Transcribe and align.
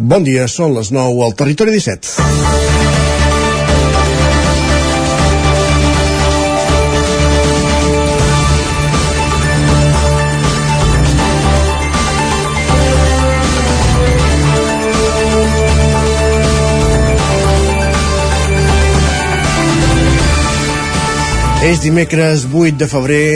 Bon 0.00 0.24
dia, 0.24 0.46
són 0.48 0.72
les 0.72 0.88
9 0.96 1.26
al 1.26 1.34
Territori 1.36 1.74
17. 1.76 2.08
És 21.68 21.82
dimecres 21.84 22.46
8 22.48 22.80
de 22.80 22.88
febrer, 22.88 23.26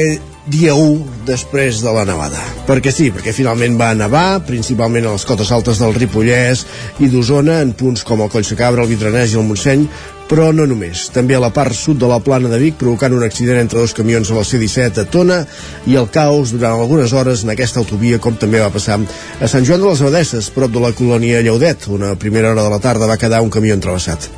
dia 0.46 0.74
1 0.76 1.24
després 1.24 1.80
de 1.80 1.92
la 1.94 2.04
nevada. 2.04 2.40
Perquè 2.68 2.92
sí, 2.92 3.08
perquè 3.14 3.32
finalment 3.32 3.78
va 3.80 3.94
nevar, 3.96 4.42
principalment 4.44 5.06
a 5.08 5.14
les 5.14 5.24
cotes 5.24 5.52
altes 5.56 5.80
del 5.80 5.94
Ripollès 5.96 6.66
i 7.00 7.08
d'Osona, 7.08 7.62
en 7.64 7.72
punts 7.72 8.04
com 8.04 8.20
el 8.20 8.32
Coll 8.32 8.44
Cabra, 8.58 8.84
el 8.84 8.92
Vidranès 8.92 9.32
i 9.32 9.40
el 9.40 9.48
Montseny, 9.48 9.86
però 10.28 10.50
no 10.56 10.66
només. 10.68 11.08
També 11.12 11.36
a 11.36 11.40
la 11.42 11.50
part 11.54 11.76
sud 11.76 11.98
de 12.00 12.08
la 12.08 12.20
plana 12.24 12.48
de 12.52 12.58
Vic, 12.60 12.76
provocant 12.80 13.14
un 13.16 13.24
accident 13.26 13.60
entre 13.60 13.80
dos 13.80 13.94
camions 13.96 14.30
a 14.30 14.38
la 14.38 14.44
C-17 14.44 15.02
a 15.02 15.06
Tona 15.10 15.40
i 15.90 15.96
el 16.00 16.08
caos 16.12 16.54
durant 16.54 16.78
algunes 16.78 17.12
hores 17.12 17.44
en 17.44 17.52
aquesta 17.52 17.80
autovia, 17.82 18.20
com 18.20 18.36
també 18.40 18.62
va 18.62 18.72
passar 18.74 18.98
a 19.00 19.50
Sant 19.50 19.66
Joan 19.68 19.84
de 19.84 19.90
les 19.90 20.04
Abadesses, 20.04 20.50
prop 20.54 20.72
de 20.72 20.82
la 20.82 20.94
colònia 20.96 21.42
Lleudet. 21.44 21.88
Una 21.92 22.14
primera 22.20 22.52
hora 22.52 22.64
de 22.64 22.72
la 22.72 22.80
tarda 22.80 23.10
va 23.10 23.20
quedar 23.20 23.42
un 23.44 23.52
camió 23.52 23.76
entrevessat. 23.76 24.28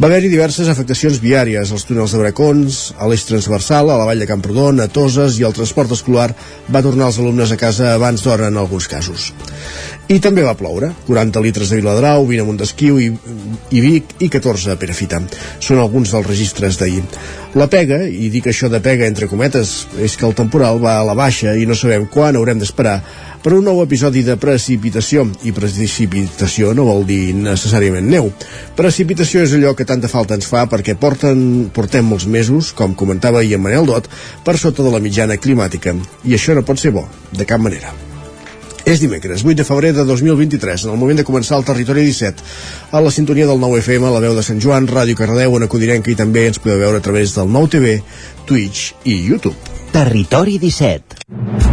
Va 0.00 0.08
haver-hi 0.08 0.30
diverses 0.32 0.68
afectacions 0.72 1.18
viàries 1.20 1.70
als 1.70 1.84
túnels 1.84 2.14
de 2.14 2.22
Bracons, 2.22 2.80
a 2.98 3.08
l'eix 3.10 3.26
transversal, 3.28 3.90
a 3.90 3.98
la 4.00 4.06
vall 4.08 4.22
de 4.22 4.28
Camprodon, 4.30 4.80
a 4.80 4.88
Toses 4.88 5.36
i 5.40 5.46
el 5.48 5.56
transport 5.56 5.92
escolar 5.96 6.30
va 6.68 6.82
tornar 6.84 7.08
els 7.10 7.18
alumnes 7.22 7.52
a 7.52 7.58
casa 7.60 7.94
abans 7.94 8.22
d'hora 8.24 8.50
en 8.52 8.60
alguns 8.60 8.88
casos. 8.90 9.30
I 10.10 10.18
també 10.22 10.42
va 10.42 10.56
ploure, 10.58 10.90
40 11.06 11.42
litres 11.44 11.70
de 11.70 11.78
Viladrau, 11.78 12.24
20 12.26 12.42
a 12.42 12.46
Montesquieu 12.48 12.98
i, 12.98 13.10
i 13.70 13.82
Vic 13.84 14.16
i 14.18 14.28
14 14.32 14.74
a 14.74 14.78
Perafita. 14.80 15.22
Són 15.62 15.78
alguns 15.78 16.10
dels 16.14 16.26
registres 16.26 16.80
d'ahir. 16.80 17.04
La 17.58 17.66
pega, 17.70 18.02
i 18.06 18.28
dic 18.30 18.50
això 18.50 18.70
de 18.70 18.82
pega 18.82 19.08
entre 19.10 19.30
cometes, 19.30 19.86
és 19.98 20.16
que 20.18 20.26
el 20.26 20.36
temporal 20.38 20.82
va 20.82 20.98
a 20.98 21.06
la 21.06 21.16
baixa 21.18 21.56
i 21.58 21.66
no 21.66 21.78
sabem 21.78 22.08
quan 22.10 22.38
haurem 22.38 22.58
d'esperar 22.62 23.00
per 23.42 23.54
un 23.56 23.64
nou 23.64 23.80
episodi 23.82 24.22
de 24.26 24.36
precipitació. 24.40 25.24
I 25.46 25.54
precipitació 25.56 26.74
no 26.76 26.86
vol 26.88 27.06
dir 27.08 27.32
necessàriament 27.36 28.08
neu. 28.10 28.30
Precipitació 28.76 29.44
és 29.46 29.56
allò 29.56 29.72
que 29.76 29.88
tanta 29.88 30.10
falta 30.12 30.36
ens 30.38 30.48
fa 30.50 30.66
perquè 30.70 30.96
porten, 31.00 31.70
portem 31.74 32.06
molts 32.06 32.28
mesos 32.28 32.74
com 32.76 32.94
comentava 32.94 33.40
ahir 33.40 33.56
en 33.56 33.64
Manel 33.64 33.88
Dot 33.88 34.10
per 34.44 34.58
sota 34.60 34.84
de 34.84 34.92
la 34.92 35.02
mitjana 35.02 35.40
climàtica. 35.40 35.96
I 36.24 36.36
això 36.36 36.56
no 36.56 36.66
pot 36.66 36.80
ser 36.80 36.94
bo, 36.96 37.06
de 37.32 37.48
cap 37.48 37.60
manera. 37.62 37.92
És 38.90 38.98
dimecres, 38.98 39.44
8 39.44 39.54
de 39.60 39.64
febrer 39.64 39.92
de 39.94 40.04
2023, 40.08 40.86
en 40.86 40.94
el 40.94 40.98
moment 40.98 41.20
de 41.20 41.24
començar 41.26 41.58
el 41.60 41.66
Territori 41.68 42.02
17, 42.06 42.42
a 42.90 43.02
la 43.04 43.12
sintonia 43.12 43.46
del 43.46 43.60
9 43.60 43.82
FM, 43.84 44.10
la 44.10 44.22
veu 44.24 44.34
de 44.34 44.42
Sant 44.42 44.58
Joan, 44.62 44.88
Ràdio 44.88 45.18
Cardeu, 45.18 45.56
en 45.56 45.68
Acudirenca 45.68 46.10
i 46.10 46.18
també 46.18 46.48
ens 46.48 46.58
podeu 46.58 46.80
veure 46.80 46.98
a 46.98 47.04
través 47.04 47.36
del 47.36 47.52
9 47.52 47.74
TV, 47.76 47.98
Twitch 48.48 48.94
i 49.04 49.20
YouTube. 49.28 49.56
Territori 49.92 50.58
17. 50.58 51.69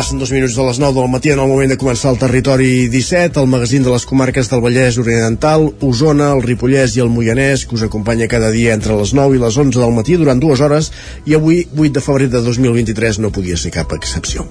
Passen 0.00 0.16
dos 0.16 0.30
minuts 0.32 0.54
de 0.56 0.64
les 0.64 0.78
9 0.80 0.96
del 0.96 1.10
matí 1.12 1.28
en 1.28 1.40
el 1.42 1.48
moment 1.50 1.68
de 1.68 1.76
començar 1.76 2.14
el 2.14 2.16
territori 2.16 2.86
17, 2.88 3.36
el 3.36 3.48
magazín 3.52 3.82
de 3.84 3.90
les 3.92 4.06
comarques 4.08 4.48
del 4.48 4.62
Vallès 4.64 4.96
Oriental, 4.96 5.66
Osona, 5.84 6.30
el 6.32 6.40
Ripollès 6.40 6.94
i 6.96 7.02
el 7.04 7.10
Moianès, 7.12 7.66
que 7.68 7.76
us 7.76 7.82
acompanya 7.84 8.24
cada 8.24 8.48
dia 8.54 8.72
entre 8.72 8.96
les 8.96 9.12
9 9.12 9.36
i 9.36 9.42
les 9.42 9.58
11 9.60 9.76
del 9.76 9.92
matí 9.92 10.16
durant 10.16 10.40
dues 10.40 10.62
hores 10.64 10.88
i 11.28 11.36
avui, 11.36 11.66
8 11.76 11.92
de 11.98 12.02
febrer 12.06 12.30
de 12.32 12.40
2023, 12.46 13.18
no 13.20 13.28
podia 13.28 13.58
ser 13.60 13.74
cap 13.74 13.92
excepció. 13.92 14.46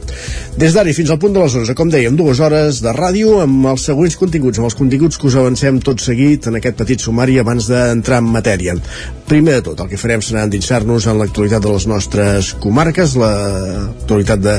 Des 0.54 0.78
d'ara 0.78 0.94
fins 0.94 1.10
al 1.10 1.18
punt 1.18 1.34
de 1.34 1.42
les 1.42 1.58
11, 1.64 1.74
com 1.74 1.90
dèiem, 1.90 2.14
dues 2.20 2.44
hores 2.46 2.84
de 2.86 2.94
ràdio 2.94 3.40
amb 3.42 3.72
els 3.74 3.88
següents 3.90 4.20
continguts, 4.22 4.62
amb 4.62 4.70
els 4.70 4.78
continguts 4.78 5.18
que 5.18 5.32
us 5.32 5.40
avancem 5.42 5.82
tot 5.82 5.98
seguit 6.06 6.46
en 6.46 6.62
aquest 6.62 6.78
petit 6.78 7.02
sumari 7.02 7.40
abans 7.42 7.72
d'entrar 7.74 8.22
en 8.22 8.30
matèria. 8.38 8.78
Primer 9.26 9.58
de 9.58 9.66
tot, 9.72 9.82
el 9.82 9.90
que 9.90 9.98
farem 9.98 10.22
serà 10.22 10.46
endinsar-nos 10.46 11.10
en 11.10 11.18
l'actualitat 11.18 11.66
de 11.66 11.74
les 11.74 11.90
nostres 11.90 12.54
comarques, 12.62 13.18
l'actualitat 13.18 14.46
de 14.46 14.56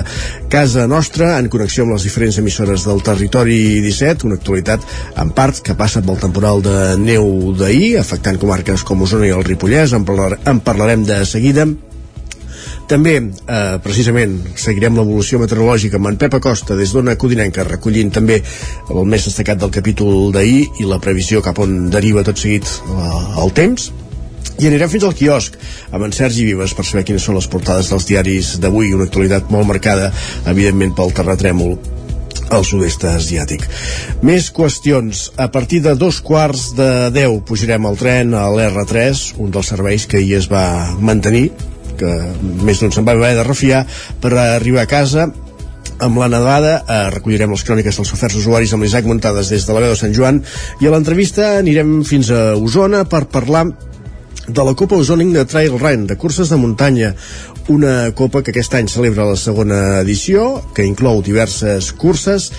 casa 0.50 0.79
casa 0.80 0.88
nostra 0.88 1.38
en 1.38 1.48
connexió 1.52 1.84
amb 1.84 1.92
les 1.92 2.04
diferents 2.06 2.38
emissores 2.40 2.86
del 2.88 3.02
territori 3.04 3.82
17, 3.84 4.24
una 4.24 4.38
actualitat 4.38 4.80
en 5.20 5.28
part 5.36 5.60
que 5.60 5.74
passa 5.76 6.00
pel 6.00 6.16
temporal 6.16 6.62
de 6.64 6.76
neu 6.96 7.52
d'ahir, 7.58 7.98
afectant 8.00 8.38
comarques 8.40 8.80
com 8.88 9.02
Osona 9.04 9.28
i 9.28 9.34
el 9.36 9.44
Ripollès, 9.44 9.92
en, 9.92 10.06
parlar, 10.08 10.38
en 10.48 10.62
parlarem 10.64 11.04
de 11.04 11.20
seguida. 11.28 11.66
També, 12.88 13.18
eh, 13.20 13.76
precisament, 13.84 14.38
seguirem 14.56 14.96
l'evolució 14.96 15.42
meteorològica 15.42 16.00
amb 16.00 16.14
en 16.14 16.20
Pep 16.22 16.40
Acosta 16.40 16.78
des 16.78 16.94
d'Ona 16.96 17.18
Codinenca, 17.20 17.68
recollint 17.68 18.14
també 18.16 18.40
el 18.40 19.04
més 19.04 19.28
destacat 19.28 19.60
del 19.60 19.74
capítol 19.74 20.32
d'ahir 20.32 20.64
i 20.80 20.88
la 20.88 20.98
previsió 20.98 21.44
cap 21.44 21.60
on 21.60 21.90
deriva 21.92 22.24
tot 22.24 22.40
seguit 22.40 22.64
eh, 22.64 23.42
el 23.44 23.52
temps 23.52 23.92
i 24.60 24.68
anirem 24.68 24.90
fins 24.92 25.06
al 25.08 25.16
quiosc 25.16 25.56
amb 25.90 26.04
en 26.04 26.12
Sergi 26.12 26.44
Vives 26.44 26.74
per 26.76 26.84
saber 26.84 27.06
quines 27.08 27.24
són 27.24 27.38
les 27.38 27.48
portades 27.48 27.88
dels 27.88 28.06
diaris 28.08 28.52
d'avui, 28.60 28.92
una 28.92 29.06
actualitat 29.08 29.48
molt 29.52 29.68
marcada, 29.70 30.10
evidentment, 30.50 30.92
pel 30.98 31.14
terratrèmol 31.16 31.78
al 32.50 32.64
sud-est 32.66 33.04
asiàtic. 33.08 33.64
Més 34.26 34.50
qüestions. 34.54 35.28
A 35.38 35.48
partir 35.54 35.80
de 35.84 35.94
dos 35.98 36.20
quarts 36.20 36.70
de 36.76 37.10
deu 37.14 37.38
pujarem 37.46 37.86
al 37.86 37.98
tren 38.00 38.34
a 38.34 38.48
l'R3, 38.52 39.22
un 39.40 39.52
dels 39.54 39.70
serveis 39.72 40.08
que 40.10 40.18
ahir 40.18 40.40
es 40.40 40.50
va 40.50 40.64
mantenir, 40.98 41.48
que 42.00 42.10
més 42.66 42.80
d'un 42.80 42.92
se'n 42.92 43.06
va 43.06 43.14
haver 43.16 43.36
de 43.38 43.46
refiar, 43.46 43.84
per 44.20 44.34
arribar 44.34 44.84
a 44.84 44.90
casa 44.90 45.30
amb 46.00 46.16
la 46.16 46.30
nevada 46.32 46.78
eh, 46.80 46.98
recollirem 47.12 47.52
les 47.52 47.62
cròniques 47.66 47.98
dels 48.00 48.12
oferts 48.16 48.38
usuaris 48.40 48.72
amb 48.72 48.86
l'Isaac 48.86 49.04
Muntades 49.04 49.50
des 49.52 49.66
de 49.68 49.76
la 49.76 49.82
veu 49.84 49.92
de 49.92 49.98
Sant 50.00 50.14
Joan 50.16 50.40
i 50.80 50.88
a 50.88 50.92
l'entrevista 50.94 51.58
anirem 51.58 51.98
fins 52.08 52.30
a 52.32 52.54
Osona 52.56 53.04
per 53.04 53.26
parlar 53.28 53.66
de 54.48 54.64
la 54.64 54.74
Copa 54.74 54.96
Ozoning 54.96 55.32
de 55.32 55.44
Trail 55.44 55.78
Run, 55.78 56.06
de 56.06 56.16
curses 56.16 56.48
de 56.48 56.56
muntanya, 56.56 57.14
una 57.68 58.10
copa 58.18 58.42
que 58.42 58.50
aquest 58.50 58.74
any 58.74 58.88
celebra 58.90 59.28
la 59.28 59.36
segona 59.38 60.00
edició, 60.00 60.60
que 60.74 60.86
inclou 60.86 61.20
diverses 61.22 61.92
curses 61.92 62.50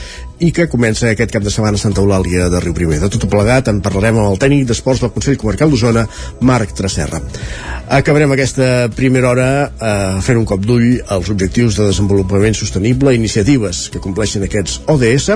i 0.42 0.50
que 0.56 0.69
comença 0.72 1.09
aquest 1.12 1.34
cap 1.34 1.44
de 1.44 1.52
setmana 1.53 1.78
a 1.78 1.81
Santa 1.81 2.02
Eulàlia 2.02 2.47
de 2.50 2.62
Riu 2.64 2.74
Primer. 2.74 3.02
De 3.02 3.09
tot 3.12 3.28
plegat 3.30 3.69
en 3.69 3.81
parlarem 3.84 4.18
amb 4.18 4.31
el 4.31 4.40
tècnic 4.42 4.66
d'esports 4.69 5.03
del 5.03 5.14
Consell 5.14 5.38
Comarcal 5.42 5.74
d'Osona, 5.74 6.08
Marc 6.47 6.74
Tracerra. 6.78 7.22
Acabarem 7.92 8.31
aquesta 8.34 8.90
primera 8.96 9.30
hora 9.34 9.50
eh, 9.69 10.22
fent 10.25 10.40
un 10.40 10.48
cop 10.50 10.63
d'ull 10.66 11.02
als 11.08 11.30
objectius 11.34 11.78
de 11.78 11.90
desenvolupament 11.92 12.58
sostenible, 12.58 13.16
iniciatives 13.18 13.90
que 13.92 14.02
compleixen 14.02 14.48
aquests 14.48 14.80
ODS, 14.90 15.30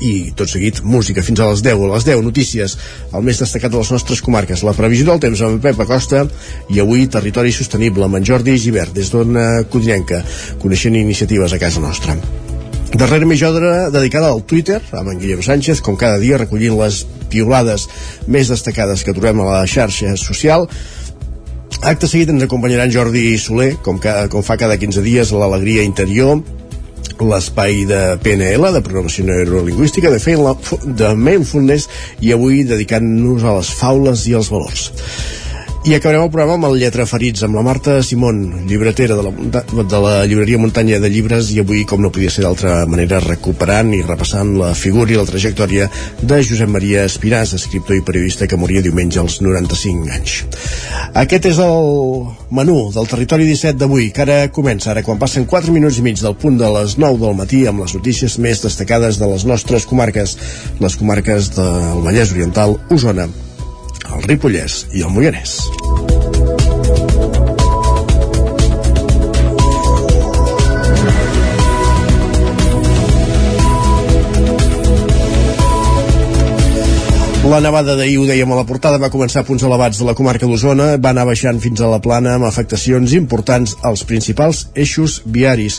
i 0.00 0.32
tot 0.36 0.50
seguit 0.50 0.82
música 0.84 1.24
fins 1.24 1.40
a 1.40 1.48
les 1.50 1.62
10 1.64 1.84
a 1.86 1.92
les 1.94 2.08
10 2.08 2.24
notícies 2.24 2.76
el 3.12 3.24
més 3.26 3.40
destacat 3.40 3.72
de 3.72 3.80
les 3.80 3.92
nostres 3.94 4.22
comarques. 4.24 4.64
La 4.66 4.76
previsió 4.76 5.08
del 5.08 5.22
temps 5.22 5.42
amb 5.46 5.62
Pep 5.62 5.80
Acosta 5.84 6.26
i 6.72 6.82
avui 6.82 7.06
territori 7.06 7.54
sostenible 7.54 8.04
amb 8.04 8.20
en 8.20 8.26
Jordi 8.26 8.58
Givert 8.60 8.96
des 8.96 9.12
d'Ona 9.12 9.64
Codinenca 9.70 10.22
coneixent 10.62 10.96
iniciatives 10.98 11.52
a 11.52 11.62
casa 11.62 11.80
nostra. 11.80 12.16
Darrere 12.96 13.26
més 13.28 13.40
jodra 13.40 13.90
dedicada 13.92 14.30
al 14.30 14.44
Twitter 14.48 14.78
amb 14.96 15.10
en 15.10 15.18
Guillem 15.20 15.42
Sánchez, 15.42 15.82
com 15.84 15.98
cada 16.00 16.20
dia 16.22 16.38
recollint 16.38 16.78
les 16.78 17.02
piolades 17.32 17.88
més 18.30 18.48
destacades 18.52 19.02
que 19.04 19.14
trobem 19.16 19.42
a 19.42 19.48
la 19.50 19.64
xarxa 19.68 20.14
social. 20.20 20.68
Acte 21.82 22.08
seguit 22.08 22.30
ens 22.32 22.46
acompanyaran 22.46 22.92
Jordi 22.94 23.34
Soler, 23.42 23.74
com, 23.84 23.98
que, 24.00 24.12
com 24.32 24.44
fa 24.46 24.56
cada 24.56 24.78
15 24.80 25.02
dies 25.04 25.34
l'Alegria 25.34 25.84
Interior, 25.84 26.40
l'espai 27.24 27.84
de 27.88 28.02
PNL, 28.22 28.72
de 28.74 28.82
programació 28.84 29.24
neurolingüística, 29.28 30.12
de, 30.12 30.36
la, 30.42 30.54
de 30.84 31.14
Mindfulness, 31.16 31.88
i 32.20 32.32
avui 32.36 32.64
dedicant-nos 32.68 33.44
a 33.44 33.56
les 33.58 33.72
faules 33.80 34.26
i 34.28 34.36
als 34.36 34.52
valors. 34.52 34.90
I 35.86 35.92
acabarem 35.94 36.24
el 36.24 36.30
programa 36.34 36.56
amb 36.56 36.66
el 36.66 36.80
Lletra 36.80 37.04
Ferits, 37.06 37.44
amb 37.46 37.54
la 37.54 37.62
Marta 37.62 38.00
Simón, 38.02 38.40
llibretera 38.66 39.14
de 39.14 39.22
la, 39.22 39.60
de 39.86 40.00
la 40.02 40.14
llibreria 40.26 40.58
Muntanya 40.58 40.98
de 40.98 41.06
Llibres, 41.14 41.52
i 41.54 41.60
avui, 41.62 41.84
com 41.86 42.02
no 42.02 42.10
podia 42.10 42.32
ser 42.34 42.42
d'altra 42.42 42.80
manera, 42.90 43.20
recuperant 43.22 43.92
i 43.94 44.00
repassant 44.02 44.50
la 44.58 44.72
figura 44.74 45.14
i 45.14 45.20
la 45.20 45.28
trajectòria 45.28 45.86
de 46.18 46.40
Josep 46.42 46.74
Maria 46.74 47.06
Espiràs, 47.06 47.54
escriptor 47.54 48.00
i 48.00 48.02
periodista 48.02 48.50
que 48.50 48.58
moria 48.58 48.82
diumenge 48.82 49.22
als 49.22 49.38
95 49.46 50.10
anys. 50.18 50.36
Aquest 51.22 51.46
és 51.54 51.62
el 51.62 52.26
menú 52.50 52.80
del 52.90 53.06
Territori 53.14 53.46
17 53.46 53.78
d'avui, 53.78 54.10
que 54.10 54.26
ara 54.26 54.42
comença, 54.50 54.90
ara 54.90 55.06
quan 55.06 55.22
passen 55.22 55.46
4 55.46 55.70
minuts 55.70 56.02
i 56.02 56.08
mig 56.10 56.18
del 56.18 56.34
punt 56.34 56.58
de 56.58 56.76
les 56.80 56.98
9 56.98 57.22
del 57.22 57.38
matí, 57.38 57.62
amb 57.70 57.86
les 57.86 57.94
notícies 57.94 58.40
més 58.42 58.66
destacades 58.66 59.22
de 59.22 59.30
les 59.30 59.46
nostres 59.46 59.86
comarques, 59.86 60.34
les 60.82 60.98
comarques 60.98 61.54
del 61.54 62.02
Vallès 62.02 62.34
Oriental, 62.34 62.80
Osona, 62.90 63.30
el 64.14 64.26
Ripollès 64.30 64.84
i 64.94 65.06
el 65.06 65.14
Moianès. 65.14 65.60
La 77.46 77.60
nevada 77.62 77.94
d'ahir, 77.94 78.16
ho 78.18 78.24
dèiem 78.26 78.50
a 78.50 78.56
la 78.58 78.64
portada, 78.66 78.98
va 78.98 79.06
començar 79.06 79.44
a 79.44 79.46
punts 79.46 79.62
elevats 79.62 80.00
de 80.00 80.06
la 80.08 80.16
comarca 80.18 80.48
d'Osona, 80.50 80.86
va 80.98 81.12
anar 81.12 81.28
baixant 81.28 81.60
fins 81.62 81.78
a 81.78 81.86
la 81.86 82.00
plana 82.02 82.32
amb 82.34 82.48
afectacions 82.48 83.12
importants 83.14 83.76
als 83.86 84.02
principals 84.08 84.64
eixos 84.74 85.20
viaris. 85.36 85.76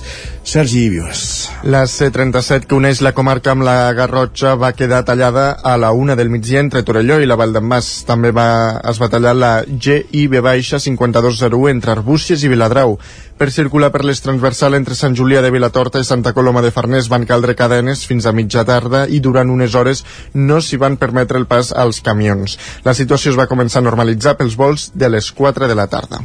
Sergi 0.47 0.85
Vives. 0.87 1.25
La 1.67 1.83
C-37 1.91 2.69
que 2.69 2.77
uneix 2.77 3.01
la 3.03 3.11
comarca 3.17 3.51
amb 3.51 3.67
la 3.67 3.91
Garrotxa 3.97 4.55
va 4.55 4.71
quedar 4.79 5.01
tallada 5.03 5.49
a 5.59 5.75
la 5.75 5.91
una 5.91 6.15
del 6.15 6.31
migdia 6.31 6.63
entre 6.63 6.85
Torelló 6.87 7.19
i 7.19 7.27
la 7.27 7.35
Vall 7.35 7.51
d'en 7.57 7.67
Mas. 7.67 7.91
També 8.07 8.31
va, 8.31 8.47
es 8.87 9.03
va 9.03 9.11
tallar 9.11 9.35
la 9.35 9.51
GIB 9.67 10.39
5201 10.39 11.73
entre 11.75 11.97
Arbúcies 11.97 12.47
i 12.47 12.53
Viladrau. 12.53 12.95
Per 13.37 13.51
circular 13.53 13.91
per 13.93 14.01
les 14.01 14.17
transversal 14.25 14.73
entre 14.73 14.95
Sant 14.97 15.13
Julià 15.17 15.43
de 15.45 15.51
Vilatorta 15.53 16.01
i 16.01 16.05
Santa 16.07 16.31
Coloma 16.33 16.63
de 16.65 16.71
Farners 16.73 17.05
van 17.13 17.27
caldre 17.29 17.53
cadenes 17.59 18.01
fins 18.09 18.25
a 18.25 18.33
mitja 18.33 18.63
tarda 18.65 19.03
i 19.13 19.19
durant 19.21 19.51
unes 19.53 19.75
hores 19.77 20.01
no 20.33 20.57
s'hi 20.57 20.79
van 20.81 20.97
permetre 20.97 21.37
el 21.37 21.45
pas 21.45 21.69
als 21.69 22.01
camions. 22.01 22.57
La 22.87 22.97
situació 22.97 23.35
es 23.35 23.37
va 23.37 23.45
començar 23.51 23.83
a 23.83 23.85
normalitzar 23.85 24.39
pels 24.39 24.57
vols 24.57 24.89
de 24.95 25.11
les 25.13 25.29
4 25.37 25.69
de 25.69 25.77
la 25.77 25.85
tarda. 25.85 26.23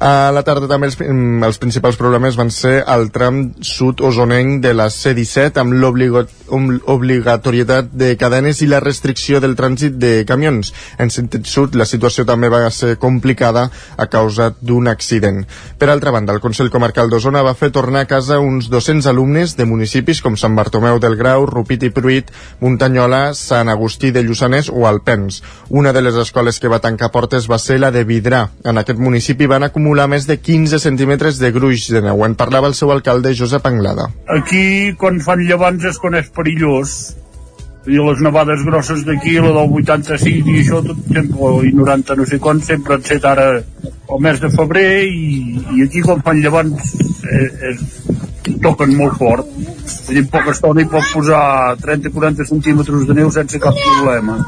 A 0.00 0.32
la 0.32 0.40
tarda 0.40 0.64
també 0.64 0.88
els, 0.88 0.96
mm, 0.96 1.44
els 1.44 1.60
principals 1.60 1.98
problemes 2.00 2.32
van 2.36 2.50
ser 2.50 2.84
el 2.88 3.10
tram 3.12 3.52
sud 3.60 4.00
osonenc 4.00 4.62
de 4.64 4.72
la 4.72 4.88
C-17 4.88 5.60
amb 5.60 5.74
l'obligatorietat 5.76 7.92
de 7.92 8.16
cadenes 8.16 8.62
i 8.62 8.66
la 8.66 8.80
restricció 8.80 9.40
del 9.44 9.56
trànsit 9.56 9.98
de 10.00 10.24
camions. 10.24 10.72
En 10.96 11.10
sentit 11.10 11.44
sud, 11.44 11.74
la 11.74 11.84
situació 11.84 12.24
també 12.24 12.48
va 12.48 12.70
ser 12.70 12.96
complicada 12.96 13.70
a 13.98 14.06
causa 14.06 14.54
d'un 14.62 14.88
accident. 14.88 15.46
Per 15.76 15.90
altra 15.90 16.10
banda, 16.10 16.32
el 16.32 16.40
Consell 16.40 16.70
Comarcal 16.70 17.10
d'Osona 17.10 17.42
va 17.42 17.52
fer 17.52 17.70
tornar 17.70 18.00
a 18.00 18.06
casa 18.06 18.38
uns 18.38 18.70
200 18.70 19.06
alumnes 19.06 19.54
de 19.58 19.66
municipis 19.66 20.22
com 20.22 20.34
Sant 20.34 20.56
Bartomeu 20.56 20.98
del 20.98 21.16
Grau, 21.16 21.44
Rupit 21.44 21.82
i 21.82 21.90
Pruit, 21.90 22.30
Muntanyola, 22.60 23.34
Sant 23.34 23.68
Agustí 23.68 24.12
de 24.12 24.22
Lluçanès 24.22 24.70
o 24.72 24.86
Alpens. 24.86 25.42
Una 25.68 25.92
de 25.92 26.00
les 26.00 26.14
escoles 26.14 26.58
que 26.58 26.68
va 26.68 26.80
tancar 26.80 27.10
portes 27.12 27.50
va 27.50 27.58
ser 27.58 27.78
la 27.78 27.90
de 27.90 28.04
Vidrà. 28.04 28.48
En 28.64 28.78
aquest 28.78 28.98
municipi 28.98 29.44
van 29.44 29.62
acumular 29.62 29.89
acumular 29.90 30.06
més 30.06 30.26
de 30.28 30.36
15 30.38 30.78
centímetres 30.78 31.40
de 31.42 31.48
gruix 31.50 31.88
de 31.90 32.00
neu. 32.04 32.20
En 32.22 32.36
parlava 32.38 32.68
el 32.70 32.76
seu 32.78 32.92
alcalde, 32.94 33.32
Josep 33.34 33.64
Anglada. 33.66 34.06
Aquí, 34.30 34.94
quan 34.94 35.18
fan 35.18 35.42
llevants, 35.42 35.82
es 35.84 35.98
coneix 35.98 36.28
perillós. 36.30 37.16
I 37.90 37.98
les 37.98 38.20
nevades 38.22 38.62
grosses 38.62 39.02
d'aquí, 39.02 39.40
la 39.42 39.50
del 39.56 39.74
85 39.80 40.52
i 40.52 40.60
això, 40.60 40.78
tot 40.86 41.00
sempre, 41.10 41.50
i 41.66 41.72
90 41.74 42.16
no 42.20 42.26
sé 42.28 42.38
quan, 42.38 42.60
sempre 42.62 42.94
han 42.94 43.02
set 43.02 43.26
ara 43.26 43.48
el 43.56 44.22
mes 44.22 44.38
de 44.38 44.52
febrer 44.52 44.86
i, 45.08 45.58
i 45.74 45.86
aquí 45.88 46.04
quan 46.04 46.22
fan 46.22 46.42
llevants 46.44 46.92
eh, 47.24 47.48
eh, 47.72 48.56
toquen 48.62 48.94
molt 48.94 49.18
fort. 49.18 49.50
En 50.12 50.30
poca 50.30 50.54
estona 50.54 50.84
hi 50.84 50.90
pot 50.92 51.14
posar 51.16 51.42
30-40 51.82 52.46
centímetres 52.52 53.08
de 53.08 53.18
neu 53.24 53.32
sense 53.34 53.58
cap 53.58 53.74
problema. 53.88 54.38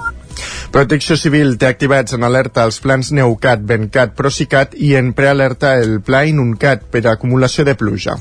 Protecció 0.73 1.19
Civil 1.20 1.56
té 1.61 1.69
activats 1.69 2.17
en 2.17 2.25
alerta 2.26 2.64
els 2.69 2.81
plans 2.84 3.12
Neucat, 3.12 3.62
Bencat, 3.69 4.17
Procicat 4.19 4.76
i 4.79 4.94
en 4.99 5.12
prealerta 5.17 5.76
el 5.82 6.00
pla 6.05 6.25
Inuncat 6.29 6.88
per 6.93 7.05
acumulació 7.11 7.67
de 7.69 7.76
pluja. 7.79 8.19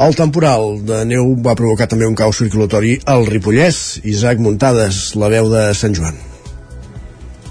El 0.00 0.16
temporal 0.16 0.78
de 0.88 1.02
neu 1.04 1.34
va 1.44 1.56
provocar 1.58 1.90
també 1.90 2.08
un 2.08 2.16
caos 2.16 2.40
circulatori 2.40 2.96
al 3.04 3.26
Ripollès. 3.28 4.00
Isaac 4.08 4.40
Muntades, 4.40 5.10
la 5.20 5.28
veu 5.28 5.52
de 5.52 5.68
Sant 5.76 5.96
Joan. 5.98 6.16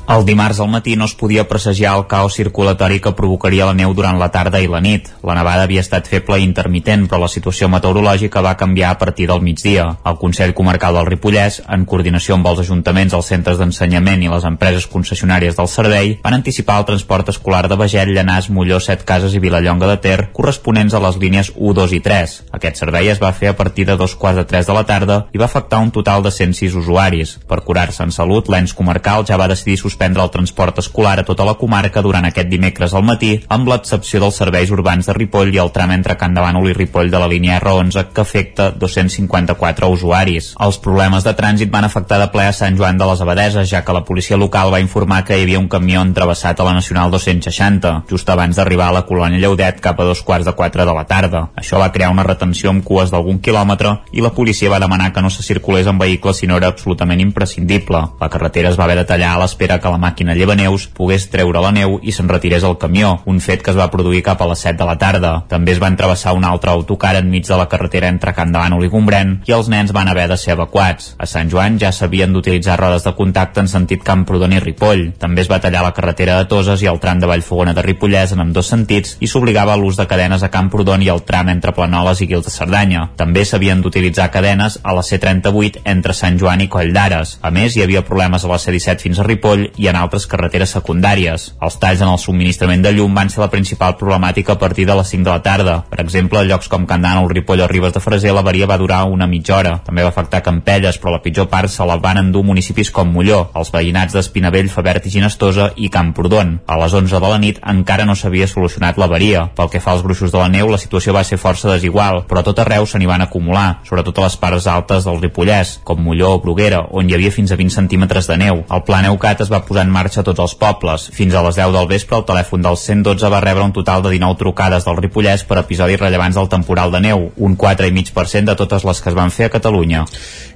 El 0.10 0.24
dimarts 0.26 0.58
al 0.60 0.72
matí 0.74 0.96
no 0.98 1.06
es 1.06 1.14
podia 1.14 1.44
presagiar 1.48 1.92
el 1.96 2.08
caos 2.10 2.34
circulatori 2.34 2.96
que 3.00 3.12
provocaria 3.14 3.68
la 3.70 3.76
neu 3.78 3.92
durant 3.94 4.18
la 4.18 4.32
tarda 4.34 4.58
i 4.58 4.66
la 4.66 4.80
nit. 4.82 5.12
La 5.22 5.36
nevada 5.38 5.68
havia 5.68 5.84
estat 5.86 6.08
feble 6.10 6.40
i 6.40 6.48
intermitent, 6.48 7.04
però 7.06 7.20
la 7.22 7.28
situació 7.30 7.68
meteorològica 7.70 8.42
va 8.42 8.56
canviar 8.58 8.90
a 8.90 8.98
partir 8.98 9.28
del 9.30 9.44
migdia. 9.46 9.84
El 10.10 10.18
Consell 10.18 10.56
Comarcal 10.58 10.98
del 10.98 11.06
Ripollès, 11.12 11.60
en 11.70 11.84
coordinació 11.86 12.40
amb 12.40 12.50
els 12.50 12.64
ajuntaments, 12.64 13.14
els 13.14 13.30
centres 13.30 13.60
d'ensenyament 13.62 14.24
i 14.26 14.32
les 14.32 14.48
empreses 14.50 14.88
concessionàries 14.90 15.60
del 15.60 15.70
servei, 15.70 16.16
van 16.24 16.40
anticipar 16.40 16.80
el 16.82 16.90
transport 16.90 17.30
escolar 17.30 17.68
de 17.70 17.78
Beget, 17.78 18.10
Llanàs, 18.10 18.50
Molló, 18.50 18.82
Set 18.82 19.06
Cases 19.06 19.38
i 19.38 19.44
Vilallonga 19.46 19.92
de 19.94 20.00
Ter, 20.08 20.18
corresponents 20.34 20.98
a 20.98 21.04
les 21.06 21.22
línies 21.22 21.54
1, 21.54 21.76
2 21.84 21.96
i 22.00 22.02
3. 22.10 22.36
Aquest 22.58 22.82
servei 22.82 23.12
es 23.14 23.22
va 23.22 23.30
fer 23.44 23.54
a 23.54 23.58
partir 23.62 23.86
de 23.86 24.00
dos 24.02 24.18
quarts 24.18 24.42
de 24.42 24.48
tres 24.50 24.66
de 24.66 24.74
la 24.74 24.88
tarda 24.90 25.22
i 25.30 25.38
va 25.38 25.46
afectar 25.46 25.86
un 25.86 25.94
total 25.94 26.26
de 26.26 26.34
106 26.34 26.82
usuaris. 26.82 27.38
Per 27.46 27.62
curar-se 27.62 28.02
en 28.02 28.10
salut, 28.10 28.50
l'ens 28.50 28.74
comarcal 28.74 29.30
ja 29.30 29.38
va 29.38 29.52
decidir 29.54 29.78
suspendre 30.00 30.24
el 30.24 30.32
transport 30.32 30.78
escolar 30.80 31.20
a 31.20 31.24
tota 31.28 31.44
la 31.44 31.56
comarca 31.60 32.02
durant 32.02 32.24
aquest 32.24 32.48
dimecres 32.48 32.94
al 32.96 33.04
matí, 33.04 33.34
amb 33.52 33.68
l'excepció 33.68 34.22
dels 34.24 34.38
serveis 34.40 34.72
urbans 34.72 35.06
de 35.06 35.14
Ripoll 35.14 35.52
i 35.52 35.60
el 35.60 35.74
tram 35.76 35.92
entre 35.92 36.16
Can 36.16 36.34
de 36.34 36.40
Bànol 36.40 36.70
i 36.70 36.74
Ripoll 36.74 37.12
de 37.12 37.20
la 37.20 37.28
línia 37.28 37.58
R11, 37.60 38.06
que 38.16 38.22
afecta 38.22 38.70
254 38.72 39.90
usuaris. 39.92 40.54
Els 40.56 40.80
problemes 40.80 41.28
de 41.28 41.34
trànsit 41.36 41.72
van 41.74 41.84
afectar 41.84 42.20
de 42.22 42.30
ple 42.32 42.46
a 42.48 42.54
Sant 42.56 42.78
Joan 42.80 42.98
de 42.98 43.10
les 43.10 43.20
Abadeses, 43.20 43.68
ja 43.68 43.84
que 43.84 43.96
la 43.98 44.06
policia 44.08 44.38
local 44.40 44.72
va 44.72 44.80
informar 44.80 45.26
que 45.28 45.36
hi 45.36 45.44
havia 45.44 45.60
un 45.60 45.68
camió 45.68 46.00
entrevessat 46.00 46.60
a 46.60 46.70
la 46.70 46.78
Nacional 46.80 47.12
260, 47.12 48.06
just 48.08 48.32
abans 48.32 48.56
d'arribar 48.56 48.88
a 48.94 48.98
la 49.02 49.04
colònia 49.10 49.44
Lleudet 49.44 49.84
cap 49.84 50.00
a 50.00 50.08
dos 50.08 50.24
quarts 50.24 50.48
de 50.48 50.56
quatre 50.56 50.88
de 50.88 50.96
la 50.96 51.04
tarda. 51.04 51.50
Això 51.60 51.82
va 51.82 51.92
crear 51.92 52.14
una 52.16 52.24
retenció 52.24 52.72
amb 52.72 52.88
cues 52.88 53.12
d'algun 53.12 53.44
quilòmetre 53.44 53.98
i 54.16 54.24
la 54.24 54.32
policia 54.32 54.72
va 54.72 54.80
demanar 54.80 55.12
que 55.12 55.22
no 55.22 55.30
se 55.30 55.44
circulés 55.44 55.92
en 55.92 56.00
vehicles 56.00 56.40
si 56.40 56.48
no 56.48 56.56
era 56.56 56.72
absolutament 56.72 57.20
imprescindible. 57.20 58.06
La 58.22 58.32
carretera 58.32 58.72
es 58.72 58.80
va 58.80 58.88
haver 58.88 59.02
de 59.02 59.08
tallar 59.10 59.36
a 59.36 59.44
l'espera 59.44 59.80
que 59.80 59.89
la 59.92 60.00
màquina 60.02 60.36
llevaneus 60.38 60.88
pogués 60.96 61.28
treure 61.34 61.62
la 61.64 61.72
neu 61.76 61.98
i 62.02 62.14
se'n 62.16 62.30
retirés 62.30 62.64
el 62.64 62.78
camió, 62.82 63.20
un 63.26 63.40
fet 63.44 63.64
que 63.64 63.72
es 63.74 63.78
va 63.78 63.90
produir 63.92 64.22
cap 64.26 64.42
a 64.42 64.48
les 64.50 64.64
7 64.66 64.78
de 64.80 64.88
la 64.88 64.98
tarda. 65.02 65.34
També 65.50 65.74
es 65.74 65.82
va 65.82 65.90
entrevessar 65.92 66.36
un 66.38 66.46
altre 66.46 66.72
autocar 66.72 67.16
enmig 67.20 67.48
de 67.48 67.58
la 67.58 67.68
carretera 67.70 68.08
entre 68.08 68.34
Can 68.34 68.54
de 68.54 68.60
Bànol 68.60 68.86
i 68.86 68.92
Gombrèn 68.92 69.36
i 69.48 69.56
els 69.56 69.70
nens 69.72 69.94
van 69.96 70.08
haver 70.12 70.28
de 70.30 70.38
ser 70.38 70.54
evacuats. 70.56 71.14
A 71.18 71.28
Sant 71.30 71.50
Joan 71.52 71.80
ja 71.82 71.92
s'havien 71.92 72.34
d'utilitzar 72.34 72.78
rodes 72.80 73.06
de 73.06 73.14
contacte 73.18 73.64
en 73.64 73.68
sentit 73.72 74.04
Camprodon 74.06 74.54
i 74.54 74.62
Ripoll. 74.64 75.06
També 75.20 75.44
es 75.44 75.52
va 75.52 75.62
tallar 75.64 75.84
la 75.86 75.94
carretera 75.98 76.38
de 76.38 76.48
Toses 76.52 76.84
i 76.84 76.90
el 76.92 77.00
tram 77.04 77.20
de 77.20 77.30
Vallfogona 77.30 77.74
de 77.74 77.84
Ripollès 77.86 78.34
en 78.36 78.44
ambdós 78.46 78.72
sentits 78.74 79.18
i 79.20 79.28
s'obligava 79.28 79.78
l'ús 79.78 79.98
de 80.00 80.08
cadenes 80.10 80.44
a 80.44 80.52
Camprodon 80.54 81.04
i 81.04 81.12
el 81.14 81.24
tram 81.28 81.50
entre 81.50 81.74
Planoles 81.76 82.22
i 82.22 82.30
Guils 82.30 82.48
de 82.48 82.54
Cerdanya. 82.54 83.10
També 83.20 83.46
s'havien 83.46 83.82
d'utilitzar 83.82 84.30
cadenes 84.32 84.80
a 84.84 84.96
la 84.96 85.04
C38 85.06 85.84
entre 85.86 86.14
Sant 86.14 86.40
Joan 86.40 86.66
i 86.66 86.70
Coll 86.72 86.94
d'Ares. 86.94 87.38
A 87.42 87.52
més, 87.52 87.76
hi 87.76 87.84
havia 87.84 88.06
problemes 88.06 88.46
a 88.46 88.52
la 88.52 88.60
C17 88.62 89.06
fins 89.06 89.20
a 89.20 89.28
Ripoll 89.28 89.70
i 89.80 89.88
en 89.88 89.96
altres 89.96 90.28
carreteres 90.28 90.74
secundàries. 90.76 91.54
Els 91.64 91.78
talls 91.80 92.04
en 92.04 92.12
el 92.12 92.20
subministrament 92.20 92.84
de 92.84 92.92
llum 92.96 93.16
van 93.16 93.32
ser 93.32 93.40
la 93.42 93.50
principal 93.54 93.96
problemàtica 94.00 94.58
a 94.58 94.60
partir 94.60 94.86
de 94.90 94.96
les 95.00 95.08
5 95.16 95.24
de 95.24 95.32
la 95.32 95.44
tarda. 95.46 95.76
Per 95.90 96.02
exemple, 96.04 96.40
a 96.40 96.44
llocs 96.44 96.68
com 96.68 96.86
Candana, 96.86 97.24
el 97.24 97.32
Ripoll 97.32 97.64
o 97.64 97.68
Ribes 97.72 97.96
de 97.96 98.04
Freser, 98.04 98.34
la 98.36 98.44
varia 98.44 98.68
va 98.68 98.78
durar 98.78 99.06
una 99.08 99.28
mitja 99.28 99.56
hora. 99.56 99.78
També 99.86 100.04
va 100.04 100.12
afectar 100.12 100.44
Campelles, 100.44 101.00
però 101.00 101.14
la 101.16 101.22
pitjor 101.24 101.48
part 101.50 101.72
se 101.72 101.88
la 101.88 101.96
van 102.04 102.20
endur 102.20 102.44
municipis 102.44 102.92
com 102.92 103.14
Molló, 103.14 103.46
els 103.56 103.72
veïnats 103.72 104.16
d'Espinavell, 104.16 104.70
Fabert 104.74 105.08
i 105.08 105.14
Ginestosa 105.16 105.72
i 105.78 105.90
Camprodon. 105.94 106.58
A 106.68 106.78
les 106.84 106.94
11 106.94 107.16
de 107.24 107.32
la 107.32 107.40
nit 107.40 107.62
encara 107.64 108.06
no 108.06 108.18
s'havia 108.20 108.50
solucionat 108.52 109.00
l'averia. 109.00 109.48
Pel 109.56 109.72
que 109.72 109.84
fa 109.84 109.96
als 109.96 110.04
gruixos 110.04 110.34
de 110.36 110.42
la 110.42 110.50
neu, 110.52 110.68
la 110.68 110.82
situació 110.82 111.16
va 111.16 111.24
ser 111.24 111.40
força 111.40 111.72
desigual, 111.72 112.26
però 112.28 112.44
tot 112.44 112.60
arreu 112.60 112.86
se 112.86 113.00
n'hi 113.00 113.08
van 113.10 113.24
acumular, 113.24 113.80
sobretot 113.88 114.20
a 114.20 114.28
les 114.28 114.38
parts 114.42 114.68
altes 114.68 115.08
del 115.08 115.22
Ripollès, 115.24 115.78
com 115.88 116.04
Molló 116.04 116.36
o 116.36 116.44
Bruguera, 116.44 116.84
on 116.92 117.10
hi 117.10 117.16
havia 117.16 117.32
fins 117.32 117.52
a 117.52 117.60
20 117.60 117.76
centímetres 117.80 118.28
de 118.28 118.38
neu. 118.42 118.64
El 118.68 118.84
Pla 118.84 119.02
Neucat 119.06 119.46
es 119.46 119.52
va 119.52 119.59
posar 119.68 119.86
en 119.88 119.94
marxa 119.94 120.24
tots 120.26 120.42
els 120.44 120.56
pobles. 120.60 121.10
Fins 121.16 121.36
a 121.36 121.44
les 121.46 121.58
10 121.60 121.74
del 121.76 121.88
vespre, 121.90 122.18
el 122.20 122.26
telèfon 122.28 122.64
del 122.66 122.78
112 122.78 123.32
va 123.32 123.42
rebre 123.44 123.64
un 123.66 123.74
total 123.76 124.04
de 124.06 124.14
19 124.16 124.40
trucades 124.40 124.86
del 124.88 125.00
Ripollès 125.00 125.46
per 125.48 125.60
episodis 125.62 126.00
rellevants 126.00 126.38
del 126.40 126.50
temporal 126.52 126.92
de 126.92 127.02
neu, 127.04 127.30
un 127.38 127.58
4,5% 127.58 128.52
de 128.52 128.58
totes 128.60 128.86
les 128.88 129.02
que 129.02 129.10
es 129.12 129.18
van 129.18 129.34
fer 129.36 129.50
a 129.50 129.54
Catalunya. 129.56 130.06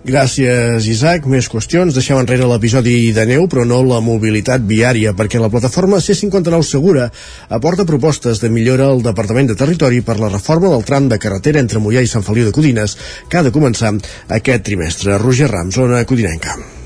Gràcies, 0.04 0.88
Isaac. 0.92 1.28
Més 1.32 1.48
qüestions. 1.48 1.96
Deixem 1.96 2.20
enrere 2.20 2.48
l'episodi 2.50 3.14
de 3.16 3.26
neu, 3.30 3.48
però 3.48 3.64
no 3.68 3.80
la 3.88 4.02
mobilitat 4.04 4.66
viària, 4.68 5.16
perquè 5.16 5.40
la 5.40 5.52
plataforma 5.54 6.02
C59 6.04 6.62
Segura 6.68 7.10
aporta 7.50 7.88
propostes 7.88 8.44
de 8.44 8.52
millora 8.52 8.92
al 8.92 9.04
Departament 9.06 9.54
de 9.54 9.58
Territori 9.60 10.04
per 10.04 10.20
la 10.20 10.32
reforma 10.34 10.74
del 10.74 10.84
tram 10.84 11.08
de 11.08 11.20
carretera 11.20 11.64
entre 11.64 11.80
Mollà 11.80 12.04
i 12.04 12.12
Sant 12.12 12.28
Feliu 12.28 12.50
de 12.50 12.56
Codines, 12.56 12.98
que 13.30 13.40
ha 13.40 13.48
de 13.48 13.56
començar 13.56 13.96
aquest 14.28 14.68
trimestre. 14.68 15.18
Roger 15.24 15.52
Rams, 15.52 15.80
zona 15.80 16.04
codinenca. 16.04 16.83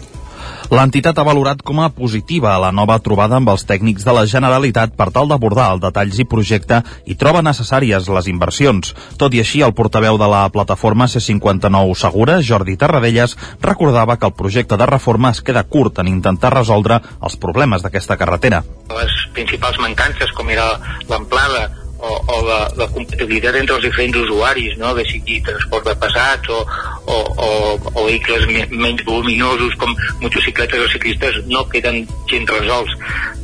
L'entitat 0.68 1.16
ha 1.16 1.24
valorat 1.24 1.62
com 1.64 1.80
a 1.80 1.88
positiva 1.96 2.58
la 2.60 2.74
nova 2.76 2.98
trobada 3.00 3.38
amb 3.40 3.48
els 3.54 3.64
tècnics 3.70 4.04
de 4.04 4.12
la 4.12 4.26
Generalitat 4.28 4.98
per 5.00 5.08
tal 5.16 5.30
d'abordar 5.32 5.70
el 5.72 5.80
detalls 5.80 6.20
i 6.20 6.26
projecte 6.28 6.82
i 7.08 7.16
troba 7.16 7.44
necessàries 7.46 8.10
les 8.12 8.28
inversions. 8.28 8.92
Tot 9.16 9.32
i 9.32 9.40
així, 9.40 9.64
el 9.64 9.72
portaveu 9.78 10.20
de 10.20 10.28
la 10.28 10.44
plataforma 10.52 11.08
C59 11.08 11.96
Segura, 11.96 12.42
Jordi 12.44 12.76
Tarradellas, 12.76 13.38
recordava 13.64 14.20
que 14.20 14.28
el 14.28 14.36
projecte 14.36 14.76
de 14.76 14.92
reforma 14.92 15.32
es 15.32 15.40
queda 15.40 15.64
curt 15.64 16.04
en 16.04 16.12
intentar 16.12 16.52
resoldre 16.58 17.00
els 17.24 17.40
problemes 17.40 17.82
d'aquesta 17.82 18.20
carretera. 18.20 18.64
Les 18.92 19.20
principals 19.34 19.80
mancances, 19.80 20.36
com 20.36 20.52
era 20.52 20.74
l'amplada, 21.08 21.70
o, 22.08 22.18
o 22.34 22.38
la, 22.48 22.60
la 22.80 22.88
compatibilitat 22.94 23.58
entre 23.60 23.76
els 23.78 23.86
diferents 23.88 24.18
usuaris, 24.24 24.78
no? 24.82 24.94
que 24.98 25.06
sigui 25.10 25.40
transport 25.46 25.90
de 25.90 25.96
passats 26.02 26.54
o, 26.54 26.62
o, 27.06 27.18
o, 27.48 27.50
o 27.94 28.06
vehicles 28.06 28.48
me, 28.52 28.64
menys 28.72 29.04
voluminosos 29.08 29.76
com 29.82 29.94
motocicletes 30.24 30.86
o 30.86 30.90
ciclistes 30.94 31.42
no 31.52 31.66
queden 31.72 32.06
gens 32.32 32.54
resolts. 32.56 32.96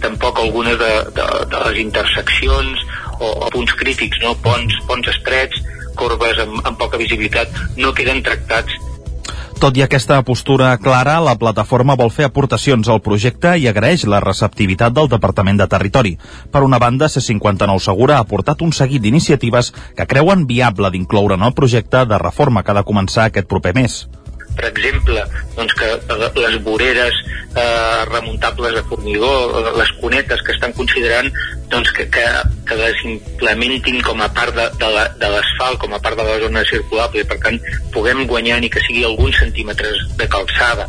Tampoc 0.03 0.39
algunes 0.39 0.79
de, 0.79 0.93
de, 1.17 1.27
de 1.51 1.65
les 1.67 1.83
interseccions 1.83 2.87
o, 3.19 3.27
o 3.27 3.51
punts 3.53 3.75
crítics, 3.79 4.23
no? 4.23 4.35
ponts, 4.45 4.79
ponts 4.89 5.11
estrets, 5.11 5.61
corbes 5.99 6.39
amb, 6.41 6.59
amb 6.63 6.79
poca 6.79 6.99
visibilitat, 7.01 7.51
no 7.77 7.93
queden 7.95 8.23
tractats 8.25 8.79
Tot 9.63 9.77
i 9.79 9.81
aquesta 9.85 10.17
postura 10.27 10.73
clara, 10.75 11.13
la 11.23 11.37
plataforma 11.39 11.95
vol 11.95 12.09
fer 12.11 12.25
aportacions 12.27 12.89
al 12.91 12.99
projecte 13.05 13.53
i 13.55 13.69
agraeix 13.69 14.01
la 14.11 14.19
receptivitat 14.19 14.91
del 14.97 15.07
Departament 15.13 15.61
de 15.61 15.67
Territori. 15.71 16.11
Per 16.51 16.65
una 16.65 16.81
banda, 16.83 17.07
C59 17.07 17.79
Segura 17.85 18.17
ha 18.17 18.25
portat 18.27 18.59
un 18.67 18.75
seguit 18.75 19.05
d'iniciatives 19.05 19.71
que 19.95 20.07
creuen 20.15 20.43
viable 20.49 20.91
d'incloure 20.91 21.39
en 21.39 21.47
el 21.47 21.55
projecte 21.55 22.03
de 22.11 22.19
reforma 22.25 22.65
que 22.65 22.75
ha 22.75 22.77
de 22.81 22.83
començar 22.91 23.29
aquest 23.29 23.47
proper 23.47 23.71
mes 23.79 24.01
per 24.53 24.67
exemple, 24.67 25.23
doncs 25.55 25.73
que 25.73 25.87
les 26.37 26.59
voreres 26.61 27.15
eh, 27.57 28.05
remuntables 28.11 28.75
de 28.75 28.83
formigó, 28.89 29.31
les 29.79 29.91
cunetes 30.01 30.43
que 30.45 30.53
estan 30.53 30.75
considerant 30.77 31.31
doncs 31.73 31.91
que, 31.97 32.05
que, 32.13 32.25
que 32.69 32.77
les 32.77 32.99
implementin 33.09 34.01
com 34.05 34.21
a 34.21 34.29
part 34.33 34.53
de, 34.55 34.67
de 34.77 35.31
l'asfalt, 35.33 35.79
com 35.81 35.95
a 35.95 36.01
part 36.03 36.19
de 36.19 36.27
la 36.27 36.37
zona 36.45 36.63
circulable 36.69 37.23
i 37.23 37.29
per 37.29 37.39
tant 37.43 37.57
puguem 37.95 38.25
guanyar 38.29 38.59
ni 38.61 38.69
que 38.69 38.83
sigui 38.85 39.03
alguns 39.07 39.39
centímetres 39.41 40.05
de 40.19 40.29
calçada 40.29 40.87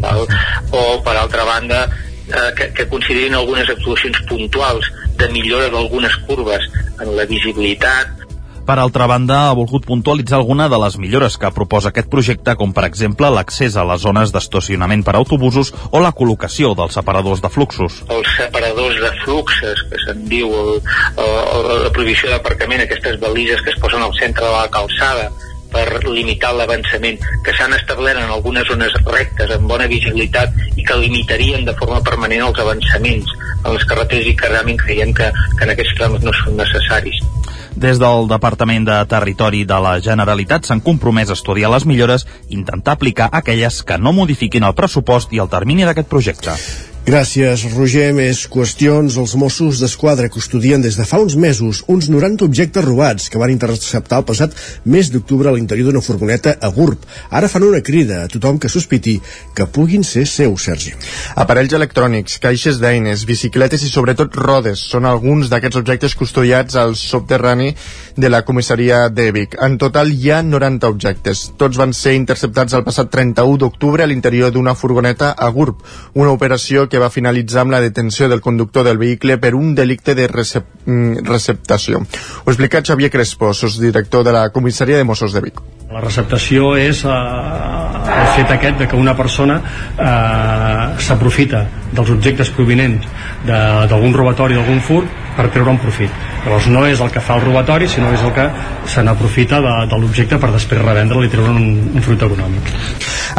val? 0.00 0.24
o 0.70 0.84
per 1.04 1.16
altra 1.16 1.44
banda 1.48 1.82
eh, 2.30 2.50
que, 2.56 2.70
que 2.76 2.88
considerin 2.92 3.34
algunes 3.34 3.68
actuacions 3.74 4.22
puntuals 4.30 4.86
de 5.18 5.28
millora 5.34 5.68
d'algunes 5.72 6.16
curves 6.28 6.70
en 7.00 7.14
la 7.16 7.26
visibilitat 7.28 8.19
per 8.70 8.78
altra 8.78 9.08
banda, 9.10 9.36
ha 9.48 9.54
volgut 9.58 9.82
puntualitzar 9.82 10.38
alguna 10.38 10.68
de 10.70 10.78
les 10.78 10.94
millores 11.02 11.34
que 11.42 11.48
proposa 11.50 11.90
aquest 11.90 12.06
projecte, 12.12 12.54
com 12.54 12.70
per 12.76 12.84
exemple 12.86 13.26
l'accés 13.34 13.74
a 13.74 13.82
les 13.88 14.04
zones 14.04 14.30
d'estacionament 14.30 15.02
per 15.02 15.16
autobusos 15.18 15.72
o 15.90 15.98
la 16.04 16.12
col·locació 16.14 16.70
dels 16.78 16.94
separadors 16.94 17.42
de 17.42 17.50
fluxos. 17.50 17.98
Els 18.14 18.30
separadors 18.36 19.00
de 19.02 19.10
fluxes, 19.24 19.82
que 19.90 19.98
se'n 20.04 20.22
diu 20.30 20.54
el, 20.54 20.70
el, 21.18 21.70
la 21.82 21.90
prohibició 21.96 22.30
d'aparcament, 22.30 22.84
aquestes 22.86 23.18
balises 23.18 23.64
que 23.66 23.74
es 23.74 23.80
posen 23.82 24.06
al 24.06 24.14
centre 24.20 24.46
de 24.46 24.54
la 24.54 24.70
calçada, 24.70 25.32
per 25.72 25.86
limitar 26.06 26.52
l'avançament, 26.56 27.18
que 27.44 27.54
s'han 27.56 27.74
establert 27.76 28.20
en 28.20 28.30
algunes 28.30 28.66
zones 28.68 28.94
rectes 29.06 29.54
amb 29.56 29.70
bona 29.70 29.88
visibilitat 29.90 30.54
i 30.76 30.84
que 30.84 30.98
limitarien 30.98 31.64
de 31.68 31.76
forma 31.78 32.02
permanent 32.06 32.48
els 32.48 32.60
avançaments 32.62 33.36
a 33.62 33.74
les 33.74 33.84
carreteres 33.84 34.26
i 34.30 34.36
que 34.36 34.50
realment 34.50 34.80
creiem 34.80 35.14
que, 35.14 35.30
que 35.58 35.66
en 35.66 35.74
aquests 35.74 35.96
trams 35.98 36.24
no 36.26 36.34
són 36.42 36.58
necessaris. 36.60 37.22
Des 37.80 38.00
del 38.02 38.26
Departament 38.28 38.84
de 38.88 38.98
Territori 39.08 39.62
de 39.64 39.78
la 39.80 39.96
Generalitat 40.04 40.66
s'han 40.66 40.82
compromès 40.84 41.30
a 41.30 41.38
estudiar 41.38 41.70
les 41.72 41.86
millores 41.86 42.26
i 42.48 42.56
intentar 42.58 42.98
aplicar 42.98 43.30
aquelles 43.32 43.82
que 43.86 43.98
no 43.98 44.12
modifiquin 44.16 44.66
el 44.66 44.76
pressupost 44.76 45.32
i 45.32 45.40
el 45.40 45.52
termini 45.52 45.86
d'aquest 45.86 46.10
projecte. 46.10 46.56
Gràcies, 47.00 47.62
Roger. 47.72 48.10
Més 48.12 48.42
qüestions. 48.52 49.14
Els 49.16 49.32
Mossos 49.40 49.78
d'Esquadra 49.80 50.28
custodien 50.28 50.82
des 50.84 50.98
de 50.98 51.04
fa 51.08 51.16
uns 51.22 51.32
mesos 51.32 51.80
uns 51.88 52.10
90 52.12 52.44
objectes 52.44 52.84
robats 52.84 53.30
que 53.32 53.40
van 53.40 53.50
interceptar 53.50 54.18
el 54.20 54.26
passat 54.28 54.52
mes 54.84 55.08
d'octubre 55.08 55.48
a 55.48 55.54
l'interior 55.54 55.88
d'una 55.88 56.02
furgoneta 56.04 56.58
a 56.60 56.68
Gurb. 56.68 57.06
Ara 57.30 57.48
fan 57.48 57.64
una 57.64 57.80
crida 57.80 58.18
a 58.20 58.28
tothom 58.28 58.58
que 58.60 58.68
sospiti 58.68 59.14
que 59.56 59.66
puguin 59.66 60.04
ser 60.04 60.26
seus, 60.28 60.66
Sergi. 60.68 60.92
Aparells 61.40 61.72
electrònics, 61.78 62.36
caixes 62.38 62.82
d'eines, 62.82 63.24
bicicletes 63.24 63.82
i 63.82 63.88
sobretot 63.88 64.36
rodes 64.36 64.84
són 64.92 65.08
alguns 65.08 65.48
d'aquests 65.48 65.80
objectes 65.80 66.14
custodiats 66.14 66.76
al 66.76 66.94
subterrani 67.00 67.72
de 68.16 68.28
la 68.28 68.42
comissaria 68.44 69.06
de 69.08 69.30
Vic. 69.32 69.56
En 69.56 69.78
total 69.80 70.12
hi 70.12 70.34
ha 70.34 70.42
90 70.44 70.92
objectes. 70.92 71.48
Tots 71.56 71.80
van 71.80 71.96
ser 71.96 72.12
interceptats 72.18 72.76
el 72.76 72.84
passat 72.84 73.08
31 73.08 73.56
d'octubre 73.64 74.04
a 74.04 74.10
l'interior 74.10 74.52
d'una 74.52 74.76
furgoneta 74.76 75.32
a 75.32 75.48
Gurb, 75.48 75.80
una 76.12 76.36
operació 76.36 76.89
que 76.90 77.00
va 77.00 77.12
finalitzar 77.14 77.64
amb 77.64 77.72
la 77.72 77.80
detenció 77.80 78.28
del 78.28 78.42
conductor 78.44 78.84
del 78.84 78.98
vehicle 78.98 79.38
per 79.38 79.54
un 79.54 79.74
delicte 79.74 80.14
de 80.14 80.28
recep 80.28 80.66
mm, 80.84 81.26
receptació. 81.30 82.04
Ho 82.44 82.50
explica 82.50 82.84
Xavier 82.84 83.10
Crespo, 83.10 83.54
director 83.80 84.24
de 84.24 84.32
la 84.32 84.50
comissaria 84.50 84.98
de 84.98 85.04
Mossos 85.04 85.32
de 85.32 85.40
Vic. 85.48 85.62
La 85.90 85.98
receptació 85.98 86.76
és 86.78 87.00
eh, 87.02 87.10
el 87.10 88.28
fet 88.36 88.52
aquest 88.54 88.76
de 88.78 88.86
que 88.86 88.98
una 88.98 89.16
persona 89.18 89.56
eh, 89.58 90.84
s'aprofita 91.02 91.64
dels 91.90 92.12
objectes 92.14 92.52
provinents 92.54 93.08
d'algun 93.46 94.14
robatori, 94.14 94.54
d'algun 94.54 94.78
furt, 94.86 95.18
per 95.36 95.48
treure 95.50 95.72
un 95.72 95.78
profit. 95.80 96.10
Llavors 96.44 96.66
no 96.72 96.82
és 96.88 97.00
el 97.00 97.10
que 97.12 97.22
fa 97.22 97.36
el 97.38 97.44
robatori, 97.44 97.88
sinó 97.88 98.10
és 98.14 98.22
el 98.24 98.32
que 98.36 98.46
se 98.90 99.02
n'aprofita 99.04 99.60
de, 99.64 99.72
de 99.90 99.98
l'objecte 100.00 100.38
per 100.40 100.50
després 100.52 100.82
revendre-lo 100.82 101.24
i 101.24 101.30
treure 101.32 101.52
un, 101.54 101.66
un 101.94 102.04
fruit 102.04 102.22
econòmic. 102.26 102.70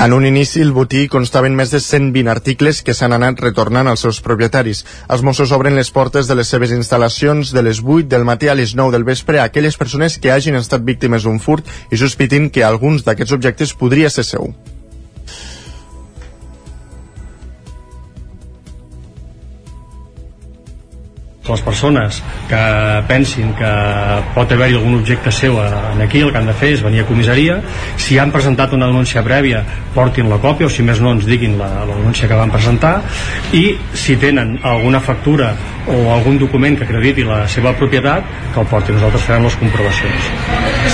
En 0.02 0.16
un 0.16 0.26
inici, 0.26 0.62
el 0.64 0.72
botí 0.74 1.06
constaven 1.12 1.56
més 1.58 1.74
de 1.74 1.82
120 1.84 2.32
articles 2.32 2.82
que 2.86 2.96
s'han 2.98 3.14
anat 3.18 3.42
retornant 3.44 3.90
als 3.92 4.06
seus 4.06 4.22
propietaris. 4.24 4.86
Els 5.12 5.24
Mossos 5.26 5.52
obren 5.56 5.76
les 5.78 5.92
portes 5.92 6.30
de 6.30 6.38
les 6.40 6.48
seves 6.48 6.74
instal·lacions 6.76 7.52
de 7.54 7.66
les 7.66 7.82
8 7.84 8.08
del 8.12 8.26
matí 8.28 8.50
a 8.50 8.56
les 8.58 8.74
9 8.78 8.96
del 8.96 9.06
vespre 9.08 9.42
a 9.42 9.50
aquelles 9.50 9.78
persones 9.78 10.18
que 10.18 10.32
hagin 10.32 10.58
estat 10.60 10.86
víctimes 10.88 11.28
d'un 11.28 11.42
furt 11.44 11.68
i 11.92 12.00
sospitin 12.00 12.41
suggerint 12.42 12.50
que 12.50 12.64
alguns 12.64 13.04
d'aquests 13.04 13.34
objectes 13.34 13.74
podria 13.74 14.10
ser 14.10 14.24
seu. 14.24 14.54
Les 21.52 21.64
persones 21.66 22.22
que 22.50 22.62
pensin 23.10 23.54
que 23.58 23.72
pot 24.36 24.52
haver-hi 24.52 24.78
algun 24.80 25.00
objecte 25.00 25.32
seu 25.32 25.60
aquí, 25.62 26.22
el 26.22 26.32
que 26.32 26.40
han 26.40 26.50
de 26.50 26.58
fer 26.58 26.74
és 26.78 26.84
venir 26.86 27.04
a 27.04 27.08
comissaria. 27.10 27.60
Si 27.98 28.18
han 28.20 28.32
presentat 28.34 28.74
una 28.78 28.90
denúncia 28.90 29.24
prèvia 29.26 29.64
portin 29.96 30.30
la 30.32 30.40
còpia 30.42 30.68
o 30.68 30.72
si 30.72 30.84
més 30.88 31.02
no 31.04 31.12
ens 31.16 31.28
diguin 31.28 31.58
la, 31.60 31.70
la 31.86 31.98
denúncia 31.98 32.30
que 32.30 32.38
van 32.38 32.52
presentar. 32.54 33.02
I 33.54 33.76
si 33.94 34.18
tenen 34.22 34.58
alguna 34.64 35.02
factura 35.04 35.54
o 35.88 35.98
algun 36.14 36.38
document 36.40 36.78
que 36.78 36.86
acrediti 36.86 37.26
la 37.26 37.44
seva 37.50 37.74
propietat 37.78 38.28
que 38.54 38.62
el 38.62 38.70
portin, 38.70 38.96
nosaltres 38.98 39.26
farem 39.28 39.48
les 39.48 39.58
comprovacions. 39.62 40.32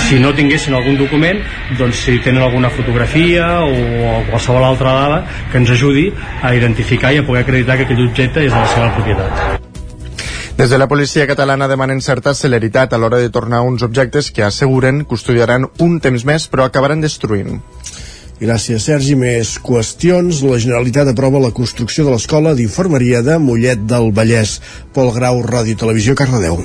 Si 0.08 0.18
no 0.22 0.32
tinguessin 0.36 0.76
algun 0.78 0.98
document 1.00 1.42
doncs 1.78 2.04
si 2.06 2.18
tenen 2.24 2.42
alguna 2.42 2.70
fotografia 2.72 3.48
o 3.64 4.22
qualsevol 4.30 4.64
altra 4.64 4.96
dada 5.02 5.22
que 5.52 5.58
ens 5.60 5.72
ajudi 5.76 6.08
a 6.42 6.54
identificar 6.54 7.12
i 7.12 7.22
a 7.22 7.26
poder 7.26 7.44
acreditar 7.44 7.76
que 7.78 7.88
aquell 7.88 8.06
objecte 8.08 8.44
és 8.44 8.52
de 8.52 8.58
la 8.58 8.68
seva 8.74 8.92
propietat 8.96 9.67
des 10.58 10.70
de 10.70 10.78
la 10.78 10.88
policia 10.88 11.24
catalana 11.30 11.68
demanen 11.70 12.00
certa 12.02 12.32
celeritat 12.34 12.92
a 12.92 12.98
l'hora 12.98 13.18
de 13.22 13.30
tornar 13.30 13.60
uns 13.62 13.84
objectes 13.86 14.32
que 14.34 14.42
asseguren 14.42 15.04
custodiaran 15.04 15.68
un 15.78 16.00
temps 16.02 16.24
més 16.26 16.48
però 16.50 16.64
acabaran 16.66 17.00
destruint. 17.00 17.60
Gràcies, 18.40 18.82
Sergi. 18.82 19.14
Més 19.14 19.52
qüestions. 19.62 20.42
La 20.42 20.58
Generalitat 20.58 21.12
aprova 21.12 21.38
la 21.38 21.52
construcció 21.54 22.04
de 22.04 22.10
l'Escola 22.10 22.56
d'Infermeria 22.58 23.22
de 23.22 23.38
Mollet 23.38 23.86
del 23.86 24.10
Vallès. 24.10 24.56
Pol 24.94 25.12
Grau, 25.14 25.44
Ràdio 25.46 25.78
Televisió, 25.78 26.16
Cardedeu. 26.18 26.58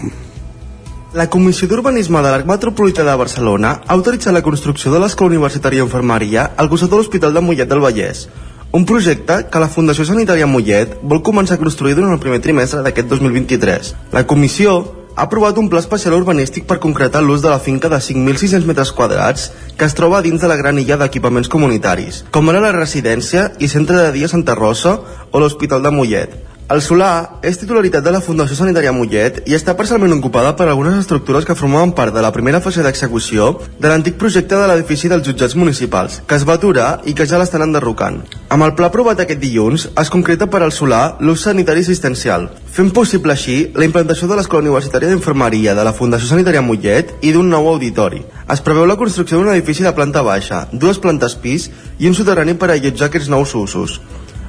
La 1.14 1.30
Comissió 1.30 1.70
d'Urbanisme 1.70 2.26
de 2.26 2.34
l'Arc 2.34 2.50
Metropolità 2.50 3.06
de 3.06 3.14
Barcelona 3.14 3.76
ha 3.86 3.94
autoritzat 3.94 4.34
la 4.34 4.42
construcció 4.42 4.90
de 4.90 5.04
l'Escola 5.04 5.36
Universitària 5.36 5.86
d'Infermeria 5.86 6.50
al 6.58 6.70
costat 6.74 6.90
de 6.90 6.98
l'Hospital 6.98 7.38
de 7.38 7.46
Mollet 7.46 7.70
del 7.70 7.86
Vallès, 7.86 8.26
un 8.74 8.86
projecte 8.89 9.36
que 9.53 9.60
la 9.62 9.70
Fundació 9.70 10.01
Sanitària 10.08 10.48
Mollet 10.50 10.96
vol 11.06 11.20
començar 11.22 11.60
a 11.60 11.62
construir 11.62 11.94
durant 11.94 12.15
el 12.15 12.22
primer 12.22 12.39
trimestre 12.42 12.82
d'aquest 12.82 13.06
2023. 13.12 13.92
La 14.15 14.24
comissió 14.25 14.80
ha 15.13 15.27
aprovat 15.27 15.60
un 15.62 15.68
pla 15.70 15.77
especial 15.84 16.15
urbanístic 16.18 16.65
per 16.65 16.80
concretar 16.82 17.22
l'ús 17.22 17.44
de 17.44 17.51
la 17.53 17.60
finca 17.62 17.92
de 17.94 18.00
5.600 18.01 18.65
metres 18.65 18.92
quadrats 18.98 19.51
que 19.77 19.86
es 19.86 19.94
troba 19.94 20.24
dins 20.25 20.42
de 20.42 20.50
la 20.50 20.58
gran 20.58 20.82
illa 20.82 20.98
d'equipaments 20.98 21.51
comunitaris, 21.53 22.24
com 22.34 22.50
ara 22.50 22.63
la 22.65 22.74
residència 22.74 23.51
i 23.62 23.70
centre 23.70 24.00
de 24.01 24.10
dia 24.18 24.32
Santa 24.32 24.58
Rosa 24.58 24.98
o 25.30 25.44
l'Hospital 25.44 25.86
de 25.86 25.94
Mollet, 25.94 26.34
el 26.74 26.82
solar 26.82 27.38
és 27.46 27.60
titularitat 27.62 28.01
de 28.01 28.12
la 28.15 28.20
Fundació 28.24 28.56
Sanitària 28.58 28.89
Mollet 28.96 29.44
i 29.46 29.53
està 29.53 29.75
parcialment 29.77 30.15
ocupada 30.15 30.56
per 30.58 30.65
algunes 30.65 30.96
estructures 30.98 31.46
que 31.46 31.53
formaven 31.53 31.92
part 31.94 32.15
de 32.15 32.22
la 32.25 32.32
primera 32.34 32.62
fase 32.65 32.82
d'execució 32.82 33.51
de 33.77 33.92
l'antic 33.92 34.18
projecte 34.18 34.58
de 34.58 34.70
l'edifici 34.72 35.12
dels 35.12 35.22
jutjats 35.27 35.53
municipals, 35.53 36.24
que 36.25 36.34
es 36.34 36.48
va 36.50 36.56
aturar 36.58 36.88
i 37.06 37.13
que 37.13 37.27
ja 37.30 37.38
l'estan 37.38 37.62
enderrocant. 37.68 38.24
Amb 38.50 38.65
el 38.65 38.74
pla 38.74 38.89
aprovat 38.89 39.22
aquest 39.22 39.44
dilluns, 39.44 39.86
es 40.01 40.10
concreta 40.15 40.48
per 40.50 40.63
al 40.63 40.74
solar 40.74 41.20
l'ús 41.20 41.46
sanitari 41.46 41.86
assistencial, 41.86 42.50
fent 42.74 42.89
possible 42.89 43.38
així 43.38 43.60
la 43.77 43.86
implantació 43.86 44.32
de 44.32 44.39
l'Escola 44.39 44.65
Universitària 44.65 45.13
d'Infermeria 45.13 45.77
de 45.77 45.86
la 45.86 45.94
Fundació 45.94 46.32
Sanitària 46.32 46.65
Mollet 46.65 47.13
i 47.22 47.36
d'un 47.38 47.53
nou 47.53 47.70
auditori. 47.75 48.24
Es 48.50 48.65
preveu 48.65 48.89
la 48.89 48.98
construcció 48.98 49.38
d'un 49.38 49.53
edifici 49.53 49.86
de 49.86 49.94
planta 49.94 50.25
baixa, 50.25 50.65
dues 50.74 50.98
plantes 50.98 51.38
pis 51.38 51.70
i 52.00 52.10
un 52.10 52.18
soterrani 52.18 52.58
per 52.58 52.74
allotjar 52.74 53.12
aquests 53.13 53.30
nous 53.30 53.53
usos. 53.62 54.01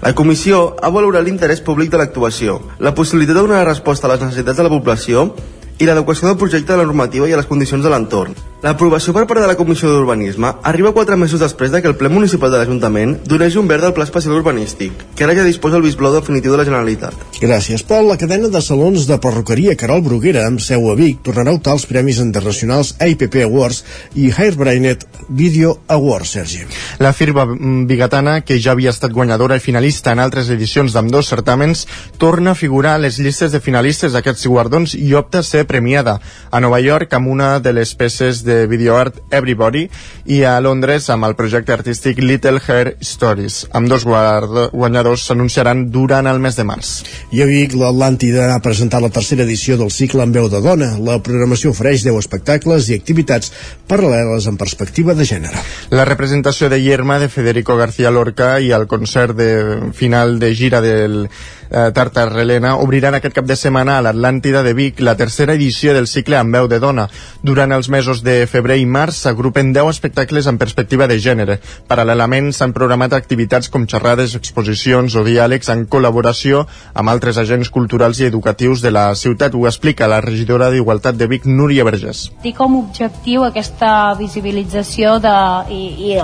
La 0.04 0.12
comissió 0.12 0.74
ha 0.84 0.90
valorat 0.92 1.24
l'interès 1.24 1.62
públic 1.64 1.88
de 1.88 1.96
l'actuació, 1.96 2.58
la 2.76 2.90
possibilitat 2.92 3.38
donar 3.38 3.62
resposta 3.64 4.04
a 4.04 4.10
les 4.10 4.20
necessitats 4.20 4.58
de 4.60 4.66
la 4.66 4.72
població 4.72 5.30
i 5.78 5.86
l'adequació 5.86 6.28
del 6.28 6.40
projecte 6.40 6.74
a 6.74 6.80
la 6.80 6.88
normativa 6.88 7.28
i 7.28 7.34
a 7.34 7.40
les 7.40 7.50
condicions 7.50 7.82
de 7.84 7.90
l'entorn. 7.90 8.34
L'aprovació 8.64 9.12
per 9.12 9.26
part 9.28 9.42
de 9.42 9.48
la 9.50 9.58
Comissió 9.58 9.90
d'Urbanisme 9.92 10.54
arriba 10.64 10.94
quatre 10.96 11.18
mesos 11.20 11.42
després 11.42 11.68
de 11.68 11.82
que 11.82 11.90
el 11.90 11.98
ple 12.00 12.08
municipal 12.08 12.48
de 12.48 12.56
l'Ajuntament 12.56 13.18
donés 13.28 13.58
un 13.60 13.66
verd 13.68 13.84
al 13.84 13.92
Pla 13.92 14.06
Especial 14.08 14.38
Urbanístic, 14.38 15.02
que 15.18 15.26
ara 15.26 15.34
ja 15.36 15.44
disposa 15.44 15.76
el 15.76 15.84
vistblau 15.84 16.14
definitiu 16.14 16.54
de 16.54 16.62
la 16.62 16.64
Generalitat. 16.64 17.18
Gràcies, 17.42 17.84
Pol. 17.84 18.08
La 18.08 18.16
cadena 18.16 18.48
de 18.48 18.62
salons 18.64 19.04
de 19.04 19.18
perruqueria 19.20 19.74
Carol 19.76 20.00
Bruguera, 20.06 20.46
amb 20.48 20.62
seu 20.64 20.88
a 20.88 20.94
Vic, 20.96 21.20
tornarà 21.26 21.52
a 21.52 21.58
optar 21.58 21.74
els 21.76 21.84
Premis 21.90 22.22
Internacionals 22.24 22.94
AIPP 23.04 23.42
Awards 23.44 23.82
i 24.16 24.30
Hairbrainet 24.32 25.04
Video 25.28 25.74
Awards, 25.88 26.32
Sergi. 26.38 26.64
La 27.04 27.12
firma 27.12 27.44
bigatana, 27.44 28.38
que 28.48 28.56
ja 28.56 28.72
havia 28.72 28.94
estat 28.96 29.12
guanyadora 29.12 29.60
i 29.60 29.64
finalista 29.64 30.16
en 30.16 30.24
altres 30.24 30.48
edicions 30.48 30.96
d'ambdós 30.96 31.28
certàmens, 31.34 31.84
torna 32.16 32.52
a 32.52 32.58
figurar 32.58 32.96
a 32.96 33.04
les 33.04 33.20
llistes 33.20 33.52
de 33.52 33.60
finalistes 33.60 34.16
d'aquests 34.16 34.48
guardons 34.48 34.96
i 34.96 35.12
opta 35.20 35.44
a 35.44 35.46
ser 35.46 35.63
premiada 35.68 36.18
a 36.50 36.60
Nova 36.64 36.80
York 36.80 37.12
amb 37.12 37.28
una 37.28 37.58
de 37.60 37.72
les 37.76 37.94
peces 37.94 38.42
de 38.44 38.54
de 38.54 38.66
videoart 38.70 39.18
Everybody 39.30 39.84
i 40.30 40.42
a 40.46 40.54
Londres 40.62 41.08
amb 41.12 41.26
el 41.28 41.34
projecte 41.38 41.74
artístic 41.74 42.20
Little 42.22 42.60
Hair 42.62 42.94
Stories. 43.04 43.64
Amb 43.74 43.90
dos 43.90 44.06
guanyadors 44.06 45.26
s'anunciaran 45.28 45.88
durant 45.94 46.28
el 46.30 46.40
mes 46.44 46.56
de 46.58 46.66
març. 46.68 46.92
I 47.34 47.42
a 47.44 47.48
Vic, 47.50 47.74
l'Atlàntida 47.78 48.50
ha 48.54 48.60
presentat 48.64 49.02
la 49.04 49.12
tercera 49.14 49.44
edició 49.46 49.78
del 49.80 49.92
cicle 49.94 50.24
en 50.24 50.34
veu 50.34 50.48
de 50.52 50.62
dona. 50.64 50.92
La 51.04 51.18
programació 51.24 51.74
ofereix 51.74 52.06
10 52.06 52.20
espectacles 52.22 52.90
i 52.90 52.98
activitats 52.98 53.52
paral·leles 53.90 54.48
en 54.50 54.60
perspectiva 54.60 55.16
de 55.18 55.26
gènere. 55.28 55.64
La 55.90 56.06
representació 56.08 56.70
de 56.72 56.80
Yerma 56.82 57.18
de 57.22 57.28
Federico 57.28 57.76
García 57.80 58.12
Lorca 58.14 58.54
i 58.60 58.72
el 58.76 58.86
concert 58.86 59.36
de 59.36 59.92
final 59.94 60.38
de 60.38 60.54
gira 60.54 60.80
del 60.84 61.28
eh, 61.74 61.90
Tartarrelena 61.94 62.76
obriran 62.78 63.16
aquest 63.18 63.34
cap 63.34 63.46
de 63.48 63.56
setmana 63.58 63.98
a 63.98 64.04
l'Atlàntida 64.06 64.62
de 64.62 64.74
Vic 64.78 65.00
la 65.02 65.16
tercera 65.18 65.56
edició 65.58 65.94
del 65.94 66.06
cicle 66.06 66.38
amb 66.38 66.54
veu 66.54 66.68
de 66.70 66.78
dona. 66.78 67.08
Durant 67.42 67.74
els 67.74 67.90
mesos 67.90 68.22
de 68.22 68.44
febrer 68.50 68.78
i 68.78 68.86
març 68.86 69.24
s'agrupen 69.24 69.72
10 69.74 69.90
espectacles 69.90 70.46
en 70.46 70.58
perspectiva 70.58 71.08
de 71.10 71.18
gènere. 71.18 71.58
Paral·lelament 71.90 72.52
s'han 72.54 72.74
programat 72.76 73.16
activitats 73.18 73.68
com 73.68 73.88
xerrades, 73.90 74.36
exposicions 74.38 75.16
o 75.18 75.24
diàlegs 75.26 75.72
en 75.74 75.86
col·laboració 75.90 76.64
amb 76.94 77.10
altres 77.10 77.40
agents 77.42 77.70
culturals 77.74 78.20
i 78.20 78.28
educatius 78.30 78.84
de 78.84 78.94
la 78.94 79.08
ciutat. 79.18 79.54
Ho 79.54 79.66
explica 79.66 80.10
la 80.10 80.20
regidora 80.22 80.70
d'Igualtat 80.70 81.18
de 81.18 81.28
Vic, 81.30 81.46
Núria 81.50 81.84
Vergés. 81.84 82.28
Té 82.44 82.54
com 82.54 82.78
objectiu 82.78 83.44
aquesta 83.44 84.14
visibilització 84.18 85.18
de, 85.18 85.36
i, 85.74 86.12
i 86.12 86.16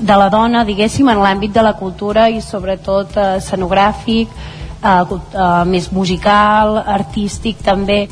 de 0.00 0.16
la 0.16 0.30
dona, 0.32 0.64
diguéssim, 0.64 1.08
en 1.10 1.20
l'àmbit 1.20 1.52
de 1.52 1.64
la 1.64 1.74
cultura 1.76 2.28
i 2.30 2.40
sobretot 2.44 3.16
eh, 3.18 3.28
escenogràfic, 3.40 4.32
Uh, 4.80 5.04
uh, 5.04 5.64
més 5.68 5.90
musical, 5.92 6.78
artístic 6.80 7.58
també. 7.60 8.06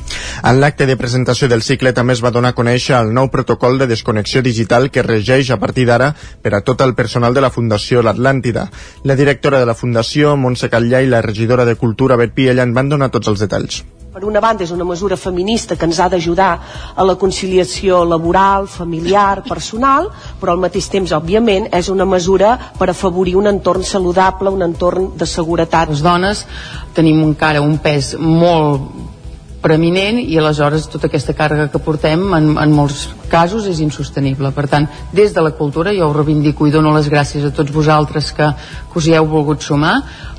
En 0.44 0.58
l'acte 0.60 0.84
de 0.84 0.98
presentació 1.00 1.48
del 1.48 1.64
cicle 1.64 1.94
també 1.96 2.12
es 2.12 2.20
va 2.20 2.32
donar 2.34 2.50
a 2.52 2.58
conèixer 2.58 2.92
el 2.98 3.14
nou 3.16 3.30
protocol 3.32 3.80
de 3.80 3.88
desconnexió 3.88 4.42
digital 4.44 4.90
que 4.92 5.06
regeix 5.06 5.48
a 5.48 5.56
partir 5.62 5.86
d'ara 5.88 6.10
per 6.44 6.52
a 6.54 6.60
tot 6.60 6.84
el 6.84 6.92
personal 6.94 7.32
de 7.32 7.40
la 7.40 7.50
Fundació 7.54 8.04
L'Atlàntida. 8.04 8.68
La 9.08 9.16
directora 9.16 9.62
de 9.62 9.70
la 9.70 9.78
Fundació, 9.78 10.36
Montse 10.36 10.68
Catllà, 10.68 11.00
i 11.00 11.08
la 11.08 11.22
regidora 11.24 11.64
de 11.64 11.78
Cultura, 11.80 12.20
Bet 12.20 12.36
Piella, 12.36 12.68
en 12.68 12.76
van 12.76 12.92
donar 12.92 13.08
tots 13.16 13.32
els 13.32 13.40
detalls. 13.40 13.80
Per 14.18 14.26
una 14.26 14.40
banda 14.42 14.64
és 14.64 14.72
una 14.74 14.82
mesura 14.82 15.14
feminista 15.14 15.76
que 15.78 15.86
ens 15.86 16.00
ha 16.02 16.08
d'ajudar 16.10 16.48
a 16.98 17.04
la 17.06 17.14
conciliació 17.14 18.00
laboral, 18.02 18.64
familiar, 18.66 19.44
personal, 19.46 20.08
però 20.40 20.56
al 20.56 20.64
mateix 20.64 20.88
temps, 20.90 21.12
òbviament, 21.14 21.68
és 21.78 21.86
una 21.92 22.02
mesura 22.02 22.56
per 22.80 22.88
afavorir 22.90 23.36
un 23.38 23.46
entorn 23.46 23.86
saludable, 23.86 24.50
un 24.50 24.66
entorn 24.66 25.12
de 25.20 25.28
seguretat. 25.34 25.92
Les 25.94 26.02
dones 26.02 26.42
tenim 26.98 27.22
encara 27.28 27.62
un 27.62 27.78
pes 27.78 28.16
molt 28.18 29.06
preeminent 29.62 30.18
i 30.22 30.38
aleshores 30.38 30.86
tota 30.90 31.08
aquesta 31.08 31.34
càrrega 31.38 31.68
que 31.70 31.80
portem 31.82 32.22
en, 32.34 32.52
en 32.58 32.74
molts 32.74 33.08
casos 33.30 33.66
és 33.70 33.78
insostenible. 33.84 34.50
Per 34.54 34.66
tant, 34.70 34.86
des 35.14 35.34
de 35.34 35.44
la 35.44 35.54
cultura 35.58 35.94
jo 35.94 36.08
ho 36.08 36.14
reivindico 36.16 36.66
i 36.66 36.74
dono 36.74 36.94
les 36.94 37.10
gràcies 37.10 37.46
a 37.46 37.54
tots 37.54 37.74
vosaltres 37.74 38.32
que, 38.34 38.50
que 38.90 38.98
us 38.98 39.08
hi 39.08 39.14
heu 39.18 39.26
volgut 39.30 39.62
sumar, 39.62 39.96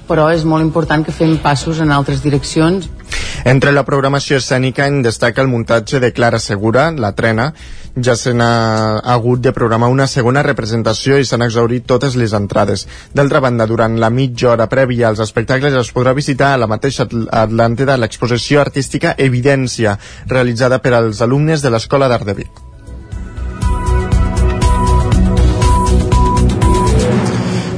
però 0.10 0.30
és 0.34 0.46
molt 0.46 0.66
important 0.66 1.06
que 1.06 1.16
fem 1.16 1.38
passos 1.44 1.80
en 1.80 1.94
altres 1.94 2.24
direccions. 2.26 2.90
Entre 3.48 3.72
la 3.72 3.86
programació 3.88 4.40
escènica 4.42 4.88
en 4.90 5.04
destaca 5.06 5.42
el 5.42 5.48
muntatge 5.48 6.02
de 6.04 6.12
Clara 6.12 6.40
Segura, 6.44 6.90
La 6.92 7.14
Trena, 7.16 7.54
ja 7.96 8.16
se 8.16 8.34
n'ha 8.34 9.00
hagut 9.14 9.42
de 9.42 9.54
programar 9.56 9.90
una 9.94 10.08
segona 10.08 10.44
representació 10.46 11.18
i 11.20 11.26
s'han 11.26 11.46
exaurit 11.48 11.88
totes 11.88 12.16
les 12.20 12.36
entrades. 12.38 12.86
D'altra 13.16 13.42
banda, 13.44 13.68
durant 13.68 13.98
la 14.00 14.12
mitja 14.14 14.54
hora 14.54 14.70
prèvia 14.72 15.10
als 15.10 15.24
espectacles 15.26 15.76
es 15.76 15.94
podrà 15.96 16.14
visitar 16.16 16.54
a 16.54 16.62
la 16.62 16.70
mateixa 16.72 17.08
Atlàntida 17.08 17.98
l'exposició 17.98 18.62
artística 18.62 19.16
Evidència, 19.18 19.98
realitzada 20.28 20.82
per 20.84 20.98
als 21.00 21.22
alumnes 21.22 21.62
de 21.64 21.72
l'Escola 21.76 22.12
d'Art 22.12 22.28
de 22.28 22.42
Vic. 22.44 22.69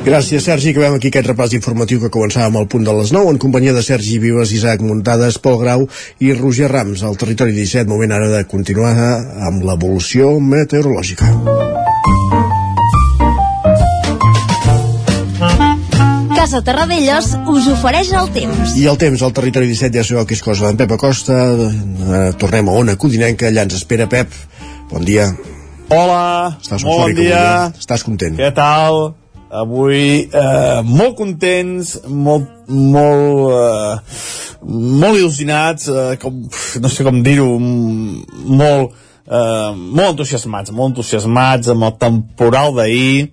Gràcies, 0.02 0.42
Sergi. 0.42 0.72
Acabem 0.72 0.96
aquí 0.98 1.12
aquest 1.12 1.28
repàs 1.30 1.52
informatiu 1.54 2.00
que 2.02 2.10
començàvem 2.10 2.56
al 2.58 2.66
punt 2.66 2.88
de 2.88 2.94
les 2.98 3.12
9 3.14 3.36
en 3.36 3.38
companyia 3.38 3.74
de 3.76 3.84
Sergi 3.86 4.18
Vives, 4.18 4.50
Isaac 4.50 4.82
Muntades, 4.82 5.38
Pol 5.38 5.60
Grau 5.62 5.86
i 6.18 6.34
Roger 6.34 6.72
Rams 6.72 7.04
al 7.06 7.20
territori 7.22 7.54
17. 7.54 7.86
Moment 7.86 8.16
ara 8.18 8.32
de 8.32 8.40
continuar 8.50 8.96
amb 9.46 9.62
l'evolució 9.62 10.34
meteorològica. 10.42 11.30
Casa 16.34 16.64
Terradellos 16.66 17.36
us 17.54 17.70
ofereix 17.70 18.10
el 18.18 18.34
temps. 18.34 18.74
I 18.82 18.90
el 18.90 18.98
temps 18.98 19.22
al 19.22 19.38
territori 19.38 19.70
17 19.70 20.02
ja 20.02 20.08
sabeu 20.08 20.26
que 20.26 20.34
és 20.34 20.42
cosa 20.42 20.66
d'en 20.66 20.82
Pep 20.82 20.98
Acosta. 20.98 21.38
Eh, 21.54 22.26
tornem 22.42 22.74
a 22.74 22.82
Ona 22.82 22.98
Codinenca, 22.98 23.54
allà 23.54 23.70
ens 23.70 23.78
espera 23.78 24.10
Pep. 24.10 24.34
Bon 24.90 25.06
dia. 25.06 25.30
Hola, 25.94 26.58
Estàs 26.58 26.90
molt 26.90 27.06
bon 27.06 27.20
dia. 27.22 27.70
Estàs 27.78 28.02
content. 28.08 28.42
Què 28.42 28.50
tal? 28.58 29.21
Avui 29.52 30.30
eh, 30.32 30.82
molt 30.88 31.18
contents, 31.20 31.98
molt, 32.08 32.48
molt, 32.72 33.52
eh, 33.52 34.64
molt 34.64 35.20
il·lusionats, 35.20 35.90
eh, 35.92 36.18
com, 36.22 36.42
no 36.82 36.92
sé 36.92 37.06
com 37.08 37.22
dir-ho, 37.26 37.50
molt, 37.60 38.96
eh, 39.28 39.72
molt 39.76 40.14
entusiasmats, 40.14 40.72
molt 40.72 40.94
entusiasmats 40.94 41.72
amb 41.74 41.90
el 41.90 41.98
temporal 42.02 42.76
d'ahir. 42.80 43.32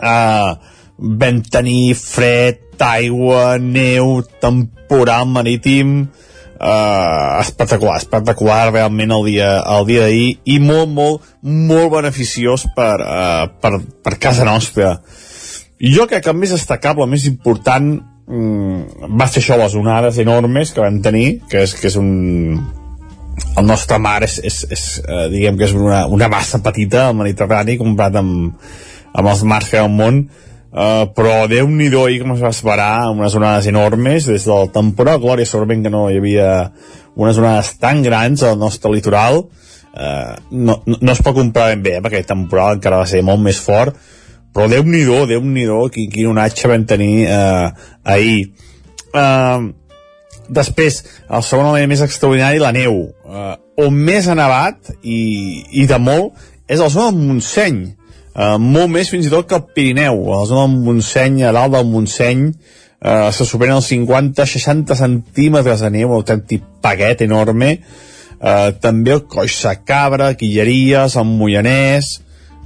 Eh, 0.00 0.52
vam 0.98 1.42
tenir 1.52 1.94
fred, 1.98 2.62
aigua, 2.84 3.58
neu, 3.58 4.22
temporal 4.42 5.28
marítim, 5.30 6.08
uh, 6.64 7.40
espectacular, 7.42 7.98
espectacular 8.00 8.72
realment 8.72 9.12
el 9.14 9.28
dia, 9.28 9.50
el 9.76 9.86
dia 9.88 10.06
d'ahir 10.06 10.30
i 10.48 10.58
molt, 10.62 10.90
molt, 10.90 11.34
molt 11.42 11.92
beneficiós 11.92 12.66
per, 12.76 12.96
uh, 13.04 13.44
per, 13.60 13.76
per 14.04 14.16
casa 14.22 14.46
nostra. 14.48 14.96
Jo 15.84 16.08
crec 16.08 16.24
que 16.24 16.32
el 16.32 16.40
més 16.40 16.54
destacable, 16.54 17.04
el 17.04 17.12
més 17.12 17.26
important 17.28 17.90
um, 17.98 18.80
va 19.20 19.28
ser 19.28 19.42
això, 19.42 19.58
les 19.60 19.76
onades 19.76 20.20
enormes 20.22 20.72
que 20.72 20.84
vam 20.84 21.02
tenir, 21.04 21.26
que 21.50 21.66
és, 21.66 21.76
que 21.76 21.90
és 21.90 21.98
un, 22.00 22.08
el 23.58 23.68
nostre 23.68 24.00
mar 24.00 24.20
és, 24.24 24.38
és, 24.40 24.62
és 24.72 24.86
uh, 25.04 25.26
diguem 25.32 25.60
que 25.60 25.68
és 25.68 25.76
una, 25.76 26.06
una 26.08 26.30
massa 26.32 26.62
petita 26.64 27.08
al 27.10 27.18
Mediterrani 27.20 27.76
comparat 27.80 28.22
amb, 28.22 28.64
amb 29.14 29.30
els 29.30 29.44
mars 29.46 29.70
que 29.70 29.78
hi 29.78 29.82
ha 29.82 29.86
al 29.86 29.92
món 29.92 30.24
Uh, 30.74 31.04
però 31.14 31.44
déu 31.46 31.68
nhi 31.70 31.86
ahir 31.86 32.16
com 32.24 32.32
es 32.34 32.40
va 32.42 32.50
esperar 32.50 33.06
unes 33.12 33.34
onades 33.38 33.68
enormes 33.70 34.24
des 34.26 34.42
del 34.42 34.72
temporal 34.74 35.20
Glòria 35.22 35.46
segurament 35.46 35.84
que 35.84 35.92
no 35.94 36.08
hi 36.10 36.16
havia 36.18 36.48
unes 37.14 37.38
onades 37.38 37.76
tan 37.78 38.02
grans 38.02 38.42
al 38.42 38.58
nostre 38.58 38.90
litoral. 38.90 39.44
Uh, 39.94 40.34
no, 40.50 40.80
no, 40.82 40.98
no 40.98 41.12
es 41.12 41.22
pot 41.22 41.36
comprar 41.36 41.68
ben 41.70 41.84
bé 41.84 41.94
eh, 42.00 42.02
perquè 42.02 42.24
el 42.24 42.26
temporal 42.26 42.80
encara 42.80 42.98
va 43.04 43.06
ser 43.06 43.22
molt 43.22 43.38
més 43.44 43.62
fort. 43.62 43.94
Però 44.54 44.66
déu 44.70 44.82
nhi 44.82 45.04
déu 45.06 45.46
nhi 45.46 45.68
quin, 45.94 46.10
quin 46.10 46.32
onatge 46.34 46.68
vam 46.70 46.82
tenir 46.90 47.28
uh, 47.30 47.70
ahir. 48.02 48.50
Uh, 49.14 49.70
després 50.50 51.04
el 51.30 51.42
segon 51.46 51.70
element 51.70 51.94
més 51.94 52.02
extraordinari 52.02 52.58
la 52.58 52.74
neu. 52.74 53.12
Uh, 53.22 53.54
on 53.78 53.94
més 53.94 54.26
ha 54.26 54.34
nevat 54.34 54.90
i, 55.02 55.62
i 55.70 55.86
de 55.86 55.98
molt 56.02 56.34
és 56.66 56.80
el 56.80 56.90
zona 56.90 57.12
del 57.12 57.30
Montseny 57.30 57.84
eh, 58.34 58.56
molt 58.58 58.90
més 58.92 59.10
fins 59.10 59.28
i 59.28 59.32
tot 59.32 59.48
que 59.48 59.58
el 59.58 59.68
Pirineu 59.74 60.20
a 60.32 60.40
la 60.42 60.48
zona 60.50 60.66
del 60.66 60.82
Montseny, 60.88 61.42
a 61.44 61.54
dalt 61.56 61.76
del 61.76 61.86
Montseny. 61.90 62.48
Eh, 63.04 63.30
se 63.36 63.46
superen 63.46 63.78
els 63.78 63.92
50-60 63.92 64.98
centímetres 64.98 65.84
de 65.84 65.92
neu 65.94 66.10
un 66.10 66.18
autèntic 66.18 66.66
paquet 66.82 67.22
enorme. 67.26 67.78
Eh, 68.40 68.70
també 68.80 69.16
el 69.16 69.24
Coix 69.30 69.62
Cabra, 69.84 70.34
Quilleries, 70.38 71.16
el 71.16 71.28
Moianès 71.28 72.18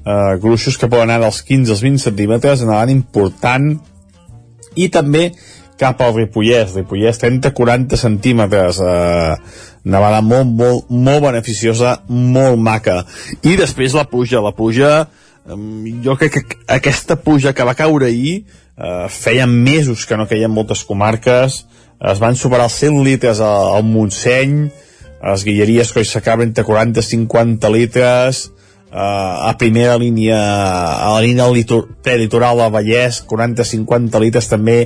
eh, 0.09 0.39
gruixos 0.41 0.79
que 0.79 0.89
poden 0.89 1.11
anar 1.11 1.27
dels 1.27 1.43
15 1.43 1.75
als 1.75 1.85
20 1.85 2.05
centímetres 2.09 2.65
anant 2.65 2.93
important. 2.93 3.73
I 4.79 4.89
també 4.95 5.31
cap 5.79 6.01
al 6.03 6.15
Ripollès, 6.17 6.75
Ripollès 6.75 7.21
30-40 7.23 7.99
centímetres. 8.01 8.81
Eh, 8.81 9.35
nevada 9.89 10.21
molt, 10.21 10.51
molt, 10.59 10.91
molt 10.91 11.25
beneficiosa 11.25 11.99
molt 12.09 12.59
maca. 12.61 13.03
I 13.43 13.57
després 13.61 13.97
la 13.97 14.09
puja, 14.11 14.43
la 14.45 14.53
puja 14.57 15.07
jo 16.05 16.17
crec 16.21 16.33
que 16.33 16.59
aquesta 16.69 17.17
puja 17.17 17.55
que 17.55 17.65
va 17.65 17.77
caure 17.77 18.07
ahir 18.07 18.45
eh, 18.77 19.07
feia 19.09 19.47
mesos 19.47 20.05
que 20.07 20.17
no 20.17 20.29
queien 20.29 20.53
moltes 20.53 20.85
comarques. 20.85 21.65
Es 21.99 22.21
van 22.21 22.37
superar 22.37 22.69
els 22.69 22.77
100 22.79 23.01
litres 23.05 23.41
al, 23.41 23.83
Montseny 23.85 24.69
les 25.19 25.43
guilleries 25.43 25.91
que 25.93 26.05
s'acaben 26.05 26.53
entre 26.53 26.63
40 26.65 27.01
i 27.03 27.03
50 27.03 27.71
litres 27.75 28.45
eh, 28.93 28.99
a 28.99 29.55
primera 29.59 29.97
línia 29.99 30.39
a 30.39 31.09
la 31.17 31.25
línia 31.25 31.49
prelitoral 32.03 32.63
del 32.63 32.71
Vallès 32.71 33.25
40-50 33.27 34.21
litres 34.23 34.47
també 34.53 34.79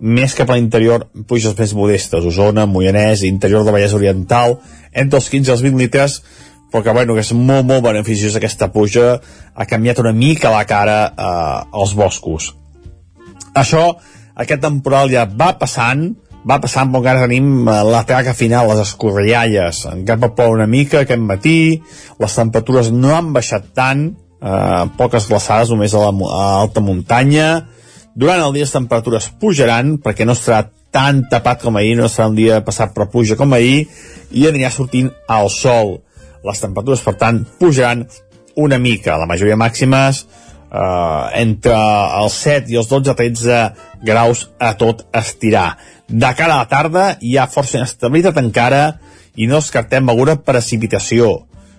més 0.00 0.34
cap 0.34 0.50
a 0.50 0.56
l'interior 0.58 1.06
puges 1.28 1.54
més 1.58 1.76
modestes 1.78 2.26
Osona, 2.26 2.66
Moianès, 2.66 3.22
interior 3.22 3.62
del 3.62 3.78
Vallès 3.78 3.94
Oriental 3.94 4.58
entre 4.92 5.20
els 5.20 5.30
15 5.30 5.52
i 5.52 5.54
els 5.54 5.62
20 5.62 5.84
litres 5.84 6.18
però 6.76 6.84
que, 6.84 6.92
bueno, 6.92 7.14
que 7.16 7.22
és 7.24 7.32
molt, 7.32 7.64
molt 7.64 7.80
beneficiós 7.86 8.34
aquesta 8.36 8.68
puja, 8.68 9.16
ha 9.56 9.64
canviat 9.64 10.02
una 10.02 10.12
mica 10.12 10.52
la 10.52 10.66
cara 10.68 10.98
eh, 11.08 11.78
als 11.80 11.94
boscos. 11.96 12.50
Això, 13.56 13.94
aquest 14.36 14.60
temporal 14.60 15.08
ja 15.08 15.24
va 15.24 15.54
passant, 15.56 16.10
va 16.44 16.58
passant, 16.60 16.90
però 16.92 17.00
encara 17.00 17.24
tenim 17.24 17.64
eh, 17.64 17.78
la 17.88 18.02
traca 18.04 18.36
final, 18.36 18.68
les 18.68 18.82
escorrialles. 18.84 19.86
Encara 19.88 20.20
pot 20.26 20.36
ploure 20.36 20.60
una 20.60 20.68
mica 20.68 21.00
aquest 21.00 21.24
matí, 21.24 21.80
les 22.20 22.38
temperatures 22.42 22.92
no 22.92 23.16
han 23.16 23.32
baixat 23.32 23.72
tant, 23.72 24.10
eh, 24.36 24.84
poques 25.00 25.30
glaçades 25.32 25.72
només 25.72 25.96
a 25.96 26.04
la 26.04 26.12
alta 26.60 26.84
muntanya. 26.84 27.50
Durant 28.12 28.44
el 28.44 28.52
dia 28.52 28.68
les 28.68 28.76
temperatures 28.76 29.32
pujaran, 29.40 29.96
perquè 30.04 30.28
no 30.28 30.36
estarà 30.36 30.66
tan 30.92 31.24
tapat 31.32 31.64
com 31.64 31.80
ahir, 31.80 31.96
no 31.96 32.08
serà 32.08 32.28
un 32.28 32.36
dia 32.36 32.60
passat 32.64 32.92
per 32.92 33.08
pluja 33.08 33.36
com 33.40 33.56
ahir, 33.56 33.86
i 34.36 34.44
anirà 34.48 34.68
sortint 34.72 35.08
al 35.24 35.48
sol. 35.48 36.02
Les 36.46 36.62
temperatures, 36.62 37.02
per 37.04 37.16
tant, 37.20 37.42
pujaran 37.60 38.04
una 38.56 38.78
mica. 38.78 39.18
La 39.18 39.28
majoria 39.28 39.58
màximes 39.58 40.22
eh, 40.24 41.40
entre 41.42 41.74
els 42.22 42.38
7 42.46 42.72
i 42.72 42.78
els 42.80 42.90
12-13 42.92 43.60
graus 44.06 44.46
a 44.58 44.72
tot 44.78 45.04
estirar. 45.16 45.74
De 46.06 46.30
cara 46.38 46.54
a 46.54 46.62
la 46.62 46.70
tarda 46.70 47.10
hi 47.20 47.36
ha 47.36 47.50
força 47.50 47.80
inestabilitat 47.80 48.38
encara 48.42 48.86
i 49.36 49.50
no 49.50 49.60
descartem 49.60 50.06
veure 50.08 50.38
precipitació 50.46 51.34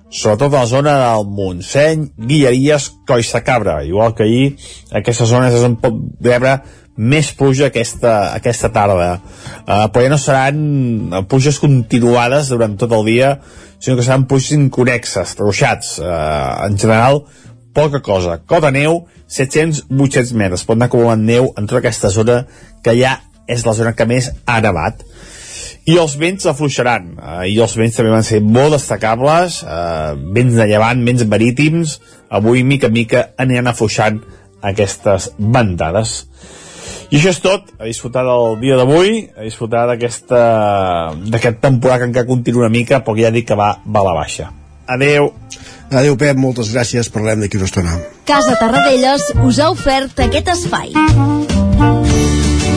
sobretot 0.09 0.53
a 0.53 0.61
la 0.61 0.65
zona 0.65 0.93
del 1.01 1.25
Montseny, 1.35 2.11
Guilleries, 2.17 2.91
Coix 3.07 3.31
de 3.33 3.41
Cabra. 3.43 3.83
Igual 3.83 4.15
que 4.15 4.23
ahir, 4.23 4.55
aquestes 4.91 5.29
zones 5.29 5.55
on 5.63 5.77
pot 5.81 5.97
rebre 6.23 6.57
més 6.97 7.29
pluja 7.37 7.69
aquesta, 7.69 8.33
aquesta 8.35 8.71
tarda. 8.73 9.09
Uh, 9.63 9.85
però 9.93 10.05
ja 10.05 10.11
no 10.11 10.19
seran 10.21 10.59
pluges 11.29 11.61
continuades 11.61 12.49
durant 12.51 12.75
tot 12.81 12.93
el 12.97 13.05
dia, 13.07 13.35
sinó 13.79 13.97
que 13.97 14.05
seran 14.05 14.25
pluges 14.29 14.57
inconexes, 14.57 15.35
ruixats. 15.39 15.97
Uh, 16.01 16.65
en 16.65 16.77
general, 16.81 17.21
poca 17.77 18.01
cosa. 18.01 18.39
Cota 18.49 18.73
neu, 18.73 19.05
700-800 19.29 20.33
metres. 20.33 20.65
Pot 20.65 20.77
anar 20.77 20.89
acumulant 20.89 21.23
neu 21.23 21.51
en 21.53 21.69
tota 21.69 21.83
aquesta 21.83 22.11
zona 22.13 22.41
que 22.83 22.97
ja 22.97 23.19
és 23.47 23.63
la 23.67 23.75
zona 23.77 23.93
que 23.95 24.07
més 24.09 24.31
ha 24.49 24.59
nevat. 24.65 25.05
I 25.87 25.95
els 26.01 26.17
vents 26.19 26.49
afluixaran. 26.49 27.13
Uh, 27.15 27.43
I 27.47 27.55
els 27.63 27.77
vents 27.79 27.95
també 27.95 28.11
van 28.11 28.25
ser 28.25 28.41
molt 28.43 28.73
destacables. 28.75 29.61
Uh, 29.63 30.17
vents 30.35 30.57
de 30.57 30.65
llevant, 30.67 31.05
vents 31.05 31.23
marítims. 31.29 31.99
Avui, 32.27 32.65
mica 32.67 32.89
en 32.89 32.97
mica, 32.97 33.29
aniran 33.39 33.69
afluixant 33.71 34.19
aquestes 34.65 35.31
bandades. 35.37 36.23
I 37.07 37.15
això 37.15 37.31
és 37.31 37.39
tot, 37.39 37.69
a 37.79 37.87
disfrutar 37.87 38.25
del 38.27 38.57
dia 38.59 38.75
d'avui, 38.75 39.21
a 39.37 39.45
disfrutar 39.45 39.85
d'aquest 39.87 40.33
temporal 41.63 42.01
que 42.01 42.09
encara 42.11 42.27
continua 42.27 42.65
una 42.65 42.73
mica, 42.73 42.99
però 42.99 43.15
ja 43.15 43.31
dic 43.31 43.47
que 43.47 43.55
va, 43.55 43.77
va 43.85 44.03
a 44.03 44.07
la 44.09 44.15
baixa. 44.19 44.51
Adeu. 44.87 45.31
Adeu, 45.87 46.17
Pep, 46.19 46.35
moltes 46.35 46.73
gràcies, 46.75 47.07
parlem 47.11 47.45
d'aquí 47.45 47.59
una 47.59 47.69
estona. 47.71 47.95
Casa 48.27 48.59
Tarradellas 48.59 49.31
us 49.47 49.63
ha 49.63 49.71
ofert 49.71 50.19
aquest 50.27 50.51
espai. 50.57 50.91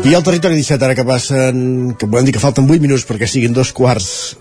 I 0.00 0.14
al 0.14 0.22
territori 0.24 0.56
17, 0.56 0.80
ara 0.84 0.94
que 0.96 1.04
passen, 1.04 1.92
que 1.92 2.06
volem 2.08 2.24
dir 2.24 2.32
que 2.32 2.40
falten 2.40 2.64
8 2.64 2.80
minuts 2.80 3.02
perquè 3.04 3.26
siguin 3.28 3.52
dos 3.52 3.68
quarts 3.76 4.38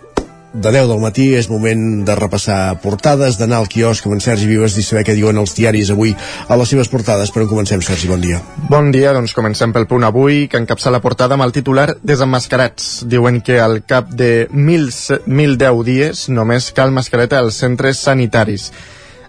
de 0.54 0.72
10 0.72 0.88
del 0.88 1.02
matí, 1.04 1.26
és 1.36 1.50
moment 1.52 1.82
de 2.08 2.16
repassar 2.16 2.80
portades, 2.82 3.36
d'anar 3.38 3.60
al 3.60 3.68
quiosc 3.70 4.08
amb 4.08 4.16
en 4.16 4.24
Sergi 4.24 4.48
Vives 4.50 4.78
i 4.80 4.86
saber 4.88 5.04
què 5.06 5.14
diuen 5.18 5.38
els 5.38 5.54
diaris 5.58 5.92
avui 5.92 6.16
a 6.48 6.58
les 6.58 6.72
seves 6.72 6.90
portades. 6.90 7.34
Per 7.36 7.44
on 7.44 7.50
comencem, 7.52 7.84
Sergi? 7.84 8.08
Bon 8.08 8.24
dia. 8.24 8.40
Bon 8.70 8.88
dia, 8.96 9.12
doncs 9.14 9.36
comencem 9.36 9.76
pel 9.76 9.86
punt 9.92 10.08
avui, 10.08 10.48
que 10.48 10.62
encapça 10.64 10.94
la 10.96 11.04
portada 11.04 11.36
amb 11.36 11.46
el 11.46 11.54
titular 11.54 11.90
Desemmascarats. 12.02 13.04
Diuen 13.12 13.42
que 13.44 13.60
al 13.60 13.82
cap 13.84 14.10
de 14.16 14.48
1.000 14.48 15.20
1.010 15.28 15.84
dies 15.92 16.24
només 16.32 16.72
cal 16.72 16.96
mascareta 16.96 17.44
als 17.44 17.60
centres 17.60 18.00
sanitaris. 18.08 18.72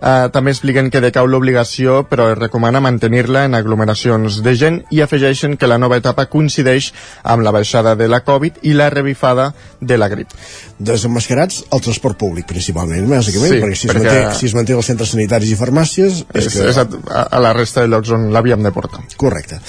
Uh, 0.00 0.30
també 0.32 0.54
expliquen 0.54 0.88
que 0.90 1.00
decau 1.04 1.26
l'obligació, 1.28 2.00
però 2.08 2.30
es 2.32 2.38
recomana 2.38 2.80
mantenir-la 2.80 3.44
en 3.44 3.54
aglomeracions 3.58 4.40
de 4.42 4.54
gent 4.56 4.78
i 4.90 5.02
afegeixen 5.04 5.58
que 5.60 5.68
la 5.68 5.76
nova 5.78 5.98
etapa 6.00 6.24
coincideix 6.32 6.90
amb 7.22 7.44
la 7.44 7.52
baixada 7.52 7.92
de 8.00 8.08
la 8.08 8.22
Covid 8.24 8.62
i 8.64 8.72
la 8.72 8.88
revifada 8.90 9.50
de 9.80 9.98
la 10.00 10.08
grip. 10.08 10.32
Desemmascarats 10.80 11.64
al 11.70 11.82
transport 11.84 12.16
públic, 12.16 12.46
principalment, 12.48 13.04
bàsicament, 13.10 13.52
Sí, 13.52 13.60
perquè 13.60 13.76
si, 13.76 13.88
perquè- 13.90 14.00
Es 14.00 14.22
manté, 14.24 14.38
si 14.38 14.46
es 14.46 14.54
manté 14.56 14.72
als 14.72 14.86
centres 14.88 15.10
sanitaris 15.12 15.50
i 15.52 15.56
farmàcies... 15.60 16.22
És, 16.32 16.46
és, 16.46 16.56
és 16.72 16.78
a, 16.80 16.86
a 17.20 17.40
la 17.42 17.52
resta 17.52 17.82
de 17.84 17.90
llocs 17.92 18.10
on 18.16 18.30
l'havíem 18.32 18.62
de 18.64 18.72
portar. 18.72 19.02
Correcte. 19.20 19.60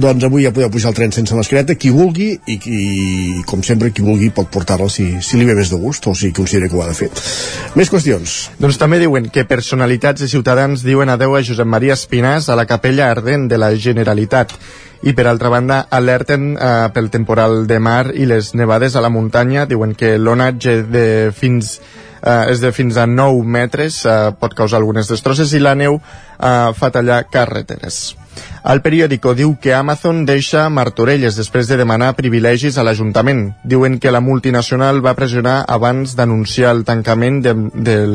Doncs 0.00 0.24
avui 0.24 0.46
ja 0.46 0.52
podeu 0.56 0.70
pujar 0.72 0.94
el 0.94 0.96
tren 0.96 1.12
sense 1.12 1.36
mascareta, 1.36 1.76
qui 1.76 1.92
vulgui, 1.92 2.30
i, 2.48 2.56
i 2.56 3.42
com 3.44 3.62
sempre, 3.66 3.92
qui 3.92 4.02
vulgui 4.06 4.30
pot 4.34 4.48
portar-la 4.48 4.88
si, 4.88 5.10
si 5.20 5.36
li 5.36 5.44
ve 5.44 5.54
més 5.58 5.68
de 5.68 5.76
gust 5.82 6.08
o 6.08 6.14
si 6.16 6.32
considera 6.32 6.70
que 6.72 6.76
ho 6.78 6.82
ha 6.86 6.88
de 6.88 6.96
fer. 6.96 7.10
Més 7.76 7.92
qüestions. 7.92 8.38
Doncs 8.62 8.80
també 8.80 8.98
diuen 9.02 9.28
que 9.28 9.44
personalitats 9.74 10.22
i 10.22 10.28
ciutadans 10.30 10.84
diuen 10.86 11.10
adeu 11.10 11.32
a 11.34 11.40
Josep 11.42 11.66
Maria 11.66 11.96
Espinàs 11.98 12.46
a 12.46 12.54
la 12.54 12.62
capella 12.62 13.08
ardent 13.10 13.48
de 13.50 13.58
la 13.58 13.72
Generalitat. 13.74 14.52
I 15.02 15.14
per 15.18 15.26
altra 15.26 15.50
banda 15.50 15.80
alerten 15.90 16.52
eh, 16.54 16.68
pel 16.94 17.10
temporal 17.10 17.66
de 17.66 17.80
mar 17.82 18.12
i 18.14 18.22
les 18.22 18.52
nevades 18.54 18.94
a 18.94 19.02
la 19.02 19.10
muntanya. 19.10 19.66
Diuen 19.66 19.96
que 19.98 20.14
l'onatge 20.14 20.76
de 20.86 21.06
fins 21.34 21.80
eh, 22.22 22.52
és 22.54 22.62
de 22.62 22.70
fins 22.70 23.02
a 23.02 23.08
9 23.10 23.42
metres 23.42 24.04
eh, 24.06 24.30
pot 24.38 24.54
causar 24.54 24.78
algunes 24.78 25.10
destrosses 25.10 25.50
i 25.58 25.64
la 25.64 25.74
neu 25.74 25.98
eh, 25.98 26.70
fa 26.78 26.94
tallar 26.94 27.24
carreteres 27.26 28.14
el 28.64 28.80
periòdico 28.80 29.34
diu 29.36 29.54
que 29.60 29.74
Amazon 29.76 30.22
deixa 30.24 30.68
Martorelles 30.72 31.36
després 31.36 31.68
de 31.68 31.76
demanar 31.76 32.14
privilegis 32.16 32.78
a 32.78 32.84
l'Ajuntament. 32.86 33.42
Diuen 33.64 33.98
que 34.00 34.12
la 34.14 34.22
multinacional 34.24 35.02
va 35.04 35.12
pressionar 35.18 35.58
abans 35.68 36.14
d'anunciar 36.16 36.72
el 36.72 36.84
tancament 36.88 37.42
de, 37.44 37.52
del 37.74 38.14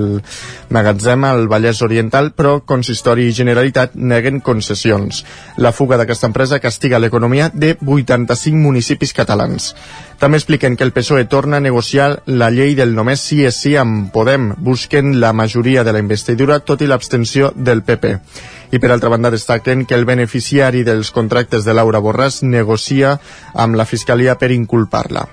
magatzem 0.73 1.27
al 1.29 1.45
Vallès 1.51 1.83
Oriental, 1.85 2.31
però 2.33 2.59
Consistori 2.65 3.27
i 3.29 3.35
Generalitat 3.35 3.93
neguen 3.93 4.41
concessions. 4.41 5.23
La 5.57 5.71
fuga 5.71 6.01
d'aquesta 6.01 6.31
empresa 6.31 6.59
castiga 6.59 6.99
l'economia 6.99 7.51
de 7.53 7.75
85 7.85 8.57
municipis 8.57 9.13
catalans. 9.13 9.75
També 10.19 10.41
expliquen 10.41 10.75
que 10.75 10.83
el 10.83 10.91
PSOE 10.91 11.29
torna 11.31 11.57
a 11.57 11.63
negociar 11.63 12.23
la 12.25 12.49
llei 12.51 12.73
del 12.75 12.95
només 12.95 13.21
sí 13.23 13.45
és 13.47 13.61
sí 13.61 13.77
amb 13.79 14.09
Podem. 14.11 14.55
Busquen 14.57 15.19
la 15.21 15.31
majoria 15.31 15.85
de 15.85 15.93
la 15.93 16.01
investidura, 16.03 16.59
tot 16.59 16.81
i 16.81 16.89
l'abstenció 16.89 17.53
del 17.55 17.85
PP. 17.87 18.17
I 18.71 18.77
per 18.77 18.91
altra 18.93 19.09
banda 19.09 19.31
destaquen 19.33 19.85
que 19.89 19.97
el 19.97 20.05
beneficiari 20.05 20.83
dels 20.85 21.09
contractes 21.11 21.65
de 21.65 21.73
Laura 21.73 22.01
Borràs 22.05 22.43
negocia 22.45 23.17
amb 23.53 23.75
la 23.79 23.87
Fiscalia 23.89 24.37
per 24.37 24.51
inculpar-la. 24.53 25.25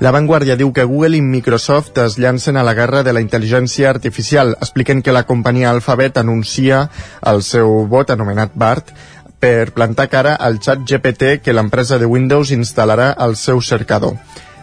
La 0.00 0.10
Vanguardia 0.16 0.56
diu 0.56 0.72
que 0.72 0.86
Google 0.88 1.18
i 1.18 1.20
Microsoft 1.20 1.98
es 2.00 2.16
llancen 2.16 2.56
a 2.56 2.64
la 2.64 2.72
guerra 2.74 3.02
de 3.04 3.12
la 3.12 3.20
intel·ligència 3.20 3.90
artificial. 3.90 4.54
Expliquen 4.56 5.02
que 5.04 5.12
la 5.12 5.26
companyia 5.28 5.70
Alphabet 5.70 6.16
anuncia 6.16 6.86
el 7.20 7.42
seu 7.44 7.84
bot 7.86 8.10
anomenat 8.10 8.56
BART 8.56 8.94
per 9.40 9.72
plantar 9.76 10.08
cara 10.08 10.34
al 10.34 10.56
xat 10.64 10.86
GPT 10.88 11.36
que 11.44 11.52
l'empresa 11.52 11.98
de 12.00 12.08
Windows 12.08 12.50
instal·larà 12.56 13.12
al 13.12 13.36
seu 13.36 13.60
cercador. 13.60 14.16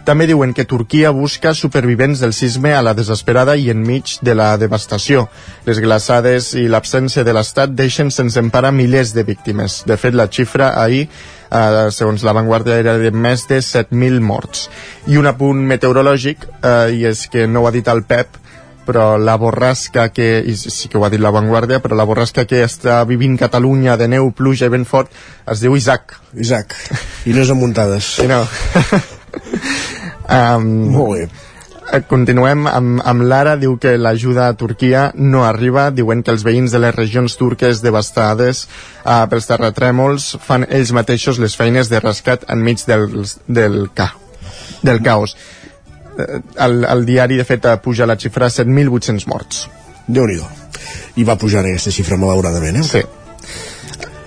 També 0.07 0.23
diuen 0.23 0.53
que 0.55 0.63
Turquia 0.63 1.09
busca 1.11 1.51
supervivents 1.51 2.21
del 2.23 2.31
sisme 2.31 2.71
a 2.71 2.79
la 2.79 2.93
desesperada 2.95 3.57
i 3.59 3.65
enmig 3.73 4.13
de 4.23 4.37
la 4.39 4.53
devastació. 4.55 5.25
Les 5.65 5.81
glaçades 5.83 6.53
i 6.55 6.63
l'absència 6.71 7.25
de 7.27 7.33
l'Estat 7.35 7.73
deixen 7.75 8.07
sense 8.15 8.39
empara 8.39 8.71
milers 8.71 9.11
de 9.11 9.25
víctimes. 9.27 9.81
De 9.83 9.97
fet, 9.99 10.15
la 10.15 10.29
xifra 10.31 10.69
ahir, 10.79 11.09
eh, 11.51 11.89
segons 11.91 12.23
la 12.23 12.31
Vanguardia, 12.31 12.77
era 12.79 12.93
de 12.97 13.11
més 13.11 13.43
de 13.49 13.59
7.000 13.59 14.21
morts. 14.21 14.69
I 15.07 15.19
un 15.19 15.27
apunt 15.27 15.59
meteorològic, 15.73 16.47
eh, 16.63 16.95
i 16.95 17.03
és 17.05 17.27
que 17.27 17.43
no 17.45 17.65
ho 17.65 17.67
ha 17.67 17.75
dit 17.75 17.91
el 17.91 18.05
Pep, 18.07 18.39
però 18.87 19.17
la 19.19 19.35
borrasca 19.35 20.07
que, 20.15 20.39
i 20.39 20.55
sí 20.55 20.87
que 20.87 20.97
ho 20.97 21.03
ha 21.03 21.11
dit 21.11 21.19
la 21.19 21.35
Vanguardia, 21.35 21.81
però 21.83 21.99
la 21.99 22.07
borrasca 22.07 22.45
que 22.47 22.63
està 22.63 23.03
vivint 23.03 23.35
Catalunya 23.35 23.97
de 23.97 24.07
neu, 24.07 24.31
pluja 24.31 24.71
i 24.71 24.71
vent 24.71 24.87
fort, 24.87 25.11
es 25.51 25.59
diu 25.59 25.75
Isaac. 25.75 26.15
Isaac. 26.33 26.79
I 27.25 27.35
no 27.35 27.43
és 27.43 27.51
amb 27.51 27.59
muntades. 27.59 28.15
I 28.23 28.31
no. 28.31 28.45
um, 30.29 30.65
Molt 30.93 31.13
bé. 31.13 31.27
Eh, 31.87 32.01
Continuem 32.03 32.65
amb, 32.67 33.01
amb 33.07 33.23
l'Ara, 33.23 33.55
diu 33.59 33.77
que 33.79 33.93
l'ajuda 33.97 34.49
a 34.49 34.55
Turquia 34.59 35.11
no 35.15 35.45
arriba, 35.47 35.87
diuen 35.95 36.23
que 36.23 36.33
els 36.35 36.43
veïns 36.43 36.73
de 36.75 36.81
les 36.83 36.95
regions 36.95 37.37
turques 37.39 37.81
devastades 37.83 38.65
uh, 39.05 39.23
pels 39.31 39.47
terratrèmols 39.47 40.33
fan 40.43 40.67
ells 40.67 40.91
mateixos 40.91 41.39
les 41.39 41.55
feines 41.55 41.87
de 41.87 42.01
rescat 42.03 42.43
enmig 42.51 42.83
del, 42.89 43.07
del, 43.47 43.87
ca, 43.95 44.11
del 44.83 45.01
caos. 45.03 45.37
Eh, 46.17 46.41
El, 46.65 46.83
el 46.83 47.05
diari, 47.05 47.37
de 47.37 47.45
fet, 47.45 47.65
puja 47.83 48.07
la 48.09 48.17
xifra 48.17 48.47
a 48.47 48.49
7.800 48.49 49.27
morts. 49.29 49.67
déu 50.07 50.25
nhi 50.25 50.41
I 51.15 51.23
va 51.23 51.35
pujar 51.37 51.63
aquesta 51.65 51.91
xifra, 51.91 52.17
malauradament, 52.17 52.77
eh? 52.77 52.83
Sí. 52.83 53.01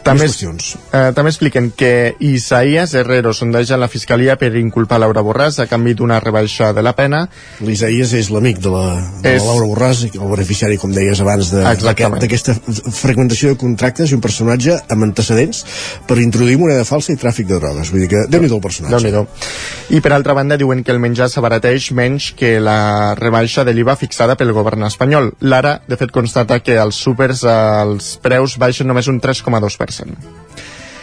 També, 0.02 0.24
qüestions. 0.26 0.76
eh, 0.92 1.12
també 1.14 1.30
expliquen 1.30 1.70
que 1.76 2.16
Isaías 2.20 2.94
Herrero 2.94 3.32
sondeja 3.34 3.76
la 3.76 3.88
Fiscalia 3.88 4.36
per 4.40 4.54
inculpar 4.56 4.98
Laura 5.00 5.20
Borràs 5.22 5.58
a 5.60 5.66
canvi 5.66 5.92
d'una 5.94 6.18
rebaixa 6.20 6.72
de 6.72 6.82
la 6.82 6.94
pena. 6.96 7.28
L'Isaías 7.60 8.12
és 8.16 8.30
l'amic 8.30 8.58
de 8.58 8.70
la, 8.70 8.84
de 9.22 9.34
És- 9.36 9.42
la 9.44 9.52
Laura 9.52 9.66
Borràs, 9.66 10.04
el 10.14 10.30
beneficiari, 10.30 10.78
com 10.78 10.90
deies 10.92 11.20
abans, 11.20 11.50
d'aquesta 11.52 12.54
fragmentació 12.92 13.50
de 13.50 13.56
contractes 13.60 14.10
i 14.10 14.14
un 14.16 14.20
personatge 14.24 14.78
amb 14.88 15.02
antecedents 15.04 15.64
per 16.08 16.18
introduir 16.18 16.56
moneda 16.58 16.84
falsa 16.88 17.12
i 17.12 17.16
tràfic 17.20 17.46
de 17.46 17.58
drogues. 17.60 17.90
Vull 17.92 18.00
dir 18.06 18.08
que 18.08 18.24
déu 18.28 18.40
nhi 18.42 18.50
el 18.52 18.60
personatge. 18.60 19.10
déu 19.10 19.26
nhi 19.26 19.96
I 19.96 20.00
per 20.00 20.12
altra 20.12 20.32
banda 20.34 20.56
diuen 20.56 20.82
que 20.84 20.92
el 20.92 20.98
menjar 21.02 21.28
s'abarateix 21.28 21.90
menys 21.92 22.32
que 22.36 22.58
la 22.60 23.14
rebaixa 23.18 23.64
de 23.64 23.74
l'IVA 23.74 23.96
fixada 23.96 24.36
pel 24.36 24.52
govern 24.52 24.82
espanyol. 24.84 25.32
L'ara, 25.40 25.82
de 25.86 25.96
fet, 25.96 26.10
constata 26.10 26.60
que 26.60 26.78
als 26.78 26.94
súpers 26.96 27.44
eh, 27.44 27.48
els 27.82 28.16
preus 28.22 28.56
baixen 28.56 28.86
només 28.86 29.06
un 29.08 29.20
3,2%. 29.20 29.89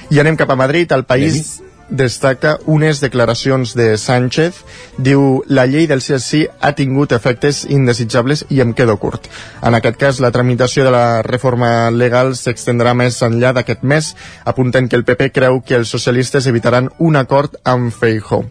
I 0.09 0.19
anem 0.19 0.37
cap 0.39 0.51
a 0.51 0.55
Madrid. 0.55 0.91
El 0.91 1.03
país 1.03 1.57
destaca 1.89 2.57
unes 2.65 2.99
declaracions 2.99 3.73
de 3.75 3.97
Sánchez. 3.97 4.63
Diu, 4.97 5.43
la 5.47 5.65
llei 5.65 5.87
del 5.87 6.03
al 6.07 6.21
sí 6.21 6.47
ha 6.59 6.73
tingut 6.73 7.11
efectes 7.11 7.65
indesitjables 7.65 8.45
i 8.49 8.61
em 8.61 8.73
quedo 8.73 8.97
curt. 8.97 9.27
En 9.63 9.75
aquest 9.75 9.97
cas, 9.97 10.19
la 10.19 10.31
tramitació 10.31 10.83
de 10.83 10.91
la 10.91 11.21
reforma 11.23 11.89
legal 11.91 12.35
s'extendrà 12.35 12.93
més 12.93 13.21
enllà 13.21 13.53
d'aquest 13.53 13.83
mes, 13.83 14.15
apunten 14.45 14.87
que 14.87 14.95
el 14.95 15.05
PP 15.05 15.31
creu 15.33 15.61
que 15.61 15.75
els 15.75 15.89
socialistes 15.89 16.47
evitaran 16.47 16.91
un 16.99 17.15
acord 17.15 17.57
amb 17.63 17.91
Feijó. 17.91 18.43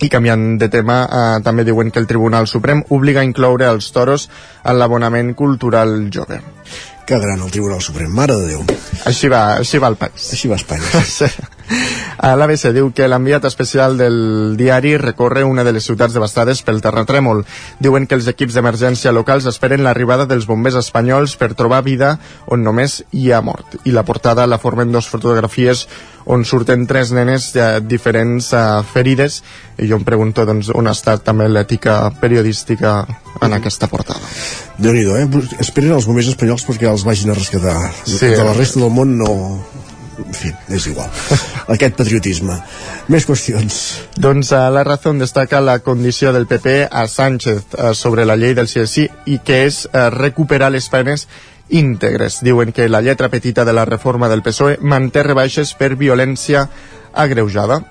I 0.00 0.08
canviant 0.08 0.58
de 0.58 0.68
tema, 0.68 1.08
eh, 1.10 1.40
també 1.42 1.64
diuen 1.64 1.90
que 1.90 1.98
el 1.98 2.06
Tribunal 2.06 2.46
Suprem 2.46 2.84
obliga 2.88 3.20
a 3.20 3.24
incloure 3.24 3.66
els 3.66 3.90
toros 3.90 4.28
en 4.64 4.78
l'abonament 4.78 5.34
cultural 5.34 6.08
jove. 6.14 6.40
Que 7.08 7.18
gran 7.18 7.40
el 7.40 7.50
Tribunal 7.50 7.80
Suprem, 7.80 8.10
mare 8.12 8.34
de 8.36 8.50
Déu. 8.50 8.64
Així 9.08 9.30
va, 9.32 9.38
així 9.62 9.78
va 9.80 9.88
el 9.88 9.96
país. 9.96 10.26
Així 10.36 10.50
va 10.50 10.58
Espanya. 10.60 11.00
Sí. 11.08 11.24
A 12.18 12.32
L'ABC 12.34 12.72
diu 12.74 12.90
que 12.90 13.06
l'enviat 13.06 13.44
especial 13.46 13.96
del 13.98 14.56
diari 14.58 14.96
recorre 14.98 15.44
una 15.46 15.62
de 15.64 15.72
les 15.76 15.86
ciutats 15.86 16.16
devastades 16.16 16.64
pel 16.66 16.80
terratrèmol. 16.82 17.44
Diuen 17.78 18.08
que 18.08 18.16
els 18.18 18.26
equips 18.30 18.56
d'emergència 18.56 19.14
locals 19.14 19.46
esperen 19.46 19.84
l'arribada 19.86 20.26
dels 20.26 20.48
bombers 20.48 20.80
espanyols 20.80 21.36
per 21.38 21.52
trobar 21.54 21.84
vida 21.86 22.16
on 22.46 22.64
només 22.66 23.02
hi 23.12 23.30
ha 23.30 23.42
mort. 23.44 23.78
I 23.84 23.94
la 23.94 24.02
portada 24.08 24.48
la 24.50 24.58
formen 24.58 24.90
dos 24.92 25.08
fotografies 25.08 25.86
on 26.28 26.44
surten 26.44 26.86
tres 26.86 27.12
nenes 27.16 27.52
de 27.54 27.68
diferents 27.80 28.50
uh, 28.52 28.82
ferides 28.84 29.40
i 29.78 29.88
jo 29.88 29.96
em 29.96 30.04
pregunto 30.04 30.44
doncs, 30.44 30.68
on 30.74 30.90
ha 30.90 30.96
estat 30.96 31.22
també 31.24 31.46
l'ètica 31.48 32.00
periodística 32.20 33.00
en 33.40 33.54
aquesta 33.54 33.88
portada. 33.88 34.20
déu 34.78 34.92
nhi 34.92 35.06
eh? 35.06 35.26
Esperen 35.62 35.94
els 35.96 36.06
bombers 36.06 36.28
espanyols 36.34 36.66
perquè 36.66 36.90
els 36.90 37.06
vagin 37.06 37.30
a 37.30 37.38
rescatar. 37.38 37.76
Sí. 38.04 38.26
De 38.26 38.44
la 38.44 38.56
resta 38.56 38.80
del 38.80 38.92
món 38.92 39.16
no... 39.18 39.34
En 40.18 40.34
fi, 40.34 40.50
és 40.74 40.86
igual. 40.90 41.10
Aquest 41.74 41.94
patriotisme. 41.98 42.56
Més 43.12 43.26
qüestions. 43.28 43.76
Doncs 44.18 44.50
uh, 44.52 44.64
la 44.74 44.82
raó 44.86 45.12
destaca 45.18 45.60
la 45.62 45.78
condició 45.84 46.32
del 46.34 46.48
PP 46.50 46.88
a 46.90 47.06
Sánchez 47.08 47.76
uh, 47.78 47.92
sobre 47.94 48.26
la 48.26 48.36
llei 48.36 48.56
del 48.58 48.70
CSI 48.70 49.06
i 49.30 49.38
que 49.44 49.62
és 49.68 49.84
uh, 49.86 50.08
recuperar 50.14 50.72
les 50.74 50.88
penes 50.90 51.28
íntegres. 51.68 52.40
Diuen 52.42 52.72
que 52.72 52.88
la 52.88 53.02
lletra 53.02 53.28
petita 53.28 53.64
de 53.64 53.76
la 53.76 53.84
reforma 53.84 54.28
del 54.28 54.42
PSOE 54.42 54.78
manté 54.80 55.22
rebaixes 55.22 55.74
per 55.78 55.94
violència 55.96 56.66
agreujada. 57.14 57.82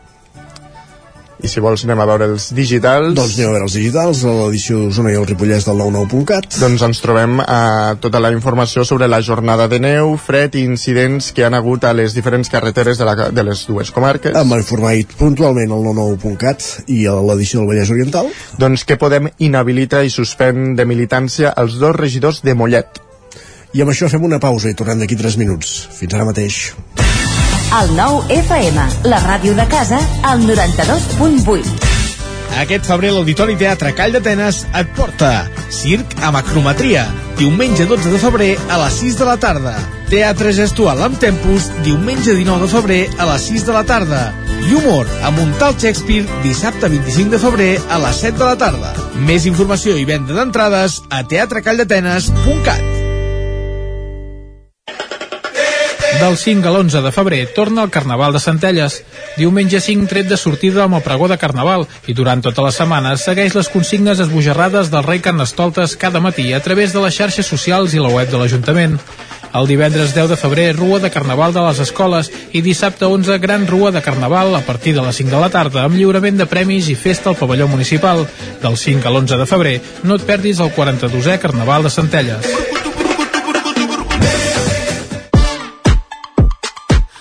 I 1.38 1.50
si 1.52 1.62
vols 1.62 1.84
anem 1.86 2.00
a 2.02 2.08
veure 2.10 2.28
els 2.32 2.47
digitals. 2.58 3.13
Doncs 3.17 3.36
anem 3.38 3.52
a 3.52 3.54
veure 3.54 3.67
els 3.67 3.76
digitals, 3.78 4.23
a 4.26 4.34
l'edició 4.39 4.80
d'Osona 4.82 5.13
i 5.13 5.17
el 5.19 5.28
Ripollès 5.30 5.67
del 5.67 5.78
99.cat. 5.84 6.58
Doncs 6.63 6.86
ens 6.88 7.02
trobem 7.04 7.38
eh, 7.43 7.93
tota 8.02 8.21
la 8.23 8.32
informació 8.34 8.86
sobre 8.88 9.10
la 9.12 9.21
jornada 9.21 9.67
de 9.69 9.80
neu, 9.84 10.15
fred 10.17 10.58
i 10.58 10.65
incidents 10.65 11.30
que 11.38 11.45
han 11.45 11.58
hagut 11.58 11.86
a 11.86 11.93
les 11.97 12.17
diferents 12.17 12.50
carreteres 12.50 12.97
de, 12.97 13.06
la, 13.06 13.30
de 13.30 13.45
les 13.45 13.65
dues 13.69 13.93
comarques. 13.93 14.34
Hem 14.38 14.56
informat 14.58 15.17
puntualment 15.19 15.73
al 15.76 15.86
99.cat 15.91 16.89
i 16.93 17.04
a 17.06 17.17
l'edició 17.21 17.62
del 17.62 17.71
Vallès 17.73 17.93
Oriental. 17.93 18.32
Doncs 18.58 18.88
que 18.88 18.97
podem 18.97 19.30
inhabilitar 19.38 20.04
i 20.08 20.13
suspèn 20.13 20.73
de 20.78 20.89
militància 20.89 21.54
els 21.62 21.78
dos 21.82 21.95
regidors 21.97 22.41
de 22.45 22.58
Mollet. 22.58 23.04
I 23.78 23.84
amb 23.84 23.93
això 23.93 24.10
fem 24.10 24.23
una 24.26 24.41
pausa 24.41 24.71
i 24.71 24.78
tornem 24.80 25.04
d'aquí 25.04 25.19
3 25.19 25.38
minuts. 25.43 25.84
Fins 26.00 26.17
ara 26.17 26.26
mateix. 26.26 26.63
El 27.67 27.89
nou 27.97 28.21
FM, 28.32 28.84
la 29.12 29.17
ràdio 29.19 29.51
de 29.58 29.65
casa, 29.67 29.97
al 30.23 30.39
92.8. 30.47 31.73
Aquest 32.62 32.88
febrer 32.88 33.10
l'Auditori 33.12 33.58
Teatre 33.60 33.91
Call 33.93 34.13
d'Atenes 34.15 34.62
et 34.80 34.93
porta 34.95 35.32
Circ 35.75 36.15
amb 36.23 36.39
acrometria, 36.39 37.03
diumenge 37.36 37.84
12 37.89 38.13
de 38.13 38.21
febrer 38.21 38.49
a 38.71 38.80
les 38.86 38.99
6 39.03 39.17
de 39.19 39.27
la 39.27 39.36
tarda. 39.43 39.73
Teatre 40.08 40.53
gestual 40.56 41.03
amb 41.03 41.19
tempos, 41.19 41.67
diumenge 41.84 42.38
19 42.38 42.63
de 42.63 42.71
febrer 42.71 43.01
a 43.19 43.27
les 43.34 43.49
6 43.51 43.67
de 43.67 43.75
la 43.75 43.84
tarda. 43.89 44.21
I 44.63 44.71
humor 44.80 45.12
amb 45.27 45.43
un 45.43 45.51
tal 45.60 45.75
Shakespeare, 45.75 46.39
dissabte 46.47 46.88
25 46.88 47.36
de 47.36 47.41
febrer 47.43 47.73
a 47.91 47.99
les 48.08 48.23
7 48.23 48.39
de 48.39 48.47
la 48.47 48.56
tarda. 48.63 48.95
Més 49.27 49.45
informació 49.45 49.99
i 49.99 50.08
venda 50.08 50.39
d'entrades 50.39 51.01
a 51.12 51.25
teatrecalldatenes.cat. 51.27 53.07
Del 56.17 56.36
5 56.36 56.65
a 56.65 56.71
l'11 56.73 57.03
de 57.06 57.12
febrer 57.13 57.43
torna 57.53 57.84
el 57.84 57.91
Carnaval 57.93 58.34
de 58.34 58.39
Centelles. 58.41 59.03
Diumenge 59.38 59.77
5 59.77 60.08
tret 60.10 60.25
de 60.25 60.38
sortida 60.41 60.82
amb 60.88 60.97
el 60.97 61.03
pregó 61.06 61.27
de 61.30 61.38
Carnaval 61.38 61.86
i 62.10 62.15
durant 62.17 62.41
tota 62.41 62.63
la 62.65 62.71
setmana 62.73 63.12
segueix 63.21 63.53
les 63.53 63.69
consignes 63.69 64.17
esbojarrades 64.25 64.89
del 64.89 65.06
rei 65.06 65.21
Carnestoltes 65.21 65.93
cada 66.01 66.19
matí 66.19 66.47
a 66.58 66.62
través 66.65 66.95
de 66.95 67.03
les 67.03 67.13
xarxes 67.13 67.45
socials 67.45 67.93
i 67.93 68.01
la 68.01 68.10
web 68.10 68.32
de 68.34 68.41
l'Ajuntament. 68.41 68.97
El 69.53 69.69
divendres 69.69 70.15
10 70.15 70.34
de 70.34 70.39
febrer, 70.41 70.71
Rua 70.75 70.99
de 70.99 71.13
Carnaval 71.13 71.53
de 71.53 71.62
les 71.67 71.84
escoles 71.86 72.32
i 72.51 72.63
dissabte 72.65 73.06
11, 73.06 73.38
Gran 73.38 73.67
Rua 73.69 73.93
de 73.93 74.01
Carnaval 74.01 74.58
a 74.58 74.65
partir 74.65 74.95
de 74.97 75.06
les 75.06 75.21
5 75.21 75.30
de 75.36 75.43
la 75.43 75.53
tarda 75.53 75.86
amb 75.86 76.01
lliurament 76.01 76.41
de 76.41 76.49
premis 76.49 76.89
i 76.89 76.97
festa 76.97 77.30
al 77.30 77.38
pavelló 77.38 77.69
municipal. 77.69 78.25
Del 78.65 78.75
5 78.75 79.06
a 79.06 79.13
l'11 79.13 79.38
de 79.38 79.49
febrer, 79.53 79.77
no 80.03 80.17
et 80.17 80.25
perdis 80.25 80.65
el 80.65 80.73
42è 80.73 81.38
Carnaval 81.45 81.86
de 81.86 81.93
Centelles. 81.93 82.87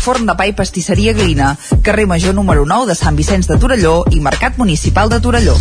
Forn 0.00 0.24
de 0.24 0.32
pa 0.36 0.46
i 0.48 0.54
pastisseria 0.56 1.12
Glina, 1.12 1.58
carrer 1.84 2.06
Major 2.08 2.32
número 2.34 2.64
9 2.64 2.86
de 2.88 2.94
Sant 2.96 3.16
Vicenç 3.16 3.46
de 3.50 3.58
Torelló 3.60 4.04
i 4.10 4.20
Mercat 4.24 4.56
Municipal 4.56 5.10
de 5.12 5.20
Torelló. 5.20 5.56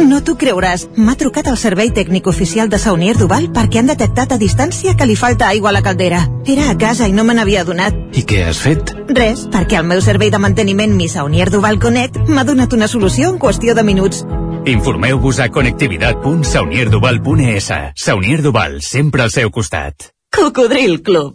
No 0.00 0.22
t'ho 0.24 0.36
creuràs. 0.40 0.86
M'ha 0.96 1.14
trucat 1.20 1.46
el 1.52 1.58
servei 1.60 1.90
tècnic 1.92 2.26
oficial 2.32 2.68
de 2.72 2.78
Saunier 2.80 3.16
Duval 3.20 3.50
perquè 3.52 3.78
han 3.80 3.90
detectat 3.92 4.32
a 4.32 4.38
distància 4.40 4.96
que 4.96 5.06
li 5.08 5.16
falta 5.16 5.48
aigua 5.52 5.68
a 5.70 5.76
la 5.76 5.82
caldera. 5.84 6.20
Era 6.46 6.70
a 6.70 6.78
casa 6.80 7.08
i 7.08 7.12
no 7.12 7.24
me 7.24 7.34
n'havia 7.36 7.60
adonat. 7.66 7.94
I 8.16 8.22
què 8.24 8.46
has 8.48 8.58
fet? 8.64 8.94
Res, 9.12 9.46
perquè 9.52 9.76
el 9.80 9.86
meu 9.88 10.00
servei 10.00 10.30
de 10.32 10.38
manteniment 10.40 10.96
Mi 10.96 11.08
Saunier 11.12 11.50
Duval 11.52 11.78
Connect 11.78 12.16
m'ha 12.28 12.44
donat 12.48 12.72
una 12.72 12.88
solució 12.88 13.28
en 13.32 13.38
qüestió 13.38 13.74
de 13.76 13.82
minuts. 13.84 14.24
Informeu-vos 14.66 15.38
a 15.38 15.48
connectivitat.saunierduval.es. 15.52 17.72
Saunier 17.94 18.42
Duval, 18.42 18.82
sempre 18.82 19.22
al 19.22 19.30
seu 19.30 19.50
costat. 19.50 19.94
Cocodril 20.34 21.02
Club. 21.02 21.34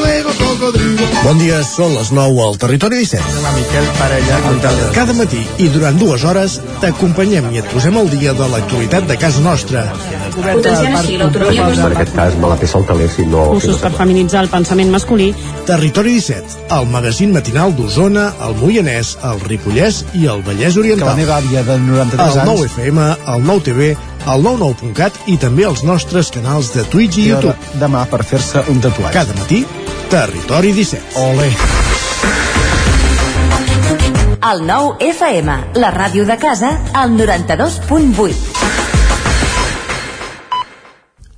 Bon 1.21 1.37
dia, 1.37 1.59
són 1.65 1.93
les 1.93 2.09
9 2.15 2.41
al 2.43 2.57
Territori 2.61 3.01
17. 3.03 3.41
La 3.43 3.51
Miquel 3.55 3.87
Parella. 3.99 4.37
Cada 4.95 5.13
matí 5.17 5.41
i 5.61 5.67
durant 5.73 5.97
dues 5.99 6.23
hores 6.27 6.57
t'acompanyem 6.81 7.49
i 7.53 7.61
et 7.61 7.67
posem 7.73 7.97
al 7.99 8.09
dia 8.11 8.33
de 8.37 8.47
l'actualitat 8.51 9.05
de 9.09 9.17
casa 9.21 9.43
nostra. 9.45 9.83
Potenciant 10.33 10.97
així 10.97 11.17
l'autonomia 11.19 11.67
En 11.71 11.83
aquest 11.91 12.13
cas 12.15 12.37
me 12.41 12.51
la 12.51 12.57
peça 12.61 12.79
el 12.79 12.87
taler 12.89 13.09
si 13.11 13.25
no... 13.29 13.45
Cursos 13.51 13.81
per 13.83 13.91
feminitzar 13.97 14.45
el 14.45 14.51
pensament 14.53 14.93
masculí. 14.93 15.31
Territori 15.69 16.15
17, 16.17 16.61
el 16.77 16.87
magazín 16.93 17.35
matinal 17.35 17.75
d'Osona, 17.77 18.29
el 18.47 18.57
Moianès, 18.61 19.15
el 19.27 19.43
Ripollès 19.45 20.01
i 20.17 20.25
el 20.31 20.41
Vallès 20.47 20.79
Oriental. 20.79 21.11
Que 21.11 21.11
la 21.11 21.19
meva 21.19 21.37
àvia 21.41 21.65
de 21.67 21.77
93 21.85 22.39
el 22.39 22.41
anys... 22.45 22.63
9FM, 22.63 23.05
el 23.35 23.45
9TV, 23.51 23.91
el 24.29 24.43
99.cat 24.45 25.17
i 25.31 25.37
també 25.41 25.65
els 25.65 25.81
nostres 25.87 26.29
canals 26.33 26.71
de 26.75 26.83
Twitch 26.91 27.17
i 27.21 27.27
YouTube. 27.31 27.57
Demà 27.81 28.05
per 28.11 28.21
fer-se 28.27 28.61
un 28.71 28.81
tatuatge. 28.83 29.13
Cada 29.17 29.33
matí, 29.39 29.65
Territori 30.11 30.73
17. 30.77 31.17
Ole! 31.21 31.49
El 34.51 34.63
9 34.65 34.97
FM, 35.11 35.57
la 35.77 35.91
ràdio 35.93 36.25
de 36.25 36.37
casa, 36.41 36.71
al 36.93 37.13
92.8. 37.17 38.33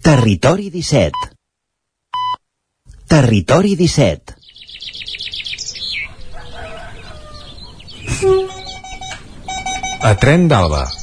Territori 0.03 0.69
17. 0.69 1.11
Territori 3.07 3.75
17. 3.75 4.35
A 10.03 10.15
Tren 10.19 10.47
d'Alba. 10.47 11.02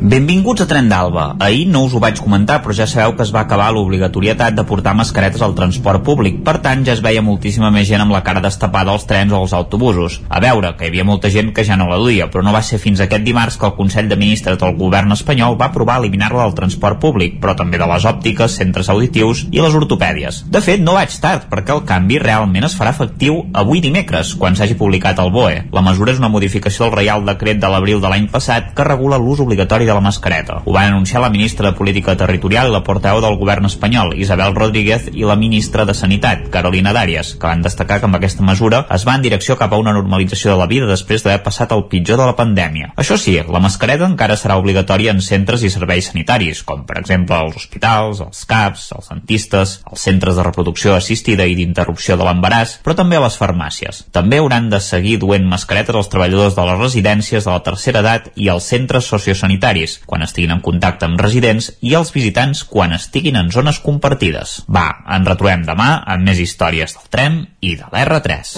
Benvinguts 0.00 0.62
a 0.62 0.66
Tren 0.66 0.86
d'Alba. 0.88 1.34
Ahir 1.44 1.66
no 1.68 1.82
us 1.84 1.92
ho 1.92 1.98
vaig 2.00 2.16
comentar, 2.24 2.62
però 2.64 2.72
ja 2.72 2.86
sabeu 2.88 3.12
que 3.18 3.20
es 3.20 3.30
va 3.34 3.42
acabar 3.42 3.66
l'obligatorietat 3.76 4.54
de 4.56 4.62
portar 4.64 4.94
mascaretes 4.96 5.42
al 5.44 5.52
transport 5.52 6.00
públic. 6.06 6.38
Per 6.40 6.54
tant, 6.64 6.86
ja 6.86 6.94
es 6.94 7.02
veia 7.04 7.20
moltíssima 7.20 7.68
més 7.70 7.84
gent 7.84 8.00
amb 8.00 8.14
la 8.16 8.22
cara 8.24 8.40
destapada 8.40 8.94
als 8.94 9.04
trens 9.04 9.34
o 9.36 9.36
als 9.36 9.52
autobusos. 9.52 10.22
A 10.30 10.40
veure, 10.40 10.70
que 10.78 10.86
hi 10.86 10.88
havia 10.88 11.04
molta 11.04 11.28
gent 11.28 11.50
que 11.52 11.66
ja 11.68 11.76
no 11.76 11.90
la 11.90 11.98
duia, 12.00 12.30
però 12.32 12.40
no 12.40 12.54
va 12.54 12.62
ser 12.64 12.78
fins 12.80 13.02
aquest 13.04 13.26
dimarts 13.26 13.58
que 13.60 13.68
el 13.68 13.74
Consell 13.76 14.08
de 14.08 14.16
Ministres 14.16 14.56
del 14.62 14.78
govern 14.78 15.12
espanyol 15.12 15.58
va 15.60 15.68
aprovar 15.68 15.98
eliminar-la 16.00 16.48
del 16.48 16.56
transport 16.56 16.96
públic, 17.04 17.36
però 17.44 17.52
també 17.60 17.76
de 17.76 17.90
les 17.92 18.08
òptiques, 18.08 18.56
centres 18.56 18.88
auditius 18.88 19.44
i 19.52 19.60
les 19.60 19.76
ortopèdies. 19.76 20.46
De 20.48 20.64
fet, 20.64 20.80
no 20.80 20.96
vaig 20.96 21.12
tard, 21.20 21.44
perquè 21.52 21.76
el 21.76 21.84
canvi 21.84 22.22
realment 22.24 22.70
es 22.70 22.78
farà 22.80 22.94
efectiu 22.96 23.42
avui 23.52 23.84
dimecres, 23.84 24.32
quan 24.32 24.56
s'hagi 24.56 24.80
publicat 24.80 25.20
el 25.20 25.28
BOE. 25.36 25.60
La 25.76 25.84
mesura 25.84 26.16
és 26.16 26.24
una 26.24 26.32
modificació 26.32 26.88
del 26.88 26.96
Reial 27.02 27.28
Decret 27.28 27.60
de 27.60 27.68
l'abril 27.68 28.00
de 28.00 28.08
l'any 28.08 28.32
passat 28.32 28.72
que 28.72 28.88
regula 28.88 29.20
l'ús 29.20 29.44
obligatori 29.44 29.89
de 29.90 29.96
la 29.98 30.04
mascareta. 30.04 30.60
Ho 30.64 30.72
van 30.72 30.92
anunciar 30.92 31.22
la 31.22 31.30
ministra 31.30 31.70
de 31.70 31.76
Política 31.76 32.16
Territorial 32.16 32.70
i 32.70 32.74
la 32.74 32.84
portaveu 32.86 33.20
del 33.24 33.38
govern 33.40 33.66
espanyol, 33.68 34.14
Isabel 34.18 34.54
Rodríguez, 34.54 35.10
i 35.12 35.26
la 35.26 35.36
ministra 35.36 35.84
de 35.84 35.94
Sanitat, 35.94 36.46
Carolina 36.54 36.94
Dàries, 36.96 37.34
que 37.34 37.50
van 37.50 37.64
destacar 37.66 38.00
que 38.00 38.08
amb 38.08 38.18
aquesta 38.18 38.46
mesura 38.46 38.84
es 38.94 39.06
va 39.08 39.16
en 39.18 39.26
direcció 39.26 39.56
cap 39.58 39.74
a 39.74 39.80
una 39.80 39.94
normalització 39.96 40.54
de 40.54 40.58
la 40.60 40.68
vida 40.70 40.88
després 40.88 41.24
d'haver 41.24 41.42
passat 41.44 41.72
el 41.74 41.86
pitjor 41.90 42.20
de 42.20 42.28
la 42.30 42.36
pandèmia. 42.38 42.92
Això 43.00 43.18
sí, 43.20 43.36
la 43.40 43.62
mascareta 43.62 44.06
encara 44.06 44.38
serà 44.38 44.58
obligatòria 44.60 45.14
en 45.14 45.22
centres 45.24 45.64
i 45.66 45.70
serveis 45.72 46.10
sanitaris, 46.12 46.62
com 46.66 46.84
per 46.86 47.00
exemple 47.00 47.38
els 47.40 47.56
hospitals, 47.58 48.22
els 48.24 48.44
CAPs, 48.50 48.86
els 48.96 49.10
dentistes, 49.12 49.76
els 49.90 50.06
centres 50.06 50.38
de 50.38 50.46
reproducció 50.46 50.94
assistida 50.94 51.46
i 51.48 51.56
d'interrupció 51.58 52.16
de 52.20 52.26
l'embaràs, 52.26 52.78
però 52.84 52.96
també 52.98 53.18
a 53.18 53.24
les 53.24 53.38
farmàcies. 53.40 54.04
També 54.12 54.40
hauran 54.40 54.70
de 54.70 54.80
seguir 54.84 55.18
duent 55.22 55.48
mascaretes 55.48 55.96
els 55.96 56.10
treballadors 56.12 56.56
de 56.56 56.66
les 56.68 56.80
residències 56.80 57.46
de 57.46 57.50
la 57.50 57.64
tercera 57.66 58.04
edat 58.04 58.30
i 58.36 58.50
els 58.52 58.68
centres 58.70 59.08
sociosanitaris, 59.10 59.79
quan 60.06 60.24
estiguin 60.26 60.54
en 60.56 60.62
contacte 60.64 61.08
amb 61.08 61.20
residents, 61.20 61.70
i 61.80 61.94
els 61.98 62.12
visitants 62.14 62.62
quan 62.68 62.94
estiguin 62.96 63.38
en 63.40 63.50
zones 63.54 63.80
compartides. 63.84 64.60
Va, 64.68 64.86
ens 65.16 65.28
retrobem 65.28 65.64
demà 65.68 65.90
amb 66.06 66.26
més 66.28 66.40
històries 66.42 66.96
del 66.96 67.10
tren 67.12 67.40
i 67.60 67.76
de 67.80 67.88
l'R3. 67.90 68.54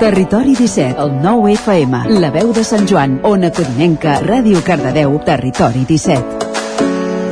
Territori 0.00 0.54
17, 0.56 0.96
el 1.02 1.16
9 1.20 1.56
FM, 1.58 2.04
la 2.22 2.32
veu 2.34 2.54
de 2.56 2.64
Sant 2.64 2.88
Joan, 2.88 3.20
Ona 3.28 3.52
Codinenca, 3.54 4.20
Ràdio 4.24 4.64
Cardedeu, 4.66 5.18
Territori 5.26 5.84
17. 5.88 6.48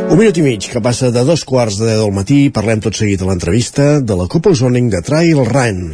Un 0.09 0.17
minut 0.17 0.39
i 0.41 0.45
mig 0.45 0.71
que 0.73 0.81
passa 0.81 1.11
de 1.13 1.25
dos 1.29 1.43
quarts 1.45 1.77
de 1.81 1.91
deu 1.91 2.07
del 2.07 2.15
matí 2.17 2.39
parlem 2.49 2.81
tot 2.81 2.97
seguit 2.97 3.21
a 3.21 3.29
l'entrevista 3.29 3.99
de 4.01 4.17
la 4.17 4.29
Copa 4.33 4.55
Zoning 4.57 4.89
de 4.95 5.05
Trail 5.05 5.45
Run. 5.45 5.85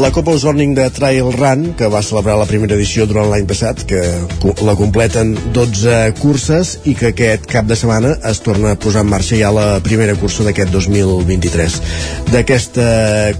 La 0.00 0.10
Copa 0.12 0.30
Osorning 0.32 0.70
de 0.72 0.86
Trail 0.88 1.26
Run, 1.34 1.74
que 1.76 1.88
va 1.92 2.00
celebrar 2.00 2.38
la 2.40 2.46
primera 2.48 2.72
edició 2.72 3.04
durant 3.04 3.26
l'any 3.28 3.44
passat, 3.44 3.82
que 3.84 4.00
la 4.64 4.72
completen 4.78 5.34
12 5.52 6.14
curses 6.22 6.70
i 6.88 6.94
que 6.96 7.10
aquest 7.10 7.44
cap 7.50 7.68
de 7.68 7.76
setmana 7.76 8.14
es 8.30 8.40
torna 8.40 8.72
a 8.72 8.78
posar 8.80 9.02
en 9.04 9.10
marxa 9.12 9.36
ja 9.36 9.52
la 9.52 9.66
primera 9.84 10.16
cursa 10.16 10.46
d'aquest 10.46 10.72
2023. 10.72 11.76
D'aquesta 12.32 12.88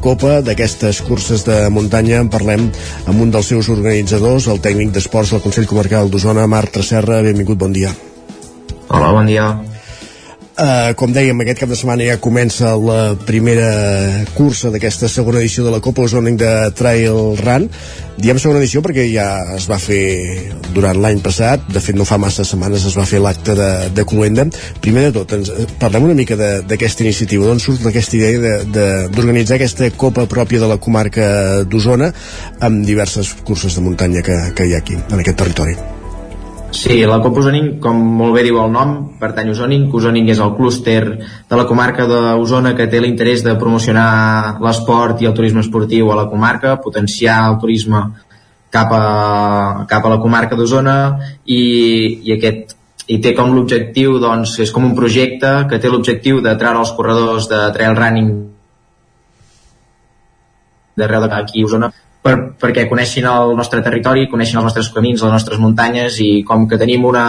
Copa, 0.04 0.42
d'aquestes 0.44 1.00
curses 1.08 1.48
de 1.48 1.62
muntanya, 1.72 2.20
en 2.20 2.28
parlem 2.28 2.68
amb 3.06 3.24
un 3.24 3.32
dels 3.32 3.48
seus 3.54 3.72
organitzadors, 3.72 4.52
el 4.52 4.60
tècnic 4.60 4.92
d'esports 4.92 5.32
del 5.32 5.44
Consell 5.46 5.70
Comarcal 5.70 6.12
d'Osona, 6.12 6.44
Marc 6.44 6.76
Tresserra. 6.76 7.24
Benvingut, 7.24 7.56
bon 7.56 7.72
dia. 7.72 7.96
Hola, 8.90 9.14
bon 9.16 9.32
dia. 9.32 9.54
Uh, 10.60 10.90
com 10.92 11.08
dèiem, 11.08 11.38
aquest 11.40 11.62
cap 11.62 11.70
de 11.72 11.76
setmana 11.78 12.04
ja 12.04 12.18
comença 12.20 12.74
la 12.76 13.14
primera 13.16 13.68
cursa 14.36 14.68
d'aquesta 14.68 15.08
segona 15.08 15.38
edició 15.40 15.62
de 15.64 15.70
la 15.72 15.78
Copa 15.80 16.02
Ozoning 16.04 16.34
de 16.36 16.50
Trail 16.76 17.38
Run. 17.38 17.64
Diem 18.20 18.36
segona 18.36 18.60
edició 18.60 18.82
perquè 18.84 19.06
ja 19.08 19.24
es 19.54 19.64
va 19.70 19.78
fer 19.80 20.02
durant 20.76 20.98
l'any 21.00 21.22
passat, 21.24 21.64
de 21.72 21.80
fet 21.80 21.96
no 21.96 22.04
fa 22.04 22.18
massa 22.20 22.44
setmanes 22.44 22.84
es 22.90 22.96
va 22.98 23.06
fer 23.08 23.22
l'acte 23.24 23.54
de, 23.56 23.68
de 23.96 24.04
Cluenda. 24.04 24.44
Primer 24.84 25.06
de 25.06 25.14
tot, 25.14 25.32
ens, 25.38 25.48
parlem 25.80 26.10
una 26.10 26.16
mica 26.18 26.36
d'aquesta 26.36 27.06
iniciativa, 27.06 27.46
d'on 27.48 27.62
surt 27.64 27.86
aquesta 27.88 28.18
idea 28.18 28.58
d'organitzar 28.68 29.56
aquesta 29.56 29.88
Copa 29.96 30.26
pròpia 30.28 30.60
de 30.60 30.68
la 30.68 30.76
comarca 30.76 31.30
d'Osona 31.64 32.10
amb 32.68 32.84
diverses 32.84 33.32
curses 33.48 33.80
de 33.80 33.86
muntanya 33.88 34.20
que, 34.28 34.36
que 34.52 34.68
hi 34.68 34.76
ha 34.76 34.82
aquí, 34.84 35.00
en 35.08 35.24
aquest 35.24 35.40
territori. 35.40 35.78
Sí, 36.70 37.04
la 37.04 37.18
Copa 37.18 37.40
Osoning, 37.42 37.80
com 37.82 37.98
molt 37.98 38.36
bé 38.36 38.44
diu 38.46 38.60
el 38.62 38.70
nom, 38.70 38.92
pertany 39.18 39.48
a 39.50 39.54
Osoning. 39.56 39.88
Osoning 39.90 40.28
és 40.30 40.38
el 40.38 40.52
clúster 40.54 41.00
de 41.18 41.56
la 41.58 41.66
comarca 41.66 42.06
d'Osona 42.06 42.76
que 42.78 42.86
té 42.86 43.00
l'interès 43.02 43.42
de 43.42 43.56
promocionar 43.58 44.58
l'esport 44.62 45.18
i 45.20 45.26
el 45.26 45.34
turisme 45.34 45.64
esportiu 45.64 46.12
a 46.12 46.18
la 46.20 46.28
comarca, 46.30 46.76
potenciar 46.84 47.40
el 47.48 47.58
turisme 47.58 48.04
cap 48.70 48.92
a, 48.94 49.86
cap 49.90 50.06
a 50.06 50.12
la 50.14 50.20
comarca 50.22 50.54
d'Osona 50.54 50.94
i, 51.44 51.62
i 52.22 52.36
aquest 52.36 52.76
i 53.10 53.18
té 53.18 53.32
com 53.34 53.50
l'objectiu, 53.50 54.20
doncs, 54.22 54.54
és 54.62 54.70
com 54.70 54.86
un 54.86 54.94
projecte 54.94 55.50
que 55.66 55.80
té 55.82 55.90
l'objectiu 55.90 56.38
de 56.44 56.54
treure 56.54 56.84
els 56.84 56.94
corredors 56.94 57.50
de 57.50 57.64
trail 57.74 57.98
running 57.98 58.30
d'arreu 60.94 61.26
d'aquí 61.26 61.64
a 61.64 61.66
Osona 61.66 61.90
per, 62.22 62.36
perquè 62.60 62.86
coneixin 62.88 63.26
el 63.30 63.54
nostre 63.56 63.82
territori, 63.84 64.28
coneixin 64.30 64.60
els 64.60 64.70
nostres 64.70 64.90
camins, 64.94 65.22
les 65.24 65.32
nostres 65.32 65.60
muntanyes 65.60 66.20
i 66.24 66.30
com 66.46 66.66
que 66.68 66.78
tenim 66.80 67.06
una, 67.08 67.26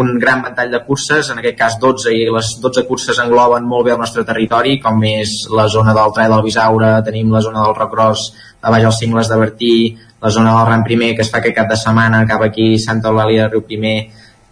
un 0.00 0.16
gran 0.20 0.42
ventall 0.44 0.72
de 0.72 0.82
curses, 0.86 1.30
en 1.32 1.40
aquest 1.42 1.58
cas 1.58 1.78
12, 1.82 2.12
i 2.16 2.26
les 2.32 2.54
12 2.62 2.86
curses 2.88 3.20
engloben 3.22 3.68
molt 3.68 3.86
bé 3.86 3.94
el 3.94 4.00
nostre 4.00 4.24
territori, 4.28 4.78
com 4.82 5.02
és 5.08 5.46
la 5.52 5.68
zona 5.72 5.94
del 5.96 6.12
Trail 6.16 6.32
del 6.32 6.44
Bisaure, 6.46 6.92
tenim 7.06 7.32
la 7.32 7.44
zona 7.44 7.64
del 7.64 7.76
Recross, 7.76 8.30
a 8.66 8.72
baix 8.72 8.86
els 8.88 9.00
cingles 9.02 9.28
de 9.30 9.38
Bertí, 9.40 9.76
la 10.22 10.32
zona 10.32 10.56
del 10.56 10.70
Ram 10.70 10.84
Primer, 10.84 11.12
que 11.14 11.22
es 11.24 11.32
fa 11.32 11.42
aquest 11.42 11.56
cap 11.56 11.68
de 11.70 11.78
setmana 11.80 12.24
cap 12.28 12.42
aquí, 12.44 12.74
Santa 12.82 13.12
Eulàlia, 13.12 13.50
Riu 13.52 13.62
Primer, 13.68 13.98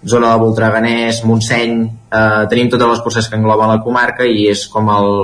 zona 0.05 0.35
de 0.35 0.43
Voltreganès, 0.45 1.25
Montseny, 1.25 1.81
eh, 2.13 2.45
tenim 2.53 2.69
totes 2.71 2.93
les 2.93 3.03
curses 3.05 3.29
que 3.29 3.41
engloben 3.41 3.73
la 3.73 3.81
comarca 3.83 4.29
i 4.29 4.47
és 4.53 4.67
com 4.69 4.91
el, 4.93 5.15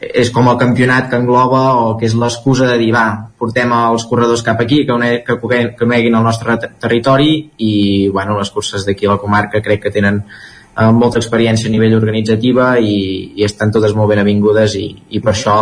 és 0.00 0.30
com 0.32 0.48
el 0.48 0.56
campionat 0.56 1.10
que 1.10 1.18
engloba 1.20 1.60
o 1.82 1.96
que 2.00 2.06
és 2.08 2.14
l'excusa 2.16 2.66
de 2.70 2.78
dir 2.80 2.88
va, 2.94 3.04
portem 3.38 3.72
els 3.76 4.06
corredors 4.08 4.42
cap 4.46 4.62
aquí 4.64 4.84
que, 4.88 4.94
une, 4.96 5.10
que, 5.26 5.36
que 5.36 5.60
coneguin 5.76 6.16
el 6.16 6.24
nostre 6.24 6.56
territori 6.80 7.34
i 7.58 8.08
bueno, 8.08 8.38
les 8.38 8.50
curses 8.50 8.86
d'aquí 8.86 9.06
a 9.06 9.14
la 9.14 9.20
comarca 9.20 9.60
crec 9.60 9.84
que 9.84 9.92
tenen 9.92 10.22
eh, 10.24 10.90
molta 10.96 11.20
experiència 11.20 11.68
a 11.68 11.74
nivell 11.74 11.98
organitzativa 11.98 12.72
i, 12.80 12.96
i 13.36 13.44
estan 13.44 13.72
totes 13.76 13.92
molt 13.94 14.14
ben 14.14 14.24
avingudes 14.24 14.78
i, 14.80 14.88
i 15.10 15.20
per 15.20 15.34
això 15.34 15.56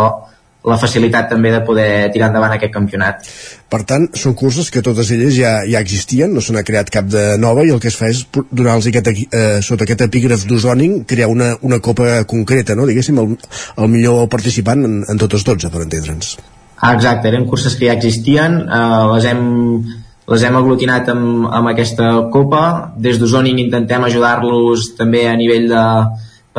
la 0.67 0.75
facilitat 0.77 1.29
també 1.31 1.53
de 1.53 1.61
poder 1.63 2.09
tirar 2.11 2.29
endavant 2.29 2.51
aquest 2.51 2.73
campionat. 2.73 3.27
Per 3.71 3.79
tant, 3.87 4.09
són 4.17 4.35
curses 4.35 4.67
que 4.73 4.83
totes 4.83 5.11
elles 5.15 5.31
ja, 5.37 5.53
ja 5.69 5.79
existien, 5.79 6.33
no 6.35 6.43
se 6.43 6.53
n'ha 6.55 6.65
creat 6.67 6.91
cap 6.91 7.07
de 7.07 7.37
nova 7.39 7.63
i 7.63 7.71
el 7.71 7.79
que 7.79 7.87
es 7.91 7.95
fa 7.95 8.09
és 8.11 8.25
donar-los 8.33 8.89
aquest, 8.91 9.07
eh, 9.07 9.61
sota 9.63 9.87
aquest 9.87 10.03
epígraf 10.09 10.43
d'Ozoning 10.49 11.05
crear 11.07 11.29
una, 11.31 11.53
una 11.61 11.79
copa 11.79 12.25
concreta, 12.27 12.75
no? 12.75 12.89
diguéssim, 12.89 13.21
el, 13.23 13.37
el 13.77 13.91
millor 13.93 14.27
participant 14.27 14.83
en, 14.83 14.99
en 15.07 15.21
totes 15.21 15.47
12, 15.47 15.71
per 15.71 15.85
entendre'ns. 15.85 16.35
Ah, 16.79 16.93
exacte, 16.93 17.27
eren 17.31 17.47
curses 17.47 17.75
que 17.79 17.87
ja 17.87 17.95
existien, 17.95 18.61
eh, 18.67 19.01
les 19.15 19.31
hem 19.31 19.43
les 20.29 20.43
hem 20.45 20.53
aglutinat 20.59 21.07
amb, 21.09 21.47
amb 21.49 21.71
aquesta 21.71 22.09
copa. 22.29 22.61
Des 23.01 23.17
d'Ozoning 23.17 23.57
intentem 23.63 24.03
ajudar-los 24.05 24.91
també 24.99 25.23
a 25.25 25.33
nivell 25.39 25.65
de, 25.71 25.85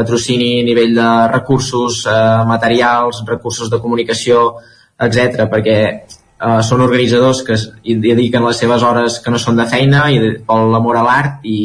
patrocini 0.00 0.52
a 0.60 0.66
nivell 0.66 0.96
de 0.96 1.10
recursos 1.30 2.02
eh, 2.08 2.16
materials, 2.48 3.22
recursos 3.28 3.70
de 3.70 3.80
comunicació, 3.84 4.48
etc 5.00 5.46
perquè 5.52 5.78
eh, 5.88 6.60
són 6.66 6.84
organitzadors 6.86 7.44
que 7.46 7.58
dediquen 7.84 8.46
les 8.46 8.60
seves 8.64 8.84
hores 8.84 9.20
que 9.24 9.32
no 9.32 9.40
són 9.40 9.60
de 9.60 9.68
feina 9.68 10.08
i 10.12 10.20
per 10.46 10.58
l'amor 10.72 11.00
a 11.00 11.04
l'art 11.06 11.46
i, 11.48 11.60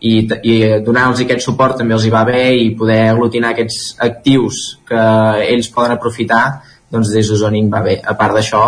i, 0.00 0.12
i 0.22 0.54
donar-los 0.86 1.22
aquest 1.24 1.44
suport 1.46 1.78
també 1.80 1.96
els 1.96 2.06
hi 2.06 2.12
va 2.14 2.24
bé 2.28 2.42
i 2.54 2.72
poder 2.78 3.02
aglutinar 3.10 3.54
aquests 3.54 3.96
actius 4.06 4.64
que 4.88 5.02
ells 5.46 5.70
poden 5.74 5.96
aprofitar 5.96 6.44
doncs 6.92 7.10
des 7.10 7.30
d'Osoning 7.30 7.70
va 7.72 7.82
bé. 7.82 7.96
A 7.98 8.14
part 8.18 8.36
d'això, 8.36 8.62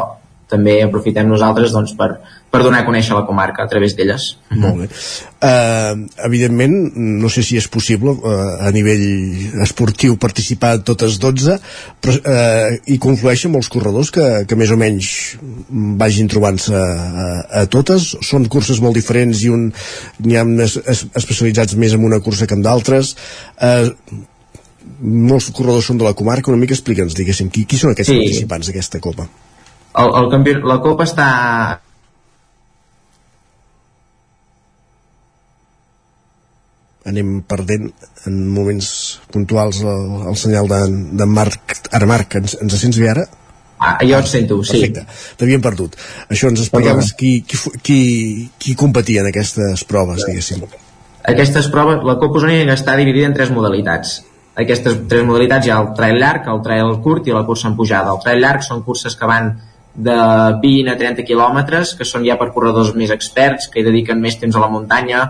també 0.50 0.80
aprofitem 0.82 1.28
nosaltres 1.28 1.74
doncs, 1.74 1.94
per, 1.98 2.16
per 2.48 2.62
donar 2.64 2.80
a 2.82 2.86
conèixer 2.86 3.12
la 3.16 3.24
comarca 3.28 3.64
a 3.64 3.68
través 3.68 3.94
d'elles. 3.96 4.24
Molt 4.56 4.78
bé. 4.80 4.86
Uh, 5.38 6.06
evidentment, 6.26 6.74
no 6.96 7.28
sé 7.30 7.44
si 7.46 7.58
és 7.60 7.68
possible 7.70 8.14
uh, 8.16 8.38
a 8.64 8.70
nivell 8.74 9.04
esportiu 9.64 10.16
participar 10.20 10.74
en 10.78 10.86
totes 10.88 11.18
12, 11.22 11.58
però 12.02 12.14
uh, 12.16 12.78
hi 12.88 12.96
conflueixen 13.02 13.52
molts 13.52 13.68
corredors 13.72 14.12
que, 14.14 14.24
que 14.48 14.58
més 14.58 14.72
o 14.72 14.78
menys 14.80 15.10
vagin 16.00 16.30
trobant-se 16.32 16.72
a, 16.74 17.28
a 17.62 17.66
totes. 17.70 18.14
Són 18.24 18.48
curses 18.48 18.80
molt 18.84 18.96
diferents 18.96 19.44
i 19.44 19.52
un 19.52 19.68
n'hi 20.24 20.38
ha 20.40 20.46
més 20.48 20.78
es, 20.80 21.04
especialitzats 21.20 21.76
més 21.76 21.96
en 21.96 22.06
una 22.08 22.22
cursa 22.24 22.48
que 22.48 22.56
en 22.56 22.64
d'altres. 22.64 23.12
Uh, 23.60 23.92
molts 25.04 25.50
corredors 25.52 25.92
són 25.92 26.00
de 26.00 26.08
la 26.08 26.16
comarca, 26.16 26.50
una 26.50 26.60
mica 26.62 26.74
explica'ns, 26.74 27.14
diguéssim, 27.14 27.52
qui, 27.52 27.68
qui 27.68 27.76
són 27.76 27.92
aquests 27.92 28.10
sí. 28.14 28.22
participants 28.24 28.72
d'aquesta 28.72 29.04
copa? 29.04 29.28
el, 29.98 30.10
el 30.22 30.30
campió, 30.32 30.58
la 30.68 30.78
Copa 30.84 31.06
està 31.08 31.28
anem 37.08 37.40
perdent 37.48 37.88
en 38.28 38.38
moments 38.52 38.88
puntuals 39.32 39.80
el, 39.82 40.06
el 40.30 40.38
senyal 40.38 40.70
d'en 40.70 40.98
de 41.18 41.26
Marc. 41.28 41.78
Ara 41.96 42.08
Marc, 42.10 42.38
ens, 42.40 42.58
ens 42.62 42.78
sents 42.80 43.00
bé 43.00 43.12
ara? 43.14 43.26
Ah, 43.78 43.96
jo 44.02 44.18
et 44.18 44.26
sento, 44.26 44.58
sí. 44.66 44.80
Perfecte, 44.80 45.04
t'havíem 45.38 45.62
perdut. 45.62 45.94
Això 46.34 46.50
ens 46.50 46.64
explicaves 46.64 47.12
qui, 47.18 47.38
qui, 47.46 47.58
qui, 47.86 48.00
qui 48.58 48.74
competia 48.78 49.22
en 49.22 49.30
aquestes 49.30 49.84
proves, 49.86 50.24
diguéssim. 50.26 50.64
Aquestes 51.28 51.68
proves, 51.70 52.02
la 52.08 52.16
Copa 52.18 52.40
Osona 52.40 52.74
està 52.74 52.96
dividida 52.98 53.28
en 53.30 53.36
tres 53.36 53.52
modalitats. 53.54 54.18
Aquestes 54.58 54.96
tres 55.10 55.22
modalitats 55.26 55.68
hi 55.68 55.70
ha 55.70 55.78
el 55.84 55.92
trail 55.94 56.18
llarg, 56.18 56.48
el 56.50 56.62
trail 56.64 56.96
curt 57.04 57.28
i 57.30 57.34
la 57.34 57.44
cursa 57.46 57.68
en 57.70 57.76
pujada. 57.78 58.14
El 58.16 58.22
trail 58.24 58.42
llarg 58.42 58.64
són 58.66 58.82
curses 58.86 59.14
que 59.14 59.28
van 59.30 59.52
de 59.94 60.16
20 60.62 60.90
a 60.90 60.96
30 60.98 61.26
quilòmetres, 61.26 61.94
que 61.98 62.06
són 62.06 62.26
ja 62.26 62.38
per 62.40 62.50
corredors 62.54 62.90
més 62.98 63.12
experts, 63.14 63.68
que 63.70 63.80
hi 63.80 63.86
dediquen 63.86 64.18
més 64.22 64.38
temps 64.42 64.58
a 64.58 64.62
la 64.62 64.70
muntanya, 64.72 65.22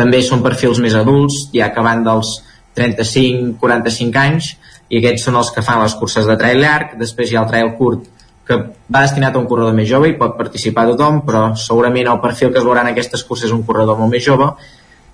també 0.00 0.22
són 0.24 0.44
perfils 0.44 0.80
més 0.80 0.96
adults, 0.96 1.50
ja 1.52 1.70
van 1.76 2.02
dels 2.06 2.38
35-45 2.78 4.24
anys, 4.24 4.54
i 4.90 4.98
aquests 4.98 5.28
són 5.28 5.38
els 5.38 5.52
que 5.54 5.62
fan 5.62 5.82
les 5.82 5.94
curses 6.00 6.26
de 6.26 6.36
trail 6.40 6.60
llarg, 6.64 6.96
després 6.98 7.30
hi 7.30 7.38
ha 7.38 7.44
el 7.44 7.52
trail 7.52 7.72
curt, 7.78 8.08
que 8.50 8.56
va 8.90 9.04
destinat 9.04 9.36
a 9.36 9.38
un 9.38 9.46
corredor 9.46 9.76
més 9.76 9.88
jove 9.88 10.08
i 10.10 10.16
pot 10.18 10.34
participar 10.38 10.88
tothom, 10.88 11.20
però 11.26 11.50
segurament 11.54 12.08
el 12.10 12.20
perfil 12.24 12.50
que 12.50 12.58
es 12.58 12.66
veurà 12.66 12.82
en 12.82 12.90
aquestes 12.90 13.22
curses 13.26 13.50
és 13.50 13.54
un 13.54 13.62
corredor 13.66 13.98
molt 14.00 14.10
més 14.10 14.24
jove, 14.26 14.50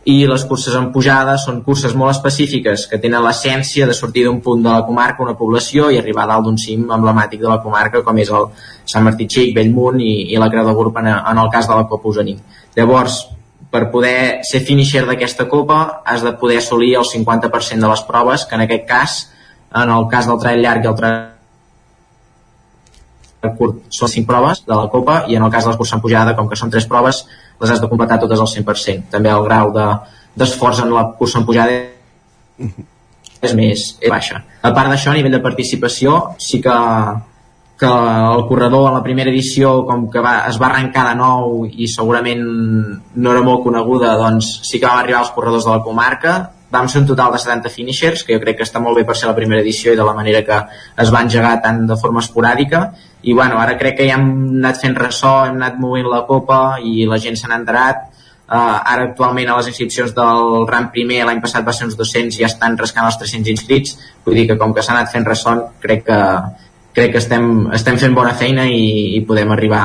i 0.06 0.20
les 0.30 0.44
curses 0.46 0.74
en 0.78 0.92
pujada 0.94 1.34
són 1.42 1.64
curses 1.66 1.94
molt 1.98 2.12
específiques 2.12 2.84
que 2.86 3.00
tenen 3.02 3.24
l'essència 3.24 3.88
de 3.90 3.94
sortir 3.98 4.22
d'un 4.24 4.38
punt 4.40 4.62
de 4.62 4.70
la 4.70 4.84
comarca, 4.86 5.24
una 5.24 5.34
població, 5.36 5.90
i 5.90 5.98
arribar 5.98 6.24
a 6.24 6.30
dalt 6.30 6.46
d'un 6.46 6.60
cim 6.62 6.84
emblemàtic 6.94 7.42
de 7.42 7.50
la 7.50 7.58
comarca, 7.64 8.04
com 8.06 8.20
és 8.22 8.30
el 8.30 8.46
Sant 8.86 9.04
Martí 9.04 9.26
Xic, 9.26 9.50
Bellmunt 9.56 9.98
i, 10.00 10.12
i 10.30 10.38
la 10.38 10.48
Creu 10.52 10.68
de 10.68 10.76
Gurb 10.78 11.00
en, 11.02 11.10
en 11.10 11.42
el 11.42 11.50
cas 11.50 11.66
de 11.66 11.74
la 11.74 11.88
Copa 11.90 12.12
Usaní. 12.12 12.36
Llavors, 12.78 13.24
per 13.70 13.86
poder 13.92 14.42
ser 14.46 14.62
finisher 14.64 15.04
d'aquesta 15.06 15.48
Copa 15.50 16.02
has 16.06 16.22
de 16.24 16.32
poder 16.40 16.58
assolir 16.62 16.94
el 16.96 17.06
50% 17.06 17.80
de 17.82 17.88
les 17.90 18.02
proves, 18.08 18.44
que 18.46 18.54
en 18.54 18.66
aquest 18.66 18.86
cas, 18.88 19.16
en 19.74 19.90
el 19.90 20.06
cas 20.12 20.28
del 20.28 20.38
trail 20.42 20.62
llarg 20.62 20.84
i 20.84 20.92
el 20.92 21.00
trail 21.00 21.24
curt 23.56 23.92
són 23.94 24.10
5 24.10 24.26
proves 24.26 24.62
de 24.66 24.74
la 24.74 24.88
Copa 24.90 25.20
i 25.30 25.36
en 25.36 25.44
el 25.46 25.52
cas 25.52 25.64
de 25.64 25.70
les 25.70 25.78
curses 25.78 25.94
en 25.94 26.02
pujada, 26.02 26.34
com 26.38 26.48
que 26.48 26.58
són 26.58 26.72
3 26.72 26.88
proves, 26.90 27.24
les 27.60 27.70
has 27.70 27.82
de 27.82 27.88
completar 27.88 28.18
totes 28.22 28.40
al 28.40 28.50
100%. 28.50 29.10
També 29.12 29.30
el 29.30 29.44
grau 29.44 29.72
d'esforç 29.74 30.80
de, 30.80 30.88
en 30.88 30.94
la 30.94 31.04
cursa 31.18 31.40
en 31.40 31.46
pujada 31.46 31.76
és 33.46 33.54
més 33.54 33.86
és 34.00 34.10
baixa. 34.10 34.42
A 34.62 34.72
part 34.74 34.90
d'això, 34.90 35.12
a 35.12 35.18
nivell 35.18 35.36
de 35.36 35.42
participació, 35.44 36.18
sí 36.42 36.60
que, 36.64 36.76
que 37.78 37.86
el 37.86 38.46
corredor 38.48 38.88
en 38.88 38.94
la 38.96 39.02
primera 39.04 39.30
edició, 39.30 39.84
com 39.84 40.06
que 40.10 40.22
va, 40.24 40.38
es 40.48 40.56
va 40.60 40.70
arrencar 40.70 41.10
de 41.10 41.16
nou 41.18 41.66
i 41.68 41.88
segurament 41.92 42.44
no 42.46 43.32
era 43.32 43.44
molt 43.44 43.62
coneguda, 43.66 44.14
doncs 44.16 44.48
sí 44.64 44.80
que 44.80 44.88
vam 44.88 45.02
arribar 45.02 45.20
als 45.20 45.32
corredors 45.36 45.68
de 45.68 45.74
la 45.74 45.82
comarca, 45.84 46.36
vam 46.72 46.88
ser 46.88 47.02
un 47.02 47.06
total 47.12 47.32
de 47.32 47.38
70 47.38 47.70
finishers, 47.70 48.24
que 48.24 48.34
jo 48.34 48.42
crec 48.42 48.58
que 48.58 48.66
està 48.66 48.80
molt 48.82 48.96
bé 48.98 49.04
per 49.06 49.14
ser 49.16 49.28
la 49.28 49.36
primera 49.36 49.60
edició 49.60 49.92
i 49.92 50.00
de 50.00 50.08
la 50.08 50.16
manera 50.16 50.42
que 50.44 50.58
es 51.04 51.12
va 51.12 51.22
engegar 51.22 51.60
tant 51.62 51.84
de 51.86 52.00
forma 52.00 52.24
esporàdica, 52.24 52.82
i 53.22 53.36
bueno, 53.36 53.60
ara 53.60 53.76
crec 53.78 54.00
que 54.00 54.08
ja 54.08 54.16
hem 54.16 54.28
anat 54.62 54.80
fent 54.80 54.96
ressò, 54.96 55.38
hem 55.46 55.60
anat 55.60 55.80
movent 55.82 56.08
la 56.10 56.24
copa 56.26 56.78
i 56.82 57.06
la 57.06 57.20
gent 57.22 57.36
se 57.38 57.48
n'ha 57.48 57.60
enterat, 57.60 58.04
uh, 58.48 58.56
ara 58.56 59.10
actualment 59.10 59.52
a 59.52 59.60
les 59.60 59.70
inscripcions 59.72 60.14
del 60.16 60.66
RAM 60.70 60.90
primer 60.94 61.24
l'any 61.28 61.42
passat 61.44 61.66
va 61.66 61.74
ser 61.76 61.90
uns 61.90 61.98
200 61.98 62.38
i 62.38 62.44
ja 62.44 62.50
estan 62.50 62.78
rascant 62.80 63.06
els 63.06 63.18
300 63.22 63.52
inscrits, 63.52 63.98
vull 64.24 64.38
dir 64.40 64.48
que 64.50 64.58
com 64.58 64.74
que 64.74 64.82
s'ha 64.82 64.96
anat 64.96 65.12
fent 65.12 65.28
ressò, 65.28 65.58
crec 65.82 66.06
que, 66.10 66.20
crec 66.96 67.12
que 67.14 67.20
estem, 67.20 67.66
estem 67.76 67.98
fent 68.00 68.16
bona 68.16 68.34
feina 68.34 68.64
i, 68.72 69.16
i 69.18 69.24
podem 69.28 69.52
arribar 69.52 69.84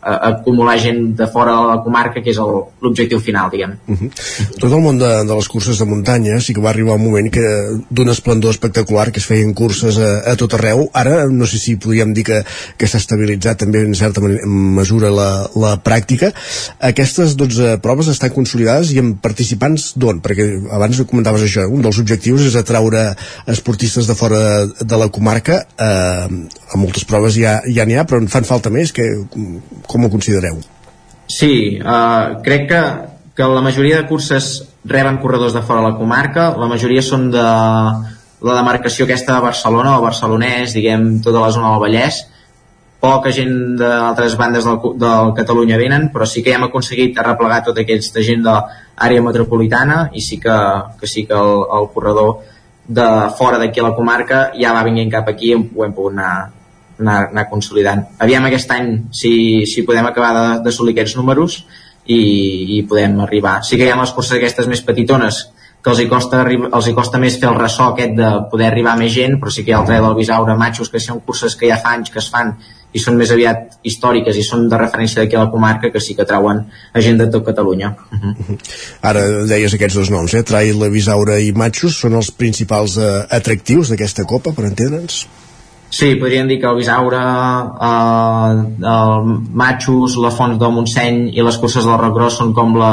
acumular 0.00 0.78
gent 0.80 1.16
de 1.16 1.26
fora 1.26 1.52
de 1.52 1.66
la 1.68 1.78
comarca 1.84 2.22
que 2.22 2.32
és 2.32 2.38
l'objectiu 2.40 3.20
final, 3.20 3.50
diguem. 3.50 3.76
Uh 3.86 3.96
-huh. 3.96 4.10
Tot 4.58 4.72
el 4.72 4.80
món 4.80 4.98
de, 4.98 5.10
de 5.28 5.34
les 5.34 5.48
curses 5.48 5.78
de 5.78 5.84
muntanya 5.84 6.40
sí 6.40 6.54
que 6.54 6.60
va 6.60 6.70
arribar 6.70 6.94
un 6.94 7.04
moment 7.04 7.30
que 7.30 7.46
d'un 7.90 8.08
esplendor 8.08 8.50
espectacular 8.50 9.12
que 9.12 9.20
es 9.20 9.26
feien 9.26 9.54
curses 9.54 9.98
a, 9.98 10.32
a 10.32 10.36
tot 10.36 10.54
arreu. 10.54 10.88
Ara 10.92 11.26
no 11.28 11.46
sé 11.46 11.58
si 11.58 11.76
podríem 11.76 12.14
dir 12.14 12.24
que, 12.24 12.44
que 12.76 12.86
s'ha 12.86 12.98
estabilitzat 12.98 13.58
també 13.58 13.82
en 13.82 13.94
certa 13.94 14.20
mesura 14.20 15.10
la, 15.10 15.48
la 15.54 15.82
pràctica. 15.82 16.32
Aquestes 16.78 17.36
12 17.36 17.78
proves 17.78 18.08
estan 18.08 18.30
consolidades 18.30 18.92
i 18.92 18.98
amb 18.98 19.20
participants 19.20 19.92
d'on? 19.96 20.20
Perquè 20.20 20.70
abans 20.70 21.02
comentaves 21.06 21.42
això, 21.42 21.66
un 21.68 21.82
dels 21.82 21.98
objectius 21.98 22.42
és 22.42 22.56
atraure 22.56 23.16
esportistes 23.46 24.06
de 24.06 24.14
fora 24.14 24.66
de 24.66 24.96
la 24.96 25.08
comarca. 25.08 25.64
Eh, 25.78 26.28
a 26.72 26.76
moltes 26.76 27.04
proves 27.04 27.34
ja 27.34 27.60
ja 27.66 27.84
n'hi 27.86 27.96
ha, 27.98 28.04
però 28.08 28.20
en 28.20 28.28
fan 28.30 28.46
falta 28.48 28.70
més 28.72 28.92
que 28.92 29.06
com 29.90 30.06
ho 30.06 30.12
considereu? 30.12 30.60
Sí, 31.30 31.78
uh, 31.82 32.40
crec 32.46 32.66
que, 32.70 32.82
que 33.34 33.46
la 33.50 33.62
majoria 33.62 34.00
de 34.00 34.08
curses 34.08 34.50
reben 34.84 35.18
corredors 35.22 35.54
de 35.54 35.62
fora 35.62 35.82
de 35.82 35.90
la 35.90 35.98
comarca, 35.98 36.50
la 36.58 36.70
majoria 36.70 37.02
són 37.02 37.28
de 37.34 37.46
la 38.40 38.56
demarcació 38.56 39.04
aquesta 39.04 39.36
de 39.36 39.44
Barcelona 39.44 39.98
o 39.98 40.04
barcelonès, 40.04 40.74
diguem, 40.76 41.18
tota 41.24 41.42
la 41.42 41.50
zona 41.54 41.74
del 41.74 41.82
Vallès, 41.84 42.22
poca 43.00 43.32
gent 43.32 43.76
d'altres 43.80 44.36
bandes 44.36 44.66
del, 44.68 44.78
del 45.00 45.32
Catalunya 45.36 45.78
venen, 45.80 46.08
però 46.12 46.28
sí 46.28 46.44
que 46.44 46.54
hem 46.54 46.66
aconseguit 46.68 47.18
arreplegar 47.18 47.62
tota 47.64 47.84
aquesta 47.84 48.24
gent 48.24 48.44
de 48.44 48.54
l'àrea 48.54 49.24
metropolitana 49.24 50.02
i 50.12 50.24
sí 50.24 50.40
que, 50.40 50.56
que 51.00 51.08
sí 51.08 51.24
que 51.28 51.36
el, 51.36 51.64
el 51.78 51.88
corredor 51.94 52.40
de 52.86 53.06
fora 53.38 53.60
d'aquí 53.60 53.80
a 53.80 53.88
la 53.88 53.94
comarca 53.96 54.48
ja 54.56 54.74
va 54.76 54.84
venint 54.84 55.12
cap 55.12 55.28
aquí 55.32 55.52
i 55.52 55.56
ho 55.56 55.84
hem 55.86 55.94
pogut 55.96 56.16
anar, 56.16 56.50
anar, 57.00 57.30
anar 57.30 57.46
consolidant. 57.50 58.04
Aviam 58.18 58.46
aquest 58.48 58.72
any 58.76 58.90
si, 59.12 59.32
si 59.68 59.86
podem 59.88 60.06
acabar 60.08 60.60
d'assolir 60.64 60.94
aquests 60.96 61.16
números 61.18 61.62
i, 62.06 62.20
i 62.78 62.82
podem 62.88 63.18
arribar. 63.24 63.60
Sí 63.66 63.78
que 63.78 63.88
hi 63.88 63.92
ha 63.92 63.98
les 64.00 64.12
curses 64.16 64.38
aquestes 64.38 64.68
més 64.70 64.84
petitones 64.86 65.46
que 65.80 65.92
els 65.92 66.02
hi, 66.02 66.08
costa, 66.10 66.42
els 66.44 66.88
hi 66.88 66.92
costa 66.96 67.18
més 67.20 67.38
fer 67.40 67.48
el 67.48 67.56
ressò 67.56 67.90
aquest 67.90 68.12
de 68.18 68.30
poder 68.50 68.68
arribar 68.68 68.92
a 68.92 69.00
més 69.00 69.14
gent, 69.14 69.38
però 69.40 69.52
sí 69.52 69.64
que 69.64 69.72
hi 69.72 69.76
ha 69.76 69.80
el 69.80 69.88
trail 69.88 70.04
del 70.04 70.18
Bisaure, 70.18 70.56
Matxos, 70.60 70.90
que 70.92 71.00
són 71.00 71.22
curses 71.24 71.56
que 71.56 71.70
ja 71.70 71.80
fa 71.80 71.94
anys 71.96 72.12
que 72.12 72.20
es 72.20 72.28
fan 72.32 72.52
i 72.92 73.00
són 73.00 73.16
més 73.16 73.30
aviat 73.30 73.78
històriques 73.86 74.36
i 74.36 74.44
són 74.44 74.66
de 74.68 74.78
referència 74.80 75.22
d'aquí 75.22 75.38
a 75.38 75.44
la 75.44 75.50
comarca 75.52 75.92
que 75.94 76.02
sí 76.02 76.16
que 76.18 76.26
trauen 76.26 76.64
a 76.68 77.04
gent 77.04 77.20
de 77.20 77.28
tot 77.32 77.46
Catalunya. 77.46 77.94
Uh 78.12 78.18
-huh. 78.18 78.58
Ara 79.10 79.22
deies 79.46 79.74
aquests 79.74 79.96
dos 79.96 80.10
noms, 80.10 80.34
eh? 80.34 80.42
Trail, 80.42 80.90
Bisaure 80.90 81.40
i 81.40 81.52
Matxos 81.52 81.96
són 81.96 82.14
els 82.14 82.30
principals 82.30 82.96
eh, 82.96 83.26
atractius 83.30 83.88
d'aquesta 83.88 84.24
copa, 84.24 84.52
per 84.52 84.64
entendre'ns? 84.64 85.26
Sí, 85.90 86.14
podríem 86.14 86.46
dir 86.46 86.60
que 86.62 86.68
el 86.70 86.76
Bisaure, 86.78 87.18
eh, 87.18 88.50
el 88.94 89.30
Matxos, 89.62 90.16
la 90.22 90.30
Fons 90.30 90.58
del 90.60 90.74
Montseny 90.76 91.22
i 91.34 91.42
les 91.42 91.58
curses 91.58 91.84
del 91.84 91.98
Roc 91.98 92.14
Gros 92.14 92.38
són 92.38 92.54
com 92.54 92.76
la 92.78 92.92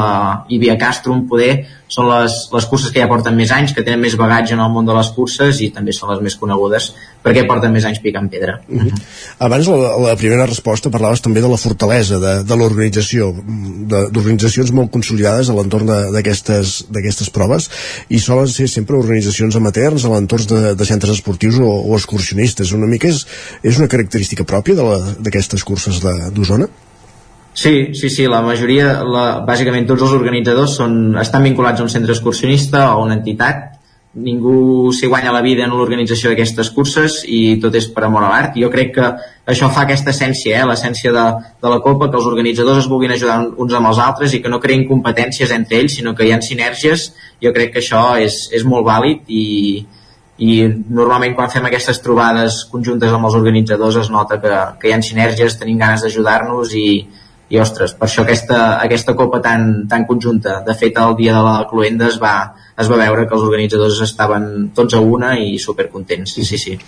Ibia 0.50 0.74
Castrum, 0.80 1.22
poder, 1.30 1.52
són 1.88 2.10
les, 2.10 2.34
les 2.52 2.66
curses 2.68 2.92
que 2.92 3.00
ja 3.00 3.08
porten 3.08 3.36
més 3.36 3.52
anys, 3.54 3.72
que 3.72 3.84
tenen 3.84 4.02
més 4.02 4.16
bagatge 4.20 4.52
en 4.54 4.60
el 4.60 4.72
món 4.72 4.86
de 4.86 4.96
les 4.96 5.08
curses 5.16 5.62
i 5.64 5.70
també 5.74 5.94
són 5.96 6.12
les 6.12 6.20
més 6.24 6.36
conegudes 6.36 6.90
perquè 7.24 7.44
porten 7.48 7.72
més 7.74 7.86
anys 7.88 8.00
picant 8.04 8.28
pedra. 8.30 8.58
Uh 8.68 8.84
-huh. 8.84 9.00
Abans, 9.46 9.66
la, 9.66 9.96
la 10.08 10.16
primera 10.16 10.46
resposta, 10.46 10.90
parlaves 10.90 11.20
també 11.20 11.40
de 11.40 11.48
la 11.48 11.56
fortalesa 11.56 12.18
de, 12.18 12.34
de 12.44 12.56
l'organització, 12.56 13.32
d'organitzacions 13.88 14.72
molt 14.72 14.90
consolidades 14.90 15.48
a 15.48 15.54
l'entorn 15.54 15.86
d'aquestes 15.86 17.30
proves 17.32 17.70
i 18.08 18.18
solen 18.18 18.48
ser 18.48 18.68
sempre 18.68 18.96
organitzacions 18.96 19.56
amateurs 19.56 20.04
a 20.04 20.08
l'entorn 20.08 20.46
de, 20.46 20.74
de 20.74 20.84
centres 20.84 21.12
esportius 21.12 21.58
o, 21.58 21.68
o 21.90 21.96
excursionistes. 21.96 22.72
Una 22.88 22.96
mica 22.96 23.12
és, 23.12 23.24
és 23.62 23.78
una 23.78 23.90
característica 23.92 24.48
pròpia 24.48 24.88
d'aquestes 25.20 25.64
curses 25.68 26.00
d'Osona? 26.00 26.70
Sí, 27.58 27.90
sí, 27.98 28.08
sí, 28.08 28.28
la 28.30 28.40
majoria, 28.40 29.00
la, 29.02 29.24
bàsicament 29.44 29.88
tots 29.88 30.04
els 30.06 30.14
organitzadors 30.14 30.76
són, 30.78 30.94
estan 31.20 31.44
vinculats 31.44 31.82
a 31.82 31.84
un 31.84 31.90
centre 31.92 32.14
excursionista 32.14 32.92
o 32.92 33.00
a 33.00 33.02
una 33.04 33.18
entitat 33.18 33.74
ningú 34.18 34.90
s'hi 34.92 35.06
guanya 35.06 35.32
la 35.34 35.42
vida 35.44 35.64
en 35.66 35.74
l'organització 35.76 36.30
d'aquestes 36.30 36.70
curses 36.74 37.18
i 37.28 37.58
tot 37.62 37.74
és 37.78 37.88
per 37.92 38.06
amor 38.06 38.24
a 38.24 38.30
l'art. 38.32 38.56
Jo 38.56 38.70
crec 38.72 38.94
que 38.96 39.10
això 39.52 39.68
fa 39.74 39.84
aquesta 39.84 40.14
essència, 40.14 40.56
eh? 40.58 40.64
l'essència 40.66 41.12
de, 41.14 41.26
de 41.62 41.72
la 41.72 41.80
Copa, 41.84 42.08
que 42.08 42.18
els 42.18 42.30
organitzadors 42.30 42.84
es 42.84 42.90
vulguin 42.90 43.14
ajudar 43.14 43.38
uns 43.56 43.76
amb 43.76 43.90
els 43.90 44.00
altres 44.02 44.34
i 44.34 44.42
que 44.42 44.52
no 44.52 44.62
creïn 44.64 44.86
competències 44.88 45.52
entre 45.54 45.82
ells, 45.82 45.98
sinó 46.00 46.14
que 46.16 46.26
hi 46.26 46.32
ha 46.32 46.40
sinergies. 46.42 47.12
Jo 47.44 47.52
crec 47.54 47.74
que 47.74 47.84
això 47.84 48.02
és, 48.22 48.46
és 48.56 48.64
molt 48.64 48.88
vàlid 48.88 49.28
i, 49.28 49.44
i 50.38 50.50
normalment 50.94 51.34
quan 51.34 51.50
fem 51.50 51.64
aquestes 51.66 51.98
trobades 52.02 52.60
conjuntes 52.70 53.14
amb 53.14 53.26
els 53.26 53.36
organitzadors 53.38 53.96
es 54.04 54.10
nota 54.14 54.38
que, 54.42 54.52
que 54.78 54.90
hi 54.90 54.94
ha 54.94 55.00
sinergies, 55.02 55.56
tenim 55.58 55.80
ganes 55.80 56.04
d'ajudar-nos 56.04 56.74
i, 56.78 56.88
i 57.50 57.58
ostres, 57.58 57.96
per 57.98 58.06
això 58.06 58.22
aquesta, 58.22 58.60
aquesta 58.78 59.16
copa 59.18 59.40
tan, 59.42 59.88
tan 59.90 60.06
conjunta. 60.06 60.60
De 60.66 60.76
fet 60.78 61.00
el 61.02 61.16
dia 61.18 61.34
de 61.34 61.42
la 61.42 61.56
Cluenda 61.70 62.06
es 62.06 62.20
va, 62.22 62.36
es 62.78 62.90
va 62.90 63.00
veure 63.02 63.26
que 63.26 63.34
els 63.34 63.48
organitzadors 63.48 63.98
estaven 64.06 64.68
tots 64.78 64.94
a 64.94 65.02
una 65.02 65.34
i 65.42 65.58
supercontents, 65.58 66.38
sí, 66.38 66.46
sí, 66.46 66.62
sí 66.62 66.78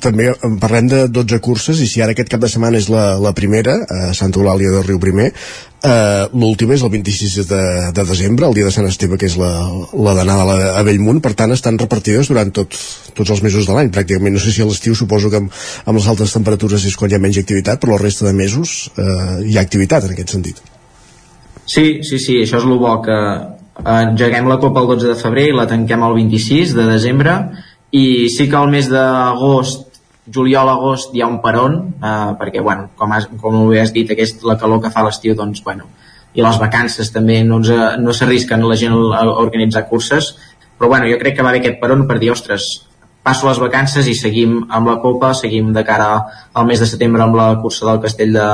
també 0.00 0.30
parlem 0.60 0.88
de 0.88 1.02
12 1.08 1.38
curses 1.44 1.80
i 1.82 1.88
si 1.90 2.02
ara 2.02 2.14
aquest 2.16 2.30
cap 2.32 2.40
de 2.40 2.48
setmana 2.48 2.78
és 2.80 2.88
la, 2.92 3.18
la 3.20 3.34
primera 3.36 3.76
a 3.82 4.14
Santa 4.16 4.40
Eulàlia 4.40 4.72
del 4.72 4.86
Riu 4.86 5.00
Primer 5.02 5.28
eh, 5.32 6.24
l'última 6.32 6.76
és 6.76 6.84
el 6.86 6.92
26 6.94 7.48
de, 7.50 7.62
de 7.94 8.04
desembre 8.08 8.48
el 8.48 8.56
dia 8.56 8.68
de 8.68 8.74
Sant 8.74 8.88
Esteve 8.88 9.18
que 9.20 9.28
és 9.28 9.36
la, 9.40 9.50
la 9.92 10.14
d'anada 10.18 10.56
a 10.78 10.82
Bellmunt. 10.86 11.22
Per 11.24 11.34
tant 11.38 11.54
estan 11.54 11.80
repartides 11.80 12.30
durant 12.32 12.52
tot, 12.54 12.76
tots 13.16 13.34
els 13.34 13.42
mesos 13.44 13.68
de 13.68 13.76
l'any 13.76 13.92
pràcticament, 13.94 14.36
no 14.36 14.42
sé 14.42 14.54
si 14.54 14.64
a 14.64 14.68
l'estiu 14.68 14.96
suposo 14.98 15.30
que 15.32 15.42
amb, 15.42 15.62
amb 15.84 15.98
les 15.98 16.10
altes 16.12 16.34
temperatures 16.36 16.86
és 16.88 16.98
quan 16.98 17.10
hi 17.10 17.18
ha 17.18 17.22
menys 17.22 17.40
activitat 17.42 17.82
però 17.82 17.96
la 17.96 18.04
resta 18.04 18.28
de 18.28 18.36
mesos 18.36 18.92
eh, 18.96 19.42
hi 19.48 19.58
ha 19.58 19.66
activitat 19.66 20.06
en 20.06 20.14
aquest 20.16 20.36
sentit. 20.36 20.62
Sí, 21.66 22.00
sí, 22.02 22.18
sí, 22.18 22.40
això 22.42 22.58
és 22.58 22.64
el 22.66 22.78
bo 22.78 22.96
que 23.04 23.18
engeguem 23.82 24.48
la 24.50 24.58
Copa 24.62 24.82
el 24.82 24.90
12 24.94 25.12
de 25.12 25.18
febrer 25.18 25.50
i 25.50 25.54
la 25.56 25.68
tanquem 25.70 26.02
el 26.04 26.16
26 26.18 26.74
de 26.76 26.88
desembre 26.90 27.36
i 27.92 28.28
sí 28.32 28.48
que 28.48 28.56
al 28.58 28.70
mes 28.72 28.88
d'agost 28.90 29.88
juliol-agost 30.32 31.14
hi 31.14 31.22
ha 31.22 31.28
un 31.28 31.40
peron 31.42 31.74
eh, 31.98 32.30
perquè, 32.40 32.62
bueno, 32.62 32.90
com, 32.96 33.12
has, 33.12 33.28
com 33.40 33.58
ho 33.64 33.66
has 33.78 33.92
dit 33.92 34.10
aquest, 34.10 34.44
la 34.48 34.56
calor 34.58 34.80
que 34.82 34.92
fa 34.94 35.04
l'estiu 35.04 35.34
doncs, 35.38 35.64
bueno, 35.66 35.90
i 36.32 36.40
les 36.40 36.58
vacances 36.60 37.10
també 37.12 37.42
no, 37.44 37.58
no 37.60 38.14
s'arrisquen 38.16 38.64
la 38.64 38.78
gent 38.80 38.94
a 38.96 39.26
organitzar 39.42 39.88
curses 39.90 40.32
però 40.78 40.88
bueno, 40.88 41.06
jo 41.06 41.18
crec 41.20 41.36
que 41.36 41.44
va 41.44 41.52
haver 41.52 41.60
aquest 41.60 41.78
peron 41.82 42.08
per 42.08 42.16
dir, 42.18 42.32
ostres, 42.32 42.64
passo 43.22 43.46
les 43.46 43.60
vacances 43.62 44.08
i 44.10 44.16
seguim 44.18 44.56
amb 44.66 44.88
la 44.90 44.96
Copa, 45.02 45.30
seguim 45.38 45.68
de 45.74 45.84
cara 45.86 46.08
al 46.58 46.66
mes 46.66 46.80
de 46.82 46.88
setembre 46.90 47.22
amb 47.22 47.38
la 47.38 47.52
cursa 47.62 47.86
del 47.86 48.00
Castell 48.02 48.34
de, 48.34 48.48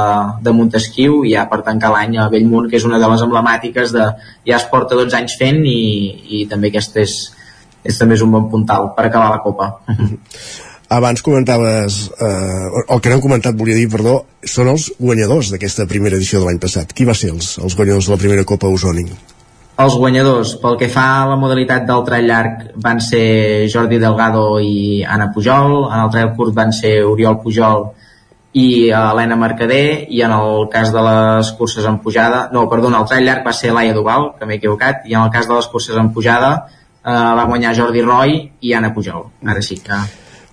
de 0.45 0.53
Montesquieu 0.53 1.23
i 1.25 1.33
ja 1.33 1.47
per 1.49 1.63
tancar 1.65 1.89
l'any 1.95 2.19
a 2.21 2.29
Bellmunt, 2.29 2.69
que 2.69 2.77
és 2.77 2.85
una 2.85 3.01
de 3.01 3.09
les 3.09 3.25
emblemàtiques 3.25 3.95
de 3.97 4.11
ja 4.45 4.59
es 4.59 4.69
porta 4.69 4.99
12 4.99 5.17
anys 5.17 5.39
fent 5.41 5.63
i, 5.65 5.81
i 6.41 6.45
també 6.51 6.69
aquesta 6.69 7.01
és, 7.01 7.17
és 7.85 7.99
també 7.99 8.19
és 8.19 8.25
un 8.25 8.33
bon 8.35 8.49
puntal 8.51 8.93
per 8.97 9.07
acabar 9.07 9.31
la 9.35 9.43
Copa. 9.45 9.71
Abans 10.89 11.21
comentaves, 11.21 12.11
eh, 12.17 12.69
el 12.89 13.01
que 13.01 13.11
no 13.11 13.19
hem 13.19 13.21
comentat, 13.21 13.57
volia 13.57 13.77
dir, 13.77 13.91
perdó, 13.93 14.23
són 14.41 14.71
els 14.73 14.87
guanyadors 14.97 15.51
d'aquesta 15.53 15.85
primera 15.91 16.17
edició 16.17 16.41
de 16.41 16.49
l'any 16.49 16.61
passat. 16.63 16.95
Qui 16.97 17.05
va 17.05 17.17
ser 17.19 17.29
els, 17.35 17.59
els 17.61 17.77
guanyadors 17.77 18.09
de 18.09 18.15
la 18.15 18.21
primera 18.23 18.47
Copa 18.49 18.71
Osònic? 18.73 19.13
Els 19.85 19.95
guanyadors, 20.01 20.55
pel 20.63 20.79
que 20.81 20.89
fa 20.91 21.05
a 21.19 21.27
la 21.29 21.37
modalitat 21.37 21.85
del 21.87 22.07
trail 22.07 22.25
llarg, 22.27 22.65
van 22.83 23.03
ser 23.05 23.69
Jordi 23.69 24.01
Delgado 24.01 24.47
i 24.65 25.05
Anna 25.05 25.29
Pujol, 25.35 25.77
en 25.91 26.01
el 26.07 26.11
trail 26.15 26.33
curt 26.41 26.57
van 26.57 26.73
ser 26.73 27.03
Oriol 27.05 27.37
Pujol 27.45 27.85
i 28.57 28.89
Helena 28.89 29.37
Mercader, 29.37 30.09
i 30.09 30.25
en 30.25 30.33
el 30.35 30.67
cas 30.73 30.89
de 30.97 31.05
les 31.05 31.53
curses 31.61 31.85
en 31.85 32.01
pujada, 32.01 32.47
no, 32.51 32.65
perdona, 32.73 33.05
el 33.05 33.13
trail 33.13 33.29
llarg 33.29 33.45
va 33.47 33.53
ser 33.53 33.77
Laia 33.77 33.93
Duval, 33.95 34.33
que 34.41 34.49
m'he 34.49 34.57
equivocat, 34.57 35.05
i 35.05 35.15
en 35.15 35.21
el 35.21 35.31
cas 35.37 35.47
de 35.47 35.55
les 35.55 35.69
curses 35.69 36.01
en 36.01 36.11
pujada 36.17 36.55
eh, 37.09 37.35
va 37.41 37.49
guanyar 37.49 37.75
Jordi 37.77 38.03
Roy 38.05 38.41
i 38.61 38.75
Anna 38.77 38.93
Pujol. 38.95 39.25
Ara 39.47 39.63
sí 39.65 39.81
que 39.81 40.03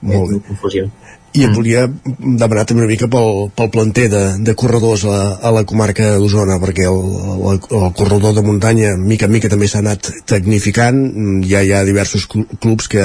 Molt 0.05 0.31
bé. 0.31 0.39
confusió. 0.47 0.87
I 1.35 1.41
em 1.43 1.51
volia 1.51 1.81
demanar 2.07 2.63
també 2.63 2.85
una 2.85 2.87
mica 2.87 3.09
pel, 3.11 3.49
pel 3.57 3.67
planter 3.73 4.05
de, 4.07 4.21
de 4.47 4.53
corredors 4.55 5.01
a, 5.03 5.17
a 5.43 5.49
la 5.51 5.65
comarca 5.67 6.13
d'Osona, 6.15 6.55
perquè 6.63 6.85
el, 6.87 7.01
el, 7.49 7.59
el 7.59 7.89
corredor 7.97 8.31
de 8.37 8.43
muntanya 8.45 8.93
mica 8.95 9.27
en 9.27 9.33
mica 9.35 9.51
també 9.51 9.67
s'ha 9.67 9.81
anat 9.83 10.07
tecnificant, 10.31 11.01
ja 11.43 11.59
hi 11.59 11.73
ha 11.75 11.81
diversos 11.83 12.23
cl- 12.31 12.47
clubs 12.63 12.87
que 12.87 13.03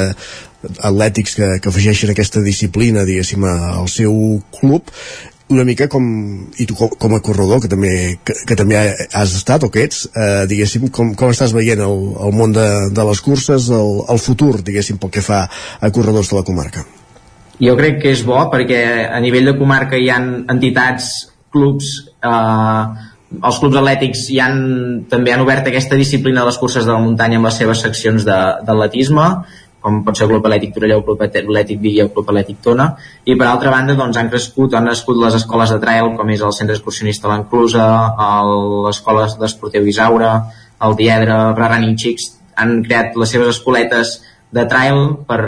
atlètics 0.78 1.34
que, 1.40 1.48
que 1.58 1.72
afegeixen 1.72 2.12
aquesta 2.12 2.42
disciplina, 2.44 3.02
diguéssim, 3.08 3.42
al 3.50 3.88
seu 3.90 4.14
club, 4.60 4.94
una 5.50 5.64
mica 5.66 5.88
com, 5.90 6.04
i 6.62 6.66
tu 6.66 6.76
com, 6.78 6.92
com 7.02 7.14
a 7.16 7.20
corredor 7.24 7.60
que 7.62 7.70
també, 7.70 7.92
que, 8.24 8.36
que 8.46 8.56
també 8.58 8.78
has 8.78 9.34
estat 9.36 9.66
o 9.66 9.70
que 9.72 9.84
ets, 9.88 10.04
eh, 10.14 10.46
diguéssim, 10.50 10.88
com, 10.94 11.12
com 11.18 11.34
estàs 11.34 11.54
veient 11.56 11.82
el, 11.84 12.06
el 12.26 12.34
món 12.36 12.54
de, 12.56 12.66
de 12.94 13.06
les 13.10 13.20
curses, 13.24 13.68
el, 13.74 13.92
el 14.14 14.22
futur, 14.22 14.54
diguéssim, 14.66 15.00
pel 15.02 15.12
que 15.14 15.24
fa 15.26 15.42
a 15.50 15.92
corredors 15.94 16.30
de 16.30 16.38
la 16.38 16.46
comarca? 16.46 16.86
Jo 17.60 17.74
crec 17.76 17.98
que 18.00 18.14
és 18.14 18.22
bo 18.24 18.38
perquè 18.52 18.80
a 19.10 19.18
nivell 19.20 19.50
de 19.50 19.56
comarca 19.58 19.98
hi 20.00 20.08
han 20.12 20.30
entitats, 20.52 21.10
clubs, 21.52 21.90
eh, 22.22 22.84
els 23.40 23.58
clubs 23.62 23.78
atlètics 23.78 24.28
hi 24.30 24.38
han, 24.42 24.60
també 25.10 25.34
han 25.34 25.42
obert 25.44 25.66
aquesta 25.68 25.98
disciplina 25.98 26.44
de 26.44 26.50
les 26.50 26.60
curses 26.62 26.86
de 26.86 26.94
la 26.94 27.02
muntanya 27.02 27.38
amb 27.40 27.50
les 27.50 27.58
seves 27.60 27.82
seccions 27.84 28.24
d'atletisme, 28.26 29.26
com 29.80 30.00
pot 30.04 30.16
ser 30.16 30.26
el 30.26 30.32
Club 30.32 30.46
Atlètic 30.46 30.74
Torelló, 30.76 30.98
el 31.00 31.04
Club 31.06 31.22
Atlètic 31.26 31.80
Vic 31.80 31.98
i 31.98 32.02
el 32.04 32.10
Club 32.14 32.32
Atlètic 32.32 32.60
Tona, 32.64 32.88
i 33.24 33.36
per 33.40 33.46
altra 33.48 33.72
banda 33.72 33.96
doncs, 33.98 34.18
han 34.20 34.28
crescut, 34.32 34.74
han 34.76 34.88
nascut 34.90 35.20
les 35.20 35.38
escoles 35.40 35.72
de 35.72 35.78
trail, 35.82 36.12
com 36.18 36.32
és 36.34 36.42
el 36.44 36.56
Centre 36.56 36.76
Excursionista 36.76 37.30
L'Enclusa, 37.32 37.86
l'Escola 38.86 39.28
d'Esportiu 39.40 39.88
Isaura, 39.88 40.34
el 40.84 40.98
Diedre, 40.98 41.38
Running 41.56 41.96
Chicks, 41.96 42.34
han 42.60 42.82
creat 42.84 43.16
les 43.16 43.32
seves 43.32 43.56
escoletes 43.56 44.18
de 44.52 44.66
trail 44.68 45.00
per, 45.28 45.40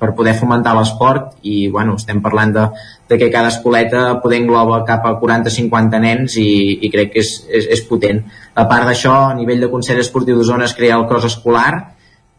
per 0.00 0.14
poder 0.16 0.34
fomentar 0.38 0.72
l'esport 0.76 1.36
i 1.44 1.68
bueno, 1.68 1.98
estem 2.00 2.22
parlant 2.24 2.54
de, 2.56 2.66
de 3.10 3.18
que 3.20 3.30
cada 3.32 3.52
escoleta 3.52 4.20
poder 4.22 4.40
engloba 4.40 4.80
cap 4.88 5.04
a 5.04 5.16
40-50 5.20 6.00
nens 6.00 6.36
i, 6.40 6.48
i 6.80 6.92
crec 6.92 7.12
que 7.14 7.24
és, 7.24 7.34
és, 7.50 7.68
és 7.76 7.84
potent. 7.88 8.22
A 8.54 8.66
part 8.70 8.88
d'això, 8.88 9.16
a 9.28 9.36
nivell 9.36 9.60
de 9.66 9.70
Consell 9.72 10.00
Esportiu 10.00 10.38
d'Osona 10.38 10.68
es 10.68 10.76
crea 10.78 10.96
el 10.96 11.08
cross 11.10 11.28
escolar 11.28 11.72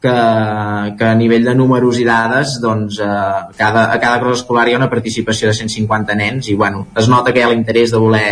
que, 0.02 0.16
que 0.97 1.06
a 1.06 1.16
nivell 1.16 1.45
de 1.45 1.54
números 1.56 1.99
i 2.02 2.06
dades 2.08 2.58
doncs, 2.64 2.97
eh, 2.99 3.54
cada, 3.58 3.86
a 3.93 3.99
cada 4.02 4.20
cross 4.24 4.41
escolar 4.41 4.66
hi 4.68 4.74
ha 4.74 4.82
una 4.82 4.89
participació 4.89 5.52
de 5.52 5.54
150 5.60 6.18
nens 6.18 6.49
i 6.49 6.56
bueno, 6.58 6.88
es 6.97 7.08
nota 7.12 7.32
que 7.32 7.41
hi 7.41 7.45
ha 7.45 7.52
l'interès 7.54 7.93
de 7.93 8.02
voler 8.02 8.32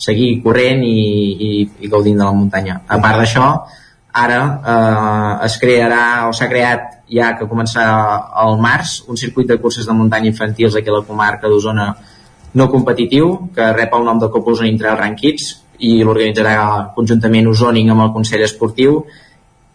seguir 0.00 0.30
corrent 0.42 0.80
i, 0.86 0.96
i, 0.96 1.50
i 1.84 1.92
gaudint 1.92 2.16
de 2.16 2.24
la 2.24 2.32
muntanya. 2.32 2.80
A 2.88 2.96
part 3.04 3.20
d'això, 3.20 3.50
ara 4.24 4.40
eh, 4.72 5.34
es 5.46 5.58
crearà 5.60 6.04
o 6.30 6.32
s'ha 6.32 6.48
creat 6.48 6.88
ja 7.10 7.34
que 7.36 7.48
començarà 7.50 7.92
al 8.44 8.56
març 8.62 9.00
un 9.10 9.18
circuit 9.20 9.48
de 9.50 9.58
curses 9.60 9.86
de 9.86 9.94
muntanya 9.94 10.30
infantils 10.32 10.76
aquí 10.76 10.88
a 10.88 10.98
la 10.98 11.06
comarca 11.06 11.50
d'Osona 11.50 11.92
no 12.54 12.70
competitiu 12.70 13.50
que 13.54 13.72
rep 13.76 13.92
el 13.94 14.06
nom 14.06 14.18
de 14.18 14.30
Copa 14.30 14.54
Osona 14.54 14.70
Intrail 14.70 14.98
Run 14.98 15.16
Kids 15.18 15.52
i 15.86 15.98
l'organitzarà 16.04 16.92
conjuntament 16.96 17.48
Osònic 17.50 17.90
amb 17.92 18.06
el 18.06 18.14
Consell 18.14 18.42
Esportiu 18.46 19.04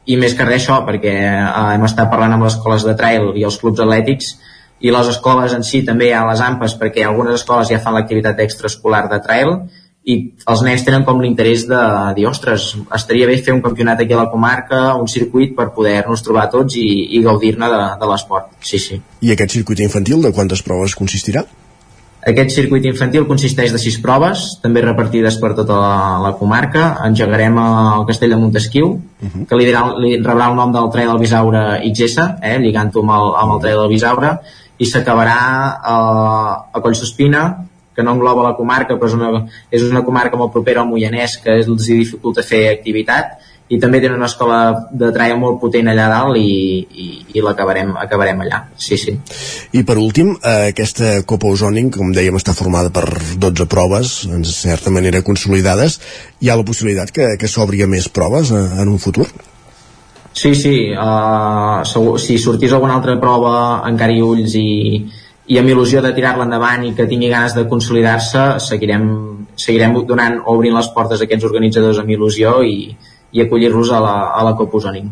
i 0.05 0.17
més 0.21 0.35
que 0.37 0.45
res 0.45 0.63
això 0.63 0.81
perquè 0.87 1.13
eh, 1.29 1.45
hem 1.75 1.87
estat 1.87 2.11
parlant 2.11 2.35
amb 2.35 2.47
les 2.47 2.57
escoles 2.57 2.85
de 2.87 2.95
trail 2.99 3.31
i 3.35 3.45
els 3.47 3.57
clubs 3.61 3.81
atlètics 3.81 4.35
i 4.85 4.91
les 4.91 5.09
escoles 5.09 5.55
en 5.55 5.63
si 5.63 5.81
també 5.87 6.11
ha 6.13 6.25
les 6.27 6.43
AMPAs 6.43 6.75
perquè 6.81 7.05
algunes 7.05 7.39
escoles 7.39 7.71
ja 7.71 7.81
fan 7.81 7.95
l'activitat 7.97 8.41
extraescolar 8.43 9.05
de 9.11 9.21
trail 9.23 9.57
i 10.05 10.15
els 10.51 10.61
nens 10.61 10.83
tenen 10.85 11.03
com 11.05 11.21
l'interès 11.21 11.63
de 11.65 11.81
dir, 12.17 12.27
ostres, 12.29 12.67
estaria 12.93 13.25
bé 13.25 13.39
fer 13.41 13.55
un 13.55 13.63
campionat 13.65 14.03
aquí 14.03 14.13
a 14.13 14.19
la 14.19 14.29
comarca, 14.29 14.81
un 15.01 15.09
circuit 15.09 15.55
per 15.57 15.71
poder-nos 15.73 16.21
trobar 16.21 16.45
tots 16.53 16.77
i, 16.77 16.85
i 17.17 17.23
gaudir-ne 17.25 17.69
de, 17.71 17.79
de 18.01 18.09
l'esport. 18.11 18.51
Sí, 18.61 18.77
sí. 18.83 18.99
I 19.25 19.33
aquest 19.33 19.57
circuit 19.57 19.81
infantil 19.81 20.21
de 20.21 20.33
quantes 20.35 20.61
proves 20.65 20.93
consistirà? 20.99 21.41
Aquest 22.25 22.55
circuit 22.55 22.85
infantil 22.89 23.27
consisteix 23.29 23.69
de 23.69 23.77
sis 23.77 23.99
proves, 24.01 24.47
també 24.63 24.81
repartides 24.81 25.35
per 25.37 25.51
tota 25.57 25.75
la, 25.77 25.97
la 26.23 26.31
comarca. 26.39 26.87
Engegarem 27.05 27.59
al 27.61 28.05
Castell 28.09 28.33
de 28.33 28.39
Montesquieu, 28.41 28.87
uh 28.95 29.27
-huh. 29.29 29.45
que 29.45 29.55
li, 29.55 29.65
dirà, 29.69 29.83
li 30.01 30.17
rebrà 30.17 30.49
el 30.49 30.55
nom 30.55 30.71
del 30.73 30.89
Trail 30.89 31.09
del 31.09 31.21
Bisaure 31.21 31.61
XS, 31.93 32.17
eh, 32.41 32.57
lligant-ho 32.57 33.01
amb, 33.01 33.11
el, 33.17 33.35
amb 33.41 33.53
el 33.53 33.61
Trail 33.61 33.77
del 33.77 33.93
Bisaure, 33.93 34.31
i 34.77 34.85
s'acabarà 34.85 35.39
a, 35.83 35.95
a 36.73 36.81
Collsospina, 36.81 37.43
que 37.95 38.03
no 38.03 38.11
engloba 38.11 38.43
la 38.43 38.55
comarca, 38.55 38.95
però 38.95 39.07
és 39.07 39.13
una, 39.13 39.45
és 39.71 39.83
una 39.83 40.03
comarca 40.03 40.35
molt 40.35 40.51
propera 40.51 40.81
al 40.81 40.87
Moianès, 40.87 41.37
que 41.43 41.51
els 41.61 41.67
dificulta 41.87 42.43
fer 42.43 42.71
activitat, 42.73 43.37
i 43.65 43.79
també 43.81 43.97
tenen 44.01 44.19
una 44.19 44.27
escola 44.29 44.59
de 44.93 45.09
trail 45.13 45.39
molt 45.41 45.57
potent 45.61 45.87
allà 45.89 46.05
dalt 46.11 46.37
i, 46.37 46.83
i, 46.85 47.07
i 47.33 47.41
l'acabarem 47.41 47.95
acabarem 47.97 48.43
allà, 48.45 48.59
sí, 48.77 48.97
sí. 49.01 49.15
I 49.73 49.81
per 49.87 49.97
últim, 49.97 50.35
eh, 50.37 50.69
aquesta 50.69 51.15
Copa 51.25 51.49
Osònic, 51.49 51.89
com 51.97 52.13
dèiem, 52.13 52.37
està 52.37 52.53
formada 52.53 52.93
per 52.93 53.07
12 53.41 53.65
proves, 53.71 54.13
en 54.29 54.45
certa 54.45 54.93
manera 54.93 55.23
consolidades. 55.25 55.97
Hi 56.41 56.51
ha 56.51 56.59
la 56.59 56.67
possibilitat 56.67 57.13
que, 57.15 57.31
que 57.41 57.49
s'obri 57.49 57.81
a 57.81 57.89
més 57.89 58.09
proves 58.13 58.53
eh, 58.53 58.63
en 58.83 58.93
un 58.93 59.01
futur? 59.01 59.25
Sí, 60.35 60.51
sí, 60.53 60.91
uh, 60.91 61.79
segur, 61.87 62.19
si 62.19 62.35
sortís 62.37 62.73
alguna 62.75 62.97
altra 62.99 63.15
prova 63.21 63.81
encara 63.87 64.13
hi 64.13 64.19
ulls 64.21 64.53
i, 64.59 64.69
i 65.47 65.57
amb 65.61 65.71
il·lusió 65.71 66.01
de 66.03 66.11
tirar-la 66.13 66.43
endavant 66.45 66.83
i 66.83 66.91
que 66.93 67.07
tingui 67.07 67.31
ganes 67.31 67.55
de 67.55 67.63
consolidar-se, 67.71 68.43
seguirem, 68.61 69.07
seguirem 69.55 69.95
donant, 70.05 70.41
obrint 70.51 70.75
les 70.75 70.91
portes 70.93 71.23
a 71.23 71.25
aquests 71.25 71.47
organitzadors 71.47 72.03
amb 72.03 72.11
il·lusió 72.17 72.57
i, 72.67 72.91
i 73.35 73.43
acollir-los 73.43 73.91
a 73.91 73.99
la, 73.99 74.15
a 74.31 74.47
la 74.47 74.55
Copa 74.55 74.79
Osònic. 74.79 75.11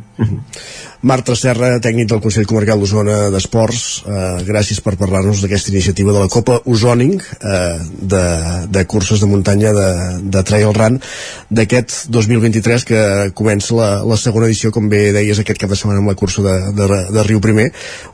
Marta 1.03 1.34
Serra, 1.36 1.74
tècnic 1.84 2.07
del 2.07 2.21
Consell 2.24 2.45
Comarcal 2.47 2.80
d'Osona 2.80 3.15
d'Esports, 3.34 3.82
eh, 4.07 4.19
gràcies 4.47 4.80
per 4.80 4.93
parlar-nos 4.95 5.41
d'aquesta 5.43 5.74
iniciativa 5.74 6.13
de 6.15 6.21
la 6.21 6.30
Copa 6.32 6.61
Ozoning 6.63 7.17
eh, 7.19 7.80
de, 8.13 8.21
de 8.71 8.84
curses 8.88 9.19
de 9.19 9.28
muntanya 9.28 9.74
de, 9.76 9.88
de 10.32 10.43
Trail 10.47 10.71
Run 10.71 11.01
d'aquest 11.51 12.07
2023 12.07 12.88
que 12.88 13.01
comença 13.36 13.76
la, 13.76 13.89
la 14.07 14.15
segona 14.21 14.47
edició, 14.47 14.71
com 14.71 14.88
bé 14.88 15.09
deies 15.11 15.41
aquest 15.43 15.59
cap 15.59 15.74
de 15.74 15.80
setmana 15.82 15.99
amb 15.99 16.13
la 16.13 16.15
cursa 16.15 16.45
de, 16.45 16.55
de, 16.78 16.88
de 17.11 17.26
Riu 17.28 17.43
Primer 17.43 17.67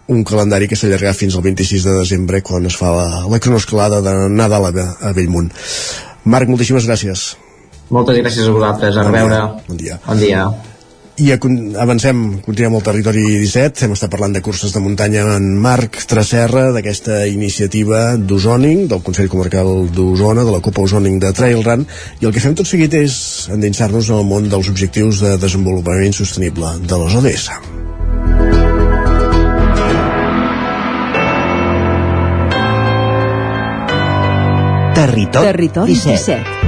un 0.10 0.24
calendari 0.26 0.72
que 0.72 0.80
s'allargarà 0.80 1.14
fins 1.14 1.38
al 1.38 1.46
26 1.46 1.86
de 1.86 1.94
desembre 2.00 2.42
quan 2.42 2.66
es 2.66 2.80
fa 2.80 2.90
la, 2.96 3.06
la 3.30 3.38
cronoescalada 3.38 4.02
de 4.02 4.16
Nadal 4.34 4.66
a, 4.72 4.90
a 4.98 5.14
Bellmunt. 5.14 5.54
Marc, 6.26 6.50
moltíssimes 6.50 6.90
gràcies 6.90 7.28
moltes 7.90 8.18
gràcies 8.22 8.48
a 8.48 8.56
vosaltres, 8.56 8.98
a 8.98 9.06
reveure. 9.06 9.46
Bon 9.68 9.78
dia. 9.78 10.00
Bon 10.06 10.20
dia. 10.20 10.50
I 11.20 11.34
avancem, 11.36 12.20
continuem 12.46 12.78
al 12.78 12.84
territori 12.86 13.26
17, 13.42 13.84
hem 13.84 13.92
estat 13.92 14.12
parlant 14.14 14.32
de 14.38 14.42
curses 14.42 14.72
de 14.72 14.80
muntanya 14.80 15.26
en 15.36 15.50
Marc 15.60 15.98
Tracerra, 16.08 16.70
d'aquesta 16.72 17.26
iniciativa 17.28 18.14
d'Osoning, 18.16 18.86
del 18.88 19.02
Consell 19.04 19.28
Comarcal 19.28 19.90
d'Osona, 19.92 20.46
de 20.48 20.54
la 20.56 20.62
Copa 20.64 20.86
Ozoning 20.88 21.20
de 21.20 21.34
Trail 21.36 21.60
Run, 21.66 21.84
i 22.22 22.30
el 22.30 22.32
que 22.32 22.44
fem 22.44 22.56
tot 22.56 22.70
seguit 22.70 22.96
és 22.96 23.50
endinsar-nos 23.52 24.14
en 24.14 24.22
el 24.22 24.30
món 24.32 24.48
dels 24.48 24.72
objectius 24.72 25.20
de 25.26 25.36
desenvolupament 25.42 26.16
sostenible 26.16 26.78
de 26.88 27.02
les 27.04 27.20
ODS. 27.20 27.50
Territori, 34.96 35.52
Territori 35.52 36.00
17. 36.00 36.40
17. 36.40 36.59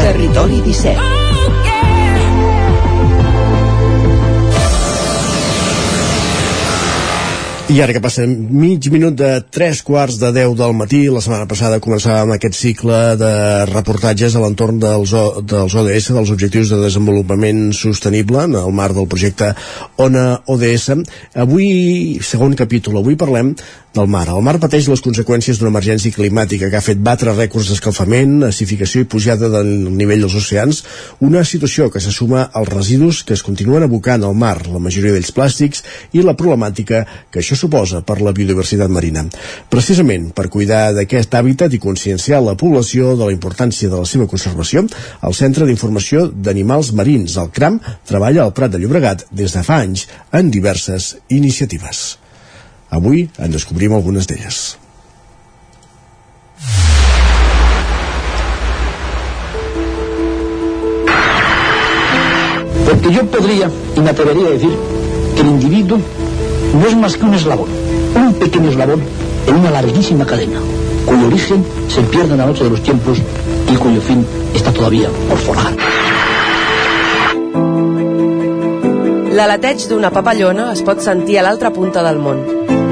Territori 0.00 0.62
17. 0.62 1.19
I 7.70 7.76
ara 7.78 7.92
que 7.94 8.00
passa 8.02 8.24
mig 8.26 8.88
minut 8.90 9.14
de 9.14 9.28
tres 9.54 9.78
quarts 9.86 10.16
de 10.18 10.32
10 10.34 10.56
del 10.58 10.72
matí, 10.74 11.04
la 11.06 11.20
setmana 11.22 11.46
passada 11.46 11.78
començàvem 11.78 12.32
aquest 12.34 12.56
cicle 12.58 12.96
de 13.20 13.30
reportatges 13.70 14.34
a 14.34 14.42
l'entorn 14.42 14.80
dels, 14.82 15.12
o, 15.14 15.38
dels 15.38 15.76
ODS, 15.78 16.08
dels 16.16 16.32
Objectius 16.34 16.72
de 16.74 16.80
Desenvolupament 16.82 17.68
Sostenible, 17.78 18.48
en 18.48 18.58
el 18.58 18.74
marc 18.74 18.98
del 18.98 19.06
projecte 19.12 19.52
ONA 20.02 20.24
ODS. 20.50 20.88
Avui, 21.46 21.70
segon 22.26 22.58
capítol, 22.58 22.98
avui 22.98 23.14
parlem 23.14 23.54
del 23.94 24.06
mar. 24.06 24.28
El 24.30 24.42
mar 24.46 24.56
pateix 24.62 24.86
les 24.90 25.02
conseqüències 25.02 25.58
d'una 25.58 25.72
emergència 25.72 26.14
climàtica 26.14 26.68
que 26.70 26.78
ha 26.78 26.84
fet 26.84 27.00
batre 27.02 27.34
rècords 27.34 27.70
d'escalfament, 27.70 28.36
acidificació 28.46 29.02
i 29.02 29.08
pujada 29.10 29.50
del 29.50 29.70
nivell 29.96 30.22
dels 30.26 30.36
oceans, 30.38 30.82
una 31.26 31.42
situació 31.44 31.88
que 31.90 32.02
se 32.02 32.14
suma 32.14 32.44
als 32.54 32.70
residus 32.70 33.24
que 33.26 33.34
es 33.34 33.42
continuen 33.46 33.86
abocant 33.86 34.26
al 34.26 34.36
mar, 34.38 34.56
la 34.70 34.82
majoria 34.82 35.14
d'ells 35.14 35.34
plàstics, 35.34 35.82
i 36.14 36.22
la 36.22 36.36
problemàtica 36.38 37.02
que 37.30 37.42
això 37.42 37.58
suposa 37.60 38.00
per 38.06 38.18
la 38.24 38.32
biodiversitat 38.36 38.90
marina. 38.92 39.26
Precisament 39.72 40.30
per 40.36 40.48
cuidar 40.52 40.94
d'aquest 40.96 41.36
hàbitat 41.36 41.76
i 41.76 41.82
conscienciar 41.82 42.40
la 42.44 42.56
població 42.58 43.14
de 43.16 43.28
la 43.28 43.36
importància 43.36 43.90
de 43.92 44.00
la 44.00 44.08
seva 44.08 44.28
conservació, 44.30 44.86
el 45.28 45.36
Centre 45.36 45.68
d'Informació 45.68 46.26
d'Animals 46.32 46.94
Marins, 46.96 47.36
el 47.36 47.52
CRAM, 47.54 47.80
treballa 48.08 48.46
al 48.46 48.56
Prat 48.56 48.72
de 48.72 48.82
Llobregat 48.82 49.28
des 49.30 49.54
de 49.54 49.64
fa 49.66 49.82
anys 49.84 50.08
en 50.32 50.50
diverses 50.50 51.16
iniciatives. 51.28 52.18
Avui 52.90 53.28
en 53.38 53.52
descobrim 53.54 53.94
algunes 53.94 54.26
d'elles. 54.26 54.76
Porque 62.90 63.14
yo 63.14 63.24
podría 63.30 63.70
y 63.96 64.00
me 64.00 64.10
atrevería 64.10 64.48
a 64.48 64.50
decir 64.50 64.70
que 65.36 65.40
el 65.42 65.46
individuo 65.46 66.00
no 66.74 66.86
es 66.86 66.96
más 66.96 67.16
que 67.16 67.24
un 67.24 67.34
eslabón, 67.34 67.68
un 68.14 68.34
pequeño 68.34 68.70
eslabón 68.70 69.02
en 69.46 69.56
una 69.56 69.70
larguísima 69.70 70.26
cadena, 70.26 70.60
cuyo 71.06 71.26
origen 71.26 71.64
se 71.88 72.02
pierde 72.02 72.32
en 72.32 72.38
la 72.38 72.46
noche 72.46 72.64
de 72.64 72.70
los 72.70 72.82
tiempos 72.82 73.18
y 73.72 73.76
cuyo 73.76 74.00
fin 74.00 74.24
está 74.54 74.72
todavía 74.72 75.08
por 75.28 75.38
forjar. 75.38 75.72
L'aleteig 79.30 79.86
d'una 79.88 80.10
papallona 80.12 80.72
es 80.74 80.82
pot 80.84 81.00
sentir 81.00 81.38
a 81.40 81.44
l'altra 81.46 81.70
punta 81.72 82.02
del 82.04 82.18
món. 82.20 82.42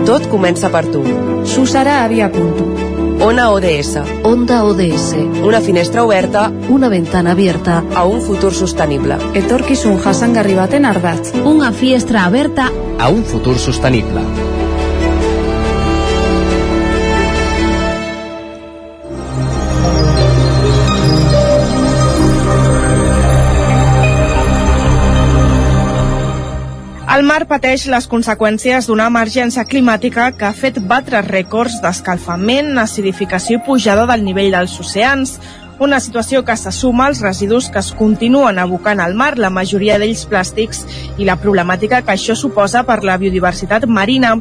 Tot 0.08 0.30
comença 0.32 0.70
per 0.72 0.86
tu. 0.88 1.02
Susara 1.44 2.04
Avia 2.04 2.30
Punto. 2.32 2.87
Ona 3.28 3.50
ODS. 3.52 3.98
Onda 4.24 4.64
ODS. 4.64 5.14
Una 5.44 5.60
finestra 5.60 6.04
oberta 6.04 6.50
Una 6.68 6.88
ventana 6.88 7.32
abierta. 7.32 7.82
a 7.94 8.04
un 8.04 8.20
futur 8.22 8.54
sostenible. 8.54 9.16
Etorkizun 9.34 9.98
jasangarri 10.04 10.54
baten 10.54 10.84
ardatz. 10.86 11.34
Una 11.44 11.72
fiestra 11.72 12.24
aberta 12.24 12.70
a 12.98 13.08
un 13.10 13.24
futur 13.24 13.58
sostenible. 13.58 14.22
El 27.18 27.24
mar 27.26 27.48
pateix 27.50 27.88
les 27.90 28.04
conseqüències 28.06 28.86
d'una 28.86 29.08
emergència 29.10 29.64
climàtica 29.66 30.28
que 30.38 30.44
ha 30.46 30.54
fet 30.54 30.76
batre 30.92 31.18
rècords 31.26 31.80
d'escalfament, 31.82 32.76
acidificació 32.78 33.58
i 33.58 33.62
pujada 33.66 34.04
del 34.06 34.22
nivell 34.22 34.54
dels 34.54 34.76
oceans, 34.78 35.32
una 35.78 36.00
situació 36.00 36.44
que 36.44 36.56
se 36.56 36.72
suma 36.72 37.06
als 37.06 37.20
residus 37.22 37.68
que 37.70 37.78
es 37.78 37.92
continuen 37.94 38.58
abocant 38.58 39.00
al 39.00 39.14
mar, 39.14 39.36
la 39.38 39.50
majoria 39.50 39.98
d'ells 39.98 40.24
plàstics, 40.26 40.82
i 41.18 41.26
la 41.28 41.38
problemàtica 41.38 42.02
que 42.02 42.16
això 42.16 42.34
suposa 42.34 42.82
per 42.82 43.04
la 43.04 43.18
biodiversitat 43.18 43.86
marina. 43.86 44.34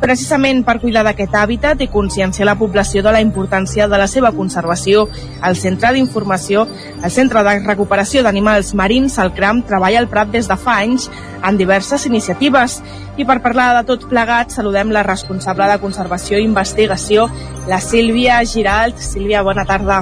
Precisament 0.00 0.62
per 0.64 0.78
cuidar 0.80 1.02
d'aquest 1.04 1.34
hàbitat 1.36 1.82
i 1.84 1.90
conscienciar 1.92 2.46
la 2.48 2.56
població 2.56 3.02
de 3.04 3.12
la 3.12 3.20
importància 3.20 3.86
de 3.86 3.98
la 4.00 4.06
seva 4.08 4.30
conservació, 4.32 5.04
el 5.44 5.58
Centre 5.60 5.92
d'Informació, 5.92 6.64
el 7.04 7.12
Centre 7.12 7.42
de 7.44 7.58
Recuperació 7.66 8.22
d'Animals 8.24 8.72
Marins, 8.74 9.18
el 9.20 9.34
CRAM, 9.36 9.60
treballa 9.68 10.00
al 10.00 10.08
Prat 10.08 10.32
des 10.32 10.48
de 10.48 10.56
fa 10.56 10.78
anys 10.80 11.10
en 11.44 11.60
diverses 11.60 12.08
iniciatives. 12.08 12.80
I 13.20 13.28
per 13.28 13.42
parlar 13.44 13.74
de 13.76 13.84
tot 13.92 14.08
plegat, 14.08 14.56
saludem 14.56 14.90
la 14.90 15.04
responsable 15.04 15.68
de 15.68 15.78
Conservació 15.84 16.40
i 16.40 16.48
Investigació, 16.48 17.28
la 17.68 17.78
Sílvia 17.84 18.40
Giralt. 18.48 18.98
Sílvia, 19.04 19.44
bona 19.44 19.68
tarda. 19.68 20.00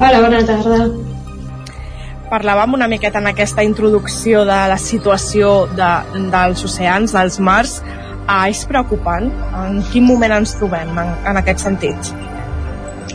Hola, 0.00 0.22
bona 0.24 0.38
tarda. 0.48 0.76
Parlàvem 2.30 2.72
una 2.78 2.86
miqueta 2.88 3.20
en 3.20 3.26
aquesta 3.28 3.60
introducció 3.66 4.46
de 4.48 4.56
la 4.70 4.78
situació 4.80 5.50
de, 5.76 5.88
dels 6.32 6.62
oceans, 6.64 7.12
dels 7.12 7.36
mars. 7.36 7.74
Ah, 8.24 8.46
és 8.48 8.62
preocupant? 8.70 9.26
En 9.60 9.82
quin 9.92 10.06
moment 10.08 10.32
ens 10.38 10.54
trobem 10.56 10.96
en, 11.02 11.10
en 11.28 11.40
aquest 11.42 11.66
sentit? 11.66 12.12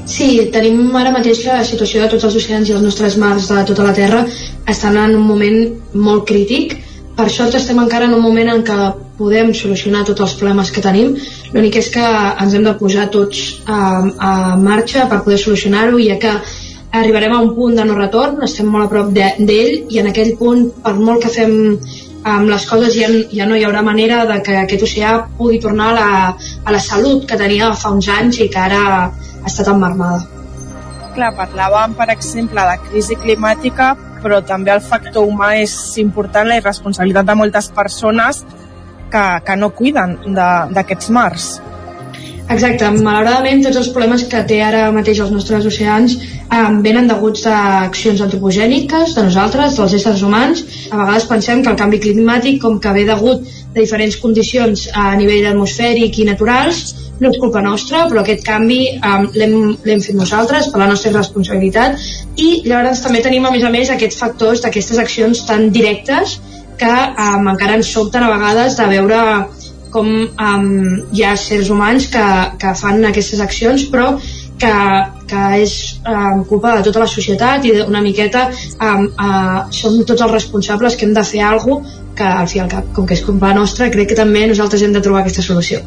Sí, 0.05 0.27
tenim 0.53 0.93
ara 0.99 1.13
mateix 1.15 1.41
la 1.47 1.63
situació 1.65 2.03
de 2.03 2.11
tots 2.11 2.27
els 2.29 2.37
oceans 2.43 2.69
i 2.69 2.75
els 2.75 2.85
nostres 2.85 3.17
mars 3.17 3.47
de 3.49 3.63
tota 3.71 3.87
la 3.87 3.95
Terra 3.97 4.21
estan 4.69 4.99
en 5.01 5.15
un 5.17 5.25
moment 5.25 5.57
molt 5.95 6.27
crític. 6.29 6.77
Per 7.17 7.25
sort 7.33 7.57
estem 7.57 7.81
encara 7.81 8.05
en 8.05 8.13
un 8.13 8.21
moment 8.21 8.51
en 8.53 8.61
què 8.67 8.77
podem 9.17 9.53
solucionar 9.57 10.03
tots 10.05 10.21
els 10.21 10.37
problemes 10.37 10.69
que 10.75 10.83
tenim. 10.85 11.15
L'únic 11.55 11.79
és 11.81 11.89
que 11.93 12.05
ens 12.43 12.53
hem 12.53 12.67
de 12.67 12.75
posar 12.77 13.07
tots 13.09 13.41
a, 13.65 13.79
a 14.29 14.31
marxa 14.59 15.07
per 15.09 15.23
poder 15.25 15.39
solucionar-ho, 15.41 15.97
ja 16.03 16.19
que 16.21 16.35
arribarem 16.99 17.33
a 17.35 17.41
un 17.43 17.53
punt 17.55 17.75
de 17.77 17.85
no 17.85 17.97
retorn, 17.97 18.41
estem 18.47 18.67
molt 18.71 18.87
a 18.87 18.91
prop 18.91 19.13
d'ell 19.15 19.45
de, 19.47 19.61
i 19.91 20.01
en 20.01 20.09
aquell 20.11 20.35
punt, 20.39 20.67
per 20.83 20.95
molt 20.97 21.25
que 21.25 21.33
fem 21.33 21.55
amb 22.25 22.49
les 22.49 22.65
coses 22.65 22.95
ja, 22.97 23.09
ja 23.37 23.45
no 23.45 23.57
hi 23.57 23.65
haurà 23.67 23.83
manera 23.85 24.23
de 24.25 24.39
que 24.45 24.55
aquest 24.57 24.85
oceà 24.87 25.11
pugui 25.37 25.59
tornar 25.61 25.91
a 25.91 25.95
la, 25.97 26.07
a 26.65 26.73
la 26.73 26.81
salut 26.81 27.27
que 27.29 27.37
tenia 27.37 27.69
fa 27.77 27.91
uns 27.93 28.09
anys 28.09 28.39
i 28.41 28.49
que 28.49 28.61
ara 28.61 28.81
ha 29.05 29.45
estat 29.45 29.69
emmarmada. 29.73 30.23
Clar, 31.15 31.31
parlàvem, 31.37 31.93
per 31.95 32.09
exemple, 32.11 32.65
de 32.65 32.89
crisi 32.89 33.15
climàtica, 33.21 33.93
però 34.23 34.41
també 34.43 34.73
el 34.73 34.81
factor 34.81 35.29
humà 35.29 35.53
és 35.61 35.75
important, 36.01 36.49
la 36.49 36.57
irresponsabilitat 36.59 37.29
de 37.29 37.37
moltes 37.37 37.69
persones 37.77 38.41
que, 39.13 39.25
que 39.45 39.55
no 39.61 39.69
cuiden 39.77 40.17
d'aquests 40.35 41.13
mars. 41.13 41.47
Exacte, 42.45 42.85
malauradament 43.01 43.63
tots 43.65 43.79
els 43.79 43.87
problemes 43.89 44.23
que 44.29 44.41
té 44.45 44.59
ara 44.61 44.83
mateix 44.93 45.17
els 45.23 45.31
nostres 45.33 45.65
oceans 45.65 46.13
eh, 46.19 46.59
venen 46.85 47.07
deguts 47.09 47.41
d'accions 47.47 48.21
antropogèniques 48.21 49.15
de 49.17 49.23
nosaltres, 49.25 49.79
dels 49.79 49.95
éssers 49.97 50.21
humans. 50.27 50.61
A 50.91 50.99
vegades 50.99 51.25
pensem 51.31 51.63
que 51.63 51.73
el 51.73 51.79
canvi 51.79 52.01
climàtic, 52.03 52.59
com 52.61 52.77
que 52.79 52.93
ve 52.93 53.07
degut 53.09 53.41
de 53.47 53.79
diferents 53.79 54.19
condicions 54.21 54.85
a 54.93 55.07
nivell 55.17 55.49
atmosfèric 55.55 56.21
i 56.21 56.29
naturals, 56.29 56.83
no 57.19 57.31
és 57.31 57.39
culpa 57.41 57.63
nostra, 57.65 58.05
però 58.11 58.21
aquest 58.21 58.43
canvi 58.45 58.79
um, 58.99 59.27
l'hem 59.33 60.01
fet 60.03 60.15
nosaltres 60.17 60.69
per 60.71 60.81
la 60.83 60.89
nostra 60.91 61.13
responsabilitat 61.15 61.97
i 62.35 62.49
llavors 62.67 63.01
també 63.05 63.23
tenim 63.25 63.47
a 63.47 63.53
més 63.55 63.63
a 63.63 63.71
més 63.73 63.91
aquests 63.91 64.19
factors 64.21 64.61
d'aquestes 64.63 64.99
accions 65.01 65.45
tan 65.47 65.69
directes 65.75 66.39
que 66.77 66.91
um, 66.91 67.47
encara 67.53 67.79
ens 67.79 67.91
sobten 67.95 68.25
a 68.25 68.33
vegades 68.33 68.75
de 68.77 68.89
veure 68.91 69.21
com 69.95 70.09
um, 70.27 70.71
hi 71.15 71.23
ha 71.25 71.35
sers 71.39 71.71
humans 71.71 72.09
que, 72.13 72.25
que 72.61 72.73
fan 72.81 73.07
aquestes 73.09 73.43
accions 73.43 73.87
però 73.91 74.11
que, 74.59 74.71
que 75.27 75.43
és 75.59 75.75
eh, 76.07 76.43
culpa 76.47 76.77
de 76.77 76.85
tota 76.87 77.01
la 77.03 77.09
societat 77.11 77.65
i 77.67 77.73
una 77.83 78.01
miqueta 78.03 78.47
eh, 78.51 78.87
eh, 78.87 79.59
som 79.75 79.97
tots 80.07 80.21
els 80.21 80.31
responsables 80.31 80.95
que 80.95 81.07
hem 81.07 81.15
de 81.15 81.23
fer 81.27 81.43
alguna 81.43 81.83
cosa 81.83 82.03
que 82.15 82.23
al 82.23 82.47
fi 82.47 82.61
al 82.63 82.71
cap, 82.71 82.87
com 82.95 83.05
que 83.05 83.13
és 83.17 83.21
culpa 83.25 83.51
nostra, 83.53 83.89
crec 83.91 84.13
que 84.13 84.17
també 84.17 84.45
nosaltres 84.47 84.81
hem 84.85 84.93
de 84.95 85.01
trobar 85.03 85.21
aquesta 85.21 85.43
solució. 85.43 85.81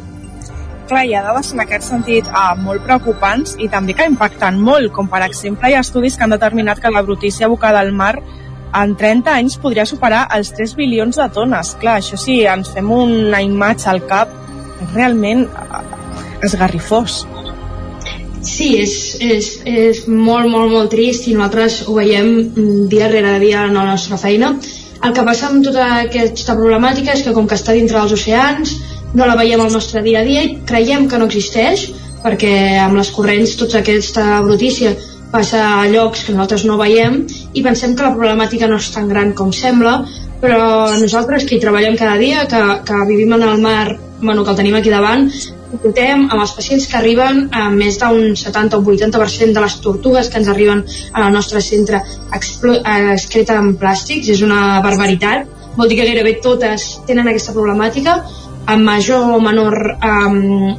Clar, 0.89 1.03
hi 1.05 1.15
ha 1.17 1.23
dades 1.25 1.51
en 1.53 1.63
aquest 1.63 1.85
sentit 1.85 2.29
uh, 2.29 2.53
molt 2.57 2.85
preocupants 2.85 3.55
i 3.61 3.69
també 3.69 3.95
que 3.97 4.07
impacten 4.09 4.57
molt, 4.61 4.91
com 4.93 5.09
per 5.09 5.21
exemple 5.25 5.69
hi 5.69 5.77
ha 5.77 5.83
estudis 5.85 6.17
que 6.17 6.25
han 6.25 6.33
determinat 6.33 6.81
que 6.81 6.93
la 6.93 7.03
brutícia 7.05 7.49
abocada 7.49 7.81
al 7.81 7.91
mar 7.93 8.15
en 8.75 8.95
30 8.97 9.33
anys 9.33 9.57
podria 9.61 9.85
superar 9.89 10.27
els 10.35 10.51
3 10.57 10.75
bilions 10.77 11.17
de 11.17 11.27
tones. 11.33 11.73
Clar, 11.81 11.99
això 11.99 12.19
sí, 12.19 12.41
ens 12.45 12.71
fem 12.75 12.91
una 12.93 13.41
imatge 13.41 13.89
al 13.89 14.03
cap 14.09 14.33
realment 14.93 15.45
uh, 15.47 15.81
esgarrifós. 16.45 17.23
Sí, 18.45 18.69
és, 18.79 18.93
és, 19.19 19.47
és 19.67 20.03
molt, 20.07 20.47
molt, 20.47 20.71
molt 20.71 20.91
trist 20.93 21.27
i 21.27 21.35
nosaltres 21.35 21.81
ho 21.89 21.97
veiem 21.97 22.87
dia 22.91 23.09
rere 23.11 23.35
dia 23.41 23.65
en 23.67 23.75
la 23.75 23.87
nostra 23.89 24.17
feina. 24.17 24.53
El 25.03 25.15
que 25.15 25.25
passa 25.27 25.47
amb 25.49 25.63
tota 25.63 25.87
aquesta 26.05 26.55
problemàtica 26.59 27.13
és 27.15 27.23
que 27.25 27.35
com 27.35 27.47
que 27.47 27.57
està 27.59 27.75
dintre 27.75 27.99
dels 27.99 28.15
oceans, 28.15 28.77
no 29.13 29.25
la 29.25 29.35
veiem 29.35 29.61
al 29.63 29.73
nostre 29.73 30.03
dia 30.05 30.21
a 30.21 30.27
dia 30.27 30.43
i 30.45 30.55
creiem 30.69 31.07
que 31.09 31.19
no 31.19 31.27
existeix 31.29 31.89
perquè 32.23 32.53
amb 32.83 32.99
les 32.99 33.09
corrents 33.15 33.55
tota 33.59 33.79
aquesta 33.79 34.41
brutícia 34.45 34.91
passa 35.31 35.61
a 35.81 35.85
llocs 35.91 36.25
que 36.25 36.33
nosaltres 36.33 36.65
no 36.65 36.79
veiem 36.79 37.21
i 37.53 37.63
pensem 37.65 37.95
que 37.95 38.05
la 38.05 38.15
problemàtica 38.15 38.69
no 38.69 38.79
és 38.81 38.89
tan 38.95 39.07
gran 39.11 39.35
com 39.37 39.53
sembla 39.53 39.99
però 40.41 40.61
nosaltres 40.97 41.45
que 41.45 41.57
hi 41.57 41.63
treballem 41.63 41.97
cada 41.99 42.17
dia 42.17 42.47
que, 42.49 42.61
que 42.87 43.05
vivim 43.07 43.33
en 43.37 43.47
el 43.47 43.61
mar 43.61 43.97
bueno, 44.21 44.43
que 44.43 44.51
el 44.51 44.59
tenim 44.59 44.75
aquí 44.75 44.91
davant 44.91 45.29
portem 45.77 46.25
amb 46.25 46.41
els 46.41 46.53
pacients 46.57 46.87
que 46.89 46.97
arriben 46.97 47.47
a 47.53 47.67
més 47.73 47.99
d'un 48.01 48.35
70 48.35 48.77
o 48.77 48.81
80% 48.81 49.53
de 49.55 49.63
les 49.63 49.77
tortugues 49.83 50.29
que 50.29 50.39
ens 50.41 50.49
arriben 50.49 50.83
al 51.13 51.31
nostre 51.33 51.61
centre 51.61 52.01
excreta 52.33 53.57
en 53.61 53.75
plàstics. 53.77 54.29
És 54.33 54.41
una 54.45 54.79
barbaritat. 54.85 55.47
Vol 55.77 55.89
dir 55.89 55.99
que 55.99 56.07
gairebé 56.09 56.39
totes 56.43 56.89
tenen 57.07 57.29
aquesta 57.29 57.53
problemàtica 57.53 58.17
en 58.69 58.83
major 58.85 59.35
o 59.35 59.39
menor 59.41 59.77
um, 59.95 60.73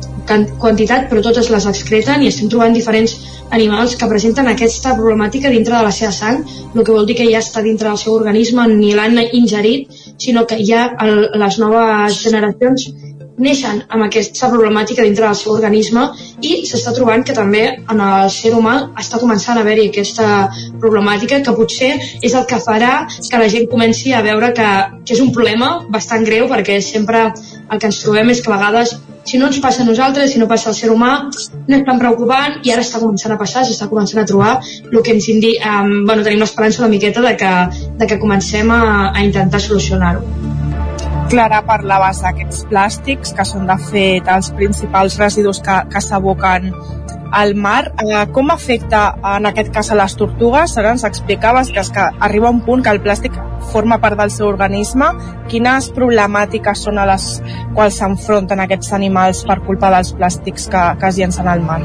quantitat, 0.60 1.08
però 1.10 1.22
totes 1.24 1.50
les 1.50 1.66
excreten 1.66 2.22
i 2.22 2.28
estem 2.30 2.50
trobant 2.50 2.74
diferents 2.74 3.16
animals 3.50 3.96
que 3.98 4.08
presenten 4.10 4.48
aquesta 4.50 4.94
problemàtica 4.98 5.50
dintre 5.52 5.76
de 5.76 5.84
la 5.86 5.92
seva 5.94 6.12
sang, 6.14 6.42
el 6.74 6.84
que 6.84 6.94
vol 6.94 7.06
dir 7.08 7.16
que 7.18 7.28
ja 7.30 7.42
està 7.42 7.62
dintre 7.66 7.88
del 7.90 8.00
seu 8.00 8.14
organisme, 8.14 8.66
ni 8.70 8.92
l'han 8.94 9.18
ingerit, 9.32 9.90
sinó 10.18 10.46
que 10.46 10.60
ja 10.64 10.86
el, 11.04 11.26
les 11.42 11.58
noves 11.62 12.20
generacions 12.22 12.86
neixen 13.40 13.82
amb 13.88 14.06
aquesta 14.06 14.50
problemàtica 14.52 15.04
dintre 15.06 15.26
del 15.26 15.38
seu 15.38 15.52
organisme 15.54 16.06
i 16.46 16.52
s'està 16.68 16.94
trobant 16.96 17.24
que 17.26 17.36
també 17.36 17.64
en 17.72 18.02
el 18.06 18.30
ser 18.34 18.52
humà 18.56 18.76
està 19.00 19.20
començant 19.22 19.58
a 19.58 19.64
haver-hi 19.64 19.88
aquesta 19.90 20.28
problemàtica 20.80 21.40
que 21.44 21.56
potser 21.56 21.92
és 22.20 22.34
el 22.34 22.46
que 22.50 22.60
farà 22.64 22.94
que 23.10 23.42
la 23.42 23.48
gent 23.52 23.68
comenci 23.72 24.12
a 24.12 24.22
veure 24.26 24.52
que, 24.56 24.70
que 25.04 25.16
és 25.16 25.22
un 25.24 25.32
problema 25.36 25.72
bastant 25.88 26.26
greu 26.28 26.48
perquè 26.52 26.80
sempre 26.84 27.30
el 27.30 27.78
que 27.78 27.88
ens 27.88 28.02
trobem 28.04 28.30
és 28.34 28.44
que 28.44 28.52
a 28.52 28.58
vegades 28.58 28.96
si 29.24 29.38
no 29.38 29.46
ens 29.46 29.58
passa 29.62 29.82
a 29.82 29.86
nosaltres, 29.86 30.32
si 30.32 30.40
no 30.40 30.48
passa 30.48 30.70
al 30.70 30.76
ser 30.76 30.90
humà 30.92 31.10
no 31.28 31.76
és 31.76 31.84
tan 31.86 32.00
preocupant 32.00 32.60
i 32.66 32.72
ara 32.74 32.84
està 32.86 33.02
començant 33.02 33.34
a 33.34 33.40
passar 33.40 33.66
s'està 33.66 33.90
començant 33.90 34.22
a 34.22 34.28
trobar 34.30 34.56
el 34.62 35.02
que 35.02 35.14
ens 35.16 35.28
indi 35.32 35.56
um, 35.58 35.92
bueno, 36.06 36.24
tenim 36.26 36.42
l'esperança 36.42 36.82
una 36.84 36.92
miqueta 36.92 37.24
de 37.26 37.36
que, 37.36 37.52
de 38.00 38.10
que 38.10 38.18
comencem 38.24 38.74
a, 38.74 38.82
a 39.12 39.28
intentar 39.28 39.62
solucionar-ho 39.68 40.59
Clara, 41.30 41.60
parlaves 41.62 42.24
d'aquests 42.24 42.64
plàstics 42.72 43.30
que 43.38 43.44
són 43.46 43.68
de 43.68 43.76
fet 43.90 44.26
els 44.34 44.48
principals 44.58 45.14
residus 45.20 45.60
que, 45.62 45.76
que 45.92 46.02
s'aboquen 46.02 46.72
al 47.30 47.54
mar. 47.54 47.92
Eh, 48.02 48.24
com 48.34 48.50
afecta 48.50 49.04
en 49.36 49.46
aquest 49.46 49.70
cas 49.76 49.92
a 49.94 49.98
les 50.00 50.16
tortugues? 50.18 50.74
Ara 50.74 50.90
ens 50.96 51.06
explicaves 51.06 51.70
que, 51.70 51.84
és 51.84 51.92
que 51.94 52.08
arriba 52.26 52.50
un 52.50 52.64
punt 52.66 52.82
que 52.82 52.90
el 52.90 52.98
plàstic 53.04 53.38
forma 53.70 54.00
part 54.02 54.18
del 54.18 54.34
seu 54.34 54.50
organisme. 54.50 55.12
Quines 55.52 55.92
problemàtiques 55.94 56.82
són 56.88 56.98
a 56.98 57.06
les 57.12 57.30
quals 57.76 58.02
s'enfronten 58.02 58.66
aquests 58.66 58.90
animals 58.98 59.44
per 59.46 59.60
culpa 59.68 59.94
dels 59.94 60.10
plàstics 60.18 60.66
que, 60.72 60.86
que 60.98 61.12
es 61.14 61.22
llencen 61.22 61.46
al 61.46 61.62
mar? 61.62 61.78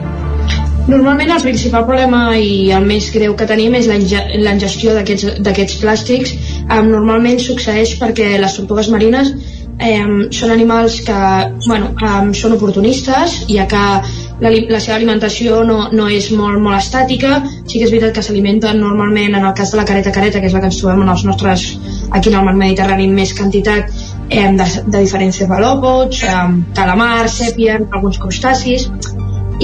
Normalment 0.86 1.32
el 1.34 1.41
principal 1.41 1.86
problema 1.88 2.36
i 2.38 2.70
el 2.74 2.84
més 2.86 3.08
greu 3.14 3.34
que 3.38 3.48
tenim 3.50 3.74
és 3.78 3.88
la 3.89 4.54
ingestió 4.54 4.93
d'aquests 4.98 5.80
plàstics. 5.82 6.36
Um, 6.66 6.88
normalment 6.89 7.38
succeeix 7.41 7.97
perquè 8.01 8.39
les 8.41 8.55
tortugues 8.57 8.88
marines 8.89 9.30
um, 9.36 10.16
són 10.34 10.53
animals 10.53 11.01
que 11.05 11.18
bueno, 11.68 11.91
um, 11.93 12.32
són 12.34 12.55
oportunistes, 12.55 13.43
ja 13.51 13.68
que 13.70 13.84
la, 14.41 14.51
la 14.72 14.80
seva 14.84 14.95
alimentació 14.97 15.61
no, 15.68 15.78
no 15.93 16.07
és 16.11 16.32
molt, 16.36 16.59
molt 16.63 16.80
estàtica. 16.80 17.38
Sí 17.68 17.78
que 17.78 17.86
és 17.86 17.93
veritat 17.93 18.18
que 18.18 18.26
s'alimenten 18.26 18.82
normalment 18.82 19.38
en 19.38 19.45
el 19.45 19.53
cas 19.57 19.72
de 19.72 19.80
la 19.80 19.86
careta 19.88 20.13
careta 20.16 20.41
que 20.41 20.49
és 20.49 20.57
la 20.57 20.63
que 20.63 20.72
ens 20.72 20.82
trobem 20.82 21.05
en 21.05 21.13
els 21.13 21.26
nostres 21.28 21.68
aquí 22.09 22.34
en 22.34 22.39
el 22.39 22.49
mar 22.49 22.55
Mediterrani 22.57 23.07
més 23.13 23.36
quantitat 23.38 23.93
eh, 24.30 24.49
de, 24.57 24.68
de 24.89 24.97
diferents 24.97 25.39
cefalòpods 25.43 26.26
eh, 26.26 26.36
calamar, 26.76 27.30
sèpia, 27.32 27.80
alguns 27.91 28.20
crustacis 28.22 28.89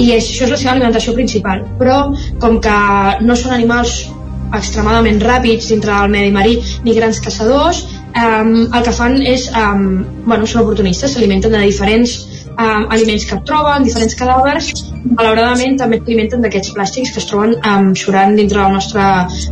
i 0.00 0.08
això 0.14 0.46
és 0.46 0.50
la 0.54 0.56
seva 0.56 0.72
alimentació 0.76 1.12
principal. 1.18 1.66
Però 1.80 1.98
com 2.40 2.60
que 2.64 2.78
no 3.26 3.36
són 3.36 3.58
animals 3.58 4.04
extremadament 4.58 5.22
ràpids 5.22 5.70
dintre 5.72 5.94
del 5.94 6.14
medi 6.14 6.32
marí 6.34 6.58
ni 6.84 6.94
grans 6.98 7.20
caçadors 7.24 7.84
eh, 8.14 8.44
el 8.78 8.82
que 8.84 8.92
fan 8.92 9.18
és 9.22 9.48
eh, 9.48 9.72
bueno, 10.26 10.46
són 10.46 10.64
oportunistes, 10.64 11.14
s'alimenten 11.14 11.54
de 11.54 11.62
diferents 11.64 12.16
eh, 12.58 12.94
aliments 12.96 13.26
que 13.28 13.38
troben, 13.48 13.86
diferents 13.86 14.16
cadàvers, 14.18 14.72
malauradament 15.12 15.78
també 15.80 16.00
alimenten 16.02 16.44
d'aquests 16.44 16.74
plàstics 16.76 17.14
que 17.14 17.22
es 17.22 17.28
troben 17.30 17.56
eh, 17.56 17.78
surant 18.02 18.36
dintre 18.38 18.60
del 18.60 18.76
nostre 18.76 19.06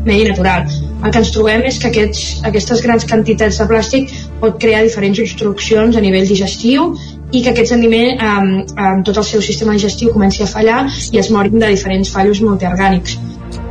medi 0.06 0.28
natural. 0.28 0.68
El 1.00 1.08
que 1.14 1.22
ens 1.22 1.32
trobem 1.32 1.64
és 1.68 1.78
que 1.80 1.88
aquests, 1.88 2.26
aquestes 2.50 2.84
grans 2.84 3.06
quantitats 3.08 3.60
de 3.62 3.68
plàstic 3.70 4.12
pot 4.42 4.60
crear 4.60 4.84
diferents 4.84 5.22
obstruccions 5.24 5.96
a 5.96 6.04
nivell 6.04 6.28
digestiu 6.28 6.92
i 7.30 7.42
que 7.44 7.52
aquests 7.54 7.72
aliments, 7.76 8.20
eh, 8.20 8.84
eh, 8.84 8.94
tot 9.06 9.22
el 9.22 9.28
seu 9.32 9.42
sistema 9.42 9.76
digestiu 9.78 10.12
comenci 10.12 10.44
a 10.44 10.50
fallar 10.50 10.82
i 11.10 11.18
es 11.18 11.30
morin 11.30 11.58
de 11.58 11.74
diferents 11.74 12.12
fallos 12.12 12.42
multiorgànics. 12.44 13.18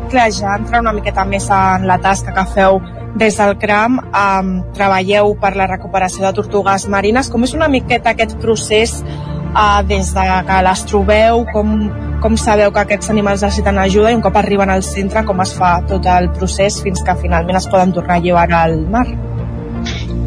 Clar, 0.09 0.31
ja 0.33 0.55
entra 0.57 0.79
una 0.81 0.93
miqueta 0.95 1.21
més 1.29 1.45
en 1.53 1.83
la 1.85 1.99
tasca 2.01 2.33
que 2.33 2.45
feu 2.49 2.79
des 3.21 3.35
del 3.37 3.55
CRAM 3.61 3.99
um, 4.01 4.47
treballeu 4.73 5.35
per 5.41 5.51
la 5.59 5.67
recuperació 5.69 6.25
de 6.25 6.31
tortugues 6.39 6.87
marines. 6.89 7.29
Com 7.29 7.45
és 7.45 7.53
una 7.53 7.67
miqueta 7.69 8.15
aquest 8.15 8.33
procés 8.41 8.95
uh, 9.03 9.81
des 9.85 10.09
de 10.15 10.25
que 10.49 10.59
les 10.65 10.83
trobeu, 10.89 11.43
com, 11.53 11.75
com 12.23 12.37
sabeu 12.41 12.73
que 12.73 12.81
aquests 12.87 13.13
animals 13.13 13.45
necessiten 13.45 13.77
ajuda 13.77 14.09
i 14.09 14.17
un 14.17 14.25
cop 14.25 14.41
arriben 14.41 14.73
al 14.73 14.81
centre 14.87 15.25
com 15.29 15.45
es 15.45 15.53
fa 15.53 15.75
tot 15.89 16.09
el 16.17 16.31
procés 16.37 16.81
fins 16.81 17.05
que 17.05 17.17
finalment 17.21 17.61
es 17.61 17.69
poden 17.69 17.93
tornar 17.93 18.17
a 18.17 18.25
llevar 18.25 18.49
al 18.63 18.79
mar? 18.89 19.05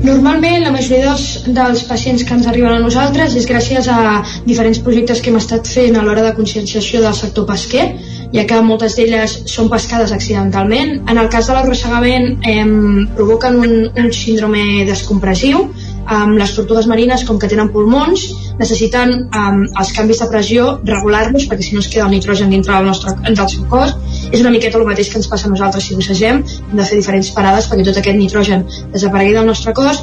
Normalment 0.03 0.65
la 0.65 0.73
majoria 0.75 1.11
dels, 1.11 1.27
dels 1.59 1.85
pacients 1.91 2.23
que 2.27 2.35
ens 2.35 2.47
arriben 2.51 2.75
a 2.75 2.81
nosaltres 2.83 3.37
és 3.39 3.51
gràcies 3.51 3.87
a 3.91 4.23
diferents 4.47 4.81
projectes 4.83 5.23
que 5.23 5.31
hem 5.31 5.39
estat 5.39 5.69
fent 5.71 5.99
a 5.99 6.03
l'hora 6.03 6.25
de 6.27 6.35
conscienciació 6.39 7.03
del 7.03 7.15
sector 7.15 7.47
pesquer 7.51 7.87
ja 8.33 8.45
que 8.49 8.61
moltes 8.65 8.97
d'elles 8.97 9.35
són 9.53 9.71
pescades 9.73 10.13
accidentalment. 10.17 10.95
En 11.11 11.21
el 11.21 11.29
cas 11.33 11.49
de 11.49 11.57
l'arrossegament 11.57 12.47
eh, 12.49 12.67
provoquen 13.17 13.59
un, 13.61 13.75
un 13.93 14.13
síndrome 14.17 14.85
descompressiu 14.89 15.67
amb 16.13 16.39
les 16.39 16.53
tortugues 16.57 16.89
marines, 16.91 17.23
com 17.29 17.39
que 17.39 17.49
tenen 17.51 17.71
pulmons, 17.73 18.25
necessiten 18.59 19.13
um, 19.23 19.61
els 19.81 19.93
canvis 19.97 20.19
de 20.23 20.29
pressió 20.33 20.67
regular-los 20.89 21.47
perquè 21.51 21.67
si 21.67 21.77
no 21.77 21.83
es 21.85 21.89
queda 21.93 22.09
el 22.09 22.15
nitrogen 22.17 22.51
dintre 22.51 22.75
del, 22.75 22.89
nostre, 22.91 23.15
del 23.29 23.49
seu 23.49 23.65
cos. 23.71 23.95
És 24.33 24.41
una 24.41 24.51
miqueta 24.55 24.81
el 24.81 24.89
mateix 24.89 25.13
que 25.13 25.21
ens 25.21 25.31
passa 25.31 25.49
a 25.49 25.55
nosaltres 25.55 25.87
si 25.87 25.99
bussegem, 25.99 26.43
hem 26.43 26.77
de 26.77 26.89
fer 26.89 26.99
diferents 26.99 27.31
parades 27.37 27.71
perquè 27.71 27.87
tot 27.89 28.03
aquest 28.03 28.19
nitrogen 28.19 28.67
desaparegui 28.93 29.39
del 29.39 29.49
nostre 29.53 29.77
cos 29.79 30.03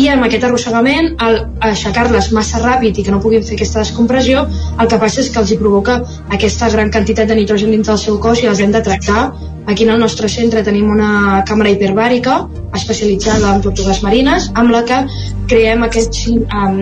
i 0.00 0.08
amb 0.08 0.24
aquest 0.24 0.44
arrossegament, 0.48 1.10
al 1.24 1.38
aixecar-les 1.70 2.30
massa 2.36 2.60
ràpid 2.62 3.00
i 3.00 3.04
que 3.06 3.12
no 3.12 3.20
puguin 3.22 3.44
fer 3.46 3.56
aquesta 3.56 3.82
descompressió, 3.82 4.46
el 4.80 4.90
que 4.90 4.98
passa 5.02 5.20
és 5.24 5.30
que 5.32 5.40
els 5.42 5.52
hi 5.52 5.58
provoca 5.60 5.98
aquesta 6.36 6.70
gran 6.72 6.92
quantitat 6.94 7.28
de 7.28 7.36
nitrogen 7.40 7.74
dins 7.74 7.90
del 7.90 8.00
seu 8.00 8.18
cos 8.22 8.42
i 8.42 8.48
els 8.50 8.62
hem 8.64 8.72
de 8.72 8.82
tractar. 8.86 9.30
Aquí 9.70 9.84
en 9.84 9.92
el 9.94 10.00
nostre 10.00 10.28
centre 10.32 10.62
tenim 10.66 10.88
una 10.90 11.42
càmera 11.46 11.70
hiperbàrica 11.74 12.38
especialitzada 12.78 13.52
en 13.54 13.62
tortugues 13.66 14.00
marines 14.02 14.48
amb 14.54 14.72
la 14.72 14.80
que 14.88 15.02
creem 15.50 15.84
aquest, 15.84 16.16
um, 16.30 16.80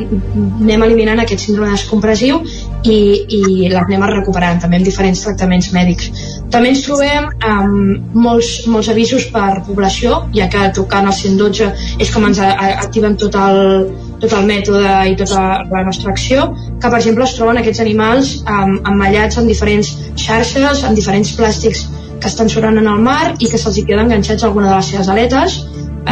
anem 0.63 0.85
eliminant 0.87 1.25
aquest 1.25 1.49
síndrome 1.49 1.73
descompressiu 1.75 2.43
i, 2.85 2.99
i 3.35 3.69
l'anem 3.73 4.05
recuperant 4.11 4.61
també 4.63 4.79
amb 4.79 4.87
diferents 4.87 5.23
tractaments 5.25 5.71
mèdics. 5.75 6.11
També 6.53 6.73
ens 6.73 6.85
trobem 6.87 7.29
amb 7.45 8.15
molts, 8.17 8.53
molts 8.71 8.91
avisos 8.93 9.29
per 9.35 9.63
població, 9.67 10.23
ja 10.37 10.49
que 10.53 10.69
trucant 10.77 11.09
al 11.11 11.17
112 11.17 11.71
és 11.99 12.13
com 12.15 12.29
ens 12.29 12.41
activen 12.45 13.17
tot 13.21 13.35
el, 13.39 13.89
tot 14.23 14.37
el 14.39 14.47
mètode 14.51 14.95
i 15.11 15.17
tota 15.19 15.45
la 15.71 15.85
nostra 15.87 16.13
acció, 16.15 16.51
que 16.79 16.89
per 16.89 17.01
exemple 17.01 17.27
es 17.27 17.35
troben 17.39 17.61
aquests 17.61 17.83
animals 17.85 18.37
um, 18.45 18.79
emmallats 18.93 19.41
en 19.41 19.51
diferents 19.51 19.95
xarxes, 20.19 20.85
en 20.87 20.99
diferents 20.99 21.35
plàstics 21.39 21.87
que 22.19 22.31
estan 22.31 22.49
surant 22.51 22.79
en 22.79 22.89
el 22.91 23.03
mar 23.03 23.35
i 23.39 23.47
que 23.51 23.59
se'ls 23.59 23.79
queden 23.85 24.09
enganxats 24.09 24.43
a 24.43 24.49
alguna 24.49 24.73
de 24.73 24.79
les 24.81 24.91
seves 24.93 25.11
aletes 25.13 25.61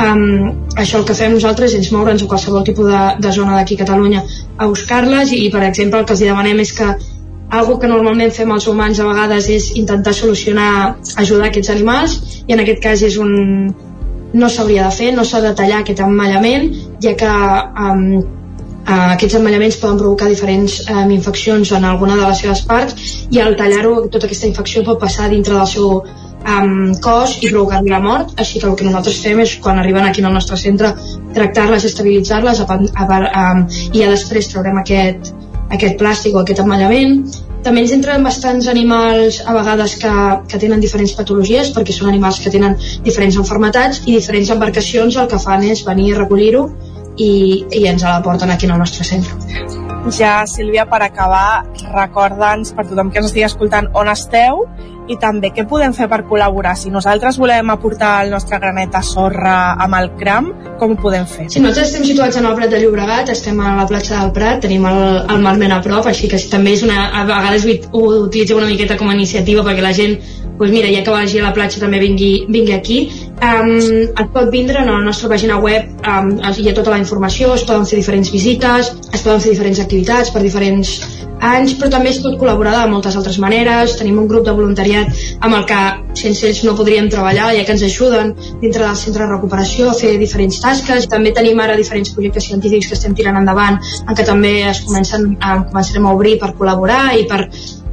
um, 0.03 0.53
això 0.76 1.01
el 1.01 1.07
que 1.09 1.16
fem 1.18 1.34
nosaltres 1.34 1.74
és 1.78 1.90
moure'ns 1.94 2.22
a 2.22 2.30
qualsevol 2.30 2.64
tipus 2.66 2.88
de, 2.92 3.03
de 3.22 3.32
zona 3.32 3.57
d'aquí 3.57 3.76
a 3.76 3.82
Catalunya 3.84 4.22
a 4.57 4.68
buscar-les 4.70 5.32
i, 5.32 5.49
per 5.53 5.64
exemple 5.68 6.01
el 6.01 6.07
que 6.07 6.16
els 6.16 6.24
demanem 6.24 6.62
és 6.64 6.72
que 6.76 6.88
algo 7.57 7.78
que 7.78 7.88
normalment 7.90 8.32
fem 8.34 8.51
els 8.53 8.66
humans 8.66 9.01
a 9.01 9.07
vegades 9.07 9.49
és 9.55 9.68
intentar 9.78 10.14
solucionar, 10.14 10.97
ajudar 11.16 11.51
aquests 11.51 11.70
animals 11.76 12.16
i 12.47 12.57
en 12.57 12.62
aquest 12.62 12.82
cas 12.82 13.05
és 13.07 13.18
un, 13.22 13.36
no 14.34 14.49
s'hauria 14.51 14.88
de 14.88 14.97
fer, 14.97 15.12
no 15.14 15.24
s'ha 15.24 15.42
de 15.44 15.55
tallar 15.59 15.82
aquest 15.82 16.03
emmallament 16.03 16.72
ja 17.03 17.14
que 17.18 17.30
um, 17.30 18.03
aquests 18.86 19.34
emmallaments 19.38 19.78
poden 19.82 19.99
provocar 19.99 20.28
diferents 20.30 20.80
um, 20.90 21.11
infeccions 21.11 21.72
en 21.72 21.84
alguna 21.84 22.18
de 22.18 22.26
les 22.26 22.42
seves 22.42 22.62
parts 22.66 23.26
i 23.30 23.40
al 23.42 23.57
tallar-ho 23.59 24.07
tota 24.11 24.26
aquesta 24.26 24.47
infecció 24.51 24.84
pot 24.86 25.01
passar 25.03 25.30
dintre 25.30 25.55
del 25.55 25.66
seu 25.70 26.03
um, 26.47 26.94
cos 27.03 27.36
i 27.42 27.51
provocar-li 27.51 27.92
la 27.92 28.03
mort 28.03 28.36
així 28.40 28.61
que 28.61 28.68
el 28.70 28.76
que 28.78 28.86
nosaltres 28.86 29.18
fem 29.24 29.40
és 29.44 29.57
quan 29.62 29.80
arriben 29.82 30.07
aquí 30.07 30.22
al 30.22 30.34
nostre 30.34 30.59
centre 30.61 30.92
tractar-les, 31.34 31.84
estabilitzar-les 31.90 32.62
i 32.62 33.99
ja 34.01 34.12
després 34.12 34.49
traurem 34.53 34.78
aquest, 34.82 35.32
aquest 35.70 35.99
plàstic 36.01 36.34
o 36.34 36.42
aquest 36.42 36.62
emmallament 36.64 37.20
també 37.66 37.82
ens 37.82 37.92
entren 37.97 38.22
bastants 38.22 38.68
animals 38.70 39.40
a 39.42 39.55
vegades 39.57 39.97
que, 40.03 40.12
que 40.51 40.61
tenen 40.62 40.82
diferents 40.82 41.16
patologies 41.18 41.72
perquè 41.74 41.97
són 41.97 42.12
animals 42.12 42.38
que 42.44 42.53
tenen 42.55 42.76
diferents 43.07 43.40
enfermetats 43.42 44.05
i 44.07 44.14
diferents 44.14 44.53
embarcacions 44.55 45.18
el 45.18 45.26
que 45.32 45.42
fan 45.42 45.66
és 45.66 45.82
venir 45.88 46.12
a 46.12 46.20
recollir-ho 46.20 46.68
i, 47.16 47.32
i 47.72 47.88
ens 47.90 48.07
la 48.07 48.20
porten 48.22 48.55
aquí 48.55 48.70
al 48.70 48.78
nostre 48.78 49.09
centre. 49.09 49.86
Ja, 50.14 50.44
Sílvia, 50.46 50.84
per 50.86 51.00
acabar, 51.02 51.64
recorda'ns 51.90 52.70
per 52.76 52.84
tothom 52.86 53.11
que 53.11 53.18
ens 53.18 53.32
estigui 53.32 53.46
escoltant 53.46 53.88
on 53.98 54.07
esteu 54.12 54.62
i 55.11 55.16
també 55.22 55.50
què 55.54 55.64
podem 55.66 55.94
fer 55.94 56.07
per 56.11 56.20
col·laborar. 56.28 56.74
Si 56.78 56.90
nosaltres 56.94 57.38
volem 57.42 57.70
aportar 57.74 58.12
el 58.24 58.30
nostre 58.34 58.59
granet 58.62 58.94
de 58.94 59.02
sorra 59.07 59.57
amb 59.82 59.98
el 59.98 60.11
CRAM, 60.18 60.48
com 60.80 60.94
ho 60.94 60.98
podem 61.02 61.26
fer? 61.30 61.48
Sí, 61.50 61.62
nosaltres 61.62 61.90
estem 61.90 62.07
situats 62.07 62.38
en 62.38 62.46
el 62.46 62.57
Prat 62.59 62.74
de 62.74 62.80
Llobregat, 62.82 63.30
estem 63.34 63.61
a 63.61 63.76
la 63.80 63.86
platja 63.90 64.20
del 64.20 64.32
Prat, 64.36 64.62
tenim 64.66 64.86
el, 64.90 65.02
el 65.34 65.44
mar 65.46 65.57
ben 65.59 65.74
a 65.74 65.82
prop, 65.82 66.07
així 66.11 66.30
que 66.30 66.40
també 66.50 66.74
és 66.78 66.86
una, 66.86 67.11
a 67.11 67.26
vegades 67.28 67.66
ho 67.92 68.07
utilitzem 68.26 68.62
una 68.62 68.70
miqueta 68.70 68.98
com 68.98 69.11
a 69.11 69.18
iniciativa 69.18 69.66
perquè 69.66 69.84
la 69.84 69.94
gent 69.96 70.18
pues 70.57 70.70
mira, 70.70 70.88
ja 70.88 71.02
que 71.04 71.12
vagi 71.12 71.38
a 71.38 71.44
la 71.44 71.52
platja 71.52 71.80
també 71.82 71.98
vingui, 72.00 72.46
vingui 72.48 72.72
aquí 72.72 73.00
um, 73.43 73.70
es 73.76 74.32
pot 74.34 74.51
vindre 74.53 74.80
a 74.82 74.87
la 74.89 75.03
nostra 75.05 75.30
pàgina 75.32 75.61
web 75.62 76.09
um, 76.09 76.32
hi 76.37 76.68
ha 76.68 76.74
tota 76.76 76.95
la 76.95 77.03
informació 77.03 77.55
es 77.55 77.66
poden 77.68 77.87
fer 77.89 78.01
diferents 78.01 78.32
visites 78.32 78.93
es 79.12 79.22
poden 79.22 79.41
fer 79.41 79.55
diferents 79.55 79.82
activitats 79.84 80.32
per 80.34 80.45
diferents 80.45 80.99
anys, 81.41 81.74
però 81.76 81.91
també 81.93 82.11
es 82.11 82.20
pot 82.24 82.37
col·laborar 82.41 82.72
de 82.76 82.91
moltes 82.91 83.16
altres 83.18 83.39
maneres. 83.43 83.97
Tenim 84.01 84.18
un 84.22 84.28
grup 84.30 84.47
de 84.47 84.55
voluntariat 84.57 85.24
amb 85.45 85.59
el 85.59 85.64
que 85.68 85.80
sense 86.16 86.47
ells 86.49 86.62
no 86.64 86.76
podríem 86.78 87.11
treballar, 87.12 87.51
ja 87.57 87.64
que 87.64 87.74
ens 87.76 87.84
ajuden 87.87 88.34
dintre 88.62 88.84
del 88.84 88.97
centre 88.97 89.24
de 89.24 89.30
recuperació 89.32 89.91
a 89.91 89.97
fer 89.99 90.16
diferents 90.22 90.61
tasques. 90.62 91.09
També 91.12 91.34
tenim 91.37 91.61
ara 91.61 91.76
diferents 91.76 92.12
projectes 92.16 92.49
científics 92.51 92.89
que 92.91 92.99
estem 92.99 93.14
tirant 93.14 93.41
endavant, 93.43 93.80
en 94.07 94.14
què 94.14 94.24
també 94.26 94.55
es 94.70 94.82
comencen, 94.87 95.34
eh, 95.37 95.59
començarem 95.72 96.07
a 96.07 96.14
obrir 96.16 96.39
per 96.41 96.55
col·laborar 96.57 97.03
i 97.20 97.26
per 97.28 97.47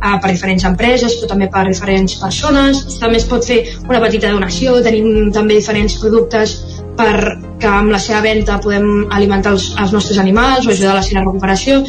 eh, 0.04 0.16
per 0.22 0.32
diferents 0.32 0.68
empreses, 0.70 1.18
però 1.20 1.32
també 1.34 1.50
per 1.54 1.66
diferents 1.70 2.18
persones. 2.22 2.84
També 3.00 3.22
es 3.22 3.28
pot 3.30 3.46
fer 3.48 3.62
una 3.88 4.02
petita 4.04 4.32
donació, 4.34 4.80
tenim 4.86 5.32
també 5.36 5.60
diferents 5.60 5.98
productes 6.02 6.58
per 6.98 7.14
que 7.60 7.70
amb 7.70 7.90
la 7.94 8.00
seva 8.02 8.22
venda 8.22 8.60
podem 8.62 9.08
alimentar 9.12 9.56
els, 9.56 9.72
els 9.82 9.94
nostres 9.96 10.20
animals 10.22 10.68
o 10.68 10.74
ajudar 10.74 10.94
a 10.94 11.00
la 11.00 11.06
seva 11.06 11.24
recuperació 11.24 11.82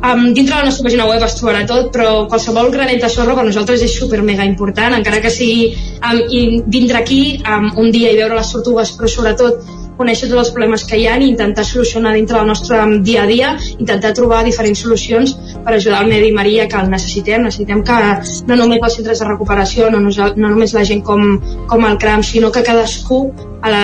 Um, 0.00 0.32
dintre 0.32 0.54
de 0.54 0.60
la 0.62 0.64
nostra 0.64 0.86
pàgina 0.86 1.04
web 1.04 1.20
es 1.26 1.34
trobarà 1.36 1.66
tot, 1.68 1.90
però 1.92 2.24
qualsevol 2.32 2.70
granet 2.72 3.02
de 3.02 3.08
sorra 3.12 3.34
per 3.36 3.42
nosaltres 3.44 3.82
és 3.84 3.96
super 4.00 4.22
mega 4.24 4.46
important, 4.48 4.94
encara 4.96 5.18
que 5.20 5.32
sigui 5.34 5.74
um, 6.00 6.62
vindre 6.72 7.02
aquí 7.02 7.20
um, 7.44 7.66
un 7.82 7.90
dia 7.92 8.14
i 8.14 8.16
veure 8.16 8.38
les 8.38 8.52
tortugues, 8.54 8.94
però 8.96 9.10
sobretot 9.12 9.60
conèixer 10.00 10.30
tots 10.30 10.40
els 10.44 10.52
problemes 10.54 10.86
que 10.88 10.98
hi 10.98 11.06
ha 11.08 11.18
i 11.20 11.28
intentar 11.28 11.66
solucionar 11.68 12.14
dintre 12.16 12.38
del 12.38 12.48
nostre 12.48 12.80
dia 13.06 13.24
a 13.24 13.28
dia, 13.28 13.52
intentar 13.78 14.14
trobar 14.16 14.42
diferents 14.46 14.80
solucions 14.86 15.36
per 15.64 15.76
ajudar 15.76 16.02
el 16.04 16.10
medi 16.14 16.32
marí 16.36 16.56
que 16.70 16.80
el 16.80 16.90
necessitem. 16.90 17.44
Necessitem 17.48 17.84
que 17.84 18.00
no 18.48 18.56
només 18.56 18.82
els 18.88 18.98
centres 19.00 19.20
de 19.20 19.28
recuperació, 19.28 19.90
no, 19.92 20.00
no 20.00 20.48
només 20.48 20.74
la 20.76 20.84
gent 20.88 21.04
com, 21.06 21.38
com 21.70 21.86
el 21.86 21.98
CRAM, 22.00 22.24
sinó 22.26 22.50
que 22.50 22.64
cadascú 22.66 23.22
a 23.60 23.70
la, 23.70 23.82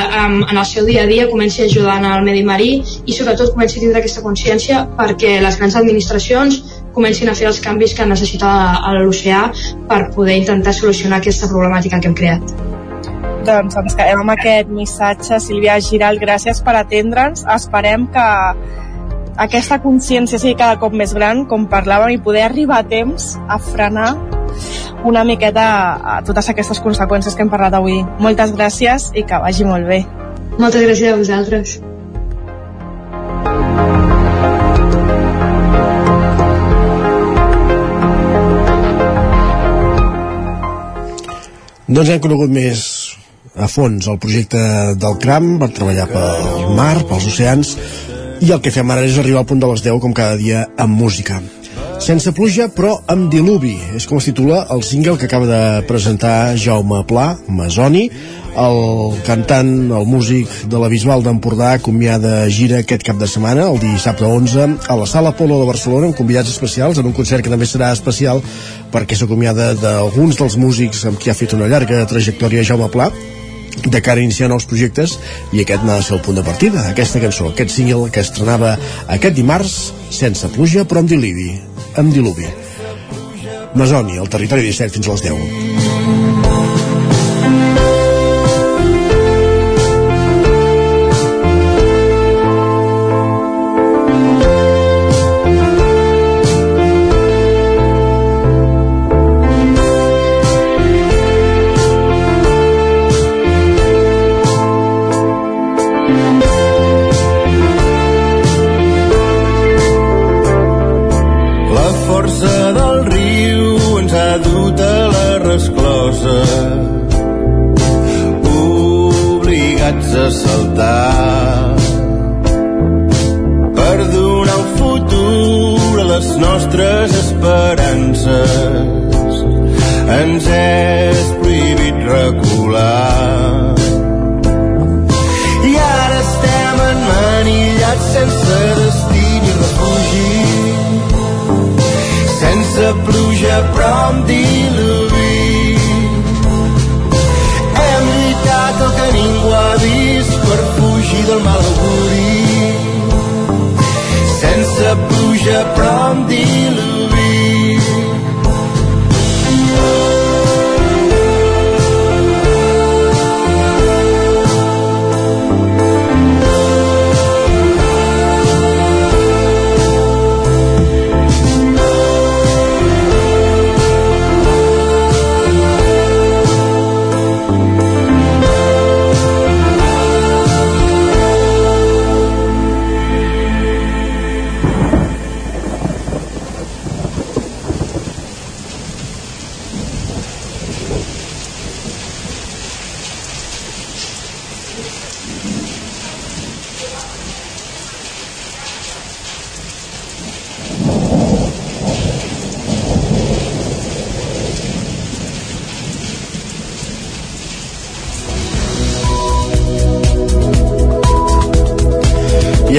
en 0.51 0.57
el 0.57 0.65
seu 0.65 0.87
dia 0.87 1.03
a 1.05 1.07
dia 1.11 1.27
comenci 1.29 1.67
ajudant 1.67 2.07
al 2.09 2.25
medi 2.25 2.45
marí 2.49 2.71
i 2.81 3.13
sobretot 3.13 3.53
comenci 3.53 3.77
a 3.77 3.83
tindre 3.85 4.01
aquesta 4.01 4.25
consciència 4.25 4.87
perquè 4.97 5.37
les 5.45 5.59
grans 5.61 5.77
administracions 5.83 6.63
comencin 6.97 7.29
a 7.29 7.37
fer 7.37 7.51
els 7.51 7.61
canvis 7.61 7.93
que 7.99 8.09
necessita 8.09 8.49
l'oceà 9.03 9.45
per 9.91 10.01
poder 10.17 10.41
intentar 10.41 10.73
solucionar 10.73 11.21
aquesta 11.21 11.53
problemàtica 11.53 12.01
que 12.01 12.13
hem 12.13 12.19
creat. 12.23 12.76
Doncs 13.47 13.77
ens 13.79 13.95
quedem 13.95 14.25
amb 14.25 14.33
aquest 14.35 14.71
missatge. 14.75 15.37
Sílvia 15.39 15.77
Giral, 15.79 16.19
gràcies 16.19 16.59
per 16.67 16.73
atendre'ns. 16.81 17.45
Esperem 17.55 18.09
que 18.11 18.25
aquesta 19.45 19.79
consciència 19.85 20.41
sigui 20.43 20.57
cada 20.59 20.81
cop 20.83 20.97
més 20.97 21.15
gran, 21.15 21.45
com 21.47 21.69
parlàvem, 21.71 22.17
i 22.17 22.23
poder 22.25 22.43
arribar 22.49 22.81
a 22.83 22.89
temps 22.91 23.37
a 23.47 23.61
frenar 23.63 24.17
una 25.07 25.23
miqueta 25.29 25.67
a 26.17 26.19
totes 26.27 26.51
aquestes 26.51 26.83
conseqüències 26.83 27.39
que 27.39 27.47
hem 27.47 27.53
parlat 27.53 27.79
avui. 27.79 28.01
Moltes 28.19 28.51
gràcies 28.57 29.13
i 29.15 29.23
que 29.23 29.39
vagi 29.39 29.69
molt 29.69 29.87
bé. 29.87 30.03
Moltes 30.59 30.83
gràcies 30.83 31.13
a 31.13 31.19
vosaltres. 31.23 31.79
Doncs 41.87 42.11
hem 42.11 42.19
conegut 42.19 42.51
més 42.51 43.06
a 43.57 43.69
fons 43.73 44.07
el 44.09 44.19
projecte 44.23 44.61
del 45.01 45.19
CRAM 45.23 45.57
per 45.63 45.73
treballar 45.75 46.07
pel 46.13 46.73
mar, 46.77 46.97
pels 47.09 47.29
oceans 47.33 47.77
i 48.45 48.53
el 48.53 48.61
que 48.61 48.73
fem 48.75 48.91
ara 48.93 49.07
és 49.07 49.17
arribar 49.19 49.43
al 49.45 49.49
punt 49.49 49.63
de 49.63 49.71
les 49.71 49.85
10 49.85 50.03
com 50.03 50.13
cada 50.17 50.37
dia 50.37 50.67
amb 50.77 50.99
música. 51.01 51.41
Sense 52.03 52.31
pluja 52.37 52.67
però 52.69 52.93
amb 53.09 53.31
diluvi. 53.33 53.75
És 53.97 54.05
com 54.07 54.21
es 54.21 54.27
titula 54.29 54.67
el 54.73 54.83
single 54.85 55.17
que 55.17 55.27
acaba 55.27 55.47
de 55.49 55.61
presentar 55.89 56.57
Jaume 56.61 57.01
Pla, 57.09 57.31
Masoni. 57.49 58.11
El 58.57 59.17
cantant, 59.25 59.71
el 59.93 60.07
músic 60.09 60.53
de 60.71 60.81
la 60.81 60.89
Bisbal 60.93 61.25
d'Empordà 61.25 61.75
acomiada 61.77 62.45
gira 62.53 62.81
aquest 62.81 63.05
cap 63.05 63.19
de 63.21 63.29
setmana, 63.29 63.67
el 63.69 63.81
dissabte 63.81 64.25
11 64.25 64.89
a 64.89 64.97
la 64.97 65.09
Sala 65.09 65.35
Polo 65.37 65.59
de 65.61 65.69
Barcelona 65.69 66.09
amb 66.09 66.17
convidats 66.17 66.53
especials 66.53 67.01
en 67.01 67.09
un 67.09 67.17
concert 67.17 67.45
que 67.45 67.53
també 67.53 67.69
serà 67.69 67.91
especial 67.93 68.41
perquè 68.93 69.17
s'acomiada 69.17 69.75
d'alguns 69.77 70.41
dels 70.41 70.57
músics 70.57 71.05
amb 71.05 71.21
qui 71.21 71.33
ha 71.33 71.37
fet 71.37 71.53
una 71.53 71.69
llarga 71.69 72.05
trajectòria 72.09 72.65
Jaume 72.65 72.89
Pla 72.93 73.11
de 73.85 74.01
cara 74.03 74.21
a 74.21 74.25
iniciar 74.25 74.49
nous 74.49 74.67
projectes 74.69 75.19
i 75.53 75.63
aquest 75.63 75.85
n'ha 75.85 75.99
de 76.01 76.07
ser 76.07 76.17
el 76.17 76.25
punt 76.25 76.41
de 76.41 76.47
partida 76.47 76.87
aquesta 76.91 77.23
cançó, 77.23 77.51
aquest 77.53 77.75
single 77.77 78.11
que 78.11 78.25
estrenava 78.25 78.77
aquest 79.07 79.37
dimarts 79.37 79.77
sense 80.11 80.49
pluja 80.57 80.87
però 80.89 81.05
amb 81.05 81.13
diluvi 81.13 81.51
amb 81.97 82.13
diluvi. 82.13 82.47
Masoni, 83.77 84.17
el 84.21 84.29
territori 84.33 84.69
17 84.69 84.97
fins 84.97 85.09
a 85.09 85.17
les 85.17 85.29
10 85.29 86.26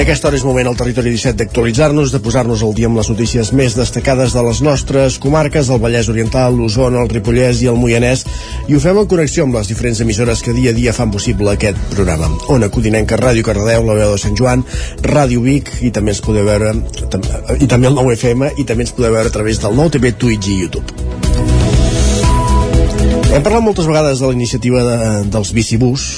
aquesta 0.08 0.30
hora 0.30 0.38
és 0.38 0.44
moment 0.46 0.64
al 0.70 0.76
Territori 0.78 1.10
17 1.12 1.36
d'actualitzar-nos, 1.36 2.14
de 2.14 2.18
posar-nos 2.24 2.62
al 2.64 2.70
dia 2.72 2.88
amb 2.88 2.96
les 2.96 3.10
notícies 3.12 3.50
més 3.52 3.74
destacades 3.76 4.32
de 4.32 4.40
les 4.46 4.62
nostres 4.64 5.18
comarques, 5.20 5.68
del 5.68 5.82
Vallès 5.82 6.08
Oriental, 6.08 6.56
l'Osona, 6.56 7.02
el 7.04 7.10
Ripollès 7.12 7.60
i 7.60 7.68
el 7.68 7.76
Moianès, 7.76 8.22
i 8.72 8.72
ho 8.72 8.80
fem 8.80 8.96
en 9.02 9.10
connexió 9.10 9.44
amb 9.44 9.58
les 9.58 9.68
diferents 9.68 10.00
emissores 10.00 10.40
que 10.40 10.54
dia 10.56 10.72
a 10.72 10.76
dia 10.78 10.94
fan 10.96 11.12
possible 11.12 11.52
aquest 11.52 11.76
programa. 11.92 12.30
Ona 12.54 12.70
Codinenca, 12.72 13.18
Ràdio 13.20 13.44
Cardedeu, 13.44 13.84
la 13.84 13.98
veu 13.98 14.14
de 14.14 14.22
Sant 14.22 14.38
Joan, 14.40 14.64
Ràdio 15.04 15.44
Vic, 15.44 15.74
i 15.84 15.92
també 15.92 16.16
ens 16.16 16.24
podeu 16.24 16.48
veure, 16.48 16.72
i 17.60 17.68
també 17.68 17.92
el 17.92 18.00
9 18.00 18.16
FM, 18.16 18.54
i 18.56 18.64
també 18.64 18.88
ens 18.88 18.96
podeu 18.96 19.12
veure 19.12 19.28
a 19.28 19.36
través 19.36 19.60
del 19.60 19.76
nou 19.76 19.92
TV, 19.92 20.14
Twitch 20.16 20.48
i 20.48 20.56
YouTube. 20.62 20.88
Hem 23.28 23.44
parlat 23.44 23.60
moltes 23.60 23.84
vegades 23.84 24.24
de 24.24 24.32
la 24.32 24.40
iniciativa 24.40 24.88
de, 24.88 24.98
dels 25.36 25.52
bicibús, 25.52 26.08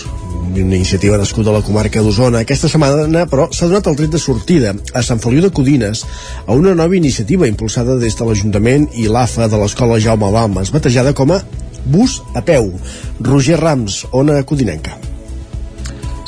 una 0.59 0.76
iniciativa 0.76 1.16
nascuda 1.16 1.51
a 1.51 1.59
la 1.59 1.62
comarca 1.62 2.03
d'Osona. 2.03 2.42
Aquesta 2.42 2.68
setmana, 2.68 3.26
però, 3.30 3.48
s'ha 3.55 3.68
donat 3.70 3.86
el 3.90 3.98
tret 3.98 4.14
de 4.14 4.20
sortida 4.22 4.74
a 4.94 5.03
Sant 5.07 5.22
Feliu 5.22 5.44
de 5.44 5.53
Codines 5.55 6.05
a 6.46 6.57
una 6.57 6.74
nova 6.74 6.96
iniciativa 6.98 7.48
impulsada 7.51 7.98
des 8.01 8.18
de 8.18 8.26
l'Ajuntament 8.26 8.88
i 8.94 9.07
l'AFA 9.09 9.48
de 9.51 9.61
l'Escola 9.61 10.01
Jaume 10.01 10.32
Balmes, 10.34 10.72
batejada 10.74 11.14
com 11.14 11.36
a 11.36 11.42
Bus 11.84 12.20
a 12.34 12.42
peu. 12.42 12.74
Roger 13.20 13.61
Rams, 13.61 14.05
Ona 14.12 14.42
Codinenca. 14.44 15.10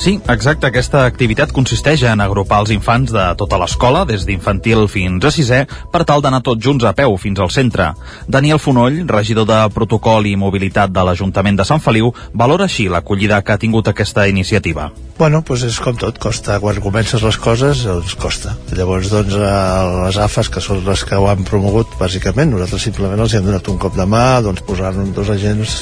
Sí, 0.02 0.16
exacte. 0.26 0.66
Aquesta 0.66 1.04
activitat 1.06 1.52
consisteix 1.54 2.02
en 2.10 2.18
agrupar 2.24 2.58
els 2.64 2.72
infants 2.74 3.12
de 3.14 3.22
tota 3.38 3.60
l'escola, 3.62 4.00
des 4.02 4.24
d'infantil 4.26 4.88
fins 4.90 5.22
a 5.22 5.30
sisè, 5.30 5.60
per 5.92 6.00
tal 6.08 6.24
d'anar 6.24 6.40
tots 6.42 6.58
junts 6.58 6.82
a 6.82 6.90
peu 6.98 7.14
fins 7.22 7.38
al 7.38 7.52
centre. 7.54 7.92
Daniel 8.26 8.58
Fonoll, 8.58 9.04
regidor 9.06 9.46
de 9.46 9.60
Protocol 9.70 10.26
i 10.26 10.34
Mobilitat 10.34 10.90
de 10.90 11.06
l'Ajuntament 11.06 11.60
de 11.60 11.68
Sant 11.68 11.84
Feliu, 11.86 12.10
valora 12.34 12.66
així 12.66 12.88
l'acollida 12.90 13.44
que 13.46 13.54
ha 13.54 13.62
tingut 13.62 13.92
aquesta 13.92 14.26
iniciativa. 14.26 14.90
Bueno, 15.22 15.38
doncs 15.46 15.62
és 15.68 15.78
com 15.78 15.94
tot, 15.94 16.16
costa, 16.18 16.56
quan 16.58 16.80
comences 16.82 17.22
les 17.22 17.38
coses, 17.38 17.84
doncs 17.86 18.16
costa. 18.18 18.56
Llavors, 18.74 19.06
doncs, 19.12 19.36
les 19.36 20.18
AFAs, 20.18 20.50
que 20.50 20.64
són 20.64 20.82
les 20.82 21.04
que 21.06 21.14
ho 21.14 21.28
han 21.30 21.46
promogut, 21.46 21.94
bàsicament, 22.00 22.50
nosaltres 22.50 22.88
simplement 22.88 23.22
els 23.22 23.36
hem 23.38 23.46
donat 23.46 23.70
un 23.70 23.78
cop 23.78 23.94
de 23.94 24.08
mà, 24.08 24.40
doncs 24.42 24.66
posant 24.66 25.12
dos 25.14 25.30
agents 25.30 25.76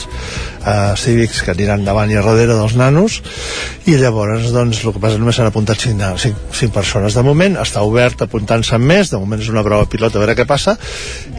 eh, 0.60 0.92
cívics 1.00 1.40
que 1.46 1.54
aniran 1.54 1.88
davant 1.88 2.12
i 2.12 2.18
darrere 2.18 2.58
dels 2.58 2.76
nanos, 2.76 3.22
i 3.88 3.96
llavors, 3.96 4.09
doncs, 4.10 4.82
el 4.84 4.94
que 4.94 5.02
passa 5.02 5.20
només 5.20 5.38
s'han 5.38 5.48
apuntat 5.50 5.80
5, 5.80 6.12
5, 6.20 6.52
5 6.60 6.74
persones. 6.74 7.16
De 7.16 7.24
moment, 7.26 7.56
està 7.62 7.84
obert 7.86 8.26
apuntant-se 8.26 8.76
amb 8.76 8.90
més, 8.90 9.10
de 9.12 9.18
moment 9.22 9.40
és 9.40 9.50
una 9.52 9.64
prova 9.66 9.88
pilot 9.90 10.16
a 10.16 10.22
veure 10.22 10.36
què 10.38 10.46
passa, 10.48 10.76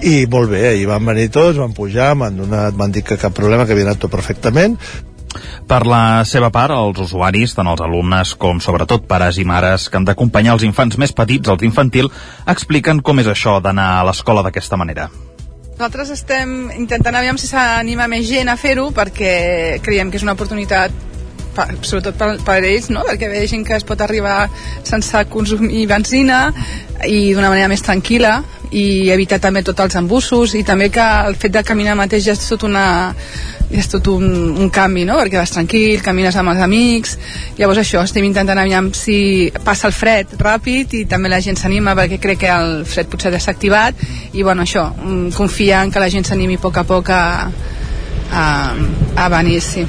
i 0.02 0.26
molt 0.32 0.52
bé, 0.52 0.66
ahir 0.72 0.90
van 0.90 1.06
venir 1.06 1.30
tots, 1.34 1.60
van 1.62 1.76
pujar, 1.78 2.14
m'han 2.16 2.44
donat, 2.44 2.76
m'han 2.78 2.92
dit 2.96 3.06
que 3.06 3.20
cap 3.22 3.36
problema, 3.38 3.66
que 3.66 3.76
havia 3.76 3.90
anat 3.90 4.02
tot 4.04 4.14
perfectament, 4.14 4.78
per 5.68 5.86
la 5.88 6.24
seva 6.28 6.50
part, 6.52 6.76
els 6.76 7.00
usuaris, 7.00 7.54
tant 7.56 7.70
els 7.72 7.82
alumnes 7.84 8.34
com 8.40 8.60
sobretot 8.60 9.06
pares 9.08 9.40
i 9.40 9.46
mares 9.48 9.88
que 9.88 10.00
han 10.00 10.08
d'acompanyar 10.08 10.58
els 10.58 10.66
infants 10.68 10.98
més 11.00 11.14
petits 11.16 11.52
als 11.52 11.64
infantil, 11.64 12.12
expliquen 12.52 13.00
com 13.00 13.22
és 13.24 13.30
això 13.32 13.60
d'anar 13.64 13.88
a 14.00 14.08
l'escola 14.10 14.44
d'aquesta 14.44 14.80
manera. 14.80 15.08
Nosaltres 15.78 16.12
estem 16.14 16.52
intentant 16.78 17.16
aviam 17.18 17.40
si 17.42 17.48
s'anima 17.50 18.06
més 18.12 18.28
gent 18.28 18.52
a 18.52 18.58
fer-ho 18.60 18.92
perquè 18.94 19.80
creiem 19.82 20.12
que 20.12 20.20
és 20.20 20.26
una 20.28 20.36
oportunitat 20.38 20.94
per, 21.56 21.68
sobretot 21.82 22.18
per, 22.18 22.32
per 22.46 22.60
ells, 22.64 22.90
no? 22.94 23.04
perquè 23.08 23.30
vegin 23.32 23.66
que 23.68 23.78
es 23.78 23.86
pot 23.88 24.02
arribar 24.02 24.46
sense 24.84 25.26
consumir 25.32 25.86
benzina 25.90 26.48
i 27.08 27.32
d'una 27.34 27.50
manera 27.50 27.70
més 27.72 27.84
tranquil·la 27.86 28.36
i 28.72 29.12
evitar 29.12 29.42
també 29.44 29.64
tots 29.68 29.84
els 29.84 29.98
embussos 30.00 30.54
i 30.56 30.64
també 30.64 30.90
que 30.94 31.04
el 31.28 31.36
fet 31.36 31.58
de 31.58 31.64
caminar 31.68 31.98
mateix 32.00 32.24
ja 32.30 32.36
és 32.38 32.46
tot 32.48 32.64
una 32.68 32.86
és 33.72 33.88
tot 33.88 34.08
un, 34.12 34.26
un 34.60 34.70
canvi, 34.74 35.06
no? 35.08 35.16
perquè 35.20 35.40
vas 35.40 35.54
tranquil, 35.54 36.02
camines 36.04 36.36
amb 36.40 36.52
els 36.54 36.64
amics 36.64 37.18
llavors 37.60 37.82
això, 37.84 38.04
estem 38.04 38.26
intentant 38.28 38.60
aviam 38.60 38.92
si 38.96 39.50
passa 39.66 39.88
el 39.88 39.96
fred 39.96 40.36
ràpid 40.40 40.98
i 41.00 41.06
també 41.10 41.32
la 41.32 41.42
gent 41.44 41.60
s'anima 41.60 41.96
perquè 41.98 42.20
crec 42.22 42.44
que 42.44 42.52
el 42.52 42.82
fred 42.88 43.12
potser 43.12 43.32
ja 43.34 43.40
s'ha 43.40 43.56
activat 43.56 44.04
i 44.34 44.44
bueno, 44.44 44.68
això, 44.68 44.90
mm, 44.92 45.32
confia 45.38 45.84
en 45.84 45.92
que 45.92 46.04
la 46.04 46.12
gent 46.12 46.28
s'animi 46.28 46.60
a 46.60 46.64
poc 46.64 46.82
a 46.84 46.88
poc 46.88 47.12
a, 47.16 47.22
a, 48.32 48.74
a 49.16 49.30
venir, 49.30 49.62
sí. 49.62 49.86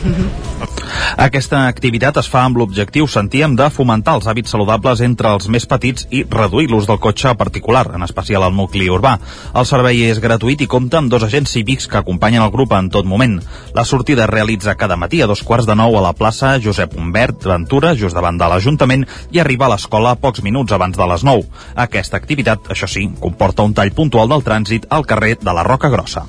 Aquesta 1.16 1.66
activitat 1.68 2.16
es 2.20 2.28
fa 2.30 2.42
amb 2.46 2.58
l'objectiu, 2.60 3.06
sentíem, 3.10 3.54
de 3.58 3.68
fomentar 3.72 4.14
els 4.18 4.26
hàbits 4.30 4.52
saludables 4.54 5.02
entre 5.04 5.32
els 5.36 5.48
més 5.52 5.66
petits 5.68 6.06
i 6.10 6.22
reduir 6.28 6.68
l'ús 6.70 6.86
del 6.88 7.00
cotxe 7.02 7.34
particular, 7.38 7.84
en 7.94 8.04
especial 8.06 8.44
al 8.46 8.54
nucli 8.56 8.88
urbà. 8.92 9.16
El 9.54 9.68
servei 9.68 10.04
és 10.08 10.20
gratuït 10.22 10.62
i 10.64 10.68
compta 10.70 11.00
amb 11.00 11.12
dos 11.12 11.24
agents 11.26 11.54
cívics 11.54 11.88
que 11.88 12.00
acompanyen 12.00 12.44
el 12.44 12.52
grup 12.54 12.74
en 12.76 12.90
tot 12.90 13.08
moment. 13.08 13.38
La 13.74 13.86
sortida 13.88 14.26
es 14.26 14.32
realitza 14.32 14.76
cada 14.76 14.96
matí 14.96 15.22
a 15.22 15.30
dos 15.30 15.42
quarts 15.46 15.68
de 15.68 15.76
nou 15.78 15.96
a 15.98 16.04
la 16.04 16.14
plaça 16.16 16.56
Josep 16.62 16.96
Humbert 16.98 17.48
Ventura, 17.48 17.94
just 17.96 18.16
davant 18.16 18.38
de 18.38 18.48
l'Ajuntament, 18.48 19.06
i 19.30 19.40
arriba 19.40 19.68
a 19.68 19.74
l'escola 19.74 20.16
pocs 20.16 20.42
minuts 20.42 20.72
abans 20.72 20.98
de 20.98 21.08
les 21.14 21.24
9. 21.24 21.48
Aquesta 21.86 22.18
activitat, 22.20 22.72
això 22.72 22.88
sí, 22.88 23.08
comporta 23.20 23.66
un 23.66 23.74
tall 23.74 23.94
puntual 23.96 24.30
del 24.32 24.46
trànsit 24.46 24.88
al 24.90 25.06
carrer 25.06 25.36
de 25.40 25.52
la 25.52 25.66
Roca 25.66 25.92
Grossa. 25.92 26.26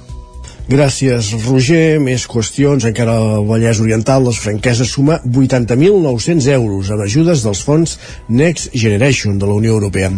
Gràcies, 0.72 1.34
Roger. 1.43 1.99
Més 1.99 2.24
qüestions. 2.30 2.88
Encara 2.88 3.18
al 3.20 3.45
Vallès 3.49 3.82
Oriental, 3.84 4.24
les 4.30 4.39
franqueses 4.39 4.95
suma 4.95 5.20
80.900 5.28 6.49
euros 6.55 6.91
amb 6.93 7.03
ajudes 7.03 7.43
dels 7.43 7.64
fons 7.68 7.97
Next 8.30 8.72
Generation 8.74 9.39
de 9.39 9.49
la 9.49 9.59
Unió 9.59 9.76
Europea. 9.76 10.11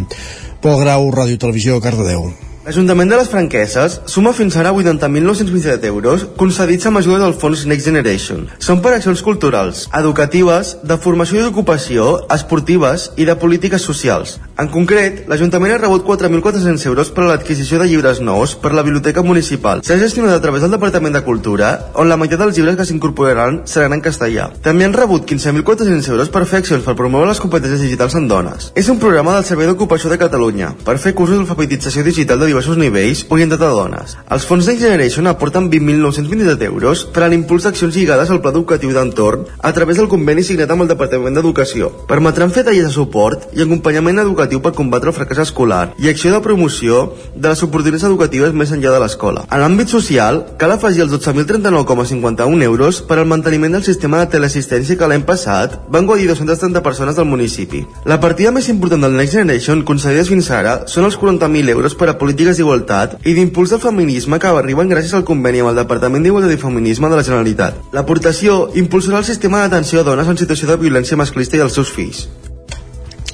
Pol 0.62 0.82
Grau, 0.82 1.10
Ràdio 1.10 1.38
Televisió, 1.42 1.80
Cardedeu. 1.82 2.30
L'Ajuntament 2.66 3.06
de 3.06 3.14
les 3.14 3.28
Franqueses 3.30 3.92
suma 4.10 4.32
fins 4.34 4.56
ara 4.58 4.72
80.927 4.74 5.86
euros 5.86 6.24
concedits 6.34 6.88
amb 6.88 6.98
ajuda 6.98 7.20
del 7.22 7.36
fons 7.38 7.60
Next 7.70 7.86
Generation. 7.86 8.40
Són 8.58 8.80
per 8.82 8.96
accions 8.96 9.22
culturals, 9.22 9.84
educatives, 9.94 10.72
de 10.82 10.96
formació 10.98 11.38
i 11.38 11.44
d'ocupació, 11.44 12.08
esportives 12.34 13.12
i 13.22 13.28
de 13.28 13.38
polítiques 13.38 13.86
socials. 13.86 14.40
En 14.56 14.70
concret, 14.72 15.18
l'Ajuntament 15.28 15.74
ha 15.74 15.78
rebut 15.82 16.06
4.400 16.06 16.86
euros 16.88 17.10
per 17.12 17.26
a 17.26 17.26
l'adquisició 17.28 17.76
de 17.76 17.90
llibres 17.90 18.22
nous 18.24 18.54
per 18.56 18.70
la 18.72 18.80
Biblioteca 18.86 19.20
Municipal. 19.20 19.82
S'ha 19.84 19.98
gestionat 20.00 20.32
a 20.32 20.40
través 20.40 20.62
del 20.64 20.72
Departament 20.72 21.12
de 21.12 21.20
Cultura, 21.26 21.90
on 21.92 22.08
la 22.08 22.16
meitat 22.16 22.40
dels 22.40 22.56
llibres 22.56 22.78
que 22.78 22.86
s'incorporaran 22.88 23.58
seran 23.68 23.92
en 23.92 24.00
castellà. 24.00 24.46
També 24.64 24.86
han 24.86 24.96
rebut 24.96 25.26
15.400 25.28 26.08
euros 26.14 26.30
per 26.32 26.46
fer 26.48 26.62
accions 26.62 26.86
per 26.86 26.94
promoure 26.96 27.28
les 27.28 27.42
competències 27.42 27.82
digitals 27.84 28.16
en 28.16 28.30
dones. 28.30 28.70
És 28.72 28.88
un 28.88 28.96
programa 29.02 29.34
del 29.34 29.44
Servei 29.44 29.68
d'Ocupació 29.68 30.08
de 30.08 30.16
Catalunya 30.24 30.72
per 30.88 30.96
fer 31.04 31.12
cursos 31.12 31.36
d'alfabetització 31.36 32.06
digital 32.08 32.40
de 32.40 32.48
diversos 32.48 32.80
nivells 32.80 33.26
orientat 33.28 33.60
a 33.60 33.70
dones. 33.76 34.16
Els 34.24 34.48
fons 34.48 34.64
Next 34.72 34.86
Generation 34.86 35.28
aporten 35.28 35.68
20.927 35.68 36.70
euros 36.70 37.04
per 37.12 37.26
a 37.26 37.28
l'impuls 37.28 37.68
d'accions 37.68 37.92
lligades 37.92 38.32
al 38.32 38.40
pla 38.40 38.56
educatiu 38.56 38.96
d'entorn 38.96 39.44
a 39.60 39.76
través 39.76 40.00
del 40.00 40.08
conveni 40.08 40.48
signat 40.48 40.72
amb 40.72 40.86
el 40.86 40.92
Departament 40.94 41.36
d'Educació. 41.36 41.92
Permetran 42.08 42.56
fer 42.56 42.64
tallers 42.64 42.88
de 42.88 42.96
suport 42.96 43.50
i 43.52 43.60
acompanyament 43.60 44.24
educatiu 44.24 44.45
per 44.62 44.72
combatre 44.76 45.10
el 45.10 45.16
fracàs 45.16 45.42
escolar 45.42 45.92
i 45.98 46.08
acció 46.08 46.30
de 46.32 46.40
promoció 46.44 47.12
de 47.34 47.50
les 47.50 47.62
oportunitats 47.66 48.06
educatives 48.06 48.54
més 48.54 48.72
enllà 48.72 48.92
de 48.94 49.00
l'escola. 49.02 49.44
En 49.50 49.60
l'àmbit 49.62 49.90
social, 49.90 50.42
cal 50.60 50.72
afegir 50.72 51.02
els 51.04 51.12
12.039,51 51.12 52.62
euros 52.62 53.02
per 53.02 53.18
al 53.18 53.26
manteniment 53.26 53.76
del 53.76 53.84
sistema 53.84 54.22
de 54.22 54.30
teleassistència 54.36 54.96
que 54.96 55.10
l'any 55.10 55.26
passat 55.26 55.78
van 55.92 56.06
guadir 56.06 56.28
230 56.30 56.82
persones 56.86 57.18
del 57.18 57.28
municipi. 57.28 57.84
La 58.06 58.20
partida 58.22 58.54
més 58.54 58.70
important 58.72 59.02
del 59.02 59.16
Next 59.18 59.34
Generation 59.34 59.84
concedides 59.84 60.30
fins 60.32 60.50
ara 60.54 60.78
són 60.86 61.08
els 61.10 61.18
40.000 61.18 61.74
euros 61.74 61.98
per 61.98 62.10
a 62.12 62.18
polítiques 62.18 62.56
d'igualtat 62.56 63.18
i 63.24 63.34
d'impuls 63.34 63.74
del 63.74 63.82
feminisme 63.82 64.38
que 64.38 64.54
arriben 64.54 64.90
gràcies 64.92 65.14
al 65.18 65.26
conveni 65.28 65.64
amb 65.64 65.74
el 65.74 65.82
Departament 65.82 66.22
d'Igualtat 66.24 66.54
i 66.54 66.62
Feminisme 66.62 67.10
de 67.10 67.20
la 67.20 67.26
Generalitat. 67.26 67.80
L'aportació 67.92 68.66
impulsarà 68.74 69.22
el 69.22 69.28
sistema 69.28 69.62
d'atenció 69.62 70.00
a 70.00 70.08
dones 70.10 70.28
en 70.28 70.38
situació 70.38 70.70
de 70.70 70.80
violència 70.80 71.18
masclista 71.20 71.58
i 71.58 71.64
als 71.64 71.76
seus 71.78 71.92
fills. 71.92 72.26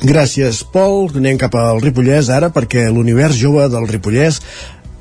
Gràcies, 0.02 0.64
Pol. 0.66 1.12
Anem 1.14 1.36
cap 1.38 1.54
al 1.54 1.78
Ripollès 1.78 2.26
ara 2.34 2.48
perquè 2.50 2.88
l'univers 2.90 3.36
jove 3.38 3.68
del 3.70 3.84
Ripollès 3.86 4.40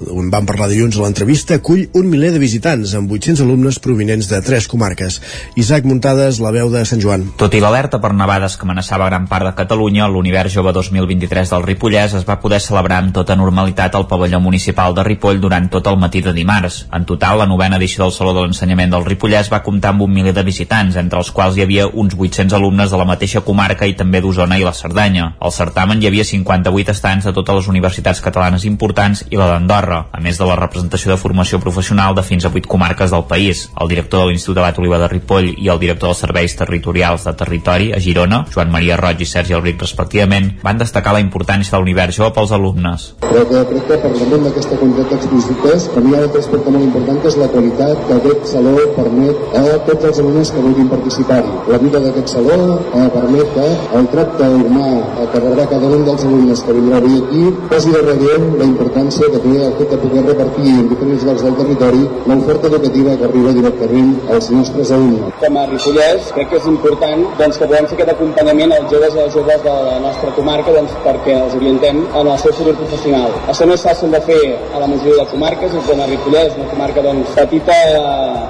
on 0.10 0.30
vam 0.32 0.45
parlar 0.47 0.70
dilluns 0.72 0.97
a 0.97 1.04
l'entrevista, 1.04 1.58
acull 1.60 1.84
un 1.97 2.08
miler 2.10 2.32
de 2.34 2.39
visitants 2.41 2.93
amb 2.97 3.12
800 3.12 3.43
alumnes 3.45 3.78
provinents 3.84 4.30
de 4.30 4.39
tres 4.41 4.68
comarques. 4.72 5.20
Isaac 5.60 5.86
Muntades, 5.86 6.39
la 6.41 6.52
veu 6.56 6.72
de 6.74 6.84
Sant 6.88 7.02
Joan. 7.04 7.28
Tot 7.38 7.54
i 7.54 7.62
l'alerta 7.62 8.02
per 8.02 8.14
nevades 8.18 8.58
que 8.58 8.66
amenaçava 8.66 9.10
gran 9.10 9.28
part 9.30 9.45
de 9.47 9.54
Catalunya, 9.58 10.08
l'Univers 10.08 10.54
Jove 10.56 10.74
2023 10.74 11.54
del 11.54 11.66
Ripollès 11.68 12.16
es 12.18 12.26
va 12.28 12.39
poder 12.41 12.62
celebrar 12.64 13.02
amb 13.04 13.14
tota 13.16 13.36
normalitat 13.36 13.95
al 13.95 14.08
pavelló 14.08 14.39
municipal 14.41 14.95
de 14.95 15.06
Ripoll 15.06 15.41
durant 15.41 15.70
tot 15.70 15.88
el 15.91 15.99
matí 16.02 16.22
de 16.22 16.34
dimarts. 16.34 16.86
En 16.91 17.06
total, 17.06 17.39
la 17.43 17.49
novena 17.49 17.78
edició 17.78 18.06
del 18.06 18.16
Saló 18.16 18.34
de 18.34 18.45
l'Ensenyament 18.45 18.95
del 18.95 19.06
Ripollès 19.06 19.52
va 19.52 19.64
comptar 19.64 19.93
amb 19.93 20.06
un 20.08 20.14
miler 20.14 20.34
de 20.34 20.45
visitants, 20.47 20.97
entre 20.97 21.20
els 21.20 21.32
quals 21.32 21.58
hi 21.58 21.66
havia 21.66 21.88
uns 21.88 22.16
800 22.18 22.58
alumnes 22.58 22.91
de 22.91 22.97
la 22.97 23.08
mateixa 23.10 23.43
comarca 23.45 23.88
i 23.88 23.97
també 23.99 24.22
d'Osona 24.22 24.58
i 24.58 24.66
la 24.66 24.74
Cerdanya. 24.74 25.34
Al 25.39 25.54
certamen 25.56 26.02
hi 26.02 26.10
havia 26.10 26.26
58 26.26 26.95
estants 26.95 27.28
de 27.28 27.34
totes 27.34 27.62
les 27.62 27.72
universitats 27.72 28.22
catalanes 28.24 28.66
importants 28.66 29.26
i 29.30 29.39
la 29.39 29.49
d'Andorra 29.52 29.91
Esquerra, 29.92 30.08
a 30.12 30.22
més 30.24 30.38
de 30.39 30.48
la 30.48 30.56
representació 30.56 31.12
de 31.12 31.20
formació 31.20 31.60
professional 31.60 32.16
de 32.16 32.24
fins 32.24 32.46
a 32.46 32.52
8 32.52 32.70
comarques 32.70 33.12
del 33.12 33.26
país. 33.28 33.68
El 33.80 33.89
director 33.92 34.22
de 34.22 34.32
l'Institut 34.32 34.58
Abat 34.58 34.80
Oliva 34.80 35.00
de 35.02 35.10
Ripoll 35.12 35.50
i 35.58 35.70
el 35.72 35.80
director 35.82 36.12
dels 36.12 36.22
serveis 36.24 36.56
territorials 36.56 37.26
de 37.28 37.34
territori 37.38 37.92
a 37.92 38.00
Girona, 38.00 38.46
Joan 38.54 38.72
Maria 38.72 38.98
Roig 39.00 39.22
i 39.22 39.28
Sergi 39.28 39.56
Albric 39.58 39.82
respectivament, 39.82 40.52
van 40.64 40.80
destacar 40.80 41.14
la 41.16 41.24
importància 41.24 41.76
de 41.76 41.82
l'univers 41.82 42.16
jove 42.16 42.32
pels 42.36 42.54
alumnes. 42.56 43.08
Però 43.26 43.44
que 43.50 43.64
crec 43.72 43.88
que 43.89 44.00
parlant 44.06 44.48
d'aquesta 44.48 44.80
quantitat 44.80 45.12
d'explícites, 45.16 45.89
per 45.94 46.04
mi 46.06 46.14
hi 46.14 46.20
ha 46.20 46.24
un 46.30 46.39
aspecte 46.42 46.76
molt 46.76 46.88
important 46.88 47.22
que 47.22 47.32
és 47.32 47.39
la 47.42 47.50
qualitat 47.52 48.06
que 48.08 48.20
aquest 48.20 48.48
saló 48.54 48.76
permet 48.96 49.58
a 49.60 49.66
tots 49.89 50.10
els 50.12 50.24
alumnes 50.24 50.54
que 50.54 50.66
vulguin 50.68 50.92
participar-hi. 50.92 51.58
La 51.74 51.82
vida 51.84 52.04
d'aquest 52.06 52.36
saló 52.38 52.60
eh, 52.80 53.08
permet 53.18 53.54
que 53.58 53.68
el 54.00 54.10
tracte 54.16 54.52
humà 54.62 54.89
que 55.32 55.44
rebrà 55.44 55.68
cada 55.72 55.92
un 55.92 56.06
dels 56.08 56.26
alumnes 56.28 56.64
que 56.66 56.78
vindrà 56.78 57.02
avui 57.02 57.20
aquí 57.22 57.44
posi 57.72 57.94
de 57.94 58.02
relleu 58.06 58.48
la 58.62 58.68
importància 58.68 59.30
que 59.32 59.42
té 59.44 59.56
el 59.68 59.76
fet 59.82 59.93
de 59.95 59.99
poder 60.03 60.23
repartir 60.27 60.73
en 60.77 60.89
diferents 60.91 61.25
llocs 61.27 61.45
del 61.45 61.55
territori 61.61 62.03
l'oferta 62.29 62.67
educativa 62.67 63.15
que 63.17 63.25
arriba 63.29 63.53
directament 63.57 64.11
als 64.36 64.49
nostres 64.55 64.91
alumnes. 64.97 65.34
Com 65.41 65.57
a 65.57 65.65
Ripollès 65.69 66.32
crec 66.36 66.49
que 66.51 66.59
és 66.61 66.67
important 66.71 67.25
doncs, 67.39 67.57
que 67.59 67.67
puguem 67.69 67.88
fer 67.89 67.97
aquest 67.97 68.13
acompanyament 68.15 68.75
als 68.77 68.91
joves 68.93 69.17
i 69.17 69.23
als 69.25 69.38
joves 69.38 69.63
de 69.65 69.75
la 69.89 69.97
nostra 70.05 70.34
comarca 70.38 70.75
doncs, 70.77 70.95
perquè 71.05 71.38
els 71.43 71.57
orientem 71.59 72.01
en 72.05 72.32
el 72.34 72.39
seu 72.43 72.55
futur 72.59 72.75
professional. 72.79 73.36
Això 73.53 73.67
no 73.69 73.77
és 73.77 73.86
fàcil 73.88 74.13
de 74.15 74.21
fer 74.29 74.41
a 74.75 74.84
la 74.84 74.89
majoria 74.91 75.23
de 75.23 75.27
comarques, 75.34 75.77
és 75.82 75.89
com 75.89 76.01
a 76.01 76.09
Ripollès, 76.11 76.57
una 76.57 76.71
comarca 76.73 77.05
doncs, 77.05 77.36
petita 77.38 77.77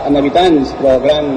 en 0.07 0.17
habitants 0.17 0.73
però 0.79 0.97
gran 1.03 1.27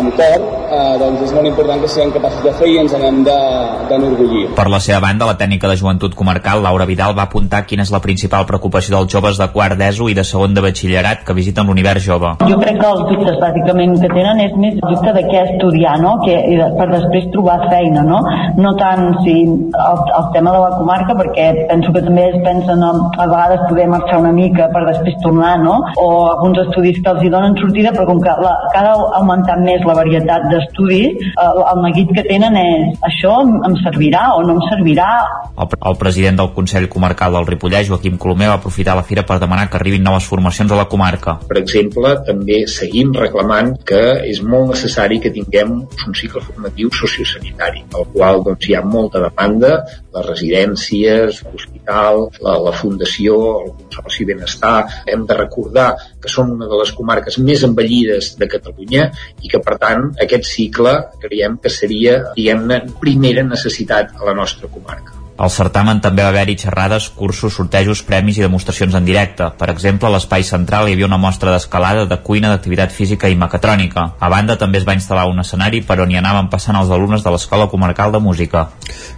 amb 0.00 0.14
cor, 0.16 0.46
eh, 0.70 0.94
doncs 1.02 1.24
és 1.26 1.34
molt 1.36 1.50
important 1.50 1.82
que 1.82 1.90
siguem 1.92 2.12
capaços 2.14 2.42
de 2.46 2.52
fer 2.60 2.70
i 2.72 2.78
ens 2.82 2.94
n'hem 2.96 3.22
d'enorgullir. 3.26 4.46
Per 4.56 4.68
la 4.72 4.80
seva 4.80 5.00
banda, 5.04 5.28
la 5.28 5.36
tècnica 5.38 5.68
de 5.68 5.76
joventut 5.76 6.14
comarcal, 6.14 6.62
Laura 6.62 6.86
Vidal, 6.88 7.16
va 7.18 7.26
apuntar 7.28 7.64
quina 7.66 7.82
és 7.82 7.92
la 7.92 8.00
principal 8.00 8.46
preocupació 8.46 8.96
dels 8.96 9.12
joves 9.12 9.25
de 9.34 9.48
quart 9.50 9.74
d'ESO 9.80 10.06
i 10.12 10.14
de 10.14 10.22
segon 10.24 10.54
de 10.54 10.62
batxillerat 10.62 11.24
que 11.26 11.34
visiten 11.34 11.66
l'univers 11.66 12.06
jove. 12.06 12.30
Jo 12.46 12.58
crec 12.60 12.78
que 12.78 12.90
els 12.92 13.02
dubtes 13.10 13.38
bàsicament 13.42 13.96
que 13.98 14.10
tenen 14.12 14.42
és 14.44 14.54
més 14.62 14.78
el 14.78 14.94
dubte 14.94 15.14
de 15.16 15.24
què 15.26 15.42
estudiar, 15.50 15.96
no? 16.02 16.14
Que, 16.22 16.36
per 16.78 16.86
després 16.92 17.26
trobar 17.34 17.58
feina, 17.66 18.04
no? 18.06 18.22
No 18.62 18.74
tant 18.78 19.18
si 19.24 19.34
el, 19.42 20.00
el 20.20 20.30
tema 20.36 20.54
de 20.54 20.62
la 20.62 20.70
comarca, 20.78 21.16
perquè 21.18 21.48
penso 21.72 21.92
que 21.96 22.04
també 22.06 22.28
es 22.30 22.38
pensen 22.46 22.84
a, 22.86 22.92
a 23.18 23.26
vegades 23.26 23.66
poder 23.68 23.88
marxar 23.90 24.20
una 24.22 24.32
mica 24.36 24.70
per 24.72 24.84
després 24.92 25.18
tornar, 25.24 25.56
no? 25.64 25.80
O 25.98 26.08
alguns 26.30 26.62
estudis 26.66 27.02
que 27.02 27.14
els 27.14 27.26
hi 27.26 27.32
donen 27.32 27.58
sortida, 27.58 27.92
però 27.96 28.06
com 28.12 28.22
que 28.22 28.36
la, 28.46 28.54
cada 28.74 28.94
augmentant 29.20 29.64
més 29.66 29.84
la 29.88 29.98
varietat 29.98 30.48
d'estudis, 30.52 31.26
el, 31.42 31.62
el 31.72 31.82
neguit 31.88 32.14
que 32.16 32.26
tenen 32.28 32.56
és 32.62 33.04
això 33.10 33.38
em 33.42 33.76
servirà 33.82 34.28
o 34.36 34.42
no 34.46 34.56
em 34.56 34.62
servirà. 34.70 35.10
El, 35.56 35.72
el 35.90 35.98
president 36.00 36.42
del 36.42 36.52
Consell 36.56 36.88
Comarcal 36.92 37.36
del 37.36 37.48
Ripollès, 37.48 37.88
Joaquim 37.90 38.18
Colomer, 38.20 38.50
va 38.52 38.60
aprofitar 38.60 38.96
la 38.98 39.06
fira 39.16 39.24
per 39.24 39.38
demanar 39.40 39.70
que 39.70 39.78
arribin 39.78 40.04
noves 40.04 40.26
formacions 40.28 40.72
a 40.72 40.76
la 40.76 40.88
comarca. 40.92 41.38
Per 41.48 41.56
exemple, 41.56 42.12
també 42.26 42.66
seguim 42.68 43.14
reclamant 43.16 43.72
que 43.88 44.02
és 44.28 44.42
molt 44.44 44.74
necessari 44.74 45.20
que 45.22 45.32
tinguem 45.32 45.72
un 45.86 46.16
cicle 46.20 46.42
formatiu 46.44 46.90
sociosanitari, 46.92 47.86
al 47.96 48.04
qual 48.12 48.42
doncs, 48.44 48.68
hi 48.68 48.76
ha 48.76 48.84
molta 48.84 49.22
demanda, 49.24 49.72
les 50.12 50.28
residències, 50.28 51.40
l'hospital, 51.48 52.26
la, 52.44 52.58
la 52.68 52.76
fundació, 52.76 53.40
el 53.64 53.72
Consorci 53.80 54.28
Benestar, 54.28 54.76
hem 55.08 55.24
de 55.24 55.40
recordar 55.40 55.88
que 56.20 56.32
som 56.32 56.52
una 56.52 56.68
de 56.68 56.80
les 56.82 56.92
comarques 56.92 57.40
més 57.40 57.64
envellides 57.64 58.34
de 58.36 58.50
Catalunya 58.52 59.10
i 59.40 59.48
que, 59.48 59.62
per 59.64 59.78
tant, 59.80 60.10
aquest 60.20 60.48
cicle 60.52 60.98
creiem 61.24 61.56
que 61.62 61.72
seria, 61.72 62.18
diguem-ne, 62.36 62.82
primera 63.00 63.46
necessitat 63.48 64.18
a 64.20 64.28
la 64.28 64.36
nostra 64.36 64.68
comarca. 64.68 65.15
Al 65.36 65.50
certamen 65.52 65.98
també 66.00 66.24
va 66.24 66.30
haver-hi 66.32 66.54
xerrades, 66.56 67.10
cursos, 67.12 67.58
sortejos, 67.58 68.00
premis 68.08 68.38
i 68.38 68.44
demostracions 68.44 68.94
en 68.96 69.04
directe. 69.04 69.50
Per 69.60 69.68
exemple, 69.68 70.08
a 70.08 70.14
l'espai 70.14 70.46
central 70.48 70.88
hi 70.88 70.94
havia 70.96 71.08
una 71.10 71.18
mostra 71.20 71.52
d'escalada, 71.52 72.06
de 72.08 72.16
cuina, 72.24 72.48
d'activitat 72.54 72.94
física 72.94 73.28
i 73.28 73.36
mecatrònica. 73.36 74.06
A 74.16 74.30
banda, 74.32 74.56
també 74.56 74.80
es 74.80 74.86
va 74.88 74.94
instal·lar 74.96 75.26
un 75.28 75.42
escenari 75.42 75.82
per 75.84 75.98
on 76.00 76.12
hi 76.12 76.16
anaven 76.16 76.48
passant 76.48 76.78
els 76.80 76.88
alumnes 76.90 77.24
de 77.24 77.34
l'Escola 77.34 77.68
Comarcal 77.68 78.14
de 78.14 78.20
Música. 78.24 78.70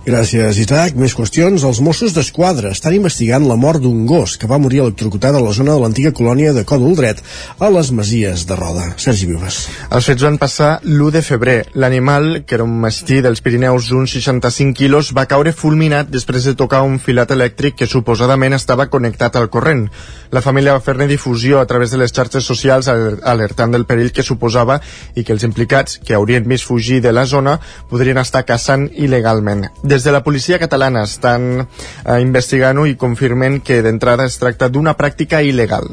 Gràcies, 0.07 0.59
Isaac. 0.59 0.99
Més 0.99 1.15
qüestions. 1.15 1.63
Els 1.63 1.83
Mossos 1.87 2.17
d'Esquadra 2.17 2.75
estan 2.75 2.99
investigant 2.99 3.47
la 3.47 3.57
mort 3.61 3.79
d'un 3.85 4.03
gos 4.11 4.35
que 4.41 4.51
va 4.51 4.59
morir 4.59 4.83
electrocutat 4.83 5.39
a 5.39 5.45
la 5.45 5.55
zona 5.55 5.77
de 5.77 5.85
l'antiga 5.85 6.11
colònia 6.11 6.53
de 6.57 6.67
Còdol 6.67 6.99
Dret, 6.99 7.23
a 7.63 7.71
les 7.71 7.93
Masies 7.95 8.43
de 8.49 8.59
Roda. 8.59 8.89
Sergi 8.99 9.31
Vives. 9.31 9.61
Els 9.95 10.11
fets 10.11 10.27
van 10.27 10.41
passar 10.43 10.81
l'1 10.83 11.15
de 11.15 11.23
febrer. 11.23 11.59
L'animal, 11.79 12.43
que 12.43 12.59
era 12.59 12.67
un 12.67 12.75
mastí 12.83 13.23
dels 13.23 13.45
Pirineus 13.45 13.93
d'uns 13.93 14.19
65 14.19 14.75
quilos, 14.83 15.15
va 15.15 15.29
caure 15.31 15.55
fulminat 15.55 16.08
després 16.11 16.45
de 16.45 16.55
tocar 16.59 16.83
un 16.87 16.99
filat 16.99 17.31
elèctric 17.35 17.77
que 17.79 17.89
suposadament 17.91 18.57
estava 18.57 18.89
connectat 18.91 19.37
al 19.37 19.49
corrent. 19.53 19.87
La 20.31 20.43
família 20.45 20.75
va 20.77 20.85
fer-ne 20.85 21.07
difusió 21.11 21.61
a 21.61 21.67
través 21.67 21.93
de 21.93 22.01
les 22.01 22.13
xarxes 22.15 22.45
socials 22.45 22.89
alertant 22.89 23.73
del 23.73 23.87
perill 23.87 24.13
que 24.13 24.27
suposava 24.27 24.81
i 25.15 25.25
que 25.25 25.33
els 25.37 25.47
implicats, 25.47 26.01
que 26.05 26.17
haurien 26.17 26.49
vist 26.49 26.69
fugir 26.69 27.01
de 27.05 27.13
la 27.13 27.27
zona, 27.27 27.59
podrien 27.91 28.19
estar 28.19 28.45
caçant 28.49 28.89
il·legalment. 28.89 29.69
Des 29.83 30.05
de 30.05 30.13
la 30.13 30.25
policia 30.25 30.59
catalana 30.59 31.05
estan 31.05 31.49
eh, 31.63 32.21
investigant-ho 32.21 32.87
i 32.87 32.97
confirmen 32.97 33.61
que 33.61 33.83
d'entrada 33.83 34.29
es 34.29 34.39
tracta 34.41 34.69
d'una 34.69 34.97
pràctica 34.97 35.43
il·legal. 35.45 35.93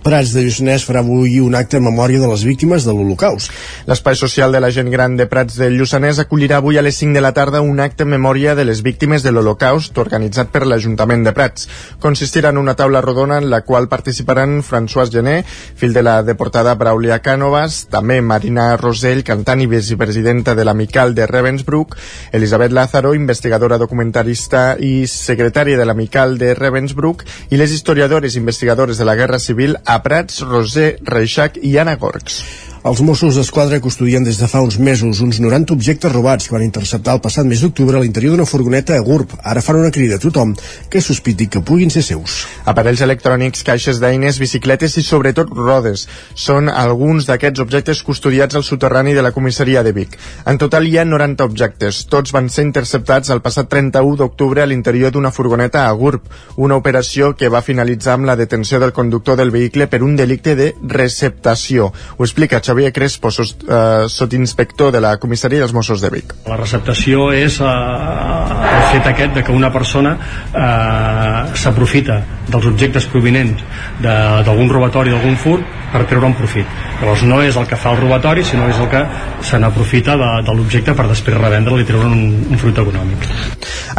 Prats 0.00 0.30
de 0.32 0.40
Lluçanès 0.40 0.86
farà 0.88 1.02
avui 1.04 1.34
un 1.44 1.52
acte 1.54 1.76
en 1.76 1.84
memòria 1.84 2.22
de 2.22 2.28
les 2.30 2.40
víctimes 2.46 2.86
de 2.88 2.92
l'Holocaust. 2.96 3.50
L'espai 3.84 4.16
social 4.16 4.52
de 4.52 4.60
la 4.64 4.70
gent 4.72 4.88
gran 4.88 5.12
de 5.18 5.26
Prats 5.28 5.58
de 5.60 5.66
Lluçanès 5.68 6.16
acollirà 6.22 6.56
avui 6.56 6.78
a 6.80 6.82
les 6.82 6.96
5 6.96 7.12
de 7.12 7.20
la 7.20 7.34
tarda 7.36 7.60
un 7.60 7.82
acte 7.84 8.06
en 8.06 8.08
memòria 8.14 8.54
de 8.56 8.64
les 8.64 8.80
víctimes 8.80 9.20
de 9.22 9.30
l'Holocaust 9.30 9.98
organitzat 10.00 10.48
per 10.54 10.62
l'Ajuntament 10.64 11.26
de 11.26 11.34
Prats. 11.36 11.68
Consistirà 12.00 12.48
en 12.48 12.60
una 12.62 12.74
taula 12.78 13.02
rodona 13.04 13.36
en 13.42 13.50
la 13.52 13.60
qual 13.60 13.90
participaran 13.92 14.62
François 14.64 15.10
Gené, 15.12 15.42
fill 15.76 15.92
de 15.92 16.02
la 16.02 16.22
deportada 16.24 16.74
Braulia 16.80 17.20
Cànovas, 17.20 17.82
també 17.92 18.22
Marina 18.24 18.70
Rosell, 18.80 19.20
cantant 19.20 19.60
i 19.60 19.68
vicepresidenta 19.68 20.56
de 20.56 20.64
l'Amical 20.64 21.12
de 21.14 21.28
Ravensbrück, 21.28 21.98
Elisabet 22.32 22.72
Lázaro, 22.72 23.12
investigadora 23.12 23.76
documentarista 23.76 24.78
i 24.80 25.04
secretària 25.04 25.76
de 25.76 25.84
l'Amical 25.84 26.38
de 26.40 26.54
Ravensbrück, 26.56 27.28
i 27.52 27.60
les 27.60 27.76
historiadores 27.76 28.32
i 28.32 28.40
investigadores 28.40 28.96
de 28.96 29.04
la 29.04 29.18
Guerra 29.20 29.38
Civil 29.38 29.76
a 29.90 29.98
Prats, 30.04 30.42
Roser 30.46 30.90
Reixac 31.02 31.58
i 31.66 31.76
Anna 31.82 31.96
Gorgs. 31.98 32.42
Els 32.80 33.02
Mossos 33.04 33.36
d'Esquadra 33.36 33.76
custodien 33.84 34.24
des 34.24 34.38
de 34.40 34.46
fa 34.48 34.62
uns 34.64 34.78
mesos 34.80 35.18
uns 35.20 35.36
90 35.44 35.74
objectes 35.74 36.12
robats 36.14 36.46
que 36.48 36.54
van 36.54 36.62
interceptar 36.64 37.12
el 37.12 37.20
passat 37.20 37.44
mes 37.44 37.60
d'octubre 37.60 37.98
a 37.98 38.00
l'interior 38.00 38.32
d'una 38.32 38.46
furgoneta 38.48 38.94
a 38.96 39.02
GURB. 39.04 39.34
Ara 39.44 39.60
fan 39.60 39.76
una 39.76 39.90
crida 39.92 40.16
a 40.16 40.22
tothom 40.22 40.54
que 40.88 41.02
sospiti 41.04 41.46
que 41.52 41.60
puguin 41.60 41.92
ser 41.92 42.00
seus. 42.06 42.46
Aparells 42.64 43.02
electrònics, 43.04 43.66
caixes 43.68 44.00
d'eines, 44.00 44.38
bicicletes 44.40 44.96
i 44.96 45.04
sobretot 45.04 45.52
rodes 45.52 46.06
són 46.32 46.70
alguns 46.72 47.28
d'aquests 47.28 47.60
objectes 47.60 48.00
custodiats 48.02 48.56
al 48.56 48.64
soterrani 48.64 49.12
de 49.12 49.26
la 49.26 49.34
comissaria 49.36 49.84
de 49.84 49.92
Vic. 49.92 50.16
En 50.48 50.56
total 50.56 50.88
hi 50.88 50.96
ha 50.96 51.04
90 51.04 51.44
objectes. 51.44 52.06
Tots 52.08 52.32
van 52.32 52.48
ser 52.48 52.64
interceptats 52.64 53.28
el 53.28 53.44
passat 53.44 53.68
31 53.68 54.16
d'octubre 54.22 54.64
a 54.64 54.66
l'interior 54.72 55.12
d'una 55.12 55.34
furgoneta 55.36 55.84
a 55.84 55.92
GURB, 55.92 56.32
una 56.56 56.80
operació 56.80 57.34
que 57.36 57.52
va 57.52 57.60
finalitzar 57.60 58.16
amb 58.16 58.32
la 58.32 58.40
detenció 58.40 58.80
del 58.80 58.96
conductor 58.96 59.36
del 59.36 59.52
vehicle 59.52 59.84
per 59.86 60.00
un 60.00 60.16
delicte 60.16 60.56
de 60.56 60.72
receptació. 60.80 61.92
Ho 62.16 62.24
explica 62.24 62.64
Xavier 62.70 62.92
Crespo, 62.94 63.32
sost, 63.34 63.64
eh, 63.66 64.06
sotinspector 64.06 64.92
de 64.94 65.00
la 65.02 65.16
comissaria 65.18 65.58
dels 65.58 65.72
Mossos 65.74 66.00
de 66.04 66.10
Vic. 66.14 66.34
La 66.46 66.58
receptació 66.60 67.30
és 67.34 67.58
eh, 67.58 67.66
el 67.66 68.84
fet 68.92 69.10
aquest 69.10 69.34
de 69.34 69.42
que 69.42 69.56
una 69.56 69.72
persona 69.74 70.14
eh, 70.14 71.56
s'aprofita 71.58 72.20
dels 72.46 72.70
objectes 72.70 73.10
provinents 73.10 73.64
d'algun 74.04 74.70
robatori, 74.70 75.10
d'algun 75.10 75.34
furt, 75.36 75.66
per 75.90 76.04
treure 76.06 76.30
un 76.30 76.36
profit. 76.38 76.89
Llavors 77.00 77.24
no 77.24 77.40
és 77.42 77.56
el 77.56 77.66
que 77.68 77.78
fa 77.80 77.94
el 77.94 78.00
robatori, 78.02 78.44
sinó 78.44 78.68
és 78.68 78.78
el 78.80 78.90
que 78.92 79.00
se 79.46 79.58
n'aprofita 79.58 80.18
de, 80.20 80.30
de 80.46 80.56
l'objecte 80.56 80.94
per 80.96 81.08
després 81.08 81.38
revendre'l 81.40 81.80
i 81.80 81.88
treure 81.88 82.10
un, 82.10 82.26
un 82.50 82.60
fruit 82.60 82.78
econòmic. 82.84 83.24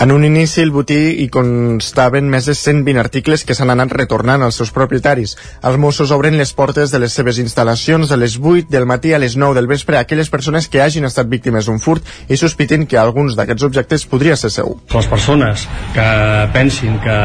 En 0.02 0.11
un 0.14 0.23
inici 0.23 0.61
el 0.61 0.72
botí 0.72 0.99
hi 1.23 1.28
constaven 1.34 2.30
més 2.32 2.45
de 2.48 2.56
120 2.56 3.02
articles 3.02 3.44
que 3.45 3.56
s'han 3.57 3.73
anat 3.73 3.91
retornant 3.98 4.45
als 4.45 4.60
seus 4.61 4.72
propietaris. 4.76 5.36
Els 5.68 5.80
Mossos 5.82 6.14
obren 6.15 6.38
les 6.40 6.53
portes 6.56 6.94
de 6.94 7.02
les 7.02 7.14
seves 7.14 7.41
instal·lacions 7.41 8.10
de 8.10 8.18
les 8.18 8.38
8 8.40 8.69
del 8.72 8.88
matí 8.90 9.14
a 9.14 9.19
les 9.19 9.36
9 9.36 9.57
del 9.57 9.68
vespre 9.68 9.98
a 9.98 10.06
aquelles 10.06 10.30
persones 10.30 10.69
que 10.72 10.82
hagin 10.82 11.06
estat 11.10 11.30
víctimes 11.32 11.68
d'un 11.68 11.82
furt 11.84 12.07
i 12.30 12.38
sospiten 12.40 12.86
que 12.88 12.99
alguns 13.02 13.36
d'aquests 13.36 13.68
objectes 13.68 14.06
podria 14.06 14.38
ser 14.40 14.52
seu. 14.53 14.78
Les 14.94 15.10
persones 15.11 15.68
que 15.95 16.07
pensin 16.53 16.99
que 17.03 17.18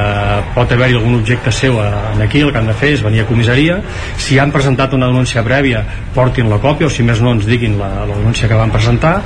pot 0.57 0.73
haver-hi 0.73 0.99
algun 0.99 1.21
objecte 1.21 1.53
seu 1.53 1.79
aquí, 1.81 2.41
el 2.41 2.53
que 2.53 2.59
han 2.59 2.71
de 2.71 2.77
fer 2.77 2.95
és 2.97 3.05
venir 3.05 3.23
a 3.23 3.29
comissaria, 3.29 3.81
si 4.19 4.39
han 4.39 4.53
presentat 4.55 4.95
una 4.97 5.11
denúncia 5.11 5.45
prèvia, 5.47 5.66
portin 6.15 6.49
la 6.53 6.61
còpia 6.63 6.89
o 6.89 6.93
si 6.93 7.05
més 7.07 7.21
no 7.21 7.35
ens 7.37 7.49
diguin 7.49 7.77
la, 7.81 8.07
la 8.09 8.17
denúncia 8.17 8.49
que 8.49 8.57
van 8.59 8.73
presentar 8.73 9.19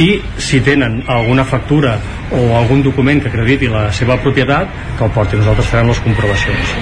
i 0.00 0.08
si 0.38 0.62
tenen 0.64 1.02
alguna 1.06 1.44
factura 1.44 1.98
o 2.30 2.42
algun 2.56 2.82
document 2.82 3.20
que 3.20 3.28
acrediti 3.28 3.66
la 3.68 3.88
seva 3.92 4.16
propietat, 4.22 4.70
que 4.96 5.04
el 5.04 5.10
portin, 5.10 5.40
nosaltres 5.42 5.66
farem 5.66 5.90
les 5.90 6.02
comprovacions. 6.04 6.76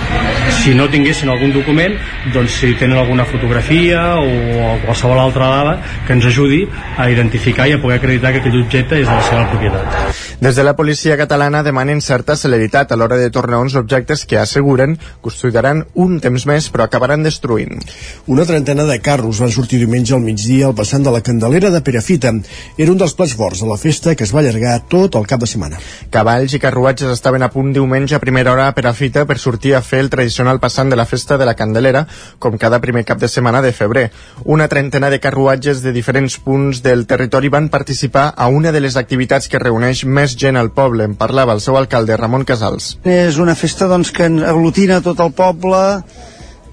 Si 0.60 0.68
si 0.68 0.74
no 0.76 0.84
tinguessin 0.92 1.30
algun 1.32 1.48
document 1.54 1.94
doncs 2.34 2.58
si 2.60 2.74
tenen 2.76 2.98
alguna 3.00 3.24
fotografia 3.24 4.18
o 4.20 4.74
qualsevol 4.82 5.16
altra 5.16 5.46
dada 5.48 5.70
que 6.04 6.12
ens 6.12 6.26
ajudi 6.28 6.66
a 7.00 7.06
identificar 7.08 7.64
i 7.70 7.72
a 7.72 7.78
poder 7.80 7.96
acreditar 7.96 8.34
que 8.34 8.42
aquell 8.42 8.58
objecte 8.60 8.98
és 9.00 9.06
de 9.08 9.14
la 9.14 9.22
seva 9.24 9.46
propietat. 9.48 10.18
Des 10.44 10.58
de 10.60 10.66
la 10.66 10.74
policia 10.76 11.16
catalana 11.16 11.62
demanen 11.64 12.02
certa 12.04 12.36
celeritat 12.36 12.92
a 12.92 12.98
l'hora 13.00 13.16
de 13.16 13.30
tornar 13.32 13.62
uns 13.64 13.78
objectes 13.80 14.26
que 14.28 14.36
asseguren 14.36 14.98
custodiaran 15.24 15.86
un 15.94 16.20
temps 16.20 16.44
més 16.44 16.68
però 16.68 16.84
acabaran 16.84 17.24
destruint. 17.24 17.80
Una 18.26 18.44
trentena 18.44 18.84
de 18.84 18.97
carros 19.00 19.40
van 19.42 19.52
sortir 19.54 19.78
diumenge 19.80 20.14
al 20.14 20.22
migdia 20.24 20.66
al 20.68 20.74
passant 20.74 21.04
de 21.04 21.12
la 21.14 21.20
Candelera 21.22 21.70
de 21.70 21.80
Perafita. 21.84 22.32
Era 22.76 22.92
un 22.92 22.98
dels 22.98 23.14
plats 23.14 23.34
forts 23.38 23.62
de 23.62 23.68
la 23.68 23.78
festa 23.80 24.14
que 24.14 24.24
es 24.24 24.34
va 24.34 24.40
allargar 24.40 24.74
tot 24.90 25.16
el 25.18 25.26
cap 25.26 25.40
de 25.40 25.48
setmana. 25.50 25.80
Cavalls 26.10 26.54
i 26.54 26.60
carruatges 26.62 27.12
estaven 27.12 27.42
a 27.42 27.50
punt 27.52 27.72
diumenge 27.72 28.16
a 28.16 28.20
primera 28.22 28.52
hora 28.52 28.68
a 28.68 28.74
Perafita 28.76 29.24
per 29.26 29.38
sortir 29.38 29.74
a 29.74 29.82
fer 29.82 30.00
el 30.04 30.10
tradicional 30.10 30.60
passant 30.60 30.90
de 30.90 30.96
la 30.96 31.06
festa 31.06 31.38
de 31.38 31.46
la 31.48 31.54
Candelera, 31.54 32.06
com 32.38 32.58
cada 32.58 32.80
primer 32.80 33.04
cap 33.04 33.18
de 33.18 33.28
setmana 33.28 33.62
de 33.62 33.72
febrer. 33.72 34.10
Una 34.44 34.68
trentena 34.68 35.10
de 35.10 35.20
carruatges 35.20 35.82
de 35.82 35.92
diferents 35.92 36.38
punts 36.38 36.82
del 36.82 37.06
territori 37.06 37.48
van 37.48 37.68
participar 37.68 38.32
a 38.36 38.48
una 38.48 38.72
de 38.72 38.80
les 38.80 38.96
activitats 38.96 39.48
que 39.48 39.62
reuneix 39.62 40.04
més 40.04 40.36
gent 40.36 40.56
al 40.56 40.72
poble. 40.72 41.04
En 41.04 41.14
parlava 41.16 41.54
el 41.56 41.60
seu 41.64 41.76
alcalde, 41.76 42.16
Ramon 42.16 42.44
Casals. 42.44 42.96
És 43.04 43.38
una 43.38 43.54
festa 43.54 43.88
doncs, 43.90 44.12
que 44.12 44.26
aglutina 44.26 45.02
tot 45.04 45.20
el 45.24 45.32
poble, 45.32 45.82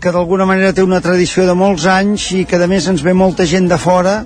que 0.01 0.11
d'alguna 0.13 0.45
manera 0.45 0.73
té 0.73 0.83
una 0.83 1.01
tradició 1.01 1.45
de 1.47 1.55
molts 1.57 1.85
anys 1.89 2.31
i 2.35 2.45
que 2.45 2.61
a 2.61 2.67
més 2.67 2.87
ens 2.91 3.03
ve 3.05 3.13
molta 3.13 3.45
gent 3.49 3.69
de 3.71 3.77
fora 3.81 4.23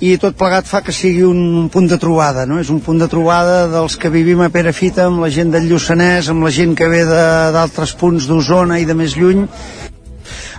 i 0.00 0.14
tot 0.16 0.36
plegat 0.36 0.64
fa 0.64 0.80
que 0.80 0.94
sigui 0.96 1.22
un 1.28 1.68
punt 1.72 1.90
de 1.90 1.98
trobada, 2.00 2.46
no? 2.48 2.56
És 2.60 2.70
un 2.72 2.80
punt 2.80 2.98
de 3.02 3.08
trobada 3.10 3.66
dels 3.68 3.98
que 4.00 4.08
vivim 4.08 4.40
a 4.40 4.48
Perafita 4.48 5.04
amb 5.10 5.20
la 5.20 5.28
gent 5.28 5.52
del 5.52 5.68
Lluçanès, 5.68 6.30
amb 6.32 6.46
la 6.46 6.52
gent 6.56 6.72
que 6.76 6.88
ve 6.88 7.02
d'altres 7.04 7.92
punts 8.00 8.30
d'Osona 8.30 8.80
i 8.80 8.88
de 8.88 8.96
més 8.96 9.18
lluny 9.20 9.44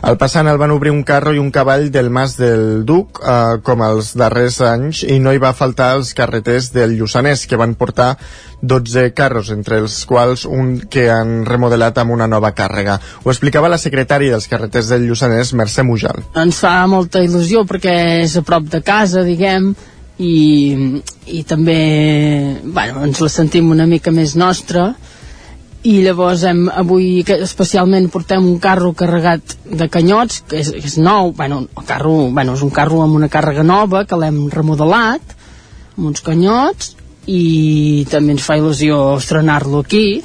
al 0.01 0.17
passant 0.17 0.49
el 0.49 0.57
van 0.57 0.73
obrir 0.73 0.91
un 0.91 1.03
carro 1.05 1.33
i 1.35 1.39
un 1.39 1.51
cavall 1.53 1.91
del 1.93 2.09
Mas 2.09 2.33
del 2.39 2.85
Duc, 2.89 3.21
eh, 3.21 3.59
com 3.63 3.83
els 3.85 4.15
darrers 4.17 4.57
anys, 4.65 5.03
i 5.03 5.19
no 5.19 5.33
hi 5.33 5.41
va 5.41 5.53
faltar 5.53 5.91
els 5.97 6.13
carreters 6.17 6.71
del 6.73 6.97
Lluçanès, 6.97 7.45
que 7.47 7.59
van 7.59 7.75
portar 7.77 8.15
12 8.61 9.11
carros, 9.13 9.51
entre 9.53 9.77
els 9.81 9.99
quals 10.09 10.45
un 10.45 10.73
que 10.89 11.07
han 11.13 11.45
remodelat 11.45 12.01
amb 12.01 12.17
una 12.17 12.27
nova 12.27 12.53
càrrega. 12.57 12.97
Ho 13.23 13.29
explicava 13.29 13.69
la 13.69 13.81
secretària 13.81 14.33
dels 14.33 14.49
carreters 14.49 14.89
del 14.89 15.05
Lluçanès, 15.05 15.53
Mercè 15.53 15.85
Mujal. 15.85 16.25
Ens 16.33 16.59
fa 16.61 16.75
molta 16.89 17.21
il·lusió 17.21 17.65
perquè 17.69 17.95
és 18.25 18.37
a 18.37 18.45
prop 18.45 18.69
de 18.73 18.81
casa, 18.85 19.25
diguem, 19.27 19.73
i, 20.21 21.01
i 21.33 21.43
també 21.49 21.79
bueno, 22.63 23.05
ens 23.05 23.21
la 23.21 23.29
sentim 23.29 23.71
una 23.73 23.87
mica 23.89 24.13
més 24.13 24.35
nostra 24.37 24.91
i 25.83 25.95
llavors 26.05 26.43
hem, 26.45 26.67
avui 26.69 27.23
especialment 27.25 28.09
portem 28.13 28.45
un 28.45 28.59
carro 28.61 28.91
carregat 28.97 29.55
de 29.65 29.87
canyots 29.89 30.43
que 30.49 30.59
és, 30.61 30.69
és 30.77 30.97
nou, 31.01 31.31
bueno, 31.37 31.63
el 31.65 31.87
carro, 31.87 32.13
bueno, 32.29 32.53
és 32.53 32.61
un 32.61 32.73
carro 32.73 33.01
amb 33.01 33.17
una 33.17 33.31
càrrega 33.33 33.65
nova 33.65 34.03
que 34.05 34.19
l'hem 34.19 34.43
remodelat 34.53 35.33
amb 35.97 36.11
uns 36.11 36.21
canyots 36.25 36.93
i 37.31 38.05
també 38.11 38.37
ens 38.37 38.45
fa 38.45 38.59
il·lusió 38.61 39.01
estrenar-lo 39.17 39.81
aquí 39.81 40.21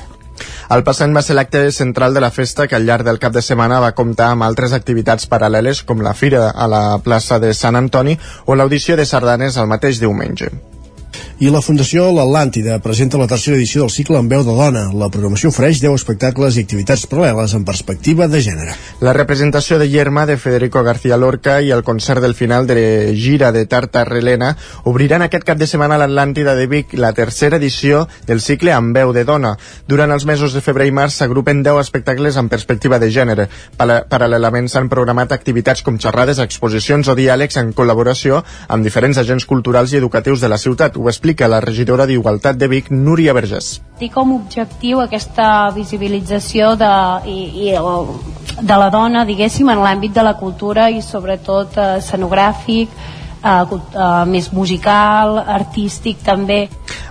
el 0.76 0.82
passant 0.84 1.14
va 1.16 1.22
ser 1.24 1.36
l'acte 1.38 1.70
central 1.72 2.12
de 2.12 2.20
la 2.20 2.32
festa 2.34 2.66
que 2.68 2.76
al 2.76 2.84
llarg 2.84 3.06
del 3.06 3.20
cap 3.22 3.32
de 3.32 3.42
setmana 3.48 3.80
va 3.80 3.94
comptar 3.96 4.32
amb 4.34 4.44
altres 4.44 4.76
activitats 4.76 5.28
paral·leles 5.30 5.84
com 5.88 6.04
la 6.04 6.12
fira 6.14 6.50
a 6.50 6.68
la 6.68 6.84
plaça 7.04 7.38
de 7.40 7.54
Sant 7.54 7.78
Antoni 7.80 8.18
o 8.44 8.56
l'audició 8.58 8.96
de 9.00 9.06
sardanes 9.06 9.56
el 9.56 9.70
mateix 9.70 10.02
diumenge. 10.02 10.50
I 11.36 11.50
la 11.52 11.60
Fundació 11.60 12.06
L'Atlàntida 12.16 12.78
presenta 12.80 13.18
la 13.20 13.26
tercera 13.28 13.58
edició 13.58 13.82
del 13.82 13.90
cicle 13.92 14.16
en 14.16 14.28
veu 14.30 14.40
de 14.40 14.54
dona. 14.56 14.86
La 14.96 15.10
programació 15.12 15.50
ofereix 15.52 15.82
10 15.82 15.92
espectacles 15.98 16.56
i 16.56 16.62
activitats 16.64 17.02
paral·leles 17.10 17.52
en 17.58 17.66
perspectiva 17.68 18.24
de 18.32 18.38
gènere. 18.40 18.72
La 19.04 19.12
representació 19.12 19.76
de 19.76 19.84
Yerma 19.92 20.24
de 20.24 20.38
Federico 20.40 20.80
García 20.82 21.18
Lorca 21.20 21.58
i 21.60 21.68
el 21.76 21.82
concert 21.84 22.24
del 22.24 22.32
final 22.32 22.64
de 22.66 23.12
Gira 23.20 23.50
de 23.52 23.66
Tarta 23.68 24.06
Relena 24.08 24.54
obriran 24.84 25.26
aquest 25.26 25.44
cap 25.44 25.60
de 25.60 25.68
setmana 25.68 25.98
a 25.98 26.00
l'Atlàntida 26.00 26.54
de 26.56 26.64
Vic 26.72 26.94
la 26.96 27.12
tercera 27.12 27.60
edició 27.60 28.06
del 28.24 28.40
cicle 28.40 28.72
en 28.72 28.94
veu 28.96 29.12
de 29.12 29.26
dona. 29.28 29.58
Durant 29.92 30.16
els 30.16 30.24
mesos 30.24 30.56
de 30.56 30.64
febrer 30.64 30.88
i 30.88 30.96
març 30.96 31.20
s'agrupen 31.20 31.60
10 31.60 31.82
espectacles 31.82 32.40
en 32.40 32.48
perspectiva 32.48 32.96
de 32.96 33.12
gènere. 33.12 33.48
Paral·lelament 33.76 34.72
s'han 34.72 34.88
programat 34.88 35.36
activitats 35.36 35.84
com 35.84 36.00
xerrades, 36.00 36.40
exposicions 36.40 37.12
o 37.12 37.18
diàlegs 37.20 37.60
en 37.60 37.76
col·laboració 37.76 38.40
amb 38.72 38.88
diferents 38.88 39.20
agents 39.20 39.44
culturals 39.44 39.92
i 39.92 40.00
educatius 40.00 40.40
de 40.40 40.48
la 40.48 40.62
ciutat. 40.64 40.96
Ho 40.96 41.12
la 41.48 41.60
regidora 41.60 42.06
d'Igualtat 42.06 42.56
de 42.56 42.68
Vic, 42.68 42.90
Núria 42.90 43.32
Vergés. 43.34 43.80
Té 43.98 44.08
com 44.12 44.34
objectiu 44.36 45.00
aquesta 45.00 45.70
visibilització 45.74 46.76
de, 46.76 46.92
i, 47.26 47.66
i 47.66 47.74
el, 47.74 48.10
de 48.60 48.76
la 48.76 48.90
dona, 48.90 49.24
diguéssim, 49.24 49.68
en 49.68 49.82
l'àmbit 49.82 50.14
de 50.14 50.22
la 50.22 50.36
cultura 50.38 50.90
i 50.90 51.02
sobretot 51.02 51.76
eh, 51.76 51.96
escenogràfic, 51.98 52.88
eh, 52.92 53.15
eh, 53.46 54.24
més 54.28 54.50
musical, 54.52 55.38
artístic 55.38 56.22
també. 56.26 56.66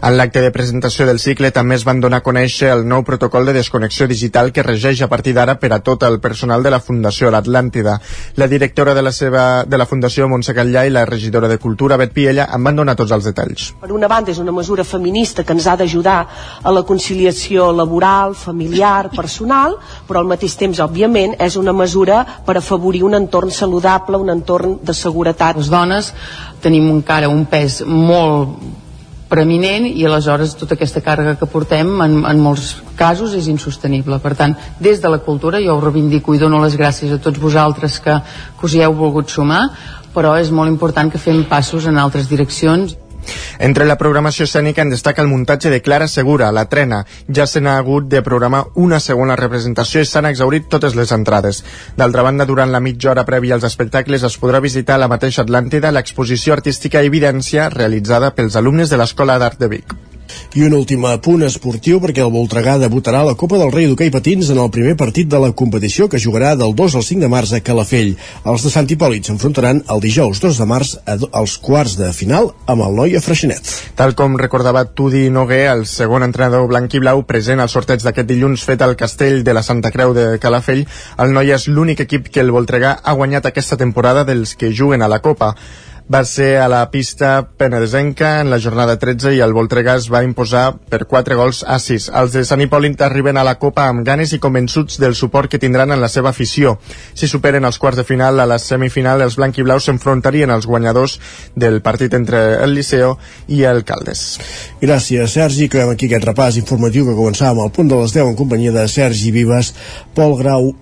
En 0.05 0.17
l'acte 0.17 0.41
de 0.43 0.51
presentació 0.53 1.05
del 1.07 1.19
cicle 1.19 1.49
també 1.55 1.77
es 1.79 1.85
van 1.87 2.01
donar 2.03 2.19
a 2.21 2.25
conèixer 2.25 2.69
el 2.73 2.83
nou 2.87 3.03
protocol 3.07 3.47
de 3.47 3.55
desconnexió 3.55 4.07
digital 4.07 4.51
que 4.53 4.63
regeix 4.63 5.01
a 5.01 5.07
partir 5.09 5.33
d'ara 5.33 5.55
per 5.59 5.71
a 5.73 5.79
tot 5.79 6.03
el 6.03 6.19
personal 6.19 6.63
de 6.63 6.69
la 6.69 6.79
Fundació 6.79 7.31
L'Atlàntida. 7.33 7.95
La 8.35 8.47
directora 8.51 8.93
de 8.93 9.01
la, 9.01 9.11
seva, 9.11 9.63
de 9.65 9.79
la 9.79 9.87
Fundació, 9.89 10.27
Montse 10.29 10.53
Catllà, 10.53 10.85
i 10.85 10.93
la 10.93 11.05
regidora 11.09 11.47
de 11.49 11.57
Cultura, 11.57 11.97
Bet 11.97 12.13
Piella, 12.13 12.49
en 12.53 12.63
van 12.63 12.77
donar 12.77 12.95
tots 12.99 13.15
els 13.15 13.25
detalls. 13.31 13.71
Per 13.81 13.91
una 13.95 14.09
banda 14.11 14.31
és 14.31 14.41
una 14.43 14.53
mesura 14.53 14.83
feminista 14.83 15.43
que 15.43 15.55
ens 15.55 15.67
ha 15.67 15.77
d'ajudar 15.79 16.17
a 16.61 16.75
la 16.75 16.83
conciliació 16.83 17.71
laboral, 17.73 18.35
familiar, 18.35 19.09
personal, 19.15 19.77
però 20.07 20.21
al 20.21 20.29
mateix 20.29 20.57
temps, 20.59 20.83
òbviament, 20.83 21.37
és 21.41 21.57
una 21.57 21.73
mesura 21.73 22.21
per 22.45 22.59
afavorir 22.59 23.03
un 23.07 23.17
entorn 23.17 23.51
saludable, 23.51 24.21
un 24.21 24.29
entorn 24.35 24.77
de 24.83 24.93
seguretat. 24.93 25.57
Les 25.57 25.71
dones 25.71 26.13
tenim 26.61 26.89
encara 26.91 27.29
un 27.29 27.45
pes 27.49 27.81
molt 27.85 28.57
preeminent 29.29 29.87
i 29.89 30.05
aleshores 30.05 30.53
tota 30.57 30.75
aquesta 30.77 31.01
càrrega 31.03 31.35
que 31.39 31.49
portem 31.49 31.89
en, 32.05 32.19
en 32.29 32.41
molts 32.41 32.75
casos 32.97 33.33
és 33.37 33.49
insostenible. 33.51 34.19
Per 34.21 34.35
tant, 34.37 34.53
des 34.79 35.01
de 35.01 35.11
la 35.11 35.21
cultura 35.25 35.61
jo 35.63 35.75
ho 35.75 35.83
reivindico 35.83 36.35
i 36.35 36.41
dono 36.41 36.61
les 36.63 36.77
gràcies 36.77 37.11
a 37.11 37.21
tots 37.21 37.41
vosaltres 37.41 37.99
que, 37.99 38.19
que 38.59 38.67
us 38.67 38.75
hi 38.75 38.83
heu 38.85 38.93
volgut 38.97 39.33
sumar, 39.33 39.63
però 40.15 40.35
és 40.39 40.51
molt 40.53 40.71
important 40.71 41.11
que 41.11 41.21
fem 41.21 41.43
passos 41.49 41.89
en 41.89 41.97
altres 41.99 42.29
direccions. 42.31 42.95
Entre 43.59 43.85
la 43.85 43.97
programació 43.97 44.45
escènica 44.47 44.83
en 44.83 44.91
destaca 44.93 45.21
el 45.21 45.29
muntatge 45.31 45.69
de 45.73 45.81
Clara 45.81 46.07
Segura, 46.07 46.51
la 46.51 46.65
trena. 46.71 47.03
Ja 47.27 47.47
se 47.47 47.61
n'ha 47.61 47.77
hagut 47.77 48.09
de 48.11 48.21
programar 48.21 48.65
una 48.75 48.99
segona 48.99 49.37
representació 49.39 50.01
i 50.01 50.09
s'han 50.09 50.29
exaurit 50.31 50.67
totes 50.69 50.95
les 50.95 51.11
entrades. 51.15 51.63
D'altra 51.97 52.25
banda, 52.27 52.45
durant 52.45 52.71
la 52.71 52.83
mitja 52.83 53.11
hora 53.11 53.27
prèvia 53.27 53.55
als 53.55 53.67
espectacles 53.71 54.23
es 54.23 54.39
podrà 54.41 54.61
visitar 54.61 54.99
a 54.99 55.03
la 55.05 55.11
mateixa 55.11 55.45
Atlàntida 55.45 55.93
l'exposició 55.93 56.53
artística 56.57 57.03
Evidència 57.03 57.69
realitzada 57.69 58.33
pels 58.35 58.55
alumnes 58.55 58.89
de 58.89 59.01
l'Escola 59.01 59.39
d'Art 59.39 59.59
de 59.59 59.71
Vic. 59.77 59.97
I 60.55 60.63
un 60.67 60.73
últim 60.77 61.03
punt 61.23 61.43
esportiu 61.45 61.99
perquè 62.03 62.23
el 62.23 62.31
Voltregà 62.33 62.77
debutarà 62.81 63.21
a 63.23 63.29
la 63.29 63.35
Copa 63.39 63.59
del 63.59 63.71
Rei 63.73 63.87
d'Hockey 63.89 64.11
Patins 64.13 64.49
en 64.53 64.59
el 64.61 64.71
primer 64.71 64.95
partit 64.97 65.27
de 65.31 65.39
la 65.41 65.51
competició 65.51 66.07
que 66.09 66.21
jugarà 66.21 66.55
del 66.55 66.75
2 66.75 66.95
al 66.95 67.03
5 67.03 67.21
de 67.21 67.29
març 67.31 67.53
a 67.53 67.61
Calafell. 67.65 68.13
Els 68.45 68.65
de 68.65 68.71
Sant 68.73 68.89
Hipòlit 68.89 69.27
s'enfrontaran 69.27 69.83
el 69.91 70.03
dijous 70.03 70.41
2 70.43 70.59
de 70.61 70.67
març 70.69 70.95
als 71.05 71.57
quarts 71.57 71.97
de 71.99 72.11
final 72.13 72.51
amb 72.65 72.85
el 72.85 72.95
Noia 72.95 73.21
Freixenet. 73.21 73.73
Tal 73.95 74.15
com 74.15 74.37
recordava 74.39 74.85
Tudi 74.85 75.29
Noguer, 75.29 75.65
el 75.71 75.85
segon 75.89 76.23
entrenador 76.23 76.67
blanc 76.71 76.93
i 76.93 77.01
blau 77.03 77.23
present 77.27 77.63
al 77.63 77.71
sorteig 77.71 78.05
d'aquest 78.05 78.29
dilluns 78.29 78.63
fet 78.65 78.81
al 78.81 78.95
castell 78.99 79.43
de 79.43 79.55
la 79.55 79.63
Santa 79.63 79.91
Creu 79.91 80.13
de 80.15 80.27
Calafell, 80.41 80.85
el 81.19 81.35
Noia 81.35 81.59
és 81.59 81.67
l'únic 81.67 82.05
equip 82.05 82.29
que 82.29 82.43
el 82.43 82.53
Voltregà 82.55 82.97
ha 83.03 83.17
guanyat 83.17 83.51
aquesta 83.51 83.77
temporada 83.77 84.23
dels 84.23 84.55
que 84.55 84.73
juguen 84.73 85.01
a 85.01 85.11
la 85.11 85.21
Copa 85.25 85.55
va 86.11 86.21
ser 86.23 86.57
a 86.61 86.67
la 86.69 86.83
pista 86.91 87.49
penedesenca 87.57 88.41
en 88.41 88.51
la 88.51 88.59
jornada 88.61 88.97
13 89.01 89.33
i 89.33 89.39
el 89.41 89.55
Voltregà 89.57 89.95
es 89.97 90.05
va 90.13 90.21
imposar 90.23 90.75
per 90.91 91.07
4 91.09 91.37
gols 91.39 91.63
a 91.65 91.79
6. 91.81 92.11
Els 92.21 92.35
de 92.35 92.43
Sant 92.45 92.61
Hipòlit 92.61 93.01
arriben 93.01 93.39
a 93.41 93.45
la 93.47 93.55
Copa 93.57 93.87
amb 93.89 94.05
ganes 94.05 94.35
i 94.35 94.39
convençuts 94.39 94.99
del 95.01 95.17
suport 95.17 95.49
que 95.49 95.59
tindran 95.59 95.91
en 95.95 96.01
la 96.01 96.09
seva 96.11 96.29
afició. 96.29 96.77
Si 97.13 97.27
superen 97.27 97.65
els 97.65 97.81
quarts 97.81 97.97
de 97.97 98.05
final, 98.05 98.39
a 98.39 98.45
la 98.45 98.59
semifinal 98.61 99.25
els 99.25 99.39
blanc 99.39 99.57
i 99.57 99.65
blaus 99.65 99.89
s'enfrontarien 99.89 100.53
als 100.53 100.69
guanyadors 100.69 101.17
del 101.55 101.81
partit 101.81 102.13
entre 102.13 102.61
el 102.61 102.77
Liceo 102.77 103.17
i 103.47 103.63
el 103.65 103.83
Caldes. 103.83 104.25
Gràcies, 104.81 105.33
Sergi. 105.33 105.65
Acabem 105.65 105.95
aquí 105.95 106.11
aquest 106.11 106.29
repàs 106.29 106.61
informatiu 106.61 107.09
que 107.09 107.17
començàvem 107.17 107.65
al 107.65 107.73
punt 107.73 107.89
de 107.89 108.01
les 108.03 108.13
10 108.13 108.29
en 108.29 108.37
companyia 108.37 108.77
de 108.77 108.87
Sergi 108.87 109.33
Vives, 109.33 109.73
Pol 110.13 110.37
Grau 110.37 110.75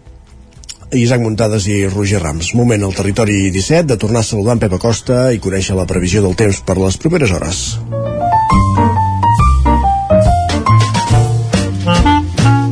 Isaac 0.93 1.21
Muntades 1.21 1.65
i 1.67 1.87
Roger 1.89 2.21
Rams. 2.21 2.53
Moment 2.53 2.83
al 2.85 2.93
territori 2.93 3.49
17 3.51 3.87
de 3.89 3.97
tornar 3.97 4.21
a 4.21 4.27
saludar 4.27 4.55
en 4.57 4.61
Pep 4.61 4.75
Acosta 4.77 5.31
i 5.33 5.39
conèixer 5.41 5.75
la 5.77 5.87
previsió 5.89 6.21
del 6.21 6.35
temps 6.37 6.59
per 6.61 6.77
les 6.77 6.97
properes 7.01 7.33
hores. 7.33 7.61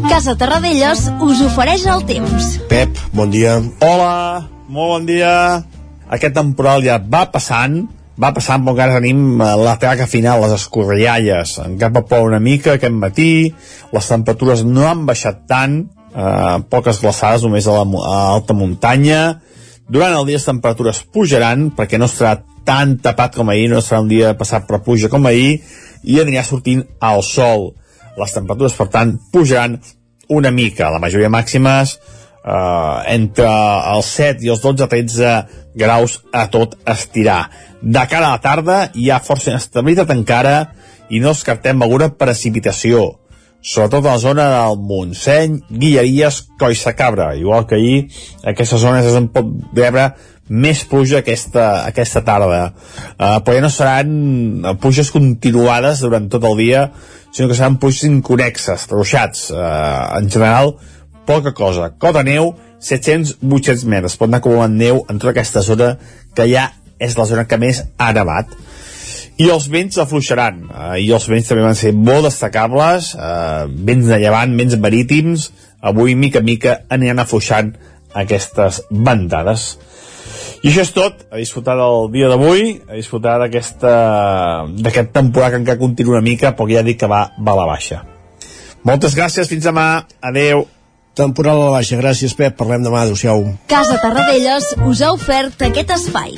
Casa 0.09 0.35
Terradellos 0.37 1.07
us 1.25 1.41
ofereix 1.47 1.87
el 1.89 2.05
temps. 2.05 2.51
Pep, 2.69 2.99
bon 3.17 3.33
dia. 3.33 3.57
Hola, 3.81 4.45
molt 4.69 4.95
bon 4.95 5.07
dia. 5.09 5.33
Aquest 6.11 6.35
temporal 6.35 6.85
ja 6.85 6.99
va 7.01 7.23
passant, 7.33 7.79
va 8.21 8.33
passant, 8.35 8.61
però 8.61 8.75
encara 8.75 8.99
tenim 8.99 9.39
la 9.39 9.77
traca 9.81 10.05
final, 10.05 10.43
les 10.43 10.53
escorrialles. 10.59 11.55
Encara 11.63 11.95
va 11.97 12.05
ploure 12.05 12.35
una 12.35 12.43
mica 12.43 12.75
aquest 12.75 12.93
matí, 12.93 13.31
les 13.95 14.11
temperatures 14.13 14.61
no 14.67 14.85
han 14.89 15.07
baixat 15.09 15.47
tant, 15.49 15.81
eh, 16.15 16.57
poques 16.69 17.01
glaçades 17.01 17.45
només 17.45 17.67
a 17.67 17.79
la 17.79 17.85
a 18.01 18.17
alta 18.35 18.53
muntanya. 18.53 19.41
Durant 19.91 20.15
el 20.15 20.27
dia 20.29 20.39
les 20.39 20.47
temperatures 20.47 21.03
pujaran 21.11 21.69
perquè 21.75 21.99
no 21.99 22.07
estarà 22.07 22.37
tan 22.65 22.97
tapat 23.01 23.35
com 23.35 23.49
ahir, 23.49 23.69
no 23.71 23.81
serà 23.81 24.01
un 24.03 24.09
dia 24.11 24.35
passat 24.37 24.67
per 24.67 24.81
puja 24.85 25.09
com 25.09 25.25
ahir 25.25 25.61
i 26.03 26.19
anirà 26.21 26.43
sortint 26.45 26.83
al 26.99 27.23
sol. 27.25 27.71
Les 28.17 28.33
temperatures, 28.33 28.75
per 28.75 28.87
tant, 28.91 29.15
pujaran 29.31 29.79
una 30.29 30.51
mica. 30.51 30.91
La 30.91 30.99
majoria 30.99 31.31
màximes 31.31 31.97
eh, 31.97 33.13
entre 33.13 33.49
els 33.95 34.11
7 34.17 34.45
i 34.45 34.51
els 34.53 34.63
12-13 34.63 35.33
graus 35.75 36.19
a 36.31 36.47
tot 36.51 36.77
estirar. 36.85 37.45
De 37.81 38.03
cara 38.07 38.29
a 38.29 38.35
la 38.35 38.43
tarda 38.43 38.81
hi 38.93 39.09
ha 39.09 39.21
força 39.23 39.51
inestabilitat 39.51 40.11
encara 40.13 40.55
i 41.09 41.19
no 41.19 41.33
descartem 41.33 41.81
alguna 41.81 42.11
precipitació 42.15 43.20
sobretot 43.61 44.05
a 44.05 44.15
la 44.15 44.21
zona 44.21 44.47
del 44.49 44.79
Montseny, 44.81 45.61
Guilleries, 45.69 46.41
Coissa 46.59 46.95
Cabra. 46.97 47.35
Igual 47.35 47.67
que 47.67 47.75
ahir, 47.75 48.09
aquestes 48.43 48.81
zones 48.81 49.05
es 49.05 49.17
pot 49.33 49.47
veure 49.77 50.11
més 50.51 50.81
pluja 50.83 51.21
aquesta, 51.21 51.85
aquesta 51.87 52.23
tarda. 52.27 52.73
Uh, 53.15 53.39
però 53.45 53.55
ja 53.55 53.63
no 53.63 53.71
seran 53.71 54.79
pluges 54.81 55.13
continuades 55.13 56.01
durant 56.03 56.27
tot 56.31 56.43
el 56.49 56.57
dia, 56.59 56.87
sinó 57.31 57.47
que 57.47 57.55
seran 57.55 57.79
pluges 57.79 58.09
inconexes, 58.09 58.89
ruixats. 58.91 59.47
Uh, 59.53 60.17
en 60.17 60.27
general, 60.33 60.75
poca 61.29 61.53
cosa. 61.55 61.93
Cota 62.01 62.25
neu, 62.27 62.55
700-800 62.81 63.87
metres. 63.87 64.17
Pot 64.19 64.27
anar 64.27 64.41
acumulant 64.41 64.75
neu 64.75 65.05
en 65.07 65.21
tota 65.21 65.35
aquesta 65.35 65.63
zona 65.63 65.93
que 66.35 66.49
ja 66.49 66.71
és 67.01 67.15
la 67.17 67.25
zona 67.29 67.47
que 67.49 67.57
més 67.61 67.85
ha 67.97 68.11
nevat 68.13 68.51
i 69.37 69.49
els 69.49 69.67
vents 69.71 69.97
afluixaran. 70.01 70.65
Eh, 70.69 71.05
i 71.05 71.11
els 71.13 71.27
vents 71.29 71.47
també 71.47 71.63
van 71.65 71.77
ser 71.77 71.93
molt 71.93 72.27
destacables. 72.27 73.13
Eh, 73.15 73.69
vents 73.87 74.09
de 74.09 74.19
llevant, 74.21 74.57
vents 74.57 74.77
marítims. 74.77 75.51
Avui 75.81 76.15
mica 76.15 76.41
mica 76.41 76.81
aniran 76.89 77.23
afluixant 77.23 77.73
aquestes 78.13 78.83
bandades. 78.91 79.71
I 80.61 80.69
això 80.69 80.83
és 80.85 80.91
tot, 80.93 81.23
a 81.33 81.39
disfrutar 81.41 81.73
del 81.79 82.11
dia 82.13 82.27
d'avui, 82.29 82.75
a 82.85 82.93
disfrutar 82.93 83.39
d'aquesta 83.41 83.93
d'aquest 84.77 85.09
temporal 85.15 85.55
que 85.55 85.61
encara 85.63 85.81
continua 85.81 86.19
una 86.19 86.25
mica, 86.27 86.53
però 86.57 86.69
ja 86.69 86.83
dic 86.85 86.99
que 87.01 87.09
va, 87.09 87.23
va 87.39 87.55
a 87.55 87.59
la 87.63 87.65
baixa. 87.71 88.03
Moltes 88.85 89.17
gràcies, 89.17 89.49
fins 89.49 89.65
demà, 89.65 90.05
adeu. 90.21 90.67
Temporal 91.17 91.57
a 91.57 91.65
la 91.65 91.73
baixa, 91.79 91.97
gràcies 91.99 92.37
Pep, 92.37 92.55
parlem 92.61 92.85
demà, 92.85 93.03
adeu-siau. 93.03 93.43
Casa 93.67 93.97
Tarradellas 94.03 94.71
us 94.85 95.01
ha 95.01 95.11
ofert 95.17 95.65
aquest 95.67 95.97
espai. 95.97 96.37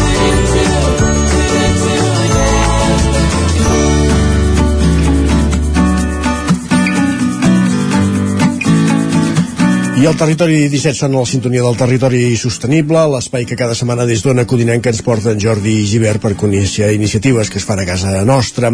I 10.01 10.07
el 10.09 10.15
Territori 10.17 10.63
17 10.65 10.97
són 10.97 11.13
la 11.13 11.21
sintonia 11.29 11.61
del 11.61 11.75
Territori 11.77 12.21
Sostenible, 12.41 13.03
l'espai 13.11 13.45
que 13.45 13.57
cada 13.59 13.75
setmana 13.77 14.07
des 14.09 14.23
d'Ona 14.25 14.47
Codinenca 14.49 14.89
ens 14.89 15.03
porten 15.05 15.37
Jordi 15.37 15.75
i 15.77 15.85
Givert 15.85 16.23
per 16.23 16.33
conèixer 16.41 16.89
iniciatives 16.95 17.53
que 17.53 17.61
es 17.61 17.67
fan 17.69 17.83
a 17.83 17.85
casa 17.85 18.15
nostra. 18.25 18.73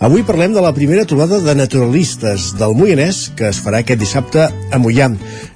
Avui 0.00 0.24
parlem 0.24 0.56
de 0.56 0.64
la 0.64 0.72
primera 0.72 1.04
trobada 1.04 1.42
de 1.44 1.58
naturalistes 1.60 2.54
del 2.56 2.72
Moianès 2.72 3.26
que 3.36 3.50
es 3.52 3.60
farà 3.60 3.84
aquest 3.84 4.00
dissabte 4.00 4.48
a 4.48 4.80
Mollà. 4.80 5.12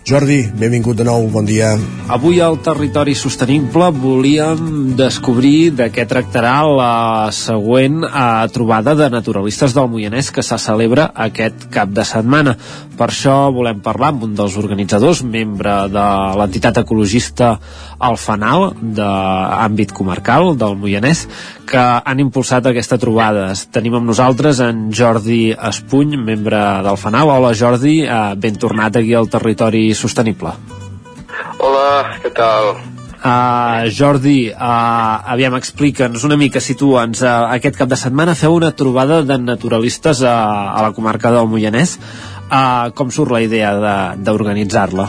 Jordi, 0.07 0.45
benvingut 0.55 0.95
de 1.01 1.03
nou, 1.03 1.25
bon 1.35 1.43
dia. 1.49 1.73
Avui 2.15 2.37
al 2.39 2.61
Territori 2.63 3.17
Sostenible 3.19 3.89
volíem 3.91 4.93
descobrir 4.95 5.73
de 5.81 5.89
què 5.91 6.05
tractarà 6.07 6.61
la 6.63 6.93
següent 7.35 8.05
eh, 8.07 8.21
trobada 8.55 8.95
de 8.95 9.09
naturalistes 9.11 9.75
del 9.75 9.89
Moianès 9.91 10.31
que 10.31 10.45
se 10.47 10.61
celebra 10.63 11.09
aquest 11.27 11.67
cap 11.75 11.91
de 11.91 12.05
setmana. 12.07 12.55
Per 12.97 13.09
això 13.11 13.51
volem 13.51 13.83
parlar 13.83 14.13
amb 14.13 14.23
un 14.29 14.39
dels 14.39 14.55
organitzadors, 14.57 15.06
membre 15.23 15.74
de 15.93 16.05
l'entitat 16.41 16.81
ecologista 16.83 17.53
El 18.03 18.16
Fanal, 18.19 18.73
d'àmbit 18.99 19.93
comarcal 19.95 20.57
del 20.59 20.74
Moianès, 20.81 21.27
que 21.70 21.85
han 22.03 22.23
impulsat 22.24 22.66
aquesta 22.66 22.99
trobada. 22.99 23.47
Tenim 23.70 23.95
amb 24.01 24.11
nosaltres 24.11 24.59
en 24.65 24.89
Jordi 24.91 25.53
Espuny, 25.55 26.19
membre 26.19 26.61
del 26.83 26.99
Fanal. 26.99 27.31
Hola 27.37 27.55
Jordi, 27.55 28.01
eh, 28.03 28.35
ben 28.35 28.59
tornat 28.59 28.99
aquí 28.99 29.15
al 29.15 29.31
Territori 29.31 29.95
Sostenible. 29.95 30.57
Hola, 31.62 32.19
què 32.23 32.35
tal? 32.35 32.74
Uh, 33.27 33.89
Jordi, 33.91 34.53
uh, 34.53 35.33
aviam, 35.33 35.57
explica'ns 35.57 36.23
una 36.28 36.37
mica, 36.39 36.61
situa'ns. 36.62 37.24
Uh, 37.24 37.49
aquest 37.57 37.78
cap 37.78 37.89
de 37.91 37.97
setmana 37.99 38.37
feu 38.39 38.55
una 38.55 38.70
trobada 38.77 39.23
de 39.27 39.39
naturalistes 39.41 40.20
a, 40.23 40.37
a 40.77 40.85
la 40.85 40.93
comarca 40.95 41.33
del 41.35 41.49
Moianès. 41.51 41.97
Uh, 42.47 42.93
com 42.94 43.10
surt 43.10 43.32
la 43.35 43.40
idea 43.43 43.73
de- 43.74 44.23
d'organitzar-la? 44.23 45.09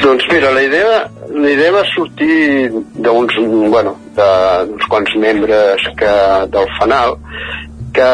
Doncs 0.00 0.24
mira, 0.32 0.50
la 0.52 0.62
idea, 0.62 1.10
la 1.30 1.50
idea 1.50 1.72
va 1.72 1.82
sortir 1.94 2.70
d'uns 2.72 3.34
bueno, 3.70 3.96
quants 4.88 5.14
membres 5.20 5.84
que, 5.98 6.14
del 6.52 6.68
FANAL 6.78 7.16
que, 7.94 8.08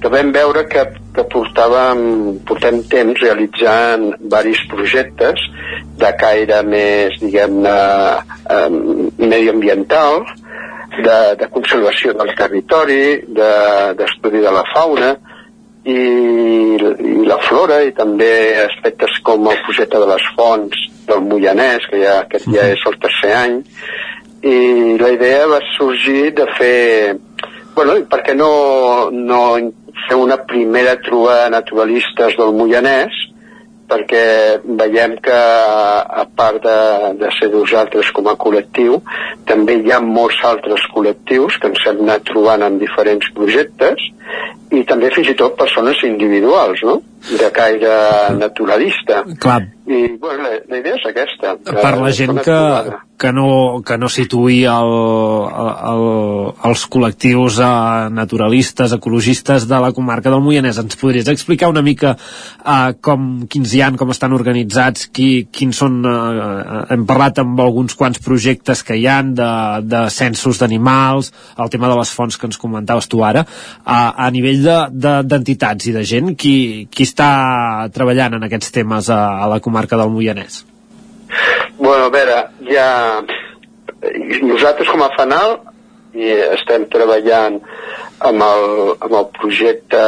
que 0.00 0.08
vam 0.12 0.30
veure 0.32 0.66
que, 0.70 0.84
que 1.16 1.24
portàvem, 1.32 2.02
portem 2.46 2.82
temps 2.92 3.20
realitzant 3.24 4.12
varis 4.30 4.60
projectes 4.70 5.40
de 5.98 6.12
caire 6.20 6.60
més, 6.68 7.16
diguem-ne, 7.20 7.78
eh, 8.54 8.68
mediambiental, 9.18 10.22
de, 10.98 11.18
de 11.40 11.48
conservació 11.54 12.14
del 12.14 12.30
territori, 12.38 13.02
de- 13.26 13.94
d'estudi 13.98 14.38
de, 14.38 14.46
de 14.46 14.54
la 14.54 14.64
fauna, 14.74 15.16
i, 15.84 15.98
i 15.98 17.24
la 17.28 17.38
flora 17.46 17.80
i 17.86 17.92
també 17.96 18.30
aspectes 18.64 19.18
com 19.26 19.48
el 19.50 19.60
projecte 19.66 20.00
de 20.00 20.08
les 20.10 20.26
fonts 20.36 20.84
del 21.08 21.24
Moianès, 21.24 21.86
que 21.90 22.02
ja, 22.02 22.20
aquest 22.24 22.48
ja 22.52 22.68
és 22.74 22.84
el 22.88 22.98
tercer 23.02 23.32
any, 23.36 23.58
i 24.42 24.58
la 25.00 25.10
idea 25.14 25.46
va 25.50 25.60
sorgir 25.76 26.32
de 26.38 26.46
fer, 26.58 27.16
bueno, 27.74 27.96
i 27.98 28.04
per 28.10 28.22
què 28.26 28.36
no, 28.38 28.52
no 29.12 29.40
fer 30.06 30.18
una 30.18 30.38
primera 30.50 30.96
trobada 31.02 31.50
naturalistes 31.52 32.36
del 32.38 32.54
Moianès, 32.58 33.16
perquè 33.88 34.22
veiem 34.80 35.16
que 35.24 35.38
a 35.38 36.24
part 36.36 36.60
de, 36.64 36.78
de 37.20 37.30
ser 37.38 37.50
nosaltres 37.52 38.12
com 38.16 38.28
a 38.28 38.36
col·lectiu 38.40 39.00
també 39.48 39.78
hi 39.80 39.92
ha 39.94 40.00
molts 40.04 40.40
altres 40.44 40.84
col·lectius 40.94 41.58
que 41.60 41.72
ens 41.72 41.84
hem 41.88 42.02
anat 42.04 42.26
trobant 42.28 42.66
en 42.66 42.78
diferents 42.82 43.30
projectes 43.36 44.08
i 44.76 44.84
també 44.88 45.10
fins 45.14 45.32
i 45.32 45.38
tot 45.38 45.56
persones 45.60 46.02
individuals 46.04 46.84
no? 46.84 46.98
De 47.26 47.50
caire 47.52 47.94
naturalista. 48.38 49.24
Clar, 49.40 49.62
i 49.88 50.04
bueno, 50.20 50.42
la, 50.44 50.58
la 50.68 50.78
idea 50.82 50.96
és 50.98 51.06
aquesta 51.08 51.54
per 51.64 51.94
la 51.96 52.10
gent 52.12 52.36
que, 52.44 52.58
que, 53.18 53.30
no, 53.32 53.80
que 53.86 53.96
no 53.98 54.10
situï 54.12 54.58
el, 54.68 54.90
el, 55.88 56.02
els 56.68 56.82
col·lectius 56.92 57.56
eh, 57.64 58.08
naturalistes, 58.14 58.92
ecologistes 58.98 59.64
de 59.70 59.78
la 59.80 59.90
comarca 59.96 60.30
del 60.30 60.42
Moianès. 60.44 60.78
Ens 60.82 60.98
podries 61.00 61.28
explicar 61.32 61.70
una 61.72 61.82
mica 61.82 62.12
eh, 62.18 62.92
com, 63.00 63.46
quins 63.50 63.72
hi 63.74 63.82
han, 63.86 63.96
com 64.00 64.12
estan 64.14 64.36
organitzats, 64.36 65.08
qui, 65.14 65.46
quins 65.50 65.80
són... 65.80 65.98
Eh, 66.04 66.84
hem 66.94 67.06
parlat 67.08 67.40
amb 67.42 67.58
alguns 67.64 67.96
quants 67.98 68.20
projectes 68.24 68.84
que 68.86 68.96
hi 69.00 69.06
han 69.10 69.32
de, 69.38 69.50
de 69.88 70.04
censos 70.14 70.60
d'animals, 70.60 71.32
el 71.58 71.72
tema 71.72 71.88
de 71.90 71.96
les 71.98 72.12
fonts 72.14 72.36
que 72.38 72.46
ens 72.50 72.60
comentaves 72.60 73.08
tu 73.08 73.24
ara, 73.26 73.46
eh, 73.48 73.98
a 74.28 74.28
nivell 74.34 74.62
de- 74.68 74.78
de- 74.92 75.16
d'entitats 75.32 75.84
de, 75.88 75.90
i 75.90 75.96
de 75.96 76.04
gent, 76.12 76.34
qui, 76.36 76.54
qui 76.92 77.07
està 77.08 77.30
treballant 77.94 78.38
en 78.38 78.46
aquests 78.46 78.72
temes 78.74 79.08
a, 79.10 79.20
a 79.44 79.48
la 79.50 79.60
comarca 79.64 79.98
del 80.00 80.12
Moianès? 80.14 80.62
Bueno, 81.78 82.06
a 82.06 82.14
veure, 82.14 82.40
ja... 82.70 82.88
Nosaltres 83.98 84.86
com 84.92 85.00
a 85.02 85.08
FANAL 85.16 85.56
i 86.14 86.28
estem 86.54 86.84
treballant 86.92 87.56
amb 88.28 88.44
el, 88.44 88.66
amb 88.94 89.14
el 89.18 89.26
projecte 89.34 90.02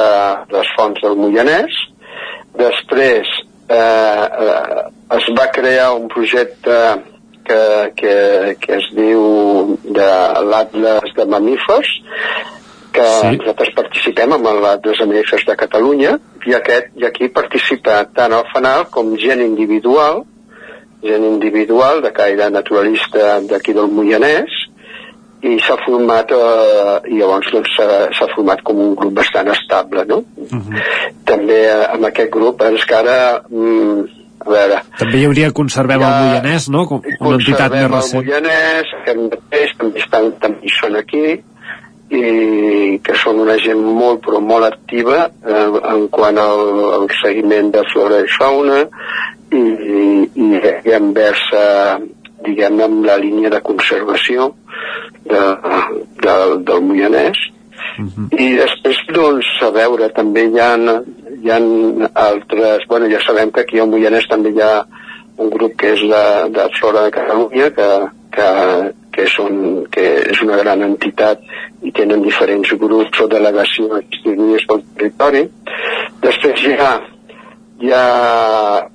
Les 0.54 0.70
Fonts 0.76 1.02
del 1.02 1.16
Moianès. 1.18 1.74
Després 2.60 3.32
eh, 3.70 4.26
es 5.18 5.28
va 5.38 5.48
crear 5.54 5.90
un 5.96 6.06
projecte 6.12 6.78
que, 7.46 7.62
que, 7.98 8.14
que 8.62 8.78
es 8.78 8.88
diu 8.94 9.76
de 9.84 10.10
l'Atlas 10.50 11.14
de 11.16 11.26
Mamífers, 11.34 11.90
que 12.94 13.06
sí. 13.20 13.36
nosaltres 13.38 13.72
participem 13.76 14.34
amb 14.36 14.50
l'Atlas 14.62 15.00
de 15.00 15.06
Mamífers 15.06 15.46
de 15.48 15.56
Catalunya, 15.58 16.16
i, 16.46 16.54
aquest, 16.56 16.92
i 17.00 17.06
aquí 17.08 17.28
participa 17.32 18.02
tant 18.16 18.34
el 18.36 18.46
FANAL 18.52 18.88
com 18.94 19.14
gent 19.20 19.42
individual 19.44 20.24
gent 21.04 21.24
individual 21.24 22.02
de 22.04 22.12
caire 22.12 22.50
naturalista 22.52 23.38
d'aquí 23.48 23.74
del 23.76 23.88
Moianès 23.92 24.56
i 25.40 25.56
s'ha 25.64 25.78
format 25.86 26.32
eh, 26.36 26.96
i 27.08 27.20
llavors 27.20 27.48
doncs, 27.52 27.76
s'ha 28.16 28.28
format 28.34 28.60
com 28.64 28.80
un 28.84 28.94
grup 28.96 29.14
bastant 29.16 29.48
estable 29.52 30.04
no? 30.08 30.22
també 31.28 31.60
eh, 31.64 31.84
amb 31.94 32.08
aquest 32.10 32.32
grup 32.32 32.64
és 32.68 32.84
que 32.88 32.98
ara 32.98 33.20
mm, 33.48 34.08
a 34.40 34.48
veure 34.48 34.82
També 34.98 35.20
hi 35.20 35.26
hauria 35.28 35.52
Conservem 35.56 36.00
el 36.00 36.12
Moianès, 36.24 36.68
no? 36.72 36.86
Com 36.88 37.02
una 37.04 37.36
entitat 37.36 37.74
més 37.74 37.82
conservem 37.82 37.82
el 37.84 37.90
recent. 37.92 38.22
Moianès, 38.24 38.92
mateix, 39.34 39.74
també, 39.76 40.00
estan, 40.00 40.30
també 40.40 40.64
hi 40.64 40.72
són 40.78 40.96
aquí, 40.96 41.24
i 42.10 42.98
que 43.06 43.14
són 43.14 43.38
una 43.44 43.54
gent 43.62 43.80
molt, 43.80 44.24
però 44.24 44.40
molt 44.42 44.66
activa 44.66 45.28
eh, 45.28 45.66
en 45.92 46.08
quant 46.10 46.38
al, 46.42 46.62
al 46.96 47.06
seguiment 47.20 47.70
de 47.74 47.84
flora 47.92 48.18
i 48.24 48.32
fauna 48.34 48.80
i, 49.54 49.60
i, 49.60 50.48
i 50.88 50.96
envers, 50.96 51.44
eh, 51.54 51.94
diguem 52.46 52.82
amb 52.82 53.06
la 53.06 53.16
línia 53.20 53.52
de 53.52 53.62
conservació 53.62 54.50
de, 55.28 55.42
de, 56.24 56.36
del 56.66 56.84
Moianès. 56.88 57.40
I 58.00 58.46
després, 58.56 59.00
doncs, 59.14 59.48
a 59.64 59.70
veure, 59.74 60.10
també 60.16 60.46
hi 60.48 60.60
ha, 60.60 60.70
hi 61.40 61.50
ha 61.52 61.58
altres... 62.26 62.86
Bueno, 62.88 63.10
ja 63.12 63.20
sabem 63.24 63.52
que 63.54 63.64
aquí 63.64 63.80
al 63.80 63.90
Moianès 63.92 64.28
també 64.30 64.54
hi 64.54 64.62
ha 64.64 64.74
un 65.40 65.50
grup 65.52 65.76
que 65.80 65.94
és 65.96 66.02
de, 66.08 66.24
de 66.56 66.66
Flora 66.78 67.06
de 67.06 67.14
Catalunya, 67.14 67.70
que, 67.76 67.88
que, 68.34 68.48
que, 69.14 69.26
són, 69.30 69.84
que 69.92 70.04
és 70.30 70.42
una 70.44 70.58
gran 70.60 70.82
entitat 70.86 71.42
i 71.82 71.92
tenen 71.96 72.24
diferents 72.24 72.72
grups 72.80 73.22
o 73.22 73.28
delegacions 73.30 74.08
distribuïdes 74.10 74.66
pel 74.70 74.82
territori. 74.94 75.44
Després 76.24 76.66
hi 76.66 76.74
ha, 76.78 76.90
hi 77.80 77.94
ha 77.96 78.04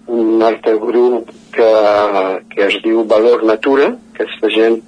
un 0.08 0.44
altre 0.46 0.76
grup 0.82 1.32
que, 1.56 1.72
que 2.52 2.68
es 2.68 2.78
diu 2.84 3.06
Valor 3.10 3.46
Natura, 3.48 3.94
aquesta 4.14 4.52
gent 4.54 4.82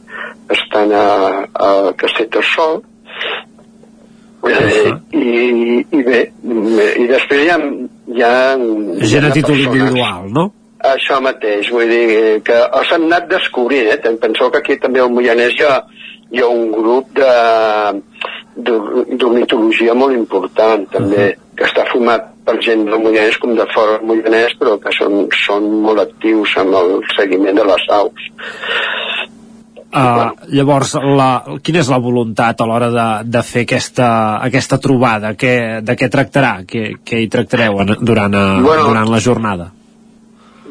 estan 0.53 0.93
a, 0.95 1.07
a 1.51 1.73
Castellterçol, 1.99 2.81
Eh, 4.47 4.91
i, 5.17 5.85
i 5.91 6.01
bé, 6.05 6.19
i 7.01 7.07
després 7.09 7.41
hi 7.43 7.49
ha, 7.51 7.57
hi 8.13 8.23
ha 8.23 8.35
Gent 9.11 9.27
a 9.27 9.31
títol 9.35 9.59
individual, 9.59 10.29
no? 10.31 10.45
Això 10.79 11.19
mateix, 11.21 11.69
vull 11.71 11.89
dir 11.89 12.41
que 12.45 12.57
els 12.79 12.91
han 12.93 13.03
anat 13.09 13.27
descobrint, 13.31 13.87
eh? 13.93 14.15
Penseu 14.21 14.51
que 14.51 14.57
aquí 14.63 14.77
també 14.77 14.99
al 15.01 15.09
Moianès 15.11 15.53
hi 15.57 15.63
ha, 15.65 15.77
hi 16.31 16.41
ha 16.43 16.47
un 16.47 16.71
grup 16.71 17.13
de 17.17 17.31
de- 18.57 19.15
d'ornitologia 19.17 19.93
molt 19.93 20.15
important 20.17 20.87
també, 20.89 21.35
que 21.55 21.63
està 21.65 21.83
format 21.91 22.31
per 22.45 22.55
gent 22.63 22.85
del 22.85 22.99
Moianès 23.03 23.37
com 23.37 23.53
de 23.55 23.65
fora 23.73 23.97
del 23.99 24.07
Moianès, 24.07 24.55
però 24.59 24.79
que 24.81 24.89
són, 24.97 25.27
són 25.45 25.67
molt 25.83 25.99
actius 25.99 26.55
amb 26.57 26.73
el 26.79 27.01
seguiment 27.15 27.55
de 27.55 27.65
les 27.69 27.85
aus. 27.93 28.31
Uh, 29.87 30.33
llavors, 30.51 30.95
la, 30.99 31.29
quina 31.63 31.79
és 31.79 31.87
la 31.89 31.97
voluntat 32.03 32.59
a 32.61 32.65
l'hora 32.67 32.89
de, 32.91 33.05
de 33.31 33.41
fer 33.45 33.63
aquesta, 33.63 34.07
aquesta 34.43 34.77
trobada? 34.83 35.31
Què, 35.39 35.53
de 35.81 35.95
què 35.97 36.09
tractarà? 36.11 36.57
Què, 36.67 36.97
què 37.07 37.21
hi 37.23 37.29
tractareu 37.31 37.79
en, 37.85 37.93
durant, 38.01 38.35
a, 38.35 38.43
Bueno. 38.61 38.89
durant 38.91 39.09
la 39.13 39.21
jornada? 39.23 39.71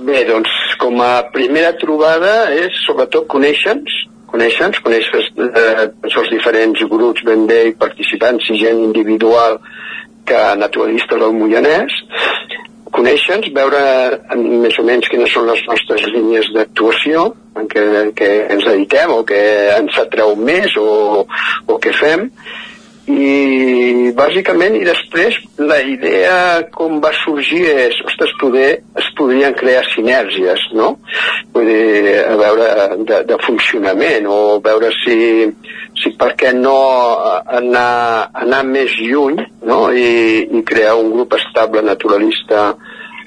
Bé, 0.07 0.21
doncs, 0.29 0.51
com 0.79 1.01
a 1.03 1.25
primera 1.35 1.73
trobada 1.81 2.53
és 2.55 2.77
sobretot 2.85 3.25
conèixer-nos, 3.33 3.95
conèixer-nos, 4.31 4.79
conèixer 4.85 5.23
eh, 5.49 5.87
els 6.07 6.31
diferents 6.31 6.85
grups 6.93 7.25
ben 7.27 7.43
bé 7.51 7.65
i 7.73 7.75
participants 7.81 8.47
i 8.53 8.61
gent 8.61 8.85
individual 8.85 9.59
que 10.29 10.43
naturalista 10.61 11.19
del 11.19 11.35
Moianès, 11.35 11.97
conèixer-nos, 12.95 13.51
veure 13.57 13.83
més 14.39 14.79
o 14.79 14.87
menys 14.87 15.11
quines 15.11 15.35
són 15.35 15.51
les 15.51 15.65
nostres 15.67 16.07
línies 16.15 16.53
d'actuació, 16.55 17.27
en 17.59 17.67
què, 17.73 17.83
en 18.05 18.15
què 18.15 18.31
ens 18.55 18.69
dediquem 18.69 19.11
o 19.17 19.25
què 19.27 19.43
ens 19.81 19.99
atreu 20.05 20.37
més 20.39 20.79
o, 20.79 21.27
o 21.67 21.81
què 21.83 21.97
fem, 21.99 22.29
i 23.07 24.11
bàsicament 24.19 24.75
i 24.81 24.85
després 24.87 25.37
la 25.63 25.79
idea 25.87 26.65
com 26.75 26.99
va 27.03 27.13
sorgir 27.21 27.63
és 27.71 27.99
ostres, 28.03 28.33
poder, 28.41 28.71
es 28.99 29.11
podrien 29.19 29.55
crear 29.55 29.85
sinergies 29.93 30.65
no? 30.75 30.97
Vull 31.55 31.71
dir, 31.71 32.17
a 32.27 32.35
veure 32.41 32.69
de, 33.07 33.21
de 33.31 33.39
funcionament 33.47 34.27
o 34.27 34.59
veure 34.65 34.91
si, 35.05 35.47
si 36.03 36.13
per 36.19 36.33
què 36.41 36.51
no 36.57 36.75
anar, 37.61 38.33
anar 38.43 38.65
més 38.67 38.99
lluny 38.99 39.39
no? 39.71 39.87
I, 39.95 40.43
i 40.51 40.65
crear 40.67 40.97
un 40.99 41.13
grup 41.15 41.39
estable 41.39 41.87
naturalista 41.87 42.73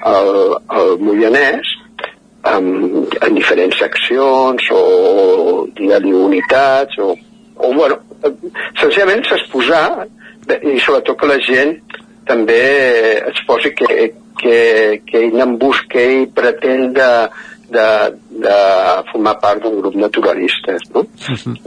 al, 0.04 0.30
al 0.68 0.96
Moianès 1.00 1.72
amb, 2.52 3.16
en 3.20 3.34
diferents 3.36 3.80
seccions 3.80 4.70
o, 4.76 4.84
digue-li 5.76 6.12
unitats 6.16 7.00
o, 7.00 7.14
o 7.56 7.72
bueno, 7.72 8.00
senzillament 8.80 9.24
s'exposar 9.28 9.84
i 10.60 10.78
sobretot 10.82 11.18
que 11.20 11.30
la 11.30 11.38
gent 11.44 11.76
també 12.28 12.62
es 13.30 13.40
posi 13.46 13.72
que, 13.76 14.10
que, 14.40 14.58
que 15.06 15.22
ell 15.26 15.40
en 15.42 15.56
busca 15.60 16.02
i 16.02 16.26
pretén 16.34 16.92
de, 16.96 17.10
de, 17.70 17.86
de 18.44 18.58
formar 19.10 19.36
part 19.42 19.62
d'un 19.62 19.80
grup 19.80 19.96
naturalistes, 19.98 20.86
no? 20.94 21.04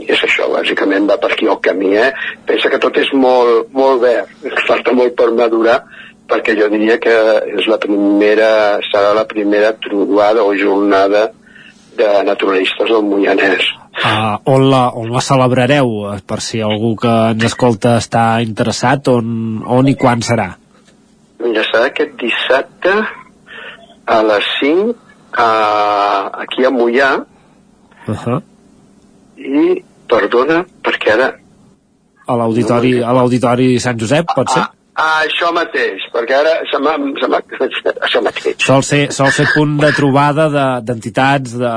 I 0.00 0.08
és 0.14 0.24
això, 0.28 0.48
bàsicament 0.52 1.08
va 1.10 1.18
per 1.20 1.32
aquí 1.34 1.48
el 1.50 1.60
camí, 1.64 1.94
eh? 2.00 2.10
Pensa 2.48 2.72
que 2.72 2.80
tot 2.82 2.98
és 3.00 3.12
molt, 3.16 3.70
molt 3.76 4.02
verd, 4.04 4.34
falta 4.68 4.96
molt 4.96 5.16
per 5.18 5.30
madurar, 5.36 5.80
perquè 6.30 6.56
jo 6.56 6.70
diria 6.72 6.98
que 7.00 7.14
és 7.58 7.68
la 7.68 7.80
primera, 7.80 8.50
serà 8.90 9.12
la 9.16 9.26
primera 9.28 9.74
trobada 9.80 10.44
o 10.44 10.54
jornada 10.56 11.28
de 11.98 12.10
naturalistes 12.26 12.90
del 12.90 13.04
Moianès. 13.06 13.68
Uh, 13.94 14.36
on, 14.50 14.70
la, 14.70 14.88
on 14.98 15.12
la 15.14 15.20
celebrareu? 15.22 15.90
eh, 16.12 16.18
Per 16.26 16.40
si 16.42 16.60
algú 16.60 16.96
que 16.98 17.12
ens 17.30 17.44
escolta 17.46 17.96
està 18.00 18.42
interessat, 18.42 19.06
on, 19.08 19.62
on 19.64 19.86
i 19.88 19.94
quan 19.94 20.20
serà? 20.20 20.48
Mira, 21.40 21.62
serà 21.70 21.86
aquest 21.92 22.16
dissabte 22.20 22.94
a 24.06 24.18
les 24.22 24.48
5 24.60 24.94
a, 25.38 25.48
aquí 26.44 26.64
a 26.66 26.70
Mollà 26.74 27.24
Uh 28.06 28.14
-huh. 28.14 28.42
i, 29.36 29.82
perdona, 30.06 30.64
perquè 30.84 31.12
ara... 31.14 31.28
A 32.26 32.36
l'auditori 32.36 33.02
a 33.02 33.12
l'auditori 33.12 33.78
Sant 33.80 33.98
Josep, 34.00 34.26
pot 34.34 34.50
ser? 34.50 34.60
Ah, 34.60 34.70
això 34.94 35.48
mateix, 35.54 36.04
perquè 36.14 36.36
ara 36.38 36.52
se 36.70 36.78
m'ha... 36.78 36.94
Això 38.06 38.20
mateix. 38.22 38.56
Sol 38.62 38.82
ser, 38.86 39.00
sol 39.12 39.32
ser 39.34 39.48
punt 39.54 39.76
de 39.80 39.90
trobada 39.96 40.48
de- 40.52 40.66
d'entitats, 40.86 41.56
de, 41.58 41.72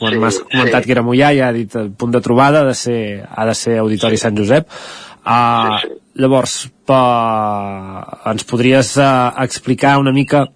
quan 0.00 0.12
Sí, 0.16 0.18
m'has 0.22 0.38
comentat 0.42 0.82
sí. 0.82 0.86
que 0.88 0.96
era 0.96 1.04
Mollà, 1.06 1.30
ja 1.36 1.48
ha 1.48 1.54
dit 1.54 1.76
eh, 1.78 1.86
punt 1.98 2.10
de 2.16 2.20
trobada, 2.24 2.64
ha 2.64 2.70
de 2.70 2.74
ser, 2.74 2.98
ha 3.30 3.46
de 3.46 3.54
ser 3.54 3.78
Auditori 3.84 4.18
Sant 4.18 4.36
Josep. 4.38 4.66
Uh, 5.26 5.78
Llavors, 6.16 6.52
pa, 6.86 7.00
ens 8.30 8.44
podries 8.48 8.94
uh, 8.96 9.32
explicar 9.42 9.98
una 10.00 10.12
mica 10.14 10.46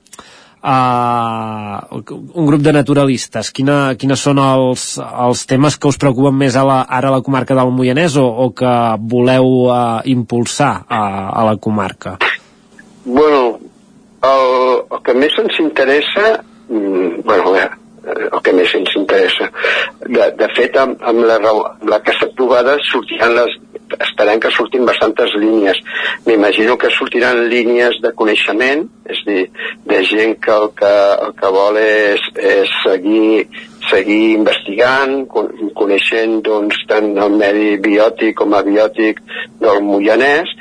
uh, 0.63 2.01
un 2.35 2.47
grup 2.49 2.63
de 2.65 2.75
naturalistes, 2.75 3.51
quina, 3.57 3.95
quines 4.01 4.21
són 4.21 4.41
els, 4.43 4.85
els 5.01 5.45
temes 5.51 5.77
que 5.81 5.91
us 5.91 5.99
preocupen 6.01 6.37
més 6.37 6.57
a 6.57 6.65
la, 6.67 6.81
ara 6.89 7.11
a 7.11 7.17
la 7.17 7.25
comarca 7.27 7.57
del 7.59 7.73
Moianès 7.75 8.17
o, 8.21 8.27
o 8.27 8.51
que 8.57 8.75
voleu 9.01 9.51
uh, 9.67 10.01
impulsar 10.05 10.73
a, 10.89 11.03
a 11.31 11.47
la 11.49 11.57
comarca? 11.57 12.17
Bueno, 13.05 13.59
el, 14.23 14.83
el 14.91 15.05
que 15.05 15.15
més 15.17 15.37
ens 15.41 15.61
interessa, 15.63 16.27
mm, 16.69 17.23
bueno, 17.25 17.55
a 17.55 17.65
eh, 17.65 18.29
el 18.33 18.43
que 18.45 18.53
més 18.57 18.75
ens 18.77 18.93
interessa. 18.97 19.49
De, 20.07 20.31
de 20.37 20.49
fet, 20.57 20.77
amb, 20.81 21.01
amb, 21.01 21.25
la, 21.29 21.41
amb 21.41 21.97
aquesta 21.97 22.31
trobada 22.37 22.77
sortiran 22.91 23.37
les, 23.37 23.57
esperem 23.99 24.41
que 24.41 24.51
surtin 24.55 24.87
bastantes 24.87 25.33
línies. 25.35 25.81
M'imagino 26.27 26.77
que 26.79 26.91
sortiran 26.95 27.49
línies 27.51 27.99
de 28.05 28.13
coneixement, 28.17 28.87
és 29.11 29.23
dir, 29.27 29.49
de 29.91 30.03
gent 30.07 30.37
que 30.43 30.53
el 30.55 30.69
que, 30.79 30.95
el 31.27 31.35
que 31.41 31.53
vol 31.57 31.81
és, 31.83 32.23
és 32.37 32.73
seguir, 32.85 33.49
seguir 33.91 34.23
investigant, 34.37 35.27
con- 35.33 35.51
coneixent 35.75 36.41
doncs, 36.47 36.85
tant 36.91 37.13
el 37.19 37.37
medi 37.41 37.77
biòtic 37.83 38.37
com 38.39 38.55
abiòtic 38.55 39.21
del 39.61 39.83
Moianès, 39.83 40.53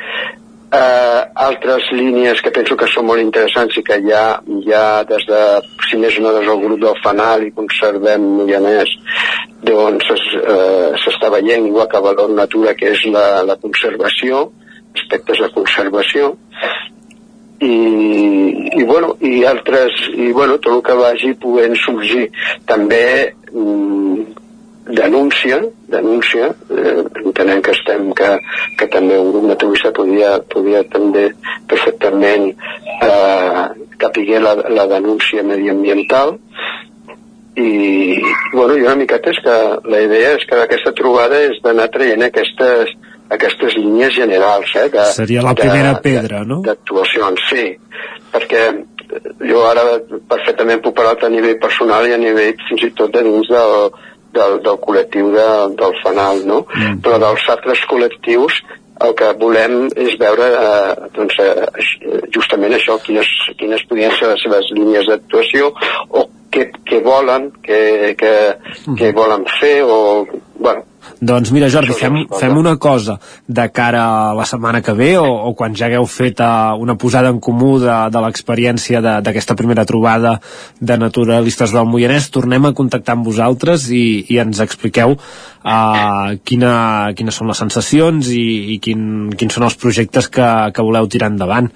eh, 0.71 1.21
altres 1.47 1.89
línies 1.91 2.41
que 2.41 2.53
penso 2.53 2.77
que 2.77 2.87
són 2.91 3.07
molt 3.09 3.21
interessants 3.23 3.77
i 3.79 3.83
que 3.85 3.99
ja, 4.05 4.23
ja 4.67 4.83
des 5.09 5.25
de, 5.29 5.41
si 5.89 5.99
més 6.01 6.19
no 6.21 6.33
des 6.35 6.47
del 6.47 6.61
grup 6.63 6.83
del 6.83 7.01
Fanal 7.03 7.45
i 7.47 7.53
conservem 7.55 8.27
Moianès, 8.39 8.93
doncs 9.65 10.11
eh, 10.13 10.91
s'està 11.03 11.31
veient 11.33 11.67
igual 11.67 11.89
que 11.91 12.03
Valor 12.05 12.31
Natura, 12.35 12.75
que 12.77 12.93
és 12.93 13.05
la, 13.13 13.43
la 13.47 13.57
conservació, 13.61 14.47
aspectes 14.95 15.41
de 15.43 15.51
conservació, 15.55 16.33
i, 17.59 17.75
i 18.79 18.85
bueno, 18.87 19.15
i 19.19 19.43
altres, 19.43 20.05
i 20.15 20.31
bueno, 20.31 20.57
tot 20.63 20.77
el 20.77 20.83
que 20.85 20.95
vagi 20.95 21.33
podent 21.41 21.75
sorgir. 21.81 22.29
També 22.69 23.03
denúncia, 24.89 25.59
denúncia, 25.87 26.49
eh, 26.73 27.03
entenem 27.25 27.61
que 27.61 27.71
estem, 27.75 28.09
que, 28.17 28.29
que 28.79 28.87
també 28.89 29.17
un 29.21 29.31
grup 29.31 29.45
naturalista 29.51 29.91
podia, 29.93 30.39
podia 30.49 30.81
també 30.89 31.27
perfectament 31.69 32.49
eh, 32.51 33.63
capiguer 34.01 34.41
la, 34.41 34.55
la 34.69 34.87
denúncia 34.89 35.43
mediambiental 35.43 36.37
i 37.59 38.21
bueno, 38.53 38.75
i 38.77 38.81
una 38.85 38.95
miqueta 38.95 39.31
és 39.33 39.39
que 39.43 39.55
la 39.91 40.01
idea 40.05 40.35
és 40.37 40.45
que 40.47 40.57
d'aquesta 40.59 40.93
trobada 40.95 41.39
és 41.49 41.57
d'anar 41.63 41.89
traient 41.91 42.23
aquestes, 42.23 42.93
aquestes 43.29 43.75
línies 43.77 44.13
generals 44.15 44.71
eh, 44.79 44.87
de, 44.93 45.05
Seria 45.15 45.43
la 45.43 45.53
de- 45.53 45.61
primera 45.65 45.93
de- 45.97 46.01
pedra, 46.05 46.43
no? 46.47 46.61
d'actuacions, 46.65 47.41
sí 47.49 47.65
perquè 48.29 48.67
jo 49.49 49.63
ara 49.65 49.83
perfectament 50.29 50.83
puc 50.85 50.93
parlar 50.95 51.15
a 51.25 51.29
nivell 51.33 51.57
personal 51.59 52.05
i 52.07 52.13
a 52.13 52.19
nivell 52.21 52.53
fins 52.69 52.83
i 52.85 52.91
tot 52.93 53.09
de 53.15 53.23
dins 53.25 53.47
del, 53.49 53.87
del, 54.35 54.59
del 54.65 54.77
col·lectiu 54.83 55.31
de, 55.35 55.47
del 55.79 55.95
fanal 56.03 56.43
no? 56.47 56.63
Mm. 56.75 56.99
però 57.05 57.19
dels 57.21 57.47
altres 57.55 57.85
col·lectius 57.89 58.61
el 58.99 59.13
que 59.15 59.29
volem 59.39 59.85
és 59.95 60.17
veure 60.19 60.47
eh, 60.59 61.07
doncs, 61.15 61.37
eh, 61.39 61.67
aix- 61.79 62.27
justament 62.35 62.75
això, 62.75 62.97
quines, 63.05 63.29
quines 63.59 63.85
podrien 63.87 64.11
ser 64.17 64.27
les 64.33 64.43
seves 64.43 64.67
línies 64.75 65.07
d'actuació 65.07 65.71
o 66.09 66.25
què, 66.51 66.65
què 66.83 66.99
volen, 67.05 67.51
què, 67.63 67.79
què, 68.19 68.33
què 68.99 69.11
volen 69.15 69.45
fer 69.59 69.77
o, 69.85 70.25
bueno, 70.59 70.83
Doncs 71.19 71.49
mira, 71.51 71.67
Jordi, 71.67 71.91
fem, 71.99 72.13
fem 72.39 72.53
una 72.57 72.77
cosa 72.79 73.17
de 73.45 73.65
cara 73.75 74.03
a 74.29 74.33
la 74.37 74.45
setmana 74.47 74.79
que 74.81 74.93
ve 74.95 75.09
o, 75.19 75.25
o 75.49 75.51
quan 75.53 75.75
ja 75.75 75.89
hagueu 75.89 76.05
fet 76.07 76.39
uh, 76.39 76.77
una 76.79 76.95
posada 76.95 77.27
en 77.33 77.41
comú 77.43 77.73
de, 77.81 77.91
de 78.13 78.21
l'experiència 78.23 79.01
de- 79.03 79.17
d'aquesta 79.25 79.57
primera 79.59 79.83
trobada 79.85 80.37
de 80.79 80.97
naturalistes 80.97 81.75
del 81.75 81.89
Moianès, 81.91 82.29
tornem 82.31 82.69
a 82.69 82.73
contactar 82.73 83.17
amb 83.17 83.27
vosaltres 83.27 83.89
i, 83.91 84.23
i 84.31 84.39
ens 84.39 84.63
expliqueu 84.63 85.17
uh, 85.19 86.39
quina, 86.47 86.73
quines 87.19 87.35
són 87.35 87.51
les 87.51 87.59
sensacions 87.65 88.31
i, 88.31 88.45
i 88.75 88.79
quin, 88.79 89.33
quins 89.35 89.59
són 89.59 89.67
els 89.67 89.75
projectes 89.75 90.31
que, 90.31 90.47
que 90.71 90.87
voleu 90.87 91.11
tirar 91.11 91.33
endavant. 91.35 91.67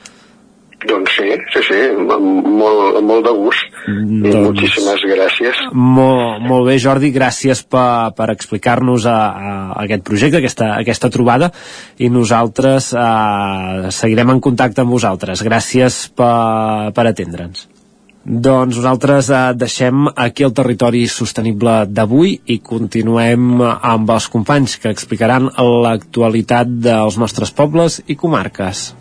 Doncs 0.89 1.15
sí, 1.17 1.29
sí, 1.53 1.63
sí, 1.67 1.79
molt, 1.97 2.99
molt 3.05 3.25
de 3.27 3.33
gust 3.37 3.73
i 3.87 4.29
Doncs- 4.29 4.39
moltíssimes 4.47 5.03
gràcies. 5.09 5.61
Molt, 5.73 6.43
molt 6.47 6.67
bé, 6.69 6.77
Jordi, 6.81 7.11
gràcies 7.15 7.63
per, 7.67 8.13
per 8.17 8.29
explicar-nos 8.33 9.07
a, 9.09 9.17
a 9.17 9.53
aquest 9.83 10.05
projecte, 10.07 10.39
aquesta, 10.39 10.71
aquesta 10.79 11.11
trobada, 11.13 11.51
i 11.99 12.09
nosaltres 12.13 12.93
eh, 12.95 13.91
seguirem 13.91 14.35
en 14.35 14.41
contacte 14.43 14.83
amb 14.83 14.95
vosaltres. 14.95 15.43
Gràcies 15.45 16.07
per, 16.15 16.91
per 16.95 17.07
atendre'ns. 17.11 17.67
Doncs 18.23 18.77
nosaltres 18.79 19.27
eh, 19.35 19.43
deixem 19.59 20.07
aquí 20.15 20.47
el 20.47 20.55
territori 20.55 21.03
sostenible 21.11 21.81
d'avui 21.91 22.37
i 22.55 22.61
continuem 22.63 23.59
amb 23.65 24.15
els 24.15 24.29
companys 24.31 24.77
que 24.79 24.93
explicaran 24.95 25.51
l'actualitat 25.59 26.71
dels 26.87 27.19
nostres 27.19 27.51
pobles 27.51 27.99
i 28.07 28.15
comarques. 28.15 28.93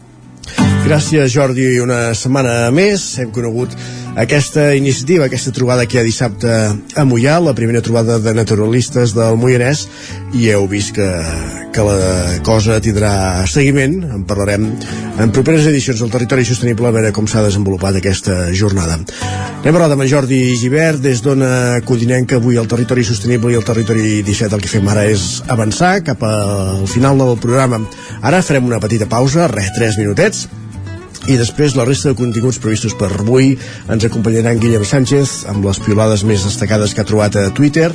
Gràcies, 0.82 1.30
Jordi. 1.32 1.66
Una 1.80 2.10
setmana 2.18 2.70
més 2.74 3.04
hem 3.22 3.30
conegut 3.32 3.76
aquesta 4.18 4.74
iniciativa, 4.76 5.24
aquesta 5.24 5.52
trobada 5.56 5.86
que 5.86 5.96
hi 5.96 6.00
ha 6.00 6.04
dissabte 6.04 6.50
a 6.52 7.04
Mollà, 7.08 7.38
la 7.40 7.54
primera 7.56 7.80
trobada 7.80 8.18
de 8.20 8.34
naturalistes 8.36 9.14
del 9.16 9.38
Moianès, 9.40 9.86
i 10.36 10.50
heu 10.52 10.66
vist 10.68 10.92
que, 10.96 11.08
que 11.72 11.86
la 11.86 12.40
cosa 12.44 12.76
tindrà 12.84 13.46
seguiment. 13.48 14.02
En 14.18 14.26
parlarem 14.28 14.66
en 15.22 15.32
properes 15.32 15.68
edicions 15.70 16.02
del 16.02 16.12
Territori 16.12 16.44
Sostenible 16.44 16.90
a 16.90 16.94
veure 16.94 17.12
com 17.16 17.30
s'ha 17.30 17.44
desenvolupat 17.46 17.96
aquesta 18.00 18.50
jornada. 18.52 18.98
Anem 19.62 19.70
a 19.70 19.78
parlar 19.78 19.94
amb 19.94 20.08
Jordi 20.10 20.42
Givert 20.60 21.00
des 21.04 21.22
d'Ona 21.24 21.80
Codinenca, 21.88 22.36
avui 22.36 22.58
al 22.60 22.68
Territori 22.68 23.04
Sostenible 23.06 23.54
i 23.54 23.56
al 23.56 23.64
Territori 23.64 24.20
17. 24.26 24.58
El 24.58 24.64
que 24.64 24.72
fem 24.72 24.88
ara 24.92 25.06
és 25.08 25.40
avançar 25.52 25.94
cap 26.04 26.24
al 26.26 26.84
final 26.90 27.16
del 27.22 27.38
programa. 27.40 27.80
Ara 28.20 28.42
farem 28.44 28.68
una 28.68 28.82
petita 28.82 29.08
pausa, 29.08 29.48
res, 29.52 29.72
tres 29.78 29.96
minutets, 30.00 30.41
Peace. 30.42 30.71
I 31.30 31.36
després 31.38 31.76
la 31.78 31.84
resta 31.86 32.10
de 32.10 32.18
continguts 32.18 32.58
previstos 32.58 32.96
per 32.98 33.08
avui. 33.12 33.52
Ens 33.92 34.04
acompanyaran 34.06 34.58
Guillem 34.58 34.82
Sánchez 34.86 35.42
amb 35.50 35.64
les 35.68 35.78
piolades 35.82 36.24
més 36.26 36.42
destacades 36.42 36.94
que 36.94 37.02
ha 37.02 37.06
trobat 37.06 37.38
a 37.38 37.50
Twitter. 37.54 37.92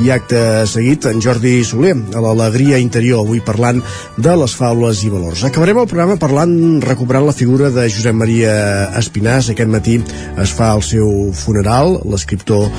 I 0.00 0.08
acte 0.14 0.38
seguit 0.70 1.04
en 1.10 1.20
Jordi 1.20 1.58
Soler 1.68 1.92
a 2.16 2.22
l'alegria 2.24 2.80
interior 2.80 3.26
avui 3.26 3.42
parlant 3.44 3.82
de 4.16 4.36
les 4.40 4.56
faules 4.56 5.04
i 5.04 5.12
valors. 5.12 5.44
Acabarem 5.44 5.82
el 5.82 5.90
programa 5.90 6.16
parlant 6.16 6.80
recuperant 6.80 7.28
la 7.28 7.36
figura 7.36 7.68
de 7.74 7.84
Josep 7.92 8.16
Maria 8.16 8.54
Espinàs. 8.98 9.52
Aquest 9.52 9.72
matí 9.72 9.98
es 10.40 10.56
fa 10.56 10.72
el 10.72 10.84
seu 10.86 11.30
funeral. 11.36 11.98
L'escriptor 12.08 12.70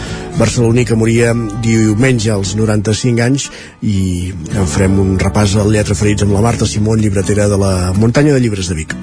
barceloní 0.41 0.87
que 0.89 0.97
moria 0.97 1.35
diumenge 1.61 2.33
als 2.33 2.57
95 2.57 3.21
anys. 3.21 3.49
I 3.85 4.33
en 4.57 4.65
farem 4.65 4.97
un 5.05 5.19
repàs 5.21 5.53
al 5.61 5.69
lletra 5.69 5.97
ferits 5.97 6.25
amb 6.25 6.33
la 6.33 6.41
Marta 6.41 6.65
Simón 6.65 7.01
llibretera 7.03 7.45
de 7.51 7.61
la 7.61 7.75
muntanya 7.93 8.33
de 8.33 8.41
llibres 8.41 8.73
de 8.73 8.81
Vic 8.81 8.97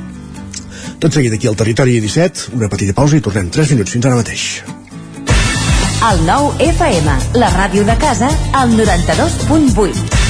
tot 1.01 1.17
seguit 1.17 1.33
aquí 1.33 1.49
al 1.49 1.57
Territori 1.57 1.99
17, 2.05 2.53
una 2.59 2.69
petita 2.69 2.95
pausa 2.97 3.17
i 3.17 3.25
tornem 3.25 3.49
3 3.49 3.75
minuts 3.75 3.97
fins 3.97 4.07
ara 4.07 4.21
mateix. 4.21 4.47
El 6.11 6.23
nou 6.25 6.51
FM, 6.65 7.17
la 7.41 7.51
ràdio 7.57 7.85
de 7.89 7.97
casa, 8.01 8.31
al 8.57 8.73
92.8. 8.77 10.30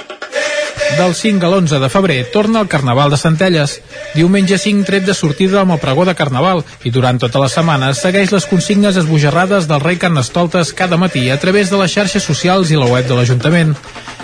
Del 0.97 1.15
5 1.15 1.45
a 1.45 1.49
l'11 1.49 1.79
de 1.79 1.89
febrer 1.89 2.19
torna 2.33 2.59
el 2.59 2.67
Carnaval 2.67 3.09
de 3.09 3.17
Centelles. 3.17 3.77
Diumenge 4.13 4.57
5 4.59 4.85
tret 4.85 5.05
de 5.07 5.15
sortida 5.15 5.61
amb 5.61 5.75
el 5.75 5.79
pregó 5.79 6.03
de 6.05 6.15
Carnaval 6.19 6.63
i 6.83 6.91
durant 6.91 7.19
tota 7.21 7.39
la 7.41 7.49
setmana 7.49 7.93
segueix 7.97 8.33
les 8.35 8.45
consignes 8.49 8.99
esbojarrades 8.99 9.69
del 9.71 9.81
rei 9.81 9.97
Carnestoltes 10.01 10.73
cada 10.75 10.99
matí 10.99 11.29
a 11.29 11.39
través 11.39 11.71
de 11.71 11.79
les 11.79 11.93
xarxes 11.95 12.27
socials 12.27 12.71
i 12.71 12.79
la 12.79 12.89
web 12.91 13.07
de 13.07 13.17
l'Ajuntament. 13.17 13.73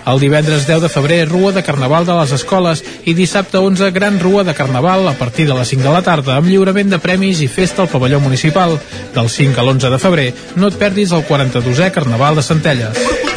El 0.07 0.21
divendres 0.23 0.67
10 0.67 0.83
de 0.85 0.89
febrer, 0.91 1.21
Rua 1.27 1.51
de 1.51 1.63
Carnaval 1.63 2.05
de 2.07 2.15
les 2.19 2.31
escoles 2.35 2.83
i 3.05 3.15
dissabte 3.15 3.59
11, 3.59 3.91
Gran 3.91 4.19
Rua 4.19 4.43
de 4.47 4.55
Carnaval 4.55 5.07
a 5.07 5.17
partir 5.19 5.47
de 5.47 5.55
les 5.57 5.67
5 5.73 5.83
de 5.83 5.95
la 5.95 6.03
tarda 6.03 6.37
amb 6.37 6.47
lliurament 6.51 6.93
de 6.93 6.99
premis 7.03 7.41
i 7.43 7.49
festa 7.51 7.83
al 7.83 7.91
pavelló 7.91 8.19
municipal. 8.23 8.77
Del 9.15 9.29
5 9.29 9.59
a 9.59 9.65
l'11 9.65 9.91
de 9.95 10.03
febrer, 10.03 10.29
no 10.55 10.71
et 10.71 10.79
perdis 10.79 11.11
el 11.11 11.27
42è 11.27 11.91
Carnaval 11.91 12.39
de 12.39 12.47
Centelles. 12.47 13.36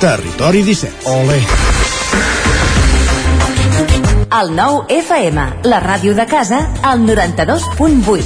Territori 0.00 0.62
17. 0.62 1.08
Ole. 1.08 1.42
El 4.40 4.54
9 4.54 4.84
FM, 4.92 5.44
la 5.64 5.78
ràdio 5.80 6.12
de 6.14 6.26
casa, 6.28 6.58
al 6.82 7.00
92.8. 7.06 8.24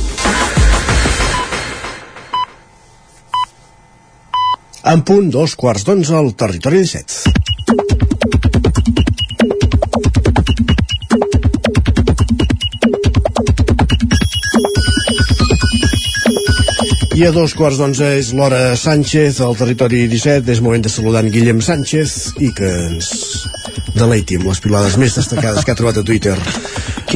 En 4.91 5.05
punt, 5.07 5.31
dos 5.31 5.55
quarts 5.55 5.87
d'onze 5.87 6.17
al 6.19 6.35
Territori 6.35 6.83
17. 6.83 7.50
I 17.21 17.27
a 17.29 17.31
dos 17.37 17.53
quarts 17.53 17.77
d'onze 17.77 18.07
és 18.17 18.31
l'hora 18.33 18.71
Sánchez, 18.81 19.43
al 19.45 19.53
territori 19.59 20.07
17. 20.09 20.55
És 20.55 20.63
moment 20.65 20.81
de 20.81 20.89
saludar 20.89 21.21
en 21.21 21.29
Guillem 21.35 21.61
Sánchez 21.61 22.15
i 22.41 22.49
que 22.57 22.71
ens 22.87 23.11
deleiti 23.93 24.39
amb 24.41 24.49
les 24.49 24.63
pilades 24.65 24.97
més 24.97 25.19
destacades 25.19 25.67
que 25.67 25.75
ha 25.75 25.77
trobat 25.77 26.01
a 26.01 26.07
Twitter. 26.07 26.39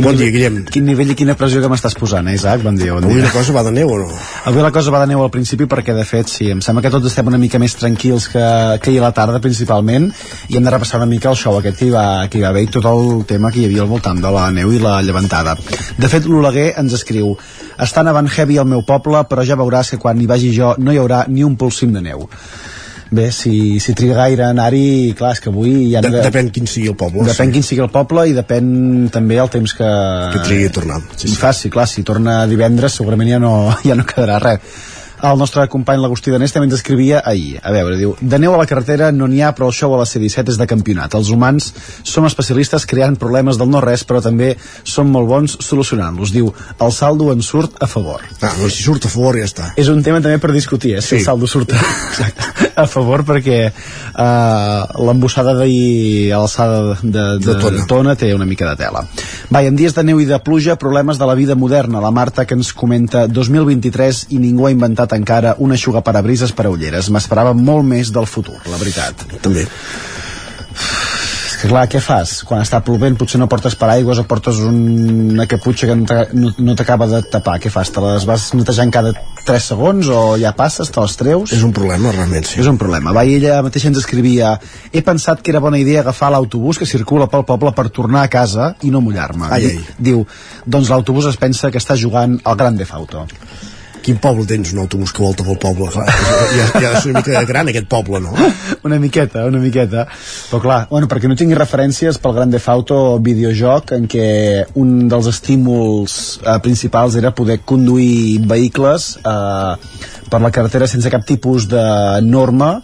Bon 0.02 0.16
dia, 0.18 0.30
Guillem. 0.34 0.62
Quin 0.72 0.86
nivell 0.88 1.12
i 1.12 1.16
quina 1.18 1.36
pressió 1.38 1.60
que 1.62 1.68
m'estàs 1.70 1.94
posant, 1.98 2.26
eh, 2.28 2.34
Isaac? 2.34 2.62
Bon 2.64 2.76
dia, 2.76 2.94
bon 2.94 3.04
dia. 3.04 3.10
Avui 3.10 3.22
la 3.22 3.30
cosa 3.30 3.52
va 3.52 3.62
de 3.66 3.72
neu 3.74 3.92
o 3.92 3.98
no? 4.00 4.08
Avui 4.50 4.62
la 4.62 4.72
cosa 4.74 4.90
va 4.90 5.02
de 5.04 5.10
neu 5.12 5.22
al 5.22 5.30
principi 5.30 5.68
perquè, 5.70 5.94
de 5.94 6.04
fet, 6.08 6.28
sí, 6.32 6.50
em 6.50 6.60
sembla 6.64 6.82
que 6.82 6.90
tots 6.90 7.06
estem 7.10 7.30
una 7.30 7.38
mica 7.38 7.60
més 7.62 7.76
tranquils 7.78 8.28
que, 8.32 8.44
que 8.82 8.90
ahir 8.90 9.00
a 9.02 9.06
la 9.06 9.12
tarda, 9.16 9.40
principalment, 9.44 10.10
i 10.48 10.58
hem 10.58 10.64
de 10.64 10.74
repassar 10.74 11.02
una 11.02 11.10
mica 11.10 11.30
el 11.30 11.38
show 11.38 11.58
aquest 11.58 11.78
que 11.78 11.88
hi 11.88 11.94
va, 11.94 12.06
que 12.28 12.38
hi 12.38 12.44
va 12.44 12.50
haver 12.54 12.66
i 12.66 12.70
tot 12.74 12.88
el 12.90 13.24
tema 13.30 13.52
que 13.52 13.62
hi 13.62 13.68
havia 13.68 13.84
al 13.84 13.90
voltant 13.92 14.22
de 14.22 14.34
la 14.34 14.50
neu 14.50 14.72
i 14.72 14.82
la 14.82 15.00
llevantada. 15.02 15.56
De 15.98 16.10
fet, 16.10 16.26
l'Oleguer 16.26 16.72
ens 16.80 16.96
escriu 16.96 17.36
està 17.78 18.04
nevant 18.06 18.30
heavy 18.30 18.58
al 18.58 18.70
meu 18.70 18.82
poble, 18.86 19.22
però 19.30 19.44
ja 19.46 19.58
veuràs 19.60 19.92
que 19.92 20.00
quan 20.02 20.20
hi 20.20 20.30
vagi 20.30 20.54
jo 20.54 20.74
no 20.78 20.92
hi 20.92 21.02
haurà 21.02 21.24
ni 21.28 21.44
un 21.44 21.58
polsim 21.60 21.92
de 21.94 22.02
neu. 22.04 22.28
Bé, 23.10 23.28
si, 23.32 23.78
si 23.80 23.92
triga 23.94 24.16
gaire 24.16 24.46
a 24.46 24.50
anar-hi, 24.54 25.12
clar, 25.18 25.34
és 25.36 25.42
que 25.44 25.50
avui 25.52 25.74
ja... 25.92 26.00
De, 26.04 26.10
depèn 26.24 26.48
quin 26.54 26.66
sigui 26.70 26.88
el 26.90 26.96
poble. 26.98 27.26
Depèn 27.28 27.52
quin 27.54 27.66
sigui 27.66 27.84
el 27.84 27.92
poble 27.92 28.26
i 28.30 28.34
depèn 28.36 29.10
també 29.14 29.38
el 29.42 29.52
temps 29.52 29.76
que... 29.76 29.90
Que 30.34 30.42
trigui 30.46 30.70
a 30.70 30.74
tornar. 30.74 30.98
Sí, 31.14 31.28
sí. 31.28 31.36
Faci, 31.38 31.70
clar, 31.74 31.86
si 31.90 32.04
torna 32.06 32.42
divendres 32.50 32.96
segurament 33.00 33.34
ja 33.36 33.40
no, 33.42 33.54
ja 33.86 33.98
no 33.98 34.06
quedarà 34.08 34.40
res. 34.42 34.82
El 35.24 35.38
nostre 35.40 35.64
company 35.72 36.02
l'Agustí 36.02 36.32
Danés 36.32 36.52
també 36.52 36.66
ens 36.68 36.74
escrivia 36.76 37.22
ahir. 37.24 37.56
A 37.64 37.70
veure, 37.72 37.96
diu, 37.96 38.10
de 38.20 38.38
neu 38.42 38.52
a 38.52 38.58
la 38.60 38.66
carretera 38.68 39.10
no 39.14 39.24
n'hi 39.30 39.40
ha, 39.40 39.54
però 39.56 39.70
el 39.70 39.76
show 39.76 39.94
a 39.96 40.00
la 40.02 40.04
C-17 40.08 40.52
és 40.52 40.58
de 40.60 40.66
campionat. 40.68 41.14
Els 41.16 41.30
humans 41.32 41.70
som 42.04 42.26
especialistes 42.28 42.84
creant 42.90 43.16
problemes 43.20 43.56
del 43.60 43.70
no-res, 43.72 44.04
però 44.04 44.20
també 44.24 44.50
som 44.84 45.08
molt 45.08 45.30
bons 45.30 45.56
solucionant-los. 45.64 46.34
Diu, 46.34 46.50
el 46.76 46.92
saldo 46.92 47.30
en 47.32 47.40
surt 47.42 47.80
a 47.80 47.88
favor. 47.88 48.20
Ah, 48.42 48.52
doncs 48.60 48.76
si 48.76 48.84
surt 48.84 49.06
a 49.08 49.12
favor 49.12 49.38
ja 49.40 49.48
està. 49.48 49.70
És 49.80 49.88
un 49.88 50.02
tema 50.04 50.20
també 50.20 50.36
per 50.42 50.52
discutir, 50.52 50.94
eh, 50.98 51.00
si 51.00 51.14
Sí. 51.14 51.16
el 51.22 51.24
saldo 51.24 51.48
surt 51.48 51.72
a, 51.72 51.80
a 52.84 52.86
favor, 52.86 53.24
perquè 53.24 53.58
uh, 53.70 55.04
l'embossada 55.06 55.54
d'ahir 55.56 56.32
a 56.34 56.42
l'alçada 56.42 56.82
de, 56.84 56.96
de, 57.02 57.24
de, 57.38 57.46
De 57.48 57.56
Tona. 57.62 57.86
Tona 57.88 58.16
té 58.20 58.32
una 58.34 58.44
mica 58.44 58.68
de 58.68 58.76
tela. 58.84 59.04
Va, 59.52 59.62
en 59.64 59.76
dies 59.76 59.94
de 59.96 60.04
neu 60.04 60.20
i 60.20 60.28
de 60.28 60.38
pluja, 60.44 60.76
problemes 60.76 61.18
de 61.18 61.26
la 61.28 61.34
vida 61.38 61.54
moderna. 61.56 62.02
La 62.04 62.12
Marta 62.12 62.44
que 62.44 62.54
ens 62.58 62.72
comenta 62.76 63.26
2023 63.26 64.26
i 64.36 64.38
ningú 64.42 64.68
ha 64.68 64.74
inventat 64.74 65.13
encara 65.16 65.54
una 65.58 65.74
eixugaparabrises 65.78 66.52
per 66.52 66.66
a 66.66 66.74
ulleres. 66.74 67.10
M'esperava 67.10 67.54
molt 67.54 67.84
més 67.84 68.12
del 68.12 68.26
futur, 68.26 68.58
la 68.70 68.76
veritat. 68.80 69.26
També. 69.42 69.66
És 70.74 71.60
que 71.60 71.68
clar, 71.70 71.84
què 71.88 72.00
fas? 72.02 72.42
Quan 72.44 72.60
està 72.60 72.80
plovent 72.84 73.14
potser 73.16 73.38
no 73.40 73.46
portes 73.48 73.76
paraigües 73.78 74.18
o 74.20 74.24
portes 74.28 74.58
una 74.66 75.46
caputxa 75.48 75.86
que 75.88 75.94
no 75.96 76.04
t'a- 76.08 76.26
no 76.34 76.50
no 76.58 76.74
t'acaba 76.76 77.06
de 77.08 77.22
tapar. 77.22 77.54
Què 77.62 77.70
fas? 77.70 77.90
Te 77.94 78.02
les 78.04 78.26
vas 78.28 78.48
netejant 78.54 78.90
cada 78.92 79.12
3 79.46 79.62
segons 79.70 80.08
o 80.08 80.36
ja 80.40 80.52
passes, 80.56 80.90
te 80.90 81.00
les 81.00 81.16
treus? 81.16 81.52
És 81.52 81.62
un 81.62 81.72
problema, 81.72 82.10
realment, 82.12 82.44
sí. 82.44 82.60
És 82.60 82.66
un 82.66 82.76
problema. 82.76 83.12
Va, 83.12 83.24
ella 83.24 83.62
mateixa 83.62 83.88
ens 83.88 83.98
escrivia 84.02 84.58
he 84.92 85.00
pensat 85.02 85.40
que 85.40 85.50
era 85.52 85.60
bona 85.60 85.78
idea 85.78 86.00
agafar 86.00 86.30
l'autobús 86.32 86.78
que 86.78 86.86
circula 86.86 87.28
pel 87.28 87.44
poble 87.44 87.72
per 87.72 87.88
tornar 87.88 88.24
a 88.24 88.28
casa 88.28 88.74
i 88.82 88.90
no 88.90 89.00
mullar-me. 89.00 89.48
Diu, 89.98 90.26
doncs 90.66 90.90
l'autobús 90.90 91.26
es 91.26 91.36
pensa 91.36 91.70
que 91.70 91.78
està 91.78 91.96
jugant 91.96 92.40
al 92.44 92.56
Gran 92.56 92.76
Theft 92.76 92.92
Auto. 92.94 93.26
Quin 94.04 94.18
poble 94.20 94.44
tens, 94.44 94.74
un 94.74 94.82
autobús 94.82 95.14
que 95.16 95.22
volta 95.24 95.44
pel 95.46 95.56
poble? 95.60 95.88
Clar, 95.94 96.04
ja, 96.52 96.66
ja 96.82 96.90
ser 97.00 97.14
una 97.14 97.22
mica 97.24 97.44
gran 97.48 97.70
aquest 97.72 97.86
poble, 97.88 98.20
no? 98.20 98.34
una 98.84 98.98
miqueta, 99.00 99.46
una 99.48 99.60
miqueta. 99.62 100.04
Però 100.50 100.60
clar, 100.60 100.80
bueno, 100.90 101.08
perquè 101.08 101.30
no 101.30 101.36
tingui 101.40 101.56
referències 101.56 102.20
pel 102.20 102.36
Gran 102.36 102.52
Theft 102.52 102.72
Auto 102.74 102.98
videojoc 103.24 103.94
en 103.96 104.08
què 104.10 104.26
un 104.80 105.06
dels 105.08 105.30
estímuls 105.32 106.18
eh, 106.42 106.58
principals 106.64 107.16
era 107.20 107.32
poder 107.32 107.62
conduir 107.64 108.42
vehicles 108.44 109.14
eh, 109.24 110.02
per 110.28 110.42
la 110.44 110.52
carretera 110.52 110.88
sense 110.90 111.12
cap 111.12 111.24
tipus 111.24 111.68
de 111.70 111.84
norma 112.26 112.74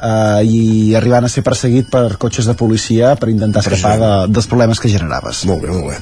eh, 0.00 0.42
i 0.44 0.94
arribant 0.98 1.26
a 1.26 1.30
ser 1.32 1.44
perseguit 1.46 1.90
per 1.90 2.16
cotxes 2.20 2.48
de 2.50 2.56
policia 2.58 3.14
per 3.20 3.30
intentar 3.32 3.62
escapar 3.64 3.94
de, 4.00 4.12
dels 4.32 4.50
problemes 4.50 4.80
que 4.80 4.92
generaves. 4.92 5.44
Molt 5.50 5.64
bé, 5.64 5.72
molt 5.72 5.92
bé. 5.92 6.00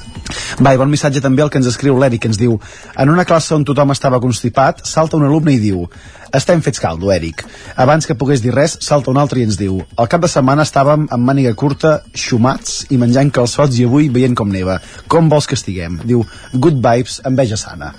Va, 0.62 0.73
i 0.73 0.81
bon 0.81 0.90
missatge 0.90 1.23
també 1.24 1.44
el 1.44 1.52
que 1.52 1.60
ens 1.60 1.69
escriu 1.70 1.98
l'Eric, 1.98 2.24
que 2.24 2.32
ens 2.32 2.40
diu 2.40 2.59
en 2.97 3.12
una 3.12 3.27
classe 3.28 3.55
on 3.56 3.66
tothom 3.69 3.93
estava 3.94 4.20
constipat, 4.23 4.85
salta 4.89 5.19
un 5.19 5.28
alumne 5.28 5.56
i 5.56 5.62
diu 5.62 5.86
estem 6.32 6.62
fets 6.64 6.81
caldo, 6.81 7.10
Eric. 7.12 7.43
Abans 7.77 8.06
que 8.09 8.16
pogués 8.16 8.40
dir 8.40 8.55
res, 8.55 8.78
salta 8.81 9.12
un 9.12 9.19
altre 9.20 9.43
i 9.43 9.44
ens 9.44 9.59
diu 9.60 9.82
al 10.01 10.09
cap 10.09 10.23
de 10.24 10.31
setmana 10.32 10.64
estàvem 10.64 11.05
amb 11.12 11.28
màniga 11.28 11.52
curta, 11.52 11.98
xumats 12.16 12.86
i 12.89 12.97
menjant 12.97 13.28
calçots 13.36 13.77
i 13.77 13.85
avui 13.85 14.09
veient 14.09 14.36
com 14.39 14.48
neva. 14.48 14.78
Com 15.12 15.28
vols 15.28 15.51
que 15.51 15.59
estiguem? 15.60 16.01
Diu, 16.09 16.24
good 16.55 16.81
vibes, 16.81 17.20
enveja 17.28 17.60
sana. 17.60 17.93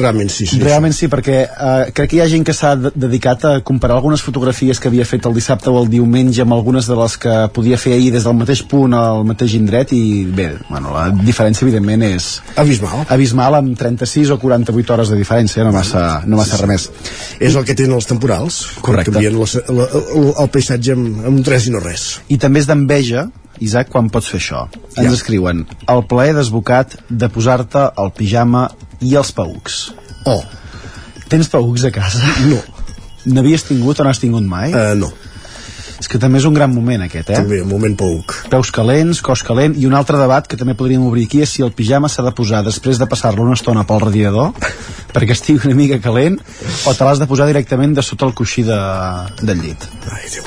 Realment 0.00 0.30
sí, 0.32 0.46
sí. 0.46 0.58
Realment 0.60 0.94
sí, 0.96 1.08
perquè 1.12 1.36
eh, 1.46 1.92
crec 1.94 2.10
que 2.10 2.16
hi 2.16 2.20
ha 2.24 2.28
gent 2.30 2.44
que 2.46 2.54
s'ha 2.56 2.74
de- 2.76 2.92
dedicat 2.94 3.44
a 3.48 3.52
comparar 3.66 3.96
algunes 3.96 4.22
fotografies 4.24 4.80
que 4.80 4.88
havia 4.88 5.04
fet 5.08 5.26
el 5.26 5.34
dissabte 5.36 5.70
o 5.70 5.78
el 5.82 5.88
diumenge 5.92 6.42
amb 6.42 6.52
algunes 6.56 6.86
de 6.90 6.96
les 6.98 7.16
que 7.22 7.34
podia 7.54 7.78
fer 7.78 7.94
ahir 7.96 8.10
des 8.14 8.24
del 8.24 8.34
mateix 8.38 8.62
punt 8.70 8.94
al 8.96 9.24
mateix 9.28 9.54
indret 9.58 9.92
i 9.96 10.24
bé, 10.24 10.48
bueno, 10.68 10.92
la 10.96 11.08
diferència 11.10 11.64
evidentment 11.66 12.02
és 12.08 12.28
abismal, 12.56 13.06
abismal 13.08 13.54
amb 13.60 13.76
36 13.78 14.30
o 14.34 14.38
48 14.42 14.94
hores 14.94 15.08
de 15.12 15.16
diferència, 15.20 15.64
no 15.64 15.72
massa, 15.72 16.22
no 16.26 16.36
massa 16.40 16.56
res 16.62 16.68
més. 16.68 16.90
És 17.40 17.54
el 17.56 17.64
que 17.64 17.74
tenen 17.74 17.94
els 17.96 18.06
temporals. 18.06 18.62
Correcte. 18.82 19.12
Canvien 19.12 19.38
la, 19.38 19.46
la, 19.72 19.88
el, 20.16 20.30
el 20.42 20.48
paisatge 20.54 20.92
amb, 20.96 21.24
amb 21.26 21.36
un 21.38 21.44
res 21.44 21.66
i 21.68 21.74
no 21.74 21.80
res. 21.82 22.06
I 22.28 22.38
també 22.42 22.60
és 22.62 22.66
d'enveja, 22.70 23.28
Isaac, 23.64 23.88
quan 23.88 24.10
pots 24.12 24.28
fer 24.28 24.36
això. 24.40 24.66
Ens 24.96 25.06
Ja. 25.08 25.12
escriuen 25.14 25.62
el 25.88 26.02
plaer 26.08 26.34
desbocat 26.36 26.92
de 27.08 27.28
posar-te 27.32 27.86
el 28.02 28.10
pijama 28.12 28.66
i 29.04 29.14
els 29.18 29.32
paucs. 29.36 29.80
Oh. 30.26 30.42
Tens 31.30 31.50
paucs 31.52 31.84
a 31.88 31.92
casa? 31.94 32.22
No. 32.50 32.60
N'havies 33.26 33.66
tingut 33.66 33.98
o 34.00 34.06
n'has 34.06 34.20
tingut 34.22 34.46
mai? 34.46 34.70
Uh, 34.70 34.94
no. 34.98 35.10
És 36.06 36.10
que 36.12 36.20
també 36.22 36.38
és 36.38 36.44
un 36.46 36.54
gran 36.54 36.70
moment 36.70 37.02
aquest, 37.02 37.32
eh? 37.32 37.38
També, 37.40 37.56
un 37.64 37.66
moment 37.66 37.96
pauc. 37.98 38.30
Peus 38.46 38.68
calents, 38.70 39.18
cos 39.26 39.40
calent, 39.42 39.72
i 39.74 39.88
un 39.88 39.94
altre 39.98 40.20
debat 40.20 40.46
que 40.46 40.54
també 40.60 40.76
podríem 40.78 41.02
obrir 41.02 41.24
aquí 41.26 41.40
és 41.42 41.56
si 41.56 41.64
el 41.66 41.72
pijama 41.74 42.06
s'ha 42.06 42.22
de 42.22 42.30
posar 42.30 42.60
després 42.62 43.00
de 43.02 43.08
passar-lo 43.10 43.42
una 43.42 43.56
estona 43.58 43.82
pel 43.88 43.98
radiador 44.04 44.52
perquè 45.16 45.34
estigui 45.34 45.66
una 45.66 45.74
mica 45.74 45.98
calent 46.04 46.38
o 46.38 46.94
te 46.94 47.08
l'has 47.08 47.18
de 47.18 47.26
posar 47.26 47.48
directament 47.50 47.96
de 47.98 48.06
sota 48.06 48.28
el 48.30 48.36
coixí 48.38 48.62
de, 48.68 48.78
del 49.42 49.64
llit. 49.64 49.88
Ai, 50.12 50.30
Déu. 50.30 50.46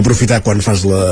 Aprofitar 0.00 0.40
quan 0.46 0.64
fas 0.64 0.86
la... 0.88 1.02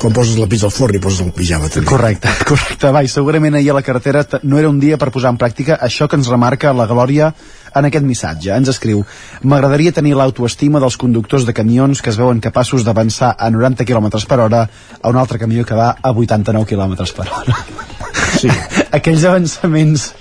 quan 0.00 0.16
poses 0.16 0.40
la 0.40 0.48
pizza 0.48 0.70
al 0.70 0.72
forn 0.72 0.96
i 0.96 1.02
poses 1.04 1.20
el 1.26 1.34
pijama 1.36 1.68
també. 1.68 1.90
Correcte, 1.92 2.32
correcte. 2.54 2.94
Va, 2.96 3.04
i 3.04 3.12
segurament 3.12 3.60
ahir 3.60 3.74
a 3.74 3.78
la 3.82 3.84
carretera 3.84 4.24
no 4.48 4.56
era 4.56 4.72
un 4.72 4.80
dia 4.80 4.96
per 4.96 5.12
posar 5.12 5.34
en 5.36 5.42
pràctica 5.44 5.76
això 5.76 6.08
que 6.08 6.16
ens 6.16 6.32
remarca 6.32 6.72
la 6.72 6.88
Glòria 6.88 7.34
en 7.76 7.88
aquest 7.88 8.06
missatge. 8.06 8.52
Ens 8.54 8.70
escriu 8.72 9.04
M'agradaria 9.44 9.94
tenir 9.96 10.16
l'autoestima 10.16 10.80
dels 10.82 10.96
conductors 11.00 11.46
de 11.46 11.54
camions 11.56 12.02
que 12.02 12.10
es 12.12 12.18
veuen 12.20 12.40
capaços 12.40 12.84
d'avançar 12.86 13.34
a 13.38 13.50
90 13.50 13.84
km 13.84 14.10
per 14.28 14.40
hora 14.40 14.66
a 15.00 15.12
un 15.12 15.16
altre 15.16 15.38
camió 15.38 15.64
que 15.64 15.78
va 15.78 15.94
a 16.00 16.12
89 16.12 16.66
km 16.66 16.96
per 17.16 17.28
hora. 17.30 17.58
Sí. 18.40 18.50
Aquells 18.98 19.24
avançaments 19.24 20.12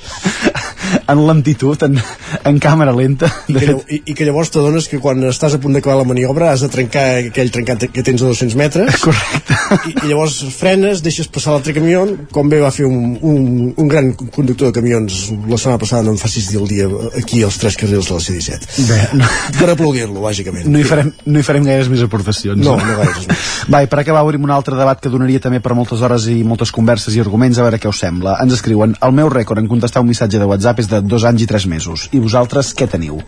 en 1.07 1.21
lentitud, 1.27 1.81
en, 1.85 1.97
en 2.43 2.59
càmera 2.61 2.93
lenta. 2.95 3.29
I 3.51 3.55
que, 3.57 3.75
i, 3.89 4.01
I 4.11 4.15
que 4.17 4.25
llavors 4.27 4.51
t'adones 4.53 4.87
que 4.89 4.99
quan 5.03 5.21
estàs 5.29 5.55
a 5.55 5.59
punt 5.61 5.75
d'acabar 5.75 5.99
la 6.01 6.07
maniobra 6.07 6.51
has 6.51 6.63
de 6.65 6.69
trencar 6.73 7.05
aquell 7.29 7.51
trencat 7.53 7.87
que 7.93 8.03
tens 8.05 8.23
a 8.23 8.31
200 8.31 8.57
metres. 8.59 8.99
Correcte. 9.05 9.57
I, 9.91 9.95
i 10.05 10.11
llavors 10.11 10.39
frenes, 10.55 11.03
deixes 11.05 11.29
passar 11.31 11.55
l'altre 11.55 11.75
camió, 11.77 12.05
com 12.33 12.49
bé 12.51 12.61
va 12.63 12.71
fer 12.75 12.87
un, 12.89 13.15
un, 13.21 13.45
un 13.75 13.91
gran 13.91 14.11
conductor 14.15 14.71
de 14.71 14.75
camions 14.79 15.25
la 15.49 15.59
setmana 15.59 15.81
passada, 15.81 16.05
no 16.07 16.15
em 16.15 16.19
facis 16.21 16.49
dir 16.51 16.61
el 16.61 16.69
dia, 16.69 16.89
aquí 17.19 17.43
als 17.45 17.59
tres 17.61 17.77
carrils 17.79 18.09
de 18.09 18.17
la 18.17 18.23
C-17. 18.25 18.87
Bé, 18.89 18.99
no. 19.21 19.29
Per 19.59 19.69
aplaudir-lo, 19.73 20.21
bàsicament. 20.23 20.67
No 20.71 20.81
hi, 20.81 20.87
farem, 20.87 21.11
no 21.25 21.41
hi 21.41 21.45
farem 21.45 21.65
gaires 21.67 21.89
més 21.91 22.03
aportacions. 22.05 22.61
No, 22.61 22.77
no 22.79 22.97
gaires 23.01 23.29
més. 23.29 23.45
Va, 23.71 23.83
i 23.85 23.89
per 23.91 24.01
acabar 24.01 24.25
obrim 24.25 24.45
un 24.45 24.53
altre 24.53 24.77
debat 24.77 25.01
que 25.01 25.11
donaria 25.13 25.41
també 25.43 25.61
per 25.63 25.75
moltes 25.77 26.01
hores 26.05 26.27
i 26.31 26.39
moltes 26.47 26.73
converses 26.75 27.15
i 27.15 27.23
arguments, 27.23 27.59
a 27.59 27.67
veure 27.67 27.79
què 27.81 27.89
us 27.91 28.01
sembla. 28.01 28.37
Ens 28.43 28.57
escriuen, 28.57 28.95
el 29.05 29.15
meu 29.15 29.31
rècord 29.33 29.61
en 29.61 29.69
contestar 29.71 30.03
un 30.03 30.09
missatge 30.11 30.41
de 30.41 30.49
WhatsApp 30.49 30.83
és 30.83 30.91
de 30.91 30.94
dos 31.01 31.25
anys 31.27 31.45
i 31.45 31.49
tres 31.49 31.67
mesos. 31.67 32.07
I 32.13 32.21
vosaltres 32.23 32.73
què 32.77 32.87
teniu? 32.91 33.19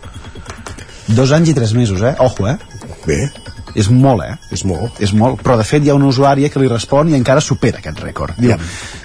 Dos 1.08 1.32
anys 1.32 1.52
i 1.52 1.56
tres 1.56 1.72
mesos, 1.72 2.02
eh? 2.04 2.14
Ojo, 2.20 2.48
eh? 2.48 2.58
Bé. 3.06 3.22
És 3.78 3.88
molt, 3.92 4.24
eh? 4.24 4.34
És 4.54 4.64
molt. 4.66 4.98
És 5.04 5.12
molt, 5.14 5.40
però 5.44 5.56
de 5.58 5.64
fet 5.66 5.84
hi 5.84 5.90
ha 5.92 5.96
una 5.96 6.08
usuària 6.08 6.48
que 6.50 6.60
li 6.60 6.70
respon 6.70 7.10
i 7.12 7.16
encara 7.18 7.42
supera 7.44 7.80
aquest 7.82 8.00
rècord. 8.02 8.38
Diu, 8.40 8.56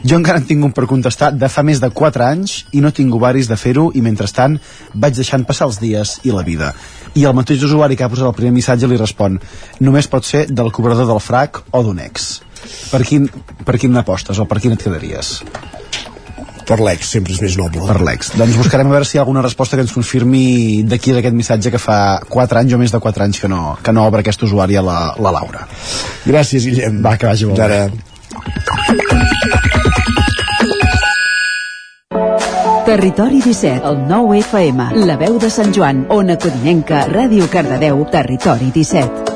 jo 0.03 0.17
encara 0.19 0.41
en 0.41 0.47
tinc 0.49 0.65
un 0.65 0.73
per 0.75 0.87
contestar 0.89 1.31
de 1.35 1.49
fa 1.51 1.63
més 1.67 1.81
de 1.83 1.89
4 1.93 2.25
anys 2.25 2.55
i 2.71 2.81
no 2.83 2.93
tinc 2.95 3.13
ovaris 3.15 3.49
de 3.51 3.59
fer-ho 3.59 3.89
i 3.93 4.01
mentrestant 4.05 4.57
vaig 4.93 5.19
deixant 5.19 5.45
passar 5.45 5.69
els 5.69 5.79
dies 5.83 6.17
i 6.23 6.33
la 6.35 6.45
vida. 6.47 6.73
I 7.13 7.27
el 7.29 7.37
mateix 7.37 7.63
usuari 7.67 7.99
que 7.99 8.07
ha 8.07 8.11
posat 8.11 8.31
el 8.31 8.37
primer 8.39 8.55
missatge 8.55 8.89
li 8.89 8.99
respon 8.99 9.39
només 9.79 10.09
pot 10.09 10.25
ser 10.25 10.47
del 10.49 10.71
cobrador 10.71 11.09
del 11.11 11.21
frac 11.21 11.63
o 11.71 11.83
d'un 11.83 12.01
ex. 12.03 12.35
Per 12.89 13.03
quin, 13.05 13.27
per 13.67 13.77
quin 13.77 13.93
n'apostes 13.93 14.39
o 14.39 14.47
per 14.49 14.63
quin 14.63 14.73
et 14.75 14.83
quedaries? 14.83 15.37
Per 16.67 16.79
l'ex, 16.79 17.09
sempre 17.15 17.33
és 17.35 17.41
més 17.43 17.57
noble. 17.59 17.83
Per 17.87 17.99
l'ex. 18.05 18.31
Doncs 18.39 18.57
buscarem 18.59 18.87
a 18.87 18.95
veure 18.95 19.07
si 19.07 19.17
hi 19.17 19.19
ha 19.19 19.25
alguna 19.25 19.43
resposta 19.43 19.77
que 19.77 19.83
ens 19.85 19.93
confirmi 19.95 20.83
d'aquí 20.87 21.15
d'aquest 21.15 21.35
missatge 21.35 21.73
que 21.73 21.81
fa 21.81 21.97
4 22.29 22.63
anys 22.63 22.77
o 22.77 22.81
més 22.81 22.93
de 22.93 23.01
4 23.03 23.27
anys 23.27 23.43
que 23.43 23.51
no, 23.51 23.75
que 23.83 23.95
no 23.95 24.07
obre 24.07 24.23
aquest 24.23 24.47
usuari 24.47 24.79
a 24.79 24.85
la, 24.85 24.99
la 25.19 25.35
Laura. 25.35 25.67
Gràcies, 26.25 26.65
Guillem. 26.69 27.01
Va, 27.03 27.17
que 27.19 27.27
vagi 27.27 27.49
molt 27.49 27.63
Ara. 27.67 27.87
Territori 32.85 33.39
17, 33.41 33.87
el 33.89 34.01
9 34.07 34.39
FM, 34.43 34.89
la 35.07 35.15
veu 35.17 35.39
de 35.41 35.49
Sant 35.49 35.71
Joan, 35.73 36.05
Ona 36.13 36.35
Codinenca, 36.37 37.07
Ràdio 37.09 37.47
Cardedeu, 37.49 38.03
Territori 38.11 38.69
17. 38.75 39.32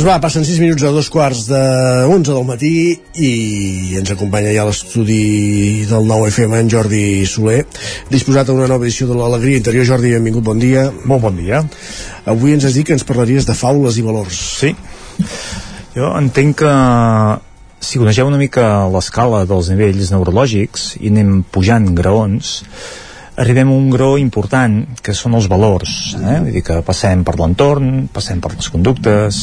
Doncs 0.00 0.14
va, 0.14 0.20
passen 0.24 0.46
6 0.48 0.62
minuts 0.62 0.84
a 0.88 0.90
dos 0.96 1.10
quarts 1.12 1.42
de 1.44 1.58
11 2.08 2.32
del 2.32 2.44
matí 2.48 2.68
i 3.20 3.32
ens 3.98 4.08
acompanya 4.14 4.54
ja 4.54 4.62
l'estudi 4.64 5.84
del 5.90 6.06
nou 6.08 6.24
FM 6.24 6.56
en 6.56 6.70
Jordi 6.72 7.00
Soler, 7.28 7.66
disposat 8.08 8.48
a 8.48 8.54
una 8.54 8.70
nova 8.70 8.88
edició 8.88 9.10
de 9.10 9.18
l'Alegria 9.18 9.60
Interior. 9.60 9.84
Jordi, 9.84 10.14
benvingut, 10.14 10.46
bon 10.46 10.62
dia. 10.62 10.86
Molt 11.04 11.20
bon 11.26 11.36
dia. 11.36 11.60
Avui 12.24 12.56
ens 12.56 12.64
has 12.64 12.78
dit 12.80 12.88
que 12.88 12.96
ens 12.96 13.04
parlaries 13.04 13.44
de 13.44 13.52
faules 13.52 14.00
i 14.00 14.06
valors. 14.06 14.40
Sí. 14.62 14.72
Jo 15.92 16.14
entenc 16.16 16.62
que 16.62 16.74
si 17.84 18.00
coneixeu 18.00 18.32
una 18.32 18.40
mica 18.40 18.70
l'escala 18.96 19.44
dels 19.44 19.68
nivells 19.68 20.14
neurològics 20.16 20.94
i 21.02 21.12
anem 21.12 21.42
pujant 21.52 21.92
graons, 21.92 22.62
arribem 23.40 23.70
a 23.70 23.76
un 23.76 23.88
graó 23.90 24.18
important 24.20 24.82
que 25.00 25.14
són 25.16 25.34
els 25.38 25.48
valors 25.48 26.14
eh? 26.18 26.38
vull 26.44 26.52
dir 26.52 26.64
que 26.66 26.80
passem 26.86 27.24
per 27.24 27.38
l'entorn 27.40 28.08
passem 28.12 28.40
per 28.42 28.52
les 28.56 28.68
conductes 28.72 29.40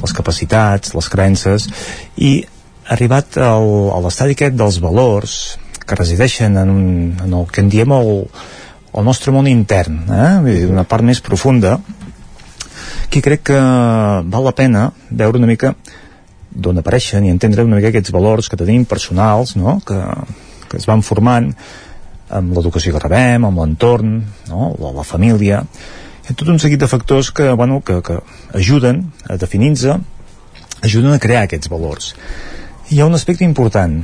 les 0.00 0.14
capacitats, 0.14 0.94
les 0.94 1.08
creences 1.10 1.66
i 2.22 2.36
arribat 2.94 3.38
al, 3.40 3.68
a 3.96 3.98
l'estadi 4.04 4.36
aquest 4.36 4.58
dels 4.58 4.78
valors 4.84 5.38
que 5.84 5.98
resideixen 5.98 6.56
en, 6.60 6.70
un, 6.70 6.86
en 7.24 7.34
el 7.40 7.48
que 7.50 7.64
en 7.64 7.70
diem 7.72 7.92
el, 7.96 8.12
el 8.94 9.06
nostre 9.06 9.34
món 9.34 9.50
intern 9.50 10.04
eh? 10.06 10.32
Vull 10.44 10.52
dir, 10.52 10.70
una 10.70 10.86
part 10.88 11.06
més 11.06 11.22
profunda 11.24 11.78
que 13.10 13.22
crec 13.24 13.48
que 13.50 13.60
val 14.30 14.46
la 14.46 14.54
pena 14.56 14.88
veure 15.10 15.40
una 15.40 15.50
mica 15.50 15.74
d'on 16.54 16.78
apareixen 16.78 17.26
i 17.26 17.32
entendre 17.34 17.66
una 17.66 17.80
mica 17.80 17.90
aquests 17.90 18.14
valors 18.14 18.48
que 18.50 18.58
tenim 18.60 18.86
personals 18.86 19.56
no? 19.58 19.80
que, 19.86 19.98
que 20.70 20.78
es 20.78 20.86
van 20.86 21.02
formant 21.02 21.50
amb 22.32 22.56
l'educació 22.56 22.94
que 22.94 23.02
rebem, 23.02 23.44
amb 23.44 23.60
l'entorn, 23.60 24.16
no? 24.48 24.72
la, 24.80 24.92
la 24.96 25.04
família, 25.06 25.62
hi 26.24 26.32
ha 26.32 26.36
tot 26.38 26.48
un 26.48 26.60
seguit 26.62 26.80
de 26.80 26.88
factors 26.88 27.30
que, 27.36 27.50
bueno, 27.52 27.82
que, 27.84 28.00
que 28.00 28.18
ajuden 28.56 29.02
a 29.28 29.36
definir-se, 29.40 29.98
ajuden 30.84 31.12
a 31.12 31.20
crear 31.20 31.44
aquests 31.44 31.68
valors. 31.72 32.14
Hi 32.90 33.00
ha 33.00 33.08
un 33.08 33.16
aspecte 33.16 33.44
important. 33.44 33.98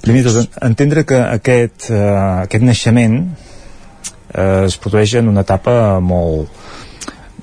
Primer 0.00 0.24
tot, 0.26 0.58
entendre 0.64 1.04
que 1.06 1.20
aquest, 1.20 1.90
uh, 1.92 2.42
aquest 2.46 2.66
naixement 2.66 3.18
uh, 3.20 4.66
es 4.66 4.78
produeix 4.80 5.18
en 5.20 5.30
una 5.30 5.44
etapa 5.46 6.00
molt, 6.00 6.50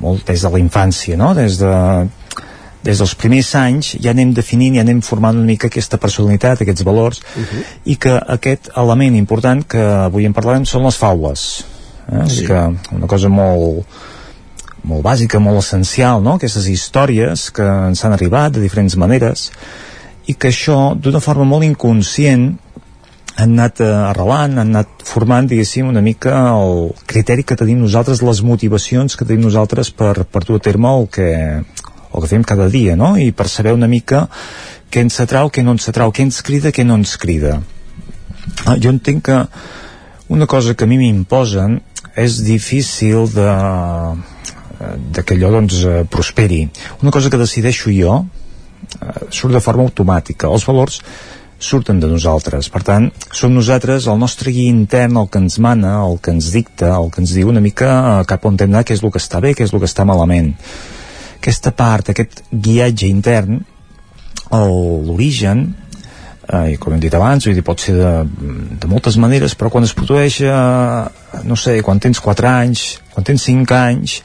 molt 0.01 0.27
des 0.27 0.43
de 0.43 0.51
la 0.51 0.61
infància, 0.61 1.19
no? 1.19 1.33
des 1.37 1.59
de 1.61 1.73
des 2.87 3.01
dels 3.03 3.15
primers 3.19 3.53
anys 3.59 3.93
ja 3.99 4.13
anem 4.15 4.33
definint 4.35 4.77
i 4.77 4.83
anem 4.83 5.01
formant 5.05 5.37
una 5.37 5.49
mica 5.49 5.67
aquesta 5.67 5.99
personalitat, 6.01 6.61
aquests 6.63 6.85
valors 6.87 7.21
uh 7.21 7.41
-huh. 7.41 7.63
i 7.85 7.95
que 7.95 8.19
aquest 8.37 8.69
element 8.75 9.15
important 9.15 9.67
que 9.67 9.81
avui 9.81 10.25
en 10.25 10.33
parlarem 10.33 10.65
són 10.65 10.83
les 10.83 10.97
faules 10.97 11.65
eh? 12.11 12.29
sí. 12.29 12.45
que 12.45 12.59
una 12.91 13.07
cosa 13.07 13.29
molt 13.29 13.85
molt 14.83 15.03
bàsica, 15.03 15.39
molt 15.39 15.59
essencial 15.59 16.23
no? 16.23 16.35
aquestes 16.35 16.67
històries 16.67 17.51
que 17.51 17.63
ens 17.63 18.05
han 18.05 18.13
arribat 18.13 18.53
de 18.53 18.61
diferents 18.61 18.95
maneres 18.95 19.51
i 20.27 20.33
que 20.33 20.49
això 20.49 20.95
d'una 20.95 21.19
forma 21.19 21.45
molt 21.45 21.63
inconscient 21.63 22.57
han 23.37 23.51
anat 23.53 23.81
eh, 23.81 23.85
arrelant, 23.85 24.57
han 24.57 24.71
anat 24.73 25.03
formant, 25.05 25.47
diguéssim, 25.47 25.87
una 25.87 26.01
mica 26.01 26.33
el 26.57 26.93
criteri 27.05 27.43
que 27.43 27.55
tenim 27.55 27.79
nosaltres, 27.79 28.23
les 28.25 28.41
motivacions 28.41 29.15
que 29.15 29.25
tenim 29.25 29.43
nosaltres 29.45 29.91
per, 29.91 30.25
per 30.25 30.43
dur 30.47 30.57
a 30.57 30.63
terme 30.67 30.89
el 30.89 31.05
que, 31.07 31.29
el 32.17 32.25
que 32.25 32.31
fem 32.33 32.43
cada 32.43 32.67
dia, 32.73 32.95
no? 32.99 33.15
I 33.17 33.31
per 33.31 33.47
saber 33.51 33.73
una 33.77 33.89
mica 33.89 34.25
què 34.91 35.03
ens 35.03 35.19
atrau, 35.23 35.51
què 35.53 35.63
no 35.63 35.75
ens 35.75 35.87
atrau, 35.91 36.11
què 36.11 36.25
ens 36.25 36.41
crida, 36.45 36.73
què 36.73 36.85
no 36.87 36.97
ens 36.99 37.17
crida. 37.21 37.59
Ah, 38.65 38.77
jo 38.81 38.91
entenc 38.93 39.25
que 39.27 39.37
una 40.33 40.47
cosa 40.47 40.75
que 40.75 40.87
a 40.87 40.89
mi 40.89 40.97
m'imposen 40.99 41.79
és 42.17 42.41
difícil 42.43 43.27
de, 43.31 43.47
de 45.13 45.23
que 45.23 45.37
allò 45.37 45.53
doncs 45.53 45.83
eh, 45.85 46.03
prosperi. 46.09 46.65
Una 47.03 47.13
cosa 47.13 47.29
que 47.29 47.39
decideixo 47.39 47.93
jo 47.93 48.19
eh, 48.23 49.27
surt 49.29 49.53
de 49.53 49.63
forma 49.63 49.85
automàtica. 49.85 50.49
Els 50.49 50.65
valors 50.67 51.01
surten 51.59 51.99
de 51.99 52.09
nosaltres. 52.09 52.69
Per 52.73 52.83
tant, 52.85 53.09
som 53.33 53.53
nosaltres, 53.53 54.07
el 54.09 54.19
nostre 54.21 54.53
guia 54.53 54.73
intern, 54.73 55.17
el 55.17 55.29
que 55.29 55.41
ens 55.41 55.57
mana, 55.61 55.97
el 56.05 56.19
que 56.21 56.33
ens 56.33 56.51
dicta, 56.53 56.93
el 56.97 57.11
que 57.13 57.23
ens 57.23 57.33
diu 57.37 57.49
una 57.53 57.63
mica 57.63 58.23
cap 58.29 58.45
on 58.45 58.55
hem 58.55 58.65
d'anar, 58.65 58.85
què 58.85 58.97
és 58.97 59.03
el 59.03 59.13
que 59.13 59.21
està 59.21 59.41
bé, 59.43 59.55
què 59.57 59.65
és 59.65 59.73
el 59.73 59.81
que 59.81 59.89
està 59.89 60.05
malament 60.05 60.53
aquesta 61.37 61.73
part, 61.77 62.11
aquest 62.11 62.43
guiatge 62.51 63.07
intern, 63.07 63.61
l'origen, 64.51 65.67
eh, 66.47 66.77
com 66.79 66.93
hem 66.93 67.01
dit 67.03 67.13
abans, 67.13 67.47
dir, 67.47 67.63
pot 67.65 67.81
ser 67.83 67.95
de, 67.97 68.11
de 68.79 68.89
moltes 68.89 69.17
maneres, 69.19 69.55
però 69.57 69.71
quan 69.73 69.87
es 69.87 69.95
produeix, 69.95 70.39
eh, 70.41 71.41
no 71.47 71.57
sé, 71.59 71.79
quan 71.85 71.99
tens 72.03 72.21
4 72.23 72.49
anys, 72.51 72.87
quan 73.13 73.27
tens 73.27 73.47
5 73.49 73.75
anys, 73.77 74.21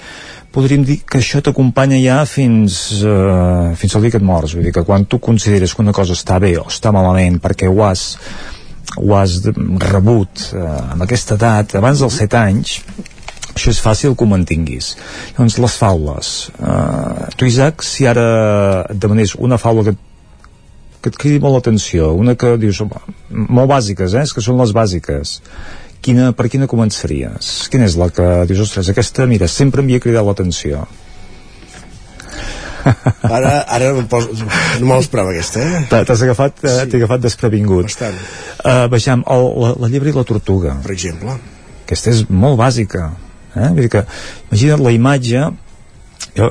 podríem 0.52 0.84
dir 0.84 0.98
que 1.08 1.18
això 1.18 1.40
t'acompanya 1.42 1.98
ja 2.02 2.22
fins, 2.28 3.02
eh, 3.02 3.72
fins 3.78 3.96
al 3.96 4.04
dia 4.04 4.14
que 4.14 4.20
et 4.20 4.26
mors. 4.26 4.54
Vull 4.54 4.68
dir 4.68 4.74
que 4.76 4.84
quan 4.84 5.06
tu 5.06 5.18
consideres 5.18 5.74
que 5.74 5.82
una 5.82 5.96
cosa 5.96 6.16
està 6.18 6.38
bé 6.42 6.54
o 6.60 6.66
està 6.68 6.92
malament 6.92 7.40
perquè 7.42 7.70
ho 7.70 7.80
has, 7.86 8.18
ho 8.98 9.16
has 9.16 9.40
rebut 9.88 10.50
eh, 10.52 10.66
amb 10.92 11.08
aquesta 11.08 11.40
edat, 11.40 11.76
abans 11.80 12.04
dels 12.04 12.20
7 12.20 12.38
anys, 12.42 12.76
això 13.52 13.74
és 13.74 13.82
fàcil 13.84 14.16
que 14.16 14.24
ho 14.24 14.30
mantinguis 14.30 14.94
doncs 15.38 15.58
les 15.62 15.76
faules 15.80 16.32
uh, 16.60 17.28
tu 17.36 17.48
Isaac, 17.48 17.84
si 17.86 18.08
ara 18.08 18.26
et 18.88 18.98
demanés 18.98 19.36
una 19.38 19.60
faula 19.60 19.86
que, 19.88 19.96
que 21.02 21.12
et 21.12 21.20
cridi 21.20 21.42
molt 21.42 21.60
l'atenció 21.60 22.12
una 22.16 22.36
que 22.38 22.56
dius, 22.60 22.82
home, 22.84 23.04
molt 23.30 23.70
bàsiques 23.70 24.16
eh? 24.16 24.26
és 24.26 24.34
que 24.34 24.44
són 24.44 24.60
les 24.60 24.74
bàsiques 24.76 25.38
quina, 26.02 26.32
per 26.36 26.48
quina 26.52 26.68
començaries? 26.70 27.52
Quina 27.72 27.86
és 27.86 27.96
la 28.00 28.10
que 28.14 28.28
dius, 28.50 28.66
ostres, 28.66 28.90
aquesta, 28.92 29.26
mira, 29.30 29.48
sempre 29.48 29.84
m'havia 29.84 30.02
cridat 30.02 30.26
l'atenció. 30.26 30.84
Ara, 33.36 33.50
ara 33.70 33.92
no, 33.94 34.02
pos, 34.10 34.24
no 34.82 34.88
me 34.88 34.96
l'esperava 34.96 35.30
aquesta, 35.30 35.62
eh? 35.62 35.82
T'has 35.86 36.24
agafat, 36.26 36.64
eh, 36.66 36.72
sí. 36.80 36.96
agafat 36.98 37.22
desprevingut. 37.22 37.86
Bastant. 37.86 38.16
Uh, 38.58 38.88
vejam, 38.90 39.22
el, 39.30 39.44
la, 39.62 39.70
la 39.84 39.90
llebre 39.92 40.10
i 40.10 40.16
la 40.16 40.24
tortuga. 40.26 40.74
Per 40.82 40.90
exemple. 40.90 41.36
Aquesta 41.84 42.10
és 42.10 42.24
molt 42.26 42.58
bàsica. 42.58 43.12
Eh? 43.56 43.68
Vull 43.68 43.84
dir 43.84 43.92
que, 43.92 44.06
imagina't 44.50 44.82
la 44.82 44.94
imatge 44.96 45.50
jo, 46.36 46.48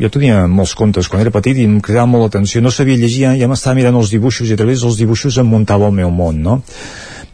jo 0.00 0.10
tenia 0.12 0.44
molts 0.48 0.74
contes 0.78 1.10
quan 1.10 1.24
era 1.24 1.34
petit 1.34 1.58
i 1.60 1.66
em 1.68 1.80
cridava 1.84 2.08
molt 2.10 2.26
l'atenció 2.26 2.62
no 2.64 2.72
sabia 2.72 2.98
llegir, 3.00 3.28
ja 3.40 3.48
m'estava 3.50 3.76
mirant 3.78 3.98
els 3.98 4.12
dibuixos 4.14 4.48
i 4.48 4.56
a 4.56 4.60
través 4.60 4.84
dels 4.84 4.96
dibuixos 5.00 5.36
em 5.42 5.50
muntava 5.50 5.90
el 5.90 5.98
meu 5.98 6.12
món 6.14 6.40
no? 6.44 6.60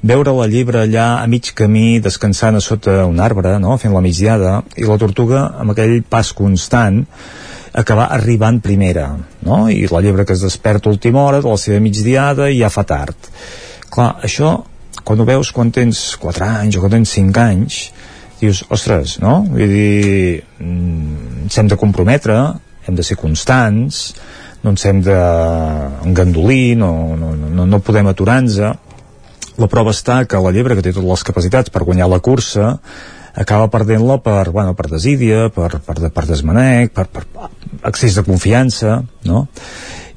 veure 0.03 0.35
la 0.35 0.49
llebre 0.51 0.83
allà 0.83 1.07
a 1.21 1.29
mig 1.31 1.53
camí 1.55 2.01
descansant 2.03 2.59
a 2.59 2.65
sota 2.65 3.05
un 3.07 3.23
arbre 3.23 3.55
no? 3.63 3.77
fent 3.79 3.95
la 3.95 4.03
migdiada 4.03 4.59
i 4.77 4.89
la 4.89 4.99
tortuga 4.99 5.47
amb 5.63 5.75
aquell 5.75 6.01
pas 6.03 6.33
constant 6.35 7.05
acabar 7.73 8.11
arribant 8.17 8.59
primera 8.61 9.07
no? 9.47 9.69
i 9.71 9.87
la 9.91 10.03
llebre 10.03 10.27
que 10.27 10.35
es 10.35 10.43
desperta 10.43 10.91
a 10.91 10.97
última 10.97 11.23
hora 11.23 11.41
de 11.41 11.49
la 11.49 11.61
seva 11.61 11.79
migdiada 11.81 12.51
i 12.51 12.59
ja 12.59 12.73
fa 12.73 12.83
tard 12.89 13.31
clar, 13.89 14.17
això 14.27 14.59
quan 15.03 15.21
ho 15.21 15.27
veus 15.29 15.53
quan 15.55 15.71
tens 15.71 16.17
4 16.21 16.51
anys 16.51 16.77
o 16.77 16.83
quan 16.83 16.99
tens 16.99 17.15
5 17.15 17.47
anys 17.47 17.79
dius, 18.43 18.62
ostres, 18.74 19.16
no? 19.23 19.40
Vull 19.48 19.70
dir, 19.70 20.43
mm, 20.59 21.47
ens 21.47 21.59
hem 21.59 21.70
de 21.70 21.78
comprometre, 21.81 22.39
hem 22.86 22.98
de 22.98 23.06
ser 23.06 23.16
constants, 23.20 24.02
no 24.62 24.74
ens 24.74 24.85
hem 24.86 25.01
d'engandolir, 25.02 26.77
no, 26.78 27.16
no, 27.19 27.35
no, 27.35 27.66
no 27.66 27.82
podem 27.82 28.10
aturar-nos. 28.10 28.60
La 29.60 29.69
prova 29.69 29.93
està 29.93 30.23
que 30.27 30.40
la 30.40 30.52
llebre, 30.55 30.77
que 30.77 30.85
té 30.85 30.94
totes 30.94 31.09
les 31.09 31.27
capacitats 31.28 31.70
per 31.70 31.85
guanyar 31.85 32.09
la 32.09 32.23
cursa, 32.24 32.78
acaba 33.35 33.70
perdent-la 33.73 34.19
per, 34.23 34.51
bueno, 34.51 34.74
per 34.77 34.89
desídia, 34.90 35.48
per, 35.52 35.81
per, 35.85 35.97
per 36.12 36.24
desmanec, 36.28 36.93
per, 36.93 37.06
per 37.09 37.24
excés 37.89 38.16
de 38.16 38.24
confiança, 38.27 39.02
no? 39.28 39.47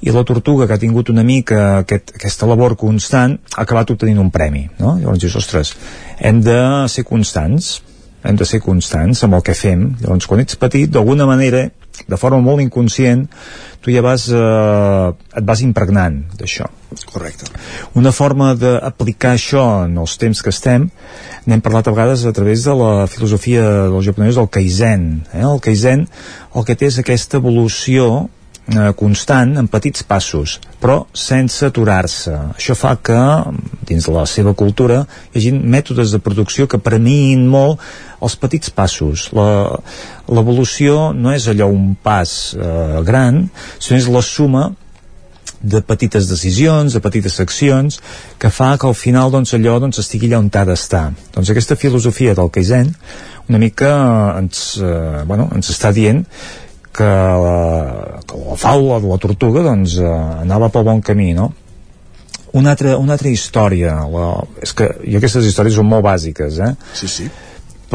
i 0.05 0.13
la 0.13 0.25
tortuga 0.27 0.67
que 0.67 0.75
ha 0.75 0.81
tingut 0.81 1.09
una 1.09 1.23
mica 1.25 1.79
aquest, 1.79 2.13
aquesta 2.17 2.45
labor 2.49 2.75
constant 2.77 3.37
ha 3.55 3.63
acabat 3.63 3.93
obtenint 3.95 4.19
un 4.21 4.29
premi 4.29 4.65
no? 4.77 4.97
llavors 4.99 5.21
dius, 5.23 5.37
ostres, 5.39 5.71
hem 6.19 6.43
de 6.45 6.57
ser 6.91 7.05
constants 7.07 7.79
hem 8.25 8.37
de 8.39 8.47
ser 8.47 8.61
constants 8.63 9.23
amb 9.25 9.37
el 9.37 9.43
que 9.45 9.55
fem. 9.57 9.87
Llavors 10.01 10.27
quan 10.29 10.43
ets 10.43 10.59
petit 10.59 10.91
d'alguna 10.91 11.27
manera 11.29 11.67
de 12.07 12.17
forma 12.19 12.41
molt 12.43 12.61
inconscient 12.63 13.25
tu 13.85 13.93
ja 13.93 14.01
vas 14.01 14.25
eh, 14.33 15.37
et 15.37 15.45
vas 15.45 15.61
impregnant 15.61 16.17
d'això. 16.39 16.67
Correcte. 17.11 17.47
Una 17.99 18.11
forma 18.15 18.53
d'aplicar 18.57 19.35
això 19.35 19.65
en 19.85 19.97
els 20.01 20.15
temps 20.17 20.41
que 20.41 20.53
estem 20.53 20.87
n'hem 21.45 21.61
parlat 21.61 21.87
a 21.87 21.93
vegades 21.93 22.25
a 22.25 22.33
través 22.33 22.65
de 22.65 22.73
la 22.77 22.93
filosofia 23.11 23.65
dels 23.91 24.07
japonesos 24.07 24.39
del 24.39 24.49
Kaizen 24.49 25.05
eh? 25.33 25.43
el 25.43 25.61
Kaizen 25.61 26.07
el 26.55 26.65
que 26.65 26.77
té 26.79 26.89
és 26.89 26.97
aquesta 27.01 27.37
evolució 27.41 28.07
eh, 28.71 28.93
constant 28.97 29.53
en 29.59 29.69
petits 29.69 30.05
passos 30.07 30.57
però 30.81 31.03
sense 31.13 31.67
aturar-se. 31.67 32.33
Això 32.55 32.77
fa 32.77 32.95
que 32.97 33.19
dins 33.85 34.07
de 34.07 34.15
la 34.15 34.25
seva 34.29 34.55
cultura 34.57 35.03
hi 35.31 35.39
hagi 35.41 35.53
mètodes 35.53 36.15
de 36.15 36.23
producció 36.23 36.65
que 36.69 36.81
premiïn 36.81 37.45
molt 37.51 37.83
els 38.25 38.37
petits 38.41 38.71
passos 38.73 39.27
l'evolució 39.35 41.11
no 41.13 41.33
és 41.35 41.45
allò 41.51 41.69
un 41.71 41.93
pas 41.95 42.55
eh, 42.57 43.03
gran 43.07 43.45
sinó 43.77 43.99
és 43.99 44.09
la 44.09 44.23
suma 44.25 44.71
de 45.65 45.79
petites 45.81 46.27
decisions, 46.29 46.93
de 46.93 47.01
petites 47.01 47.39
accions 47.41 47.97
que 48.41 48.51
fa 48.53 48.75
que 48.77 48.85
al 48.89 48.97
final 48.97 49.31
doncs, 49.33 49.55
allò 49.57 49.79
doncs, 49.81 50.01
estigui 50.03 50.29
allà 50.29 50.43
on 50.43 50.51
ha 50.53 50.65
d'estar 50.67 51.05
doncs 51.33 51.49
aquesta 51.53 51.77
filosofia 51.79 52.35
del 52.37 52.51
Kaizen 52.53 52.91
una 53.47 53.61
mica 53.61 53.89
ens, 54.39 54.77
eh, 54.81 55.23
bueno, 55.25 55.49
ens 55.55 55.69
està 55.73 55.91
dient 55.93 56.23
que 56.95 57.03
la, 57.05 58.21
que 58.25 58.39
la 58.39 58.55
faula 58.57 58.99
de 59.03 59.11
la 59.11 59.19
tortuga 59.21 59.63
doncs, 59.65 59.97
eh, 59.99 60.15
anava 60.45 60.71
pel 60.71 60.85
bon 60.87 61.01
camí, 61.03 61.33
no? 61.37 61.51
Una 62.55 62.71
altra, 62.71 62.95
una 62.97 63.17
altra 63.17 63.29
història, 63.29 63.97
la, 64.07 64.29
és 64.63 64.71
que 64.73 64.87
jo 65.03 65.19
aquestes 65.19 65.49
històries 65.49 65.75
són 65.75 65.89
molt 65.91 66.05
bàsiques, 66.05 66.61
eh? 66.63 66.71
Sí, 66.95 67.11
sí. 67.11 67.27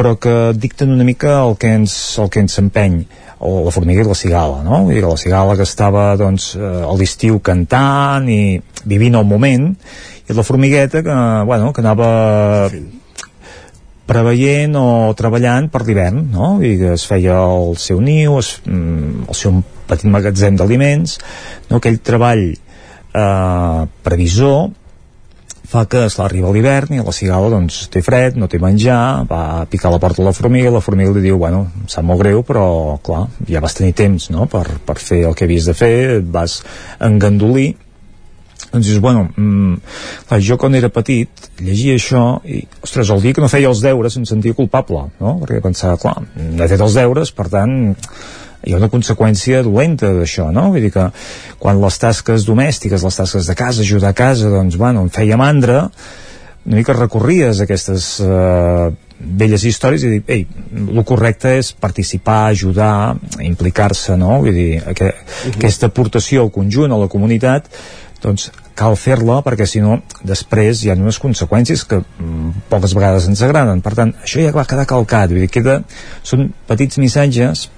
Però 0.01 0.15
que 0.17 0.35
dicten 0.57 0.95
una 0.95 1.05
mica 1.05 1.43
el 1.45 1.59
que 1.61 1.75
ens, 1.77 1.95
el 2.23 2.31
que 2.33 2.41
ens 2.41 2.57
empeny 2.63 3.03
o 3.45 3.51
la 3.67 3.73
formiga 3.73 4.01
i 4.01 4.09
la 4.09 4.17
cigala, 4.17 4.63
no? 4.65 4.83
Vull 4.87 4.97
dir 4.97 5.05
la 5.05 5.19
cigala 5.21 5.57
que 5.59 5.67
estava 5.69 6.15
doncs, 6.17 6.55
eh, 6.57 6.71
a 6.89 6.95
l'estiu 6.97 7.41
cantant 7.45 8.29
i 8.33 8.61
vivint 8.89 9.19
el 9.21 9.29
moment 9.29 9.69
i 10.25 10.37
la 10.37 10.45
formigueta 10.47 11.05
que, 11.05 11.19
bueno, 11.49 11.73
que 11.77 11.85
anava 11.85 12.09
preveient 14.11 14.75
o 14.81 15.13
treballant 15.19 15.69
per 15.71 15.85
l'hivern, 15.87 16.25
no? 16.33 16.51
I 16.65 16.75
que 16.81 16.95
es 16.97 17.07
feia 17.07 17.37
el 17.45 17.77
seu 17.79 18.01
niu, 18.01 18.41
es, 18.41 18.57
mm, 18.65 19.29
el 19.29 19.39
seu 19.39 19.61
petit 19.91 20.11
magatzem 20.11 20.57
d'aliments, 20.59 21.19
no? 21.69 21.79
aquell 21.79 22.01
treball 22.03 22.45
eh, 22.51 23.83
previsor 24.07 24.71
fa 25.71 25.85
que 25.87 26.05
es 26.09 26.17
arriba 26.19 26.51
l'hivern 26.51 26.97
i 26.97 27.03
la 27.05 27.15
cigala 27.15 27.51
doncs 27.53 27.85
té 27.95 28.03
fred, 28.03 28.39
no 28.41 28.49
té 28.51 28.59
menjar 28.63 29.27
va 29.31 29.67
picar 29.71 29.93
la 29.93 30.01
porta 30.03 30.23
a 30.23 30.27
la 30.27 30.35
formiga 30.35 30.73
la 30.75 30.83
formiga 30.83 31.15
li 31.15 31.23
diu, 31.29 31.39
bueno, 31.39 31.67
em 31.83 31.87
sap 31.91 32.07
molt 32.07 32.23
greu 32.25 32.43
però 32.47 32.65
clar, 33.07 33.29
ja 33.47 33.63
vas 33.63 33.79
tenir 33.79 33.95
temps 33.95 34.31
no? 34.35 34.49
per, 34.51 34.65
per 34.87 34.99
fer 34.99 35.23
el 35.29 35.37
que 35.39 35.47
havies 35.47 35.71
de 35.71 35.77
fer, 35.79 35.95
et 36.19 36.27
vas 36.27 36.59
engandolir 36.99 37.71
doncs 38.71 38.87
dius, 38.87 39.01
bueno, 39.03 39.29
mm, 39.35 39.79
clar, 40.29 40.41
jo 40.47 40.59
quan 40.61 40.75
era 40.79 40.91
petit 40.95 41.51
llegia 41.59 41.97
això 41.99 42.25
i, 42.47 42.61
ostres, 42.83 43.11
el 43.11 43.23
dia 43.23 43.35
que 43.35 43.43
no 43.43 43.51
feia 43.51 43.71
els 43.71 43.83
deures 43.83 44.19
em 44.19 44.27
sentia 44.29 44.55
culpable, 44.55 45.09
no? 45.19 45.39
Perquè 45.41 45.63
pensava, 45.65 45.99
clar, 45.99 46.21
he 46.37 46.69
fet 46.71 46.85
els 46.85 46.99
deures, 46.99 47.33
per 47.35 47.49
tant, 47.51 47.75
hi 48.65 48.75
ha 48.75 48.81
una 48.81 48.91
conseqüència 48.93 49.63
dolenta 49.67 50.13
d'això, 50.17 50.51
no? 50.53 50.69
Vull 50.75 50.85
dir 50.87 50.93
que 50.95 51.07
quan 51.61 51.81
les 51.81 52.01
tasques 52.01 52.47
domèstiques, 52.49 53.05
les 53.07 53.21
tasques 53.23 53.47
de 53.49 53.57
casa, 53.57 53.85
ajudar 53.85 54.13
a 54.13 54.19
casa, 54.19 54.51
doncs, 54.53 54.77
bueno, 54.81 55.07
em 55.07 55.13
feia 55.13 55.39
mandra, 55.41 55.87
una 56.67 56.77
mica 56.77 56.93
recorries 56.93 57.61
a 57.61 57.65
aquestes 57.65 58.11
eh, 58.21 58.91
velles 59.21 59.65
històries 59.65 60.05
i 60.05 60.13
dir, 60.13 60.21
ei, 60.29 60.45
el 60.81 61.05
correcte 61.09 61.55
és 61.59 61.73
participar, 61.73 62.51
ajudar, 62.51 63.17
implicar-se, 63.45 64.17
no? 64.21 64.39
Vull 64.45 64.55
dir, 64.55 64.71
aqu 64.85 65.09
uh 65.09 65.13
-huh. 65.13 65.57
aquesta 65.57 65.89
aportació 65.89 66.43
al 66.43 66.53
conjunt, 66.53 66.93
a 66.93 67.01
la 67.01 67.09
comunitat, 67.09 67.69
doncs 68.21 68.51
cal 68.77 68.97
fer-la 68.97 69.41
perquè 69.45 69.67
si 69.69 69.81
no 69.81 69.99
després 70.27 70.85
hi 70.85 70.91
ha 70.91 70.97
unes 70.99 71.19
conseqüències 71.21 71.85
que 71.89 72.01
mm, 72.01 72.67
poques 72.73 72.95
vegades 72.97 73.27
ens 73.29 73.43
agraden 73.43 73.83
per 73.85 73.95
tant 73.99 74.15
això 74.25 74.45
ja 74.45 74.53
va 74.57 74.67
quedar 74.69 74.87
calcat 74.89 75.33
vull 75.33 75.45
dir, 75.45 75.51
queda, 75.53 75.83
són 76.23 76.53
petits 76.69 77.01
missatges 77.03 77.69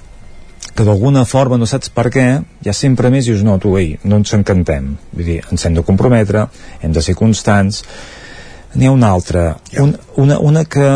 que 0.74 0.84
d'alguna 0.86 1.24
forma 1.28 1.58
no 1.60 1.68
saps 1.68 1.92
per 1.92 2.08
què 2.12 2.26
ja 2.64 2.72
sempre 2.76 3.10
més 3.12 3.26
dius 3.28 3.42
no, 3.44 3.58
tu, 3.60 3.74
ei, 3.80 3.96
no 4.04 4.20
ens 4.22 4.32
encantem. 4.36 4.94
Vull 5.12 5.28
dir, 5.28 5.40
ens 5.52 5.66
hem 5.66 5.76
de 5.76 5.84
comprometre 5.86 6.46
hem 6.80 6.94
de 6.94 7.02
ser 7.04 7.16
constants. 7.18 7.82
N'hi 8.74 8.88
ha 8.88 8.94
una 8.94 9.12
altra 9.12 9.50
un, 9.82 9.92
una, 10.22 10.38
una 10.40 10.64
que 10.64 10.88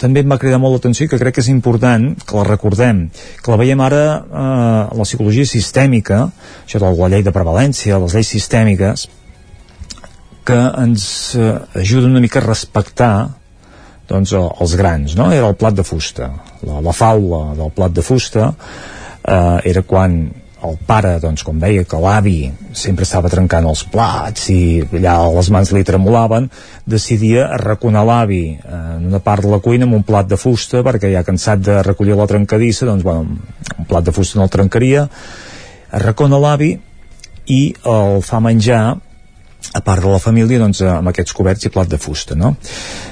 també 0.00 0.22
em 0.24 0.32
va 0.32 0.38
cridar 0.40 0.58
molt 0.62 0.78
l'atenció 0.78 1.04
i 1.04 1.10
que 1.12 1.18
crec 1.20 1.36
que 1.36 1.42
és 1.44 1.50
important 1.52 2.14
que 2.24 2.36
la 2.38 2.46
recordem, 2.46 3.02
que 3.44 3.52
la 3.52 3.58
veiem 3.60 3.82
ara 3.84 4.04
eh, 4.16 4.84
la 4.96 5.04
psicologia 5.04 5.44
sistèmica, 5.44 6.22
això 6.64 6.80
de 6.80 6.88
la 6.88 7.10
llei 7.12 7.24
de 7.26 7.34
prevalència, 7.36 7.98
les 8.00 8.16
lleis 8.16 8.30
sistèmiques, 8.32 9.04
que 10.48 10.56
ens 10.80 11.04
eh, 11.36 11.52
ajuden 11.82 12.14
una 12.14 12.24
mica 12.24 12.40
a 12.40 12.46
respectar 12.46 13.12
doncs, 14.10 14.34
els 14.34 14.76
grans, 14.78 15.14
no? 15.18 15.30
Era 15.32 15.48
el 15.48 15.56
plat 15.58 15.76
de 15.78 15.86
fusta. 15.86 16.32
La, 16.66 16.82
la 16.84 16.94
faula 16.96 17.54
del 17.58 17.72
plat 17.74 17.94
de 17.94 18.04
fusta 18.04 18.50
eh, 18.50 19.58
era 19.70 19.82
quan 19.86 20.20
el 20.60 20.76
pare, 20.86 21.14
doncs, 21.22 21.42
com 21.46 21.60
deia 21.60 21.86
que 21.88 21.98
l'avi 22.00 22.50
sempre 22.76 23.06
estava 23.06 23.30
trencant 23.32 23.64
els 23.70 23.82
plats 23.88 24.50
i 24.52 24.82
allà 24.84 25.14
les 25.32 25.48
mans 25.54 25.72
li 25.72 25.84
tremolaven, 25.88 26.50
decidia 26.84 27.46
arraconar 27.56 28.04
l'avi 28.04 28.42
en 28.58 29.06
una 29.08 29.22
part 29.24 29.46
de 29.46 29.52
la 29.52 29.60
cuina 29.64 29.88
amb 29.88 29.96
un 29.96 30.04
plat 30.04 30.28
de 30.28 30.36
fusta 30.40 30.84
perquè 30.84 31.12
ja 31.14 31.24
cansat 31.24 31.64
de 31.64 31.78
recollir 31.86 32.18
la 32.18 32.28
trencadissa, 32.28 32.88
doncs, 32.90 33.06
bueno, 33.06 33.38
un 33.78 33.88
plat 33.88 34.04
de 34.04 34.12
fusta 34.12 34.38
no 34.38 34.48
el 34.48 34.52
trencaria, 34.52 35.06
arracona 35.96 36.40
l'avi 36.42 36.74
i 37.50 37.62
el 37.88 38.20
fa 38.26 38.42
menjar 38.44 38.84
a 39.74 39.80
part 39.84 40.02
de 40.02 40.10
la 40.10 40.18
família 40.22 40.58
doncs, 40.58 40.82
amb 40.82 41.10
aquests 41.12 41.34
coberts 41.36 41.66
i 41.66 41.72
plat 41.72 41.90
de 41.90 41.98
fusta 42.00 42.36
no? 42.38 42.54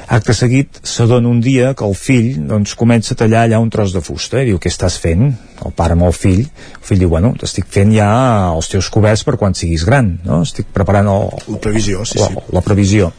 acte 0.09 0.35
seguit 0.35 0.81
s'adona 0.83 1.29
un 1.29 1.43
dia 1.45 1.75
que 1.79 1.87
el 1.87 1.95
fill 1.99 2.33
doncs, 2.49 2.75
comença 2.79 3.15
a 3.15 3.21
tallar 3.21 3.45
allà 3.47 3.61
un 3.63 3.71
tros 3.71 3.95
de 3.95 4.03
fusta 4.05 4.43
i 4.43 4.49
diu 4.51 4.61
què 4.63 4.73
estàs 4.73 4.99
fent? 5.03 5.29
el 5.59 5.75
pare 5.77 5.97
amb 5.97 6.07
el 6.07 6.15
fill 6.15 6.45
el 6.45 6.87
fill 6.87 7.03
diu 7.03 7.13
bueno, 7.13 7.35
estic 7.43 7.69
fent 7.75 7.93
ja 7.95 8.09
els 8.55 8.71
teus 8.73 8.91
coberts 8.95 9.25
per 9.27 9.37
quan 9.41 9.55
siguis 9.59 9.87
gran 9.89 10.17
no? 10.25 10.43
estic 10.47 10.73
preparant 10.75 11.13
el, 11.13 11.31
la 11.55 11.63
previsió 11.63 12.05
sí, 12.09 12.21
la, 12.23 12.33
sí. 12.33 12.45
la 12.57 12.65
previsió 12.65 13.13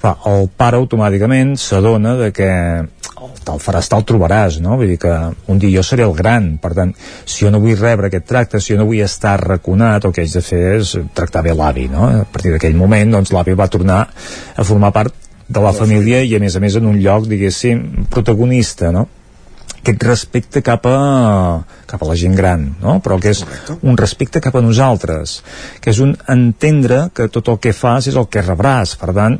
Clar, 0.00 0.14
el 0.30 0.48
pare 0.56 0.78
automàticament 0.80 1.56
s'adona 1.60 2.14
de 2.16 2.30
que 2.32 2.48
tal 3.44 3.60
faràs 3.60 3.90
tal 3.92 4.04
trobaràs, 4.08 4.56
no? 4.64 4.78
Vull 4.80 4.94
dir 4.94 4.98
que 5.02 5.12
un 5.52 5.60
dia 5.60 5.80
jo 5.80 5.84
seré 5.84 6.06
el 6.06 6.14
gran, 6.16 6.54
per 6.62 6.72
tant, 6.76 6.94
si 7.28 7.44
jo 7.44 7.52
no 7.52 7.60
vull 7.60 7.76
rebre 7.76 8.08
aquest 8.08 8.26
tracte, 8.30 8.60
si 8.60 8.72
jo 8.72 8.80
no 8.80 8.88
vull 8.88 9.02
estar 9.04 9.36
raconat, 9.42 10.06
el 10.06 10.14
que 10.16 10.24
haig 10.24 10.32
de 10.32 10.44
fer 10.44 10.62
és 10.78 10.94
tractar 11.16 11.44
bé 11.44 11.52
l'avi, 11.56 11.88
no? 11.92 12.08
A 12.22 12.24
partir 12.24 12.54
d'aquell 12.54 12.78
moment, 12.80 13.12
doncs, 13.18 13.34
l'avi 13.36 13.56
va 13.58 13.68
tornar 13.68 14.00
a 14.56 14.64
formar 14.64 14.92
part 14.96 15.14
de 15.50 15.60
la 15.60 15.74
família 15.76 16.22
i 16.24 16.36
a 16.36 16.40
més 16.40 16.56
a 16.56 16.62
més 16.62 16.76
en 16.78 16.86
un 16.86 17.00
lloc, 17.02 17.26
diguéssim, 17.28 18.06
protagonista, 18.08 18.92
no? 18.94 19.08
Aquest 19.80 20.04
respecte 20.04 20.62
cap 20.62 20.86
a, 20.88 20.96
cap 21.88 22.02
a 22.02 22.08
la 22.08 22.16
gent 22.18 22.36
gran, 22.36 22.66
no? 22.82 22.98
però 23.04 23.18
que 23.20 23.32
és 23.32 23.42
Correcte. 23.44 23.78
un 23.82 23.96
respecte 23.98 24.42
cap 24.44 24.56
a 24.56 24.64
nosaltres, 24.64 25.40
que 25.80 25.92
és 25.92 26.00
un 26.04 26.14
entendre 26.28 27.06
que 27.16 27.30
tot 27.32 27.48
el 27.48 27.60
que 27.64 27.74
fas 27.76 28.10
és 28.10 28.18
el 28.20 28.28
que 28.32 28.44
rebràs, 28.44 28.96
per 29.00 29.14
tant, 29.16 29.38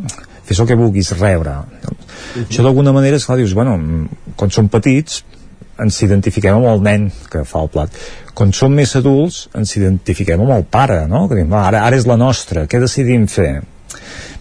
fes 0.49 0.61
el 0.61 0.69
que 0.69 0.79
vulguis 0.79 1.13
rebre. 1.19 1.59
Uh 1.61 1.91
-huh. 1.91 2.47
Això 2.49 2.63
d'alguna 2.63 2.93
manera, 2.93 3.17
esclar, 3.17 3.37
dius, 3.39 3.55
bueno, 3.55 3.79
quan 4.37 4.51
som 4.51 4.69
petits 4.69 5.25
ens 5.79 6.03
identifiquem 6.03 6.55
amb 6.55 6.67
el 6.67 6.83
nen 6.83 7.13
que 7.31 7.45
fa 7.45 7.63
el 7.63 7.69
plat. 7.69 7.91
Quan 8.35 8.53
som 8.53 8.73
més 8.73 8.97
adults 8.97 9.49
ens 9.55 9.77
identifiquem 9.77 10.41
amb 10.41 10.51
el 10.51 10.65
pare, 10.65 11.07
no? 11.07 11.29
Que 11.29 11.35
diem, 11.35 11.53
ara, 11.53 11.85
ara 11.87 11.97
és 11.97 12.07
la 12.07 12.17
nostra, 12.17 12.67
què 12.67 12.81
decidim 12.81 13.27
fer? 13.27 13.63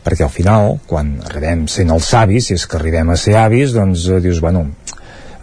perquè 0.04 0.24
al 0.24 0.32
final, 0.34 0.78
quan 0.88 1.18
arribem 1.28 1.68
sent 1.68 1.92
els 1.92 2.14
avis, 2.14 2.48
si 2.48 2.54
és 2.54 2.66
que 2.70 2.78
arribem 2.78 3.10
a 3.10 3.18
ser 3.20 3.36
avis, 3.36 3.74
doncs 3.76 4.08
eh, 4.08 4.22
dius, 4.24 4.40
bueno, 4.42 4.66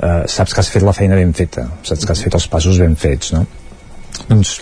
eh, 0.02 0.22
saps 0.28 0.54
que 0.54 0.62
has 0.62 0.72
fet 0.72 0.86
la 0.86 0.94
feina 0.96 1.18
ben 1.18 1.34
feta 1.36 1.68
saps 1.82 2.04
que 2.04 2.14
has 2.14 2.24
fet 2.24 2.38
els 2.38 2.48
passos 2.52 2.80
ben 2.82 2.96
fets 2.96 3.32
no? 3.36 3.44
doncs 4.28 4.60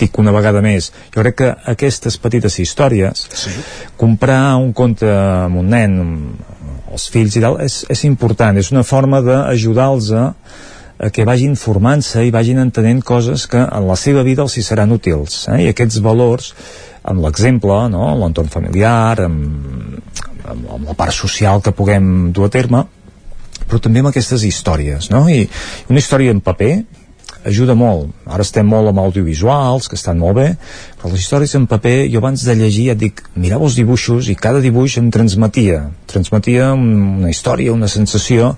dic 0.00 0.18
una 0.18 0.32
vegada 0.34 0.62
més 0.64 0.90
jo 1.14 1.22
crec 1.22 1.38
que 1.38 1.50
aquestes 1.72 2.18
petites 2.22 2.58
històries 2.62 3.26
sí. 3.44 3.52
comprar 4.00 4.56
un 4.60 4.72
conte 4.76 5.08
amb 5.08 5.60
un 5.62 5.72
nen 5.72 5.98
els 6.92 7.08
fills 7.12 7.36
i 7.38 7.42
tal 7.42 7.58
és, 7.64 7.82
és 7.92 8.04
important, 8.08 8.58
és 8.58 8.70
una 8.74 8.84
forma 8.84 9.22
d'ajudar-los 9.24 10.10
a, 10.18 10.24
a 11.02 11.10
que 11.14 11.26
vagin 11.28 11.56
formant-se 11.58 12.24
i 12.26 12.32
vagin 12.34 12.60
entenent 12.62 13.02
coses 13.06 13.46
que 13.50 13.62
en 13.64 13.88
la 13.88 13.96
seva 13.96 14.24
vida 14.26 14.44
els 14.44 14.56
hi 14.58 14.64
seran 14.66 14.92
útils 14.94 15.46
eh? 15.48 15.62
i 15.64 15.70
aquests 15.72 16.02
valors 16.04 16.52
amb 17.08 17.24
l'exemple, 17.24 17.78
no? 17.90 18.12
l'entorn 18.20 18.52
familiar 18.52 19.24
amb, 19.24 19.96
amb, 20.44 20.66
amb 20.76 20.90
la 20.90 20.98
part 20.98 21.16
social 21.16 21.64
que 21.64 21.74
puguem 21.74 22.30
dur 22.36 22.50
a 22.50 22.52
terme 22.52 22.84
però 23.72 23.80
també 23.80 24.02
amb 24.04 24.12
aquestes 24.12 24.44
històries, 24.44 25.08
no? 25.08 25.24
I 25.32 25.46
una 25.88 26.02
història 26.02 26.34
en 26.34 26.44
paper 26.44 26.74
ajuda 27.48 27.74
molt. 27.74 28.12
Ara 28.28 28.44
estem 28.44 28.68
molt 28.68 28.90
amb 28.90 29.00
audiovisuals, 29.02 29.88
que 29.88 29.96
estan 29.98 30.20
molt 30.20 30.36
bé, 30.36 30.46
però 31.00 31.10
les 31.10 31.24
històries 31.24 31.54
en 31.58 31.64
paper, 31.70 31.94
jo 32.12 32.20
abans 32.20 32.44
de 32.46 32.54
llegir 32.58 32.90
et 32.92 33.00
dic, 33.00 33.22
mirava 33.34 33.64
els 33.66 33.78
dibuixos 33.80 34.28
i 34.28 34.36
cada 34.38 34.60
dibuix 34.62 34.98
em 35.00 35.08
transmetia, 35.14 35.86
transmetia 36.10 36.70
una 36.76 37.32
història, 37.32 37.72
una 37.72 37.90
sensació. 37.90 38.52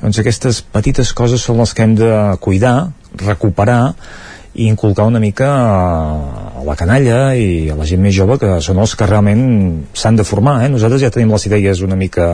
Doncs 0.00 0.22
aquestes 0.22 0.62
petites 0.62 1.12
coses 1.12 1.42
són 1.42 1.60
les 1.60 1.74
que 1.74 1.84
hem 1.84 1.96
de 1.98 2.12
cuidar, 2.40 2.92
recuperar, 3.26 3.96
i 4.54 4.66
inculcar 4.68 5.06
una 5.08 5.20
mica 5.20 5.48
a 5.48 6.64
la 6.66 6.76
canalla 6.76 7.32
i 7.34 7.70
a 7.72 7.76
la 7.78 7.86
gent 7.88 8.02
més 8.04 8.14
jove 8.14 8.36
que 8.40 8.58
són 8.64 8.82
els 8.82 8.92
que 8.98 9.08
realment 9.08 9.44
s'han 9.96 10.18
de 10.20 10.26
formar 10.28 10.58
eh? 10.64 10.68
nosaltres 10.72 11.04
ja 11.06 11.12
tenim 11.14 11.32
les 11.32 11.46
idees 11.48 11.80
una 11.86 11.96
mica 11.96 12.26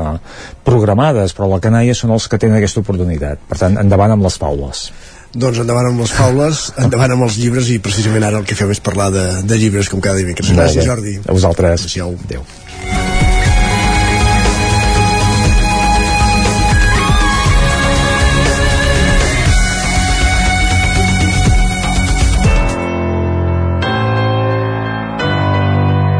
programades 0.66 1.36
però 1.36 1.46
la 1.52 1.62
canalla 1.62 1.94
són 1.94 2.16
els 2.16 2.26
que 2.26 2.40
tenen 2.42 2.58
aquesta 2.58 2.82
oportunitat 2.82 3.46
per 3.48 3.60
tant 3.62 3.78
endavant 3.78 4.16
amb 4.16 4.26
les 4.26 4.40
faules 4.42 4.88
doncs 5.32 5.60
endavant 5.60 5.90
amb 5.90 6.00
les 6.00 6.12
faules, 6.16 6.62
endavant 6.80 7.12
amb 7.12 7.26
els 7.26 7.36
llibres 7.36 7.68
i 7.68 7.76
precisament 7.84 8.24
ara 8.24 8.40
el 8.40 8.46
que 8.48 8.56
fem 8.56 8.72
és 8.72 8.80
parlar 8.80 9.10
de, 9.12 9.26
de 9.44 9.58
llibres 9.60 9.90
com 9.92 10.00
cada 10.00 10.16
dimecres. 10.16 10.54
Gràcies 10.56 10.88
Jordi. 10.88 11.18
A 11.20 11.36
vosaltres. 11.36 11.84
Adéu. 11.84 12.46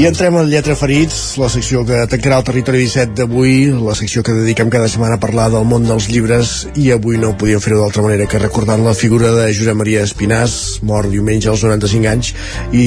I 0.00 0.06
entrem 0.08 0.32
al 0.40 0.48
Lletra 0.48 0.72
Ferits, 0.80 1.16
la 1.36 1.50
secció 1.52 1.82
que 1.84 1.98
tancarà 2.08 2.38
el 2.40 2.44
territori 2.46 2.78
17 2.86 3.18
d'avui, 3.18 3.66
la 3.84 3.92
secció 3.98 4.22
que 4.24 4.32
dediquem 4.32 4.70
cada 4.72 4.88
setmana 4.88 5.18
a 5.18 5.20
parlar 5.20 5.50
del 5.52 5.66
món 5.68 5.84
dels 5.84 6.06
llibres, 6.08 6.54
i 6.80 6.86
avui 6.94 7.20
no 7.20 7.34
podíem 7.36 7.60
fer-ho 7.60 7.82
d'altra 7.82 8.06
manera 8.06 8.24
que 8.24 8.40
recordant 8.40 8.80
la 8.86 8.96
figura 8.96 9.34
de 9.36 9.50
Josep 9.52 9.76
Maria 9.76 10.06
Espinàs, 10.08 10.56
mort 10.88 11.12
diumenge 11.12 11.52
als 11.52 11.66
95 11.68 12.08
anys, 12.14 12.32
i 12.72 12.86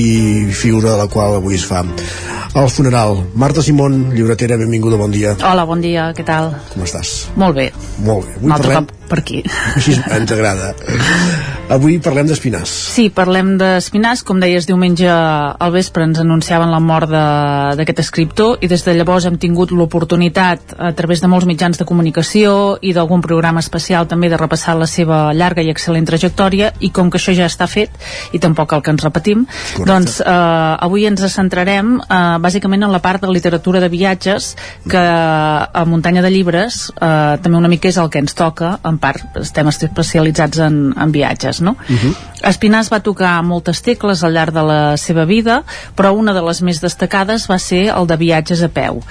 figura 0.57 0.95
de 0.95 1.03
la 1.03 1.09
qual 1.13 1.37
avui 1.37 1.61
es 1.61 1.69
fa 1.69 1.85
el 1.85 2.69
funeral. 2.73 3.19
Marta 3.37 3.61
Simón, 3.61 4.07
llibretera, 4.17 4.57
benvinguda, 4.57 4.97
bon 4.97 5.13
dia. 5.13 5.37
Hola, 5.37 5.69
bon 5.69 5.85
dia, 5.85 6.09
què 6.17 6.25
tal? 6.25 6.55
Com 6.73 6.89
estàs? 6.89 7.27
Molt 7.37 7.61
bé. 7.61 7.69
Molt 8.01 8.25
bé. 8.25 8.39
Avui 8.39 8.49
Un 8.49 8.57
altre 8.57 8.73
parlem... 8.73 8.89
cop 8.89 9.09
per 9.13 9.21
aquí. 9.21 9.43
Així 9.77 9.99
ens 10.01 10.33
agrada. 10.33 10.73
Avui 11.71 11.95
parlem 12.03 12.27
d'Espinàs. 12.27 12.67
Sí, 12.91 13.05
parlem 13.07 13.53
d'Espinàs. 13.57 14.21
Com 14.27 14.41
deies, 14.43 14.65
diumenge 14.67 15.07
al 15.07 15.71
vespre 15.71 16.03
ens 16.03 16.19
anunciaven 16.19 16.69
la 16.69 16.81
mort 16.83 17.07
d'aquest 17.09 18.01
escriptor 18.03 18.59
i 18.59 18.67
des 18.67 18.83
de 18.83 18.93
llavors 18.97 19.23
hem 19.25 19.37
tingut 19.39 19.71
l'oportunitat 19.71 20.75
a 20.75 20.91
través 20.97 21.23
de 21.23 21.29
molts 21.31 21.47
mitjans 21.47 21.79
de 21.79 21.87
comunicació 21.87 22.75
i 22.83 22.91
d'algun 22.93 23.23
programa 23.23 23.63
especial 23.63 24.09
també 24.11 24.27
de 24.29 24.37
repassar 24.37 24.75
la 24.75 24.89
seva 24.91 25.21
llarga 25.33 25.63
i 25.63 25.71
excel·lent 25.71 26.05
trajectòria 26.09 26.73
i 26.83 26.91
com 26.91 27.09
que 27.09 27.21
això 27.21 27.33
ja 27.37 27.47
està 27.47 27.69
fet 27.71 27.95
i 28.35 28.43
tampoc 28.43 28.75
el 28.75 28.83
que 28.83 28.91
ens 28.91 29.07
repetim, 29.07 29.47
Correcte. 29.47 29.87
doncs 29.87 30.19
eh, 30.19 30.27
avui 30.27 31.07
ens 31.07 31.23
centrarem 31.31 31.95
eh, 32.01 32.21
bàsicament 32.43 32.83
en 32.83 32.91
la 32.91 32.99
part 32.99 33.23
de 33.23 33.31
literatura 33.31 33.79
de 33.79 33.89
viatges 33.89 34.57
que 34.89 34.99
a 34.99 35.85
Muntanya 35.87 36.21
de 36.21 36.33
Llibres 36.33 36.89
eh, 36.99 37.39
també 37.39 37.57
una 37.57 37.71
mica 37.71 37.87
és 37.87 37.97
el 37.97 38.11
que 38.11 38.19
ens 38.19 38.35
toca 38.35 38.75
en 38.83 38.99
part 38.99 39.39
estem 39.41 39.71
especialitzats 39.71 40.59
en, 40.67 40.79
en 40.97 41.15
viatges 41.15 41.52
no? 41.61 41.75
Uh 41.89 41.95
-huh. 41.95 42.15
Espinàs 42.43 42.91
va 42.91 42.99
tocar 42.99 43.41
moltes 43.43 43.81
tecles 43.81 44.23
al 44.23 44.33
llarg 44.33 44.53
de 44.53 44.63
la 44.63 44.97
seva 44.97 45.25
vida 45.25 45.63
però 45.95 46.11
una 46.11 46.33
de 46.33 46.41
les 46.41 46.61
més 46.61 46.81
destacades 46.81 47.49
va 47.49 47.59
ser 47.59 47.89
el 47.95 48.07
de 48.07 48.17
viatges 48.17 48.61
a 48.61 48.67
peu 48.69 49.03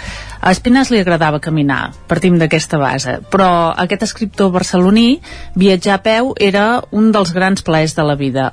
a 0.43 0.51
Espinàs 0.51 0.89
li 0.91 0.99
agradava 0.99 1.39
caminar, 1.39 1.93
partim 2.11 2.35
d'aquesta 2.35 2.79
base, 2.81 3.13
però 3.31 3.71
aquest 3.79 4.03
escriptor 4.09 4.51
barceloní, 4.51 5.21
viatjar 5.55 5.95
a 5.95 6.03
peu 6.03 6.33
era 6.35 6.65
un 6.91 7.13
dels 7.15 7.31
grans 7.37 7.63
plaers 7.63 7.95
de 7.95 8.03
la 8.09 8.17
vida. 8.19 8.49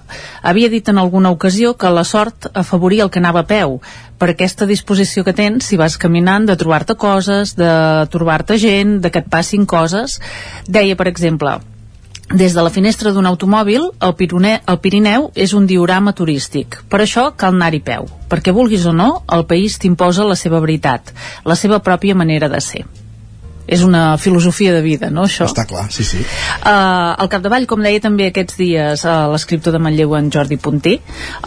Havia 0.45 0.69
dit 0.69 0.85
en 0.93 1.01
alguna 1.01 1.31
ocasió 1.33 1.73
que 1.81 1.89
la 1.89 2.05
sort 2.05 2.51
afavoria 2.53 3.07
el 3.07 3.09
que 3.09 3.17
anava 3.23 3.41
a 3.41 3.49
peu, 3.49 3.79
per 4.21 4.29
aquesta 4.29 4.69
disposició 4.69 5.25
que 5.25 5.33
tens 5.33 5.65
si 5.65 5.81
vas 5.81 5.97
caminant, 5.97 6.45
de 6.45 6.59
trobar-te 6.61 6.93
coses, 6.93 7.55
de 7.57 7.73
trobar-te 8.13 8.61
gent, 8.61 8.99
de 9.01 9.09
que 9.09 9.23
et 9.25 9.33
passin 9.33 9.65
coses. 9.65 10.19
Deia, 10.69 10.93
per 10.99 11.09
exemple, 11.09 11.57
des 12.29 12.53
de 12.53 12.61
la 12.61 12.69
finestra 12.69 13.11
d'un 13.11 13.25
automòbil, 13.25 13.89
el, 14.05 14.15
Pirone, 14.15 14.59
el 14.69 14.79
Pirineu 14.83 15.29
és 15.35 15.53
un 15.57 15.65
diorama 15.69 16.13
turístic. 16.13 16.83
Per 16.89 17.01
això 17.01 17.29
cal 17.35 17.55
anar-hi 17.55 17.81
peu, 17.81 18.05
perquè 18.29 18.53
vulguis 18.53 18.85
o 18.85 18.93
no, 18.93 19.09
el 19.33 19.45
país 19.49 19.79
t'imposa 19.81 20.27
la 20.27 20.37
seva 20.37 20.61
veritat, 20.61 21.13
la 21.45 21.57
seva 21.57 21.81
pròpia 21.81 22.15
manera 22.15 22.49
de 22.49 22.61
ser 22.61 22.85
és 23.69 23.83
una 23.85 24.17
filosofia 24.17 24.73
de 24.73 24.81
vida, 24.81 25.11
no, 25.13 25.27
això? 25.29 25.45
Està 25.45 25.67
clar, 25.69 25.85
sí, 25.93 26.03
sí. 26.03 26.23
Uh, 26.23 27.13
al 27.21 27.29
capdavall, 27.29 27.67
com 27.69 27.83
deia 27.85 28.01
també 28.01 28.31
aquests 28.31 28.57
dies 28.57 29.03
uh, 29.05 29.27
l'escriptor 29.29 29.75
de 29.75 29.81
Manlleu, 29.83 30.15
en 30.17 30.31
Jordi 30.33 30.57
Punter, 30.57 30.95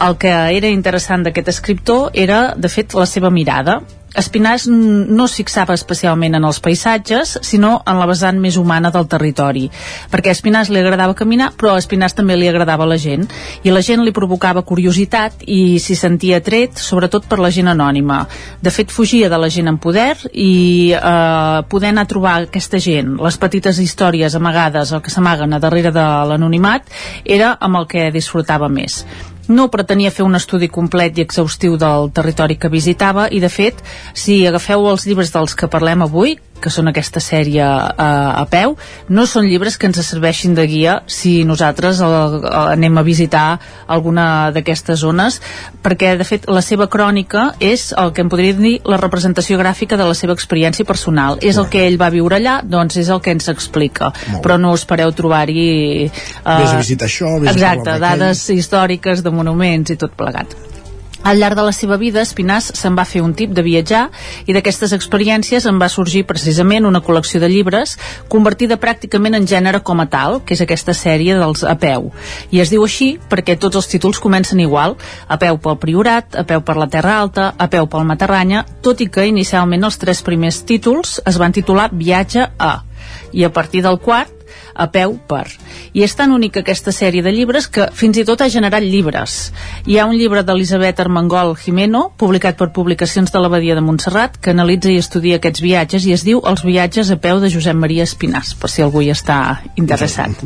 el 0.07 0.15
que 0.21 0.31
era 0.31 0.71
interessant 0.71 1.27
d'aquest 1.27 1.51
escriptor 1.51 2.15
era, 2.15 2.53
de 2.55 2.71
fet, 2.71 2.95
la 2.95 3.09
seva 3.09 3.33
mirada 3.33 3.81
Espinàs 4.19 4.67
no 4.69 5.25
es 5.25 5.33
fixava 5.39 5.73
especialment 5.73 6.37
en 6.37 6.45
els 6.45 6.59
paisatges, 6.61 7.37
sinó 7.41 7.79
en 7.89 7.97
la 7.97 8.05
vessant 8.09 8.37
més 8.41 8.57
humana 8.61 8.91
del 8.93 9.07
territori, 9.09 9.65
perquè 10.11 10.29
a 10.29 10.37
Espinàs 10.37 10.69
li 10.69 10.81
agradava 10.81 11.15
caminar, 11.17 11.51
però 11.57 11.73
a 11.73 11.81
Espinàs 11.81 12.13
també 12.13 12.37
li 12.37 12.49
agradava 12.49 12.85
la 12.85 12.99
gent, 13.01 13.25
i 13.65 13.73
la 13.73 13.81
gent 13.81 14.05
li 14.05 14.13
provocava 14.13 14.61
curiositat 14.61 15.43
i 15.49 15.79
s'hi 15.81 15.97
sentia 15.97 16.43
tret, 16.45 16.77
sobretot 16.77 17.25
per 17.29 17.41
la 17.41 17.51
gent 17.53 17.71
anònima. 17.73 18.23
De 18.61 18.73
fet, 18.73 18.93
fugia 18.93 19.31
de 19.33 19.41
la 19.41 19.49
gent 19.49 19.71
en 19.71 19.81
poder 19.81 20.15
i 20.31 20.93
eh, 20.93 21.59
poder 21.69 21.93
anar 21.93 22.05
a 22.05 22.13
trobar 22.13 22.37
aquesta 22.43 22.77
gent, 22.77 23.15
les 23.17 23.41
petites 23.41 23.81
històries 23.81 24.37
amagades 24.37 24.93
o 24.93 25.01
que 25.01 25.13
s'amaguen 25.13 25.53
a 25.53 25.61
darrere 25.63 25.93
de 25.95 26.07
l'anonimat, 26.29 26.85
era 27.25 27.55
amb 27.59 27.81
el 27.81 27.89
que 27.89 28.11
disfrutava 28.13 28.69
més 28.69 29.01
no 29.47 29.69
pretenia 29.71 30.11
fer 30.11 30.25
un 30.25 30.35
estudi 30.35 30.69
complet 30.71 31.17
i 31.17 31.25
exhaustiu 31.25 31.77
del 31.77 32.11
territori 32.15 32.57
que 32.57 32.71
visitava 32.71 33.27
i 33.31 33.41
de 33.43 33.49
fet, 33.49 33.83
si 34.13 34.43
agafeu 34.47 34.87
els 34.91 35.07
llibres 35.07 35.33
dels 35.33 35.55
que 35.55 35.71
parlem 35.71 36.05
avui 36.05 36.37
que 36.61 36.71
són 36.71 36.87
aquesta 36.87 37.21
sèrie 37.23 37.63
a, 37.63 38.09
a 38.39 38.45
peu, 38.51 38.75
no 39.09 39.25
són 39.27 39.47
llibres 39.49 39.77
que 39.77 39.89
ens 39.89 39.99
serveixin 40.05 40.55
de 40.55 40.65
guia 40.69 40.95
si 41.11 41.43
nosaltres 41.47 42.01
el, 42.03 42.13
el, 42.13 42.47
anem 42.75 42.97
a 42.99 43.03
visitar 43.05 43.45
alguna 43.87 44.25
d'aquestes 44.55 45.01
zones, 45.03 45.39
perquè 45.83 46.13
de 46.19 46.27
fet 46.27 46.47
la 46.47 46.63
seva 46.65 46.87
crònica 46.91 47.49
és 47.59 47.91
el 47.99 48.13
que 48.15 48.23
em 48.23 48.31
podria 48.31 48.55
dir 48.57 48.75
la 48.87 48.99
representació 49.01 49.59
gràfica 49.59 49.99
de 49.99 50.07
la 50.07 50.17
seva 50.17 50.35
experiència 50.37 50.87
personal. 50.87 51.39
És 51.43 51.59
el 51.59 51.69
que 51.71 51.85
ell 51.87 51.99
va 52.01 52.11
viure 52.13 52.39
allà, 52.39 52.59
doncs 52.63 52.97
és 53.01 53.11
el 53.13 53.21
que 53.23 53.35
ens 53.35 53.49
explica. 53.51 54.13
Però 54.43 54.59
no 54.61 54.73
espereu 54.77 55.11
trobar-hi... 55.15 56.09
Uh, 56.43 56.59
vés 56.63 56.75
a 56.75 56.79
visitar 56.79 57.09
això, 57.09 57.37
vés 57.43 57.53
exacte, 57.53 57.97
a 57.97 57.99
dades 58.01 58.47
històriques 58.53 59.23
de 59.25 59.33
monuments 59.35 59.93
i 59.93 59.99
tot 59.99 60.15
plegat. 60.17 60.55
Al 61.23 61.39
llarg 61.39 61.55
de 61.55 61.63
la 61.63 61.71
seva 61.71 61.95
vida, 61.95 62.19
Espinàs 62.21 62.65
se'n 62.75 62.97
va 62.99 63.05
fer 63.07 63.21
un 63.23 63.31
tip 63.33 63.53
de 63.55 63.63
viatjar 63.63 64.09
i 64.45 64.55
d'aquestes 64.55 64.91
experiències 64.95 65.63
en 65.69 65.79
va 65.79 65.87
sorgir 65.87 66.25
precisament 66.27 66.83
una 66.89 66.99
col·lecció 67.05 67.39
de 67.39 67.47
llibres 67.47 67.95
convertida 68.27 68.75
pràcticament 68.81 69.39
en 69.39 69.47
gènere 69.47 69.79
com 69.87 70.03
a 70.03 70.07
tal, 70.11 70.41
que 70.43 70.57
és 70.57 70.63
aquesta 70.65 70.91
sèrie 70.91 71.37
dels 71.39 71.63
A 71.63 71.77
peu. 71.79 72.11
I 72.51 72.59
es 72.59 72.73
diu 72.73 72.83
així 72.83 73.13
perquè 73.31 73.55
tots 73.55 73.79
els 73.79 73.87
títols 73.87 74.19
comencen 74.19 74.59
igual, 74.59 74.97
a 75.27 75.39
peu 75.39 75.57
pel 75.63 75.79
Priorat, 75.79 76.35
a 76.35 76.43
peu 76.43 76.59
per 76.59 76.75
la 76.75 76.91
Terra 76.91 77.15
Alta, 77.21 77.53
a 77.57 77.69
peu 77.71 77.87
pel 77.87 78.07
Matarranya, 78.09 78.65
tot 78.83 78.99
i 78.99 79.07
que 79.07 79.23
inicialment 79.31 79.87
els 79.87 79.99
tres 80.01 80.21
primers 80.27 80.59
títols 80.67 81.21
es 81.23 81.39
van 81.39 81.55
titular 81.55 81.87
Viatge 81.93 82.49
a, 82.59 82.73
i 83.31 83.47
a 83.47 83.53
partir 83.53 83.81
del 83.87 84.01
quart 84.03 84.42
a 84.75 84.89
peu 84.91 85.15
per. 85.29 85.45
I 85.93 86.03
és 86.05 86.15
tan 86.17 86.33
única 86.33 86.61
aquesta 86.63 86.91
sèrie 86.95 87.23
de 87.25 87.31
llibres 87.33 87.67
que 87.67 87.87
fins 87.93 88.17
i 88.17 88.25
tot 88.27 88.41
ha 88.41 88.49
generat 88.49 88.83
llibres. 88.83 89.53
Hi 89.85 89.99
ha 89.99 90.07
un 90.09 90.17
llibre 90.17 90.43
d'Elisabet 90.43 90.99
Armengol 91.03 91.55
Jimeno, 91.59 92.09
publicat 92.17 92.57
per 92.59 92.71
Publicacions 92.75 93.31
de 93.31 93.41
l'Abadia 93.41 93.77
de 93.77 93.85
Montserrat, 93.85 94.37
que 94.41 94.53
analitza 94.53 94.91
i 94.91 94.99
estudia 95.01 95.39
aquests 95.41 95.63
viatges 95.63 96.07
i 96.09 96.13
es 96.17 96.25
diu 96.25 96.41
Els 96.43 96.65
viatges 96.65 97.11
a 97.11 97.17
peu 97.17 97.39
de 97.39 97.49
Josep 97.53 97.77
Maria 97.77 98.07
Espinàs, 98.07 98.53
per 98.59 98.69
si 98.69 98.83
algú 98.85 99.01
hi 99.01 99.11
està 99.13 99.39
interessat. 99.75 100.45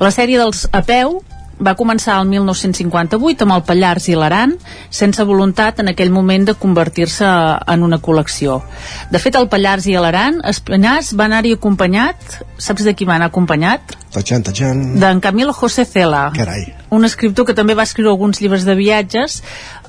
La 0.00 0.14
sèrie 0.14 0.40
dels 0.40 0.68
a 0.72 0.82
peu 0.86 1.20
va 1.60 1.74
començar 1.78 2.18
el 2.20 2.28
1958 2.30 3.44
amb 3.46 3.54
el 3.56 3.62
Pallars 3.66 4.08
i 4.10 4.16
l'Aran, 4.18 4.54
sense 4.90 5.24
voluntat 5.28 5.80
en 5.82 5.90
aquell 5.92 6.12
moment 6.14 6.46
de 6.48 6.54
convertir-se 6.58 7.28
en 7.74 7.84
una 7.86 8.00
col·lecció. 8.02 8.60
De 9.10 9.20
fet, 9.22 9.38
el 9.38 9.48
Pallars 9.52 9.86
i 9.90 9.96
l'Aran, 9.98 10.40
Espinàs 10.50 11.12
va 11.18 11.28
anar-hi 11.28 11.54
acompanyat, 11.58 12.40
saps 12.58 12.84
de 12.86 12.94
qui 12.94 13.06
va 13.08 13.16
anar 13.18 13.30
acompanyat? 13.32 13.96
Tachan, 14.14 14.44
tachan. 14.46 14.84
D'en 15.02 15.20
Camilo 15.20 15.52
José 15.52 15.84
Cela. 15.84 16.28
Carai. 16.34 16.68
Un 16.94 17.04
escriptor 17.04 17.46
que 17.48 17.56
també 17.58 17.74
va 17.74 17.86
escriure 17.86 18.12
alguns 18.12 18.40
llibres 18.42 18.66
de 18.66 18.76
viatges, 18.78 19.40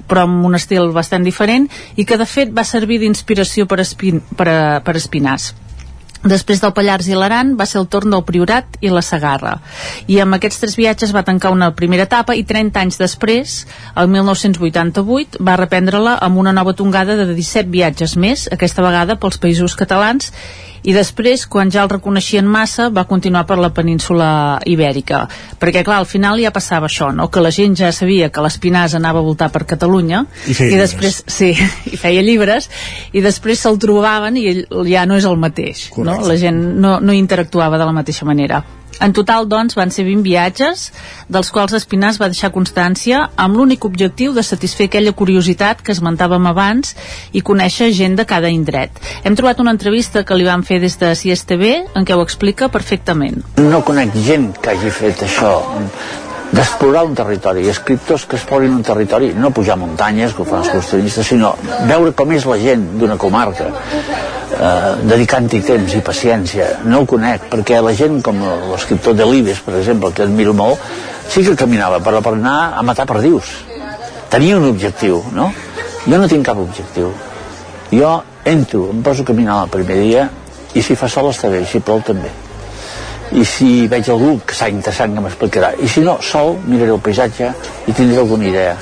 però 0.09 0.25
amb 0.25 0.45
un 0.45 0.57
estil 0.57 0.89
bastant 0.93 1.25
diferent, 1.25 1.69
i 1.95 2.05
que 2.05 2.17
de 2.17 2.25
fet 2.29 2.53
va 2.53 2.65
servir 2.65 2.99
d'inspiració 3.01 3.69
per, 3.69 3.81
espin 3.85 4.21
per, 4.37 4.49
a, 4.49 4.59
per 4.85 4.97
Espinàs. 4.97 5.53
Després 6.25 6.57
del 6.57 6.73
Pallars 6.73 7.05
i 7.05 7.13
l'Aran 7.13 7.51
va 7.59 7.67
ser 7.69 7.77
el 7.77 7.85
torn 7.85 8.09
del 8.09 8.23
Priorat 8.25 8.79
i 8.81 8.89
la 8.89 9.03
Sagarra. 9.05 9.59
I 10.09 10.17
amb 10.23 10.37
aquests 10.37 10.63
tres 10.63 10.75
viatges 10.79 11.13
va 11.13 11.21
tancar 11.27 11.51
una 11.53 11.69
primera 11.77 12.07
etapa 12.09 12.33
i 12.33 12.41
30 12.49 12.81
anys 12.81 12.97
després, 12.97 13.55
el 13.93 14.09
1988, 14.09 15.43
va 15.45 15.59
reprendre-la 15.61 16.17
amb 16.25 16.41
una 16.41 16.55
nova 16.55 16.73
tongada 16.73 17.13
de 17.19 17.29
17 17.29 17.69
viatges 17.69 18.17
més, 18.17 18.47
aquesta 18.51 18.81
vegada 18.81 19.19
pels 19.21 19.37
països 19.37 19.77
catalans, 19.77 20.31
i 20.85 20.93
després, 20.93 21.47
quan 21.49 21.71
ja 21.73 21.81
el 21.83 21.89
reconeixien 21.89 22.45
massa, 22.45 22.91
va 22.93 23.07
continuar 23.09 23.45
per 23.49 23.57
la 23.57 23.71
península 23.73 24.27
ibèrica. 24.69 25.23
Perquè, 25.61 25.81
clar, 25.85 25.97
al 26.03 26.09
final 26.09 26.39
ja 26.41 26.53
passava 26.53 26.89
això, 26.89 27.09
no? 27.15 27.27
que 27.33 27.41
la 27.41 27.51
gent 27.55 27.73
ja 27.79 27.91
sabia 27.95 28.29
que 28.29 28.43
l'Espinàs 28.45 28.93
anava 28.97 29.23
a 29.23 29.25
voltar 29.25 29.49
per 29.53 29.65
Catalunya, 29.65 30.25
I 30.45 30.53
feia 30.53 30.75
i 30.75 30.79
després, 30.79 31.23
sí, 31.25 31.51
i 31.93 31.97
feia 31.97 32.21
llibres, 32.25 32.69
i 33.13 33.25
després 33.25 33.65
se'l 33.65 33.81
trobaven 33.81 34.37
i 34.37 34.47
ell 34.51 34.63
ja 34.85 35.07
no 35.09 35.17
és 35.17 35.25
el 35.25 35.41
mateix. 35.41 35.87
No? 35.97 36.19
La 36.29 36.37
gent 36.37 36.61
no, 36.81 36.99
no 37.01 37.17
interactuava 37.17 37.81
de 37.81 37.89
la 37.89 37.95
mateixa 37.95 38.29
manera. 38.29 38.61
En 39.03 39.13
total, 39.13 39.47
doncs, 39.49 39.75
van 39.75 39.91
ser 39.91 40.05
20 40.07 40.23
viatges, 40.23 40.89
dels 41.29 41.51
quals 41.51 41.75
Espinàs 41.75 42.19
va 42.21 42.29
deixar 42.31 42.53
constància 42.55 43.25
amb 43.35 43.57
l'únic 43.59 43.85
objectiu 43.85 44.33
de 44.33 44.43
satisfer 44.43 44.87
aquella 44.89 45.15
curiositat 45.17 45.81
que 45.83 45.93
esmentàvem 45.95 46.47
abans 46.49 46.95
i 47.33 47.43
conèixer 47.45 47.91
gent 47.93 48.15
de 48.19 48.25
cada 48.29 48.51
indret. 48.51 49.01
Hem 49.23 49.35
trobat 49.35 49.59
una 49.63 49.75
entrevista 49.75 50.23
que 50.23 50.37
li 50.37 50.47
van 50.47 50.63
fer 50.63 50.79
des 50.83 50.97
de 51.01 51.11
CSTV 51.13 51.73
en 51.95 52.05
què 52.07 52.15
ho 52.15 52.23
explica 52.23 52.71
perfectament. 52.71 53.43
No 53.59 53.83
conec 53.85 54.15
gent 54.27 54.53
que 54.61 54.75
hagi 54.75 54.93
fet 54.93 55.27
això 55.27 55.57
d'explorar 56.51 57.03
un 57.05 57.15
territori, 57.15 57.67
escriptors 57.69 58.25
que 58.29 58.37
explorin 58.37 58.73
un 58.75 58.83
territori, 58.83 59.31
no 59.33 59.51
pujar 59.51 59.77
muntanyes, 59.79 60.33
que 60.33 60.43
ho 60.43 60.47
fan 60.47 60.61
els 60.61 60.69
excursionistes, 60.69 61.27
sinó 61.27 61.55
veure 61.89 62.13
com 62.17 62.31
és 62.35 62.45
la 62.45 62.57
gent 62.61 62.85
d'una 62.99 63.17
comarca, 63.21 63.71
eh, 63.71 64.91
dedicant-hi 65.09 65.61
temps 65.65 65.95
i 65.97 66.03
paciència. 66.05 66.69
No 66.85 67.01
ho 67.01 67.09
conec, 67.09 67.49
perquè 67.51 67.81
la 67.81 67.95
gent 67.97 68.21
com 68.25 68.39
l'escriptor 68.71 69.17
de 69.17 69.27
Libes, 69.31 69.59
per 69.65 69.75
exemple, 69.79 70.13
que 70.13 70.23
admiro 70.27 70.53
molt, 70.53 70.79
sí 71.27 71.43
que 71.43 71.55
caminava, 71.55 71.99
però 71.99 72.21
per 72.21 72.35
anar 72.37 72.75
a 72.77 72.85
matar 72.85 73.07
perdius. 73.09 73.51
Tenia 74.29 74.57
un 74.57 74.69
objectiu, 74.69 75.23
no? 75.33 75.51
Jo 76.05 76.17
no 76.21 76.29
tinc 76.29 76.45
cap 76.45 76.57
objectiu. 76.61 77.11
Jo 77.91 78.15
entro, 78.45 78.89
em 78.93 79.01
poso 79.01 79.23
a 79.23 79.25
caminar 79.25 79.63
el 79.63 79.69
primer 79.69 80.01
dia, 80.03 80.29
i 80.75 80.81
si 80.83 80.95
fa 80.95 81.09
sol 81.09 81.31
està 81.31 81.49
bé, 81.49 81.65
si 81.65 81.79
plou 81.79 82.01
també 82.05 82.44
i 83.31 83.45
si 83.45 83.87
veig 83.87 84.09
algú 84.09 84.39
que 84.45 84.57
s'ha 84.57 84.69
interessant 84.69 85.15
que 85.15 85.23
m'explicarà. 85.25 85.73
I 85.81 85.87
si 85.87 86.05
no, 86.05 86.19
sol 86.21 86.57
miraré 86.67 86.93
el 86.93 87.01
paisatge 87.01 87.53
i 87.87 87.93
tindré 87.93 88.21
alguna 88.21 88.51
idea 88.51 88.75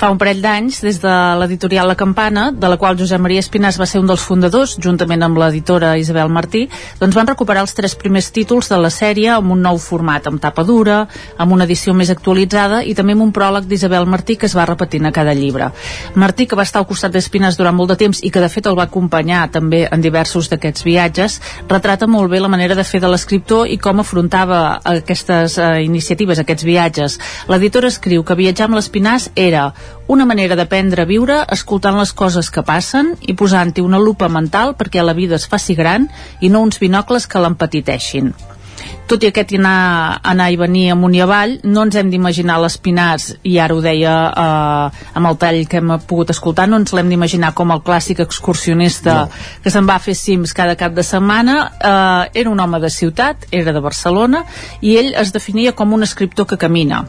Fa 0.00 0.08
un 0.08 0.16
parell 0.16 0.38
d'anys, 0.40 0.78
des 0.80 0.96
de 0.96 1.14
l'editorial 1.36 1.84
La 1.90 1.94
Campana, 1.94 2.46
de 2.56 2.68
la 2.72 2.78
qual 2.80 2.96
Josep 2.96 3.20
Maria 3.20 3.42
Espinàs 3.44 3.76
va 3.76 3.84
ser 3.84 3.98
un 4.00 4.06
dels 4.08 4.22
fundadors, 4.24 4.78
juntament 4.80 5.20
amb 5.20 5.36
l'editora 5.36 5.90
Isabel 6.00 6.30
Martí, 6.32 6.62
doncs 6.96 7.18
van 7.18 7.28
recuperar 7.28 7.60
els 7.66 7.76
tres 7.76 7.92
primers 8.00 8.30
títols 8.32 8.70
de 8.72 8.78
la 8.80 8.88
sèrie 8.88 9.28
amb 9.34 9.52
un 9.52 9.60
nou 9.60 9.76
format, 9.76 10.24
amb 10.24 10.40
tapa 10.40 10.64
dura, 10.64 11.02
amb 11.36 11.52
una 11.52 11.66
edició 11.68 11.92
més 11.92 12.08
actualitzada 12.14 12.78
i 12.80 12.94
també 12.96 13.12
amb 13.12 13.26
un 13.26 13.34
pròleg 13.36 13.66
d'Isabel 13.68 14.08
Martí 14.08 14.38
que 14.40 14.48
es 14.48 14.54
va 14.56 14.64
repetint 14.70 15.04
a 15.04 15.12
cada 15.12 15.34
llibre. 15.36 15.68
Martí, 16.14 16.48
que 16.48 16.56
va 16.56 16.64
estar 16.64 16.80
al 16.80 16.88
costat 16.88 17.12
d'Espinàs 17.12 17.60
durant 17.60 17.76
molt 17.76 17.92
de 17.92 17.98
temps 18.00 18.24
i 18.24 18.32
que 18.32 18.40
de 18.40 18.48
fet 18.48 18.72
el 18.72 18.80
va 18.80 18.88
acompanyar 18.88 19.50
també 19.52 19.82
en 19.84 20.00
diversos 20.00 20.48
d'aquests 20.48 20.88
viatges, 20.88 21.38
retrata 21.68 22.08
molt 22.08 22.32
bé 22.32 22.40
la 22.40 22.48
manera 22.48 22.74
de 22.74 22.88
fer 22.88 23.02
de 23.04 23.12
l'escriptor 23.12 23.68
i 23.68 23.76
com 23.76 24.00
afrontava 24.00 24.80
aquestes 24.96 25.60
eh, 25.60 25.84
iniciatives, 25.84 26.40
aquests 26.40 26.64
viatges. 26.64 27.20
L'editora 27.52 27.92
escriu 27.92 28.24
que 28.24 28.40
viatjar 28.40 28.70
amb 28.70 28.80
l'Espinàs 28.80 29.28
era 29.36 29.68
una 30.10 30.26
manera 30.26 30.56
d'aprendre 30.58 31.04
a 31.04 31.08
viure 31.08 31.40
escoltant 31.54 31.98
les 31.98 32.12
coses 32.12 32.50
que 32.50 32.66
passen 32.66 33.14
i 33.20 33.36
posant-hi 33.38 33.84
una 33.86 34.00
lupa 34.02 34.28
mental 34.28 34.74
perquè 34.78 35.04
la 35.06 35.14
vida 35.14 35.38
es 35.38 35.46
faci 35.46 35.78
gran 35.78 36.08
i 36.40 36.50
no 36.50 36.64
uns 36.66 36.80
binocles 36.82 37.28
que 37.30 37.42
l'empetiteixin. 37.42 38.32
Tot 39.10 39.24
i 39.24 39.28
aquest 39.30 39.56
anar, 39.58 40.20
anar 40.32 40.46
i 40.54 40.58
venir 40.58 40.84
amunt 40.94 41.14
i 41.16 41.22
avall, 41.24 41.56
no 41.66 41.82
ens 41.82 41.96
hem 41.98 42.12
d'imaginar 42.12 42.60
l'Espinàs, 42.62 43.26
i 43.42 43.56
ara 43.58 43.74
ho 43.74 43.80
deia 43.82 44.12
eh, 44.30 45.00
amb 45.18 45.30
el 45.30 45.38
tall 45.42 45.64
que 45.70 45.80
hem 45.80 45.90
pogut 46.06 46.30
escoltar, 46.30 46.68
no 46.70 46.78
ens 46.78 46.94
l'hem 46.94 47.10
d'imaginar 47.10 47.50
com 47.58 47.74
el 47.74 47.82
clàssic 47.86 48.22
excursionista 48.22 49.16
no. 49.24 49.40
que 49.64 49.72
se'n 49.74 49.88
va 49.90 49.98
a 49.98 50.04
fer 50.04 50.14
cims 50.14 50.54
cada 50.54 50.78
cap 50.78 50.94
de 50.94 51.02
setmana. 51.06 51.56
Eh, 51.74 52.40
era 52.44 52.54
un 52.54 52.62
home 52.62 52.78
de 52.82 52.90
ciutat, 52.94 53.48
era 53.50 53.74
de 53.74 53.82
Barcelona, 53.82 54.44
i 54.80 54.94
ell 55.02 55.10
es 55.18 55.34
definia 55.34 55.74
com 55.74 55.98
un 55.98 56.06
escriptor 56.06 56.46
que 56.46 56.60
camina 56.60 57.02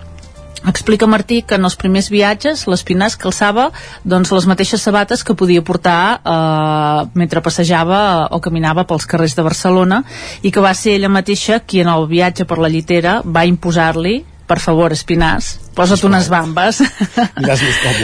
Explica 0.67 1.07
Martí 1.09 1.41
que 1.41 1.57
en 1.57 1.65
els 1.65 1.75
primers 1.79 2.11
viatges 2.13 2.67
l'Espinàs 2.69 3.15
calçava 3.17 3.69
doncs, 4.05 4.29
les 4.35 4.45
mateixes 4.45 4.83
sabates 4.85 5.23
que 5.25 5.33
podia 5.37 5.63
portar 5.65 6.01
eh, 6.21 7.09
mentre 7.17 7.41
passejava 7.41 8.01
o 8.29 8.41
caminava 8.43 8.85
pels 8.85 9.09
carrers 9.09 9.33
de 9.37 9.45
Barcelona 9.47 10.03
i 10.45 10.51
que 10.53 10.61
va 10.61 10.75
ser 10.77 10.97
ella 10.99 11.09
mateixa 11.09 11.63
qui 11.65 11.81
en 11.81 11.89
el 11.89 12.05
viatge 12.11 12.45
per 12.45 12.59
la 12.61 12.69
llitera 12.69 13.21
va 13.25 13.47
imposar-li 13.49 14.19
per 14.51 14.59
favor, 14.59 14.91
Espinàs, 14.91 15.53
posa't 15.75 16.03
unes 16.07 16.29
bambes 16.31 16.81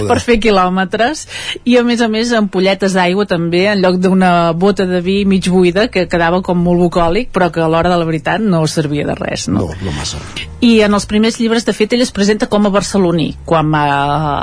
per 0.08 0.20
fer 0.24 0.38
quilòmetres 0.44 1.26
i 1.68 1.78
a 1.80 1.84
més 1.88 2.02
a 2.02 2.10
més 2.12 2.32
ampolletes 2.38 2.96
d'aigua 2.98 3.28
també 3.30 3.66
en 3.72 3.82
lloc 3.84 4.00
d'una 4.02 4.54
bota 4.58 4.88
de 4.88 5.02
vi 5.04 5.20
mig 5.26 5.50
buida 5.52 5.88
que 5.92 6.08
quedava 6.08 6.42
com 6.46 6.62
molt 6.64 6.82
bucòlic 6.86 7.32
però 7.36 7.50
que 7.52 7.64
a 7.64 7.70
l'hora 7.72 7.92
de 7.92 8.00
la 8.00 8.08
veritat 8.08 8.44
no 8.44 8.64
servia 8.68 9.08
de 9.08 9.16
res 9.20 9.48
no? 9.52 9.68
No, 9.68 9.76
no 9.84 9.96
massa. 9.98 10.22
i 10.64 10.80
en 10.86 10.94
els 10.98 11.08
primers 11.10 11.40
llibres 11.42 11.68
de 11.68 11.76
fet 11.76 11.94
ell 11.94 12.06
es 12.06 12.14
presenta 12.16 12.48
com 12.52 12.68
a 12.68 12.74
barceloní 12.74 13.30
quan 13.46 13.72
va 13.74 13.86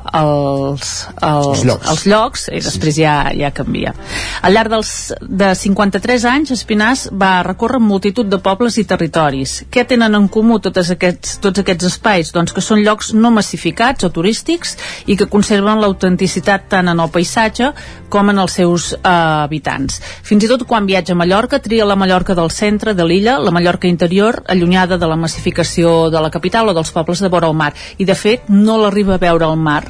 als, 0.04 1.08
als, 1.20 1.48
Els 1.48 1.64
llocs. 1.70 1.88
als 1.88 2.06
llocs 2.10 2.48
i 2.52 2.60
després 2.64 2.98
ja, 3.00 3.16
ja 3.36 3.52
canvia 3.56 3.94
al 4.42 4.54
llarg 4.56 4.72
dels, 4.76 4.94
de 5.22 5.54
53 5.64 6.28
anys 6.28 6.54
Espinàs 6.54 7.08
va 7.12 7.42
recórrer 7.46 7.80
multitud 7.80 8.28
de 8.28 8.38
pobles 8.42 8.78
i 8.78 8.86
territoris 8.88 9.62
què 9.72 9.86
tenen 9.88 10.14
en 10.18 10.28
comú 10.28 10.60
tots 10.62 10.90
aquests, 10.94 11.38
tots 11.42 11.62
aquests 11.62 11.88
espais? 11.88 12.32
Doncs 12.34 12.54
que 12.54 12.62
són 12.64 12.82
llocs 12.84 13.13
no 13.14 13.30
massificats 13.34 14.04
o 14.04 14.10
turístics 14.14 14.76
i 15.06 15.16
que 15.16 15.28
conserven 15.30 15.80
l'autenticitat 15.80 16.68
tant 16.72 16.90
en 16.92 17.00
el 17.00 17.10
paisatge 17.14 17.70
com 18.12 18.30
en 18.30 18.40
els 18.42 18.56
seus 18.60 18.92
eh, 18.94 19.00
habitants. 19.08 20.00
Fins 20.22 20.44
i 20.44 20.50
tot 20.50 20.66
quan 20.68 20.86
viatja 20.86 21.14
a 21.14 21.18
Mallorca 21.18 21.60
tria 21.62 21.88
la 21.88 21.98
Mallorca 21.98 22.36
del 22.38 22.50
centre 22.54 22.94
de 22.94 23.06
l'illa, 23.06 23.38
la 23.38 23.54
Mallorca 23.54 23.88
interior, 23.88 24.42
allunyada 24.48 24.98
de 24.98 25.10
la 25.10 25.16
massificació 25.16 26.10
de 26.10 26.22
la 26.22 26.30
capital 26.30 26.68
o 26.68 26.76
dels 26.76 26.92
pobles 26.94 27.22
de 27.22 27.32
vora 27.32 27.50
el 27.50 27.58
mar. 27.58 27.72
I 27.98 28.04
de 28.04 28.14
fet 28.18 28.50
no 28.50 28.78
l'arriba 28.78 29.16
a 29.16 29.22
veure 29.22 29.46
al 29.48 29.58
mar, 29.58 29.84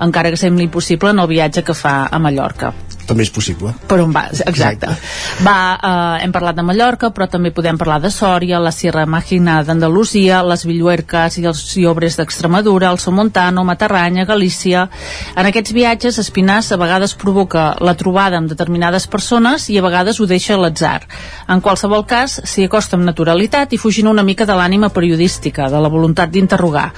encara 0.00 0.30
que 0.30 0.40
sembli 0.40 0.68
impossible 0.68 1.12
en 1.12 1.22
el 1.22 1.30
viatge 1.30 1.64
que 1.64 1.76
fa 1.76 2.06
a 2.10 2.18
Mallorca. 2.18 2.74
També 3.06 3.26
és 3.26 3.32
possible. 3.34 3.72
Per 3.88 3.98
on 4.02 4.12
vas, 4.14 4.42
exacte. 4.46 4.88
exacte. 4.88 5.44
Va, 5.44 5.56
eh, 5.74 6.24
hem 6.24 6.32
parlat 6.34 6.56
de 6.56 6.64
Mallorca, 6.66 7.10
però 7.14 7.28
també 7.30 7.52
podem 7.54 7.78
parlar 7.78 8.00
de 8.02 8.10
Sòria, 8.10 8.60
la 8.62 8.72
Sierra 8.72 9.04
Mágina 9.06 9.60
d'Andalusia, 9.66 10.42
les 10.46 10.64
Villuerques 10.66 11.38
i 11.38 11.46
els 11.46 11.62
Llobres 11.76 12.16
d'Extremadura, 12.18 12.90
el 12.90 12.98
Somontano, 12.98 13.64
Matarranya, 13.64 14.26
Galícia... 14.28 14.88
En 15.36 15.46
aquests 15.48 15.72
viatges, 15.72 16.18
Espinàs 16.20 16.68
a 16.72 16.76
vegades 16.78 17.14
provoca 17.18 17.72
la 17.80 17.94
trobada 17.98 18.36
amb 18.38 18.50
determinades 18.50 19.06
persones 19.10 19.68
i 19.72 19.78
a 19.78 19.82
vegades 19.84 20.20
ho 20.20 20.26
deixa 20.28 20.54
a 20.54 20.60
l'atzar. 20.60 21.00
En 21.48 21.62
qualsevol 21.64 22.04
cas, 22.06 22.38
s'hi 22.44 22.66
acosta 22.68 22.98
amb 22.98 23.06
naturalitat 23.08 23.72
i 23.72 23.80
fugint 23.80 24.10
una 24.10 24.24
mica 24.26 24.46
de 24.46 24.56
l'ànima 24.58 24.92
periodística, 24.92 25.68
de 25.72 25.80
la 25.80 25.90
voluntat 25.92 26.30
d'interrogar. 26.30 26.90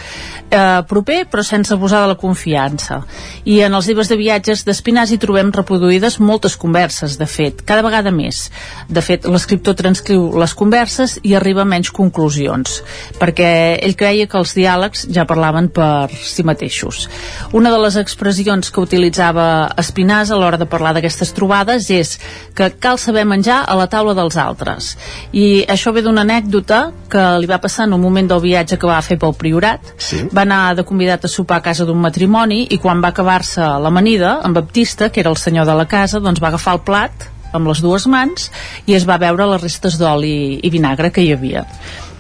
Eh, 0.51 0.82
proper, 0.89 1.24
però 1.31 1.43
sense 1.47 1.74
abusar 1.74 2.02
de 2.02 2.12
la 2.12 2.18
confiança. 2.20 3.01
I 3.44 3.60
en 3.66 3.74
els 3.74 3.89
llibres 3.89 4.10
de 4.10 4.18
viatges 4.20 4.64
d'Espinàs 4.66 5.12
hi 5.14 5.20
trobem 5.22 5.51
reproduïdes 5.95 6.19
moltes 6.21 6.57
converses, 6.57 7.16
de 7.19 7.27
fet, 7.27 7.62
cada 7.65 7.83
vegada 7.83 8.11
més. 8.11 8.51
De 8.89 9.01
fet, 9.01 9.27
l'escriptor 9.27 9.75
transcriu 9.75 10.33
les 10.39 10.55
converses 10.55 11.19
i 11.23 11.35
arriba 11.35 11.62
a 11.62 11.69
menys 11.69 11.91
conclusions, 11.91 12.83
perquè 13.19 13.79
ell 13.83 13.95
creia 13.97 14.27
que 14.27 14.39
els 14.39 14.55
diàlegs 14.55 15.07
ja 15.12 15.27
parlaven 15.27 15.69
per 15.69 16.11
si 16.11 16.43
mateixos. 16.43 17.09
Una 17.53 17.71
de 17.71 17.79
les 17.79 17.97
expressions 17.97 18.71
que 18.71 18.83
utilitzava 18.83 19.71
Espinàs 19.79 20.31
a 20.31 20.39
l'hora 20.39 20.59
de 20.59 20.66
parlar 20.66 20.95
d'aquestes 20.95 21.33
trobades 21.35 21.91
és 21.91 22.19
que 22.55 22.71
cal 22.81 22.99
saber 22.99 23.25
menjar 23.25 23.65
a 23.66 23.77
la 23.77 23.87
taula 23.87 24.15
dels 24.15 24.37
altres. 24.37 24.97
I 25.33 25.65
això 25.69 25.93
ve 25.95 26.03
d'una 26.03 26.25
anècdota 26.25 26.91
que 27.11 27.23
li 27.41 27.47
va 27.47 27.61
passar 27.62 27.87
en 27.87 27.95
un 27.95 28.03
moment 28.03 28.29
del 28.29 28.43
viatge 28.43 28.79
que 28.79 28.91
va 28.91 29.03
fer 29.03 29.19
pel 29.19 29.37
Priorat. 29.39 29.95
Sí. 29.99 30.25
Va 30.35 30.43
anar 30.43 30.75
de 30.75 30.85
convidat 30.85 31.25
a 31.25 31.31
sopar 31.31 31.61
a 31.61 31.65
casa 31.65 31.87
d'un 31.87 32.01
matrimoni 32.01 32.65
i 32.71 32.79
quan 32.79 33.03
va 33.03 33.12
acabar-se 33.15 33.62
l'amanida, 33.85 34.41
en 34.45 34.55
Baptista, 34.55 35.11
que 35.11 35.21
era 35.21 35.31
el 35.31 35.39
senyor 35.39 35.66
de 35.66 35.75
la 35.77 35.84
casa, 35.90 36.20
doncs 36.20 36.43
va 36.43 36.52
agafar 36.52 36.77
el 36.78 36.85
plat 36.86 37.28
amb 37.55 37.70
les 37.70 37.81
dues 37.85 38.09
mans 38.11 38.51
i 38.86 38.97
es 38.98 39.06
va 39.06 39.20
veure 39.23 39.47
les 39.52 39.62
restes 39.62 39.98
d'oli 40.01 40.61
i 40.62 40.73
vinagre 40.74 41.12
que 41.15 41.23
hi 41.23 41.32
havia. 41.35 41.65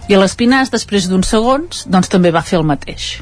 I 0.08 0.18
l'Espinàs, 0.20 0.70
després 0.70 1.08
d'uns 1.08 1.30
segons, 1.32 1.86
doncs 1.88 2.12
també 2.12 2.30
va 2.34 2.44
fer 2.44 2.60
el 2.60 2.68
mateix 2.68 3.14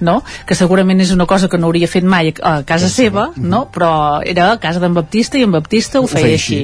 no? 0.00 0.22
que 0.46 0.54
segurament 0.54 1.00
és 1.02 1.12
una 1.14 1.26
cosa 1.26 1.48
que 1.48 1.58
no 1.58 1.68
hauria 1.68 1.88
fet 1.90 2.06
mai 2.06 2.32
a 2.42 2.62
casa 2.66 2.88
seva, 2.92 3.28
no? 3.36 3.64
però 3.74 4.22
era 4.22 4.52
a 4.52 4.58
casa 4.62 4.80
d'en 4.82 4.94
Baptista 4.94 5.38
i 5.38 5.44
en 5.46 5.54
Baptista 5.54 6.00
ho 6.00 6.06
feia, 6.10 6.34
així. 6.38 6.60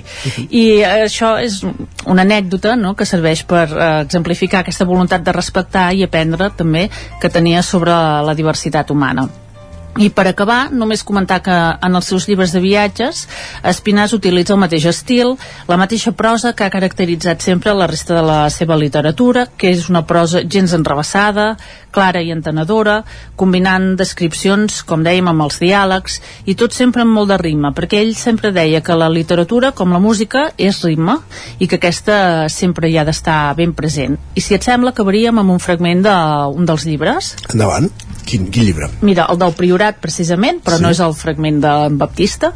I 0.51 0.82
això 0.86 1.35
és 1.43 1.61
una 1.65 2.23
anècdota 2.23 2.77
no? 2.81 2.94
que 2.94 3.09
serveix 3.09 3.44
per 3.48 3.66
eh, 3.70 3.89
exemplificar 4.05 4.62
aquesta 4.62 4.89
voluntat 4.89 5.24
de 5.27 5.35
respectar 5.35 5.90
i 5.94 6.05
aprendre 6.06 6.51
també 6.56 6.89
que 7.20 7.32
tenia 7.32 7.62
sobre 7.62 7.94
la 7.94 8.36
diversitat 8.39 8.90
humana. 8.94 9.28
I 9.95 10.09
per 10.11 10.27
acabar, 10.27 10.73
només 10.75 11.05
comentar 11.07 11.39
que 11.45 11.55
en 11.55 11.95
els 11.95 12.09
seus 12.11 12.25
llibres 12.27 12.51
de 12.51 12.59
viatges 12.59 13.29
Espinàs 13.62 14.15
utilitza 14.16 14.57
el 14.57 14.59
mateix 14.59 14.89
estil, 14.91 15.37
la 15.69 15.79
mateixa 15.79 16.11
prosa 16.19 16.51
que 16.53 16.66
ha 16.66 16.73
caracteritzat 16.73 17.45
sempre 17.45 17.75
la 17.79 17.87
resta 17.87 18.16
de 18.16 18.25
la 18.27 18.39
seva 18.51 18.75
literatura, 18.81 19.47
que 19.57 19.71
és 19.71 19.87
una 19.89 20.03
prosa 20.07 20.43
gens 20.43 20.75
enrebaçada, 20.75 21.55
clara 21.95 22.23
i 22.27 22.33
entenedora, 22.35 23.03
combinant 23.39 23.93
descripcions, 24.01 24.83
com 24.89 25.05
dèiem, 25.07 25.29
amb 25.31 25.47
els 25.47 25.61
diàlegs, 25.62 26.19
i 26.51 26.57
tot 26.59 26.75
sempre 26.75 27.05
amb 27.05 27.15
molt 27.15 27.31
de 27.31 27.39
rima, 27.39 27.71
perquè 27.77 28.03
ell 28.03 28.16
sempre 28.19 28.51
deia 28.55 28.83
que 28.83 28.99
la 28.99 29.11
literatura, 29.12 29.71
com 29.79 29.95
la 29.95 30.03
música, 30.03 30.49
és 30.59 30.83
ritme, 30.83 31.21
i 31.62 31.71
que 31.71 31.79
aquesta 31.79 32.49
sempre 32.51 32.91
hi 32.91 32.99
ha 32.99 33.07
d'estar 33.07 33.55
ben 33.55 33.77
present. 33.79 34.19
I 34.35 34.43
si 34.43 34.59
et 34.59 34.66
sembla, 34.66 34.91
acabaríem 34.91 35.39
amb 35.39 35.55
un 35.55 35.62
fragment 35.62 36.03
d'un 36.03 36.66
dels 36.66 36.89
llibres. 36.91 37.37
Endavant. 37.53 37.93
Quin, 38.25 38.47
quin 38.49 38.65
llibre? 38.65 38.87
Mira, 39.05 39.27
el 39.29 39.37
del 39.37 39.53
Priorat, 39.53 39.84
precisament, 39.93 40.61
però 40.65 40.77
Sí. 40.77 40.82
no 40.82 40.90
és 40.90 41.01
el 41.01 41.15
fragment 41.15 41.61
d'en 41.61 41.98
Baptista, 41.98 42.52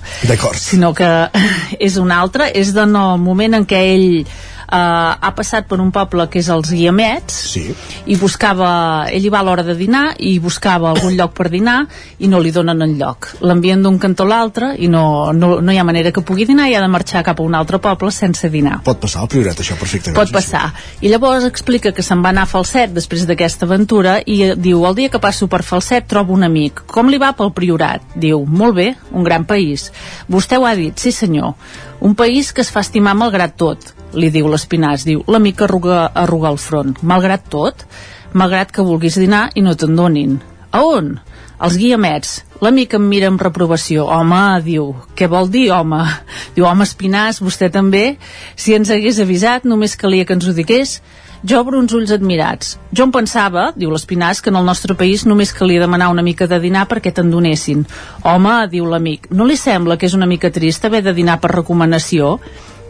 sinó 0.56 0.94
que 0.94 1.30
és 1.78 1.96
un 1.96 2.10
altre, 2.10 2.50
és 2.54 2.72
del 2.74 2.88
moment 3.18 3.54
en 3.54 3.66
què 3.66 3.94
ell 3.94 4.26
ha 4.68 5.30
passat 5.36 5.68
per 5.68 5.78
un 5.80 5.90
poble 5.94 6.26
que 6.28 6.40
és 6.42 6.48
els 6.52 6.70
Guiamets 6.70 7.36
sí. 7.54 7.62
i 8.06 8.16
buscava, 8.20 9.08
ell 9.08 9.24
hi 9.24 9.32
va 9.32 9.40
a 9.40 9.46
l'hora 9.46 9.64
de 9.64 9.74
dinar 9.78 10.12
i 10.18 10.34
buscava 10.42 10.90
algun 10.92 11.16
lloc 11.16 11.32
per 11.36 11.48
dinar 11.52 11.78
i 12.18 12.28
no 12.28 12.40
li 12.42 12.52
donen 12.52 12.84
en 12.84 12.96
lloc. 13.00 13.30
L'envien 13.40 13.82
d'un 13.82 13.98
cantó 14.02 14.26
a 14.26 14.32
l'altre 14.32 14.72
i 14.76 14.90
no, 14.92 15.32
no, 15.32 15.58
no 15.64 15.72
hi 15.72 15.80
ha 15.80 15.86
manera 15.88 16.12
que 16.12 16.24
pugui 16.24 16.44
dinar 16.48 16.68
i 16.68 16.76
ha 16.76 16.82
de 16.84 16.90
marxar 16.92 17.24
cap 17.24 17.40
a 17.40 17.46
un 17.46 17.56
altre 17.56 17.80
poble 17.80 18.12
sense 18.12 18.50
dinar. 18.52 18.82
Pot 18.84 19.00
passar 19.00 19.24
al 19.24 19.32
priorat, 19.32 19.62
això, 19.64 19.78
perfectament. 19.80 20.18
Pot 20.18 20.32
passar. 20.34 20.66
I 21.00 21.12
llavors 21.12 21.48
explica 21.48 21.94
que 21.96 22.04
se'n 22.04 22.24
va 22.24 22.34
anar 22.34 22.44
a 22.44 22.50
Falset 22.50 22.92
després 22.92 23.24
d'aquesta 23.28 23.66
aventura 23.68 24.18
i 24.24 24.40
eh, 24.50 24.54
diu, 24.56 24.84
el 24.88 24.98
dia 24.98 25.12
que 25.12 25.22
passo 25.22 25.48
per 25.48 25.64
Falset 25.66 26.08
trobo 26.10 26.36
un 26.36 26.44
amic. 26.44 26.84
Com 26.92 27.08
li 27.08 27.20
va 27.20 27.32
pel 27.38 27.54
Priorat? 27.56 28.04
Diu, 28.16 28.44
molt 28.44 28.76
bé, 28.76 28.90
un 29.12 29.24
gran 29.24 29.48
país. 29.48 29.88
Vostè 30.28 30.60
ho 30.60 30.66
ha 30.68 30.76
dit, 30.76 30.96
sí 30.98 31.12
senyor. 31.14 31.54
Un 32.00 32.14
país 32.14 32.52
que 32.52 32.62
es 32.62 32.70
fa 32.70 32.84
estimar 32.84 33.16
malgrat 33.18 33.56
tot, 33.58 33.92
li 34.18 34.30
diu 34.34 34.50
l'Espinàs. 34.50 35.06
Diu, 35.08 35.22
l'amic 35.30 35.62
arruga, 35.66 36.04
arruga 36.14 36.52
el 36.52 36.60
front. 36.60 36.98
Malgrat 37.02 37.48
tot? 37.52 37.86
Malgrat 38.34 38.74
que 38.74 38.84
vulguis 38.84 39.16
dinar 39.20 39.48
i 39.54 39.64
no 39.64 39.76
te'n 39.78 39.96
donin. 39.96 40.38
A 40.70 40.82
on? 40.84 41.14
Els 41.58 41.78
guiamets. 41.80 42.34
L'amic 42.62 42.92
em 42.94 43.06
mira 43.10 43.30
amb 43.30 43.40
reprovació. 43.42 44.04
Home, 44.14 44.42
diu, 44.66 44.90
què 45.18 45.26
vol 45.30 45.48
dir, 45.50 45.68
home? 45.74 46.02
Diu, 46.54 46.66
home, 46.66 46.86
Espinàs, 46.86 47.40
vostè 47.42 47.70
també? 47.74 48.18
Si 48.54 48.74
ens 48.74 48.90
hagués 48.94 49.18
avisat, 49.22 49.66
només 49.66 49.96
calia 49.98 50.26
que 50.26 50.36
ens 50.38 50.46
ho 50.46 50.54
digués. 50.54 50.98
Jo 51.46 51.60
obro 51.62 51.78
uns 51.78 51.94
ulls 51.94 52.10
admirats. 52.10 52.76
Jo 52.90 53.06
em 53.06 53.12
pensava, 53.14 53.68
diu 53.78 53.92
l'Espinàs, 53.94 54.40
que 54.42 54.50
en 54.50 54.58
el 54.58 54.66
nostre 54.66 54.96
país 54.98 55.22
només 55.26 55.54
calia 55.54 55.84
demanar 55.84 56.10
una 56.10 56.24
mica 56.26 56.48
de 56.50 56.58
dinar 56.58 56.88
perquè 56.90 57.12
te'n 57.14 57.30
donessin. 57.30 57.84
Home, 58.26 58.54
diu 58.72 58.88
l'amic, 58.90 59.30
no 59.30 59.46
li 59.46 59.58
sembla 59.58 59.96
que 59.98 60.10
és 60.10 60.16
una 60.18 60.26
mica 60.26 60.50
trist 60.50 60.84
haver 60.84 61.04
de 61.06 61.14
dinar 61.14 61.38
per 61.38 61.52
recomanació? 61.54 62.38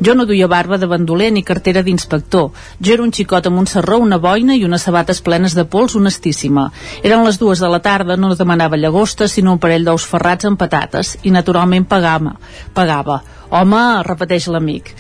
Jo 0.01 0.15
no 0.15 0.27
duia 0.27 0.47
barba 0.47 0.79
de 0.79 0.87
bandoler 0.87 1.33
ni 1.33 1.43
cartera 1.43 1.83
d'inspector. 1.83 2.51
Jo 2.79 2.95
era 2.95 3.03
un 3.03 3.11
xicot 3.13 3.49
amb 3.49 3.59
un 3.59 3.67
serró, 3.67 3.99
una 3.99 4.19
boina 4.23 4.55
i 4.55 4.65
unes 4.65 4.85
sabates 4.87 5.21
plenes 5.27 5.57
de 5.59 5.65
pols 5.65 5.97
honestíssima. 5.99 6.69
Eren 7.03 7.25
les 7.27 7.39
dues 7.39 7.59
de 7.59 7.71
la 7.71 7.83
tarda, 7.83 8.17
no 8.17 8.35
demanava 8.35 8.79
llagosta, 8.79 9.27
sinó 9.29 9.57
un 9.57 9.59
parell 9.59 9.85
d'ous 9.85 10.07
ferrats 10.07 10.47
amb 10.47 10.59
patates, 10.59 11.17
i 11.25 11.35
naturalment 11.35 11.89
pagava. 11.91 12.37
pagava. 12.75 13.23
Home, 13.51 14.03
repeteix 14.05 14.47
l'amic. 14.47 14.95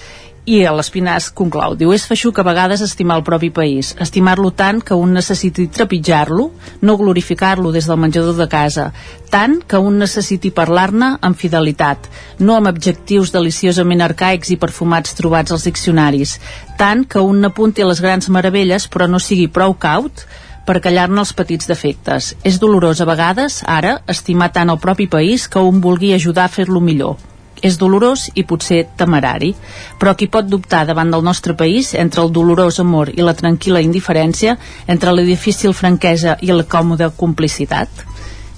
I 0.48 0.62
l'Espinàs 0.72 1.26
conclau, 1.36 1.74
diu, 1.76 1.90
és 1.92 2.06
feixuc 2.08 2.38
a 2.40 2.44
vegades 2.46 2.80
estimar 2.80 3.18
el 3.18 3.24
propi 3.24 3.50
país, 3.52 3.90
estimar-lo 4.00 4.48
tant 4.56 4.78
que 4.80 4.96
un 4.96 5.12
necessiti 5.12 5.66
trepitjar-lo, 5.76 6.46
no 6.80 6.94
glorificar-lo 6.96 7.68
des 7.74 7.84
del 7.90 8.00
menjador 8.00 8.38
de 8.38 8.46
casa, 8.48 8.86
tant 9.28 9.58
que 9.68 9.76
un 9.90 10.00
necessiti 10.00 10.48
parlar-ne 10.56 11.10
amb 11.20 11.36
fidelitat, 11.36 12.08
no 12.40 12.56
amb 12.56 12.72
adjectius 12.72 13.34
deliciosament 13.36 14.06
arcaics 14.08 14.54
i 14.54 14.56
perfumats 14.56 15.12
trobats 15.20 15.52
als 15.52 15.68
diccionaris, 15.68 16.38
tant 16.80 17.04
que 17.04 17.20
un 17.20 17.44
n'apunti 17.44 17.84
a 17.84 17.92
les 17.92 18.00
grans 18.00 18.32
meravelles 18.32 18.88
però 18.88 19.04
no 19.04 19.20
sigui 19.20 19.50
prou 19.52 19.76
caut 19.76 20.24
per 20.64 20.80
callar-ne 20.80 21.20
els 21.20 21.36
petits 21.36 21.68
defectes. 21.68 22.32
És 22.40 22.56
dolorós 22.56 23.04
a 23.04 23.12
vegades, 23.12 23.60
ara, 23.68 23.98
estimar 24.08 24.54
tant 24.56 24.72
el 24.72 24.80
propi 24.80 25.12
país 25.12 25.44
que 25.44 25.60
un 25.60 25.84
vulgui 25.84 26.16
ajudar 26.16 26.48
a 26.48 26.56
fer-lo 26.56 26.80
millor 26.80 27.27
és 27.62 27.78
dolorós 27.80 28.28
i 28.34 28.44
potser 28.48 28.84
temerari, 28.98 29.52
però 30.00 30.14
qui 30.16 30.28
pot 30.30 30.48
dubtar 30.48 30.84
davant 30.88 31.10
del 31.12 31.24
nostre 31.24 31.56
país 31.58 31.94
entre 31.94 32.22
el 32.24 32.32
dolorós 32.32 32.80
amor 32.82 33.12
i 33.14 33.24
la 33.24 33.36
tranquil·la 33.36 33.82
indiferència, 33.84 34.58
entre 34.86 35.14
la 35.14 35.24
difícil 35.26 35.74
franquesa 35.74 36.36
i 36.40 36.52
la 36.52 36.66
còmoda 36.68 37.10
complicitat? 37.10 38.04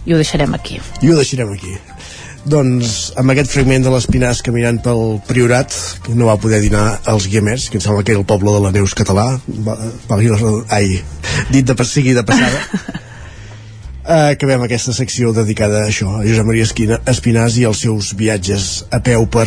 I 0.06 0.14
ho 0.14 0.20
deixarem 0.20 0.54
aquí. 0.56 0.80
I 1.02 1.12
ho 1.12 1.16
deixarem 1.18 1.52
aquí. 1.52 1.76
Doncs 2.48 3.10
amb 3.20 3.34
aquest 3.34 3.52
fragment 3.52 3.84
de 3.84 3.90
l'Espinàs 3.92 4.40
caminant 4.44 4.78
pel 4.80 5.18
Priorat, 5.28 5.74
que 6.06 6.14
no 6.16 6.30
va 6.30 6.38
poder 6.40 6.62
dinar 6.64 6.84
als 7.12 7.28
Guiamets, 7.28 7.68
que 7.68 7.76
em 7.76 7.84
sembla 7.84 8.02
que 8.02 8.14
era 8.14 8.22
el 8.22 8.28
poble 8.28 8.54
de 8.54 8.62
la 8.64 8.72
Neus 8.72 8.96
català, 8.96 9.26
va, 9.66 9.76
va, 10.08 10.20
ai, 10.72 11.02
dit 11.52 11.68
de, 11.68 11.76
sigui 11.84 12.16
de 12.16 12.24
passada, 12.24 12.64
acabem 14.10 14.64
aquesta 14.66 14.94
secció 14.96 15.34
dedicada 15.36 15.84
a 15.84 15.90
això, 15.90 16.16
a 16.18 16.24
Josep 16.26 16.48
Maria 16.48 16.66
Esquina, 16.66 16.98
Espinàs 17.10 17.58
i 17.60 17.66
els 17.68 17.84
seus 17.84 18.10
viatges 18.18 18.70
a 18.90 18.98
peu 19.04 19.26
per 19.30 19.46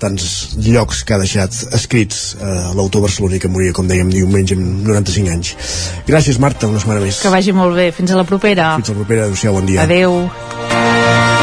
tants 0.00 0.56
llocs 0.64 1.02
que 1.04 1.14
ha 1.14 1.20
deixat 1.20 1.54
escrits 1.76 2.32
uh, 2.38 2.72
l'autor 2.76 3.04
barceloní 3.04 3.40
que 3.42 3.50
moria, 3.52 3.74
com 3.76 3.88
dèiem, 3.90 4.10
diumenge 4.14 4.56
amb 4.56 4.88
95 4.88 5.34
anys. 5.34 5.52
Gràcies, 6.08 6.40
Marta, 6.42 6.70
una 6.72 6.80
setmana 6.82 7.04
més. 7.04 7.20
Que 7.22 7.32
vagi 7.32 7.54
molt 7.56 7.76
bé. 7.76 7.90
Fins 7.96 8.14
a 8.14 8.18
la 8.18 8.26
propera. 8.28 8.72
Fins 8.80 8.90
a 8.90 8.96
la 8.96 9.04
propera. 9.04 9.28
Adéu-siau, 9.28 9.60
bon 9.60 9.68
dia. 9.68 9.84
Adeu. 9.84 11.39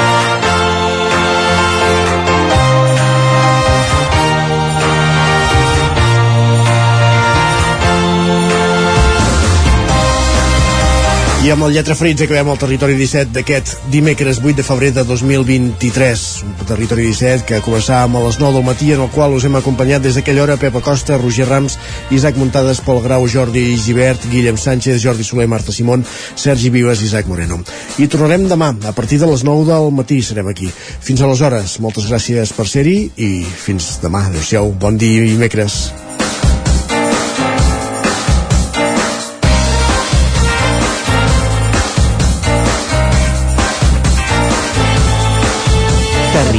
Amb 11.48 11.64
el 11.64 11.78
Lletra 11.78 11.96
Ferits 11.96 12.26
acabem 12.26 12.50
el 12.52 12.58
Territori 12.60 12.96
17 13.00 13.32
d'aquest 13.32 13.86
dimecres 13.88 14.42
8 14.42 14.58
de 14.58 14.64
febrer 14.68 14.90
de 14.92 15.04
2023. 15.08 16.24
Un 16.44 16.56
Territori 16.68 17.06
17 17.08 17.46
que 17.48 17.62
començàvem 17.64 18.18
a 18.20 18.24
les 18.26 18.40
9 18.42 18.58
del 18.58 18.66
matí 18.68 18.90
en 18.92 19.04
el 19.06 19.12
qual 19.14 19.36
us 19.38 19.46
hem 19.48 19.56
acompanyat 19.56 20.04
des 20.04 20.18
d'aquella 20.18 20.44
hora 20.44 20.58
Pepa 20.60 20.82
Costa, 20.84 21.16
Roger 21.22 21.46
Rams, 21.48 21.78
Isaac 22.12 22.36
Muntades, 22.42 22.82
Pol 22.84 23.00
Grau, 23.06 23.30
Jordi 23.32 23.64
Givert, 23.80 24.26
Guillem 24.32 24.58
Sánchez, 24.60 25.00
Jordi 25.04 25.24
Soler, 25.24 25.48
Marta 25.48 25.72
Simón, 25.72 26.04
Sergi 26.36 26.70
Vives 26.74 27.02
i 27.02 27.08
Isaac 27.08 27.30
Moreno. 27.32 27.62
I 27.98 28.10
tornarem 28.12 28.50
demà, 28.52 28.74
a 28.84 28.92
partir 28.98 29.22
de 29.22 29.30
les 29.32 29.46
9 29.48 29.70
del 29.70 29.94
matí 29.96 30.20
serem 30.22 30.52
aquí. 30.52 30.68
Fins 30.74 31.24
aleshores, 31.24 31.78
moltes 31.80 32.12
gràcies 32.12 32.52
per 32.52 32.68
ser-hi 32.68 33.00
i 33.16 33.32
fins 33.46 34.02
demà. 34.04 34.26
Adéu-siau, 34.28 34.76
bon 34.76 35.00
dia 35.00 35.24
i 35.24 35.32
dimecres. 35.38 36.07